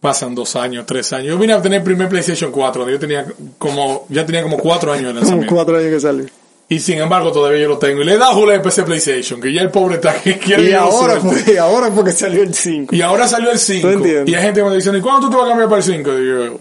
pasan 0.00 0.34
dos 0.34 0.56
años, 0.56 0.86
tres 0.86 1.12
años. 1.12 1.28
Yo 1.28 1.38
vine 1.38 1.52
a 1.54 1.62
tener 1.62 1.78
el 1.78 1.84
primer 1.84 2.08
PlayStation 2.08 2.50
4, 2.52 2.82
cuando 2.82 2.92
yo 2.92 2.98
tenía 2.98 3.26
como, 3.58 4.06
ya 4.08 4.24
tenía 4.24 4.42
como 4.42 4.58
cuatro 4.58 4.92
años 4.92 5.08
de 5.08 5.14
lanzamiento. 5.20 5.54
cuatro 5.54 5.76
años 5.76 5.90
que 5.90 6.00
salió. 6.00 6.26
Y 6.70 6.80
sin 6.80 6.98
embargo 6.98 7.32
todavía 7.32 7.62
yo 7.62 7.68
lo 7.68 7.78
tengo. 7.78 8.02
Y 8.02 8.04
le 8.04 8.12
he 8.12 8.18
dado 8.18 8.44
la 8.44 8.60
PC 8.60 8.82
PlayStation, 8.82 9.40
que 9.40 9.50
ya 9.50 9.62
el 9.62 9.70
pobre 9.70 9.94
está 9.94 10.12
que 10.20 10.36
quiere 10.38 10.64
Y 10.64 10.70
lo 10.72 10.80
ahora, 10.80 11.18
y 11.46 11.56
ahora 11.56 11.88
porque 11.88 12.12
salió 12.12 12.42
el 12.42 12.52
5. 12.54 12.94
Y 12.94 13.00
ahora 13.00 13.26
salió 13.26 13.50
el 13.50 13.58
5. 13.58 13.88
¿Tú 13.88 13.94
entiendes? 13.94 14.28
Y 14.28 14.34
hay 14.34 14.42
gente 14.42 14.60
que 14.60 14.68
me 14.68 14.76
dice, 14.76 14.94
¿y 14.94 15.00
cuándo 15.00 15.26
tú 15.26 15.30
te 15.30 15.36
vas 15.36 15.46
a 15.46 15.48
cambiar 15.48 15.70
para 15.70 15.80
el 15.80 15.84
5? 15.84 16.14
Digo, 16.14 16.58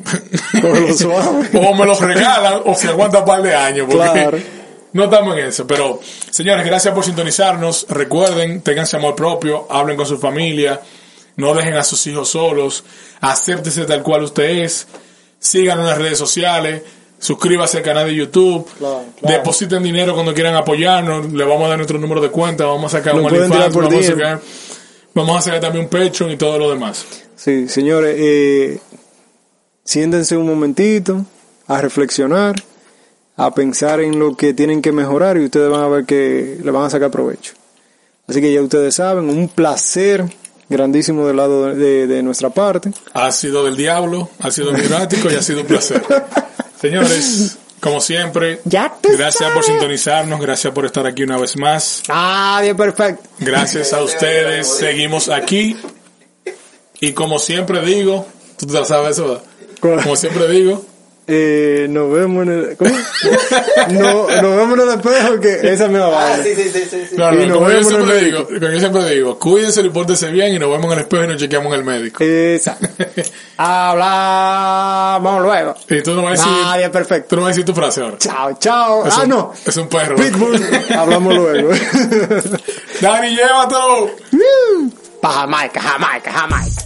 Cógelo 0.62 0.94
suave. 0.94 1.50
o 1.70 1.76
me 1.76 1.86
los 1.86 2.00
regalan 2.00 2.62
o 2.66 2.74
se 2.74 2.88
aguanta 2.88 3.20
un 3.20 3.26
par 3.26 3.42
de 3.42 3.54
años. 3.54 3.86
Porque 3.92 4.10
Claro. 4.10 4.38
no 4.94 5.04
estamos 5.04 5.38
en 5.38 5.46
eso. 5.46 5.68
Pero, 5.68 6.00
señores, 6.32 6.66
gracias 6.66 6.94
por 6.94 7.04
sintonizarnos. 7.04 7.86
Recuerden, 7.90 8.62
ténganse 8.62 8.96
amor 8.96 9.14
propio, 9.14 9.68
hablen 9.70 9.98
con 9.98 10.06
su 10.06 10.18
familia, 10.18 10.80
no 11.38 11.54
dejen 11.54 11.76
a 11.76 11.84
sus 11.84 12.06
hijos 12.08 12.30
solos, 12.30 12.84
acéptese 13.22 13.86
tal 13.86 14.04
cual 14.04 14.24
usted 14.24 14.44
es, 14.64 14.88
síganos 15.40 15.86
en 15.86 15.90
las 15.92 15.98
redes 15.98 16.18
sociales. 16.18 16.82
Suscríbase 17.20 17.78
al 17.78 17.84
canal 17.84 18.06
de 18.06 18.14
YouTube, 18.14 18.68
Claro, 18.78 19.04
claro. 19.20 19.38
depositen 19.38 19.82
dinero 19.82 20.14
cuando 20.14 20.36
quieran 20.36 20.54
apoyarnos, 20.54 21.34
le 21.34 21.44
vamos 21.46 21.66
a 21.66 21.70
dar 21.70 21.78
nuestro 21.78 21.98
número 21.98 22.22
de 22.22 22.30
cuenta, 22.30 22.66
vamos 22.68 22.94
a 22.94 22.98
sacar 23.00 23.16
Lo 23.16 23.22
un 23.22 23.26
OnlyFans, 23.34 23.74
por 23.74 23.86
vamos 23.86 24.06
a 24.06 24.08
DM. 24.08 24.16
sacar, 24.20 24.42
vamos 25.16 25.38
a 25.38 25.42
sacar 25.42 25.60
también 25.62 25.86
un 25.86 25.90
Patreon 25.90 26.30
y 26.30 26.38
todo 26.38 26.60
lo 26.60 26.70
demás. 26.70 27.08
Sí, 27.36 27.68
señores, 27.70 28.16
eh, 28.20 28.80
siéntense 29.84 30.38
un 30.38 30.46
momentito 30.46 31.26
a 31.68 31.82
reflexionar, 31.82 32.56
a 33.36 33.54
pensar 33.56 34.00
en 34.02 34.20
lo 34.20 34.36
que 34.38 34.54
tienen 34.54 34.84
que 34.84 34.92
mejorar 34.92 35.38
y 35.38 35.46
ustedes 35.46 35.70
van 35.72 35.82
a 35.82 35.88
ver 35.88 36.06
que 36.06 36.60
le 36.64 36.70
van 36.72 36.84
a 36.86 36.90
sacar 36.92 37.10
provecho. 37.10 37.54
Así 38.28 38.42
que 38.42 38.54
ya 38.54 38.62
ustedes 38.62 38.94
saben, 38.94 39.28
un 39.30 39.48
placer 39.50 40.24
grandísimo 40.70 41.26
del 41.28 41.38
lado 41.38 41.74
de, 41.74 42.08
de- 42.08 42.24
nuestra 42.24 42.50
parte. 42.50 42.92
Ha 43.14 43.32
sido 43.32 43.64
del 43.66 43.76
diablo, 43.78 44.30
ha 44.40 44.52
sido 44.52 44.72
mirático 44.72 45.30
y 45.32 45.36
ha 45.36 45.42
sido 45.42 45.62
un 45.62 45.68
placer. 45.68 46.04
Señores, 46.82 47.58
como 47.80 48.02
siempre, 48.02 48.62
Ya 48.66 48.94
gracias 49.02 49.36
sabes. 49.36 49.54
por 49.54 49.64
sintonizarnos, 49.64 50.40
gracias 50.40 50.74
por 50.74 50.86
estar 50.86 51.06
aquí 51.08 51.24
una 51.24 51.38
vez 51.38 51.56
más. 51.58 52.04
Ah, 52.10 52.60
bien 52.62 52.76
perfecto. 52.78 53.24
Gracias 53.40 53.94
a 53.94 54.04
ustedes, 54.04 54.68
seguimos 54.68 55.30
aquí. 55.30 55.78
Y 57.00 57.14
como 57.14 57.40
siempre 57.40 57.82
digo, 57.82 58.28
tú 58.58 58.66
te 58.68 58.84
sabes 58.86 59.12
eso. 59.18 59.42
Como 59.80 60.16
siempre 60.16 60.48
digo, 60.50 60.84
Eh, 61.30 61.88
nos 61.90 62.10
vemos 62.10 62.44
en 62.48 62.52
el... 62.54 62.78
¿Cómo? 62.78 62.90
no, 63.92 64.28
nos 64.42 64.56
vemos 64.58 64.80
en 64.80 64.90
el 64.90 64.90
espejo 64.98 65.40
que 65.42 65.74
esa 65.74 65.86
es 65.86 65.90
mi 65.92 65.98
Ah, 65.98 66.08
vaina. 66.08 66.44
sí, 66.44 66.56
sí, 66.56 66.70
sí, 66.70 66.80
sí. 66.90 67.06
sí. 67.10 67.16
no, 67.18 67.34
Y 67.34 67.38
no, 67.38 67.46
nos 67.48 67.58
como 67.58 67.70
yo 67.70 67.76
vemos 67.76 67.92
en 67.92 68.00
el 68.00 68.06
siempre 68.06 68.24
digo, 68.26 68.38
médico. 68.40 68.60
como 68.60 68.72
yo 68.72 68.80
siempre 68.80 69.10
digo, 69.10 69.40
cuídense 69.40 69.82
y 69.82 69.90
pórtense 69.90 70.32
bien 70.32 70.56
y 70.56 70.60
nos 70.60 70.70
vemos 70.72 70.86
en 70.86 70.92
el 70.94 71.00
espejo 71.00 71.24
y 71.24 71.28
nos 71.28 71.38
chequeamos 71.38 71.74
en 71.74 71.80
el 71.80 71.86
médico. 71.86 72.24
Esa. 72.24 72.78
Hablamos 73.58 75.42
luego. 75.42 75.76
Y 75.90 76.02
tú 76.02 76.14
no 76.14 76.22
vas 76.24 76.40
a 76.40 76.44
decir, 76.46 76.64
Ah, 76.66 76.78
bien 76.78 76.92
perfecto. 76.92 77.28
tú 77.30 77.36
no 77.36 77.42
vas 77.42 77.48
a 77.48 77.52
decir 77.52 77.66
tu 77.66 77.74
frase 77.74 78.02
ahora. 78.02 78.18
Chao, 78.20 78.58
chao. 78.60 79.06
Es 79.06 79.14
ah, 79.18 79.24
un- 79.24 79.30
no. 79.30 79.54
Es 79.66 79.76
un 79.78 79.90
perro. 79.90 80.16
Pitbull. 80.16 80.64
Hablamos 80.98 81.36
luego. 81.36 81.72
Dani, 83.02 83.36
llévatelo. 83.36 84.12
Pa' 85.22 85.32
Jamaica, 85.32 85.82
Jamaica, 85.82 86.32
Jamaica. 86.32 86.82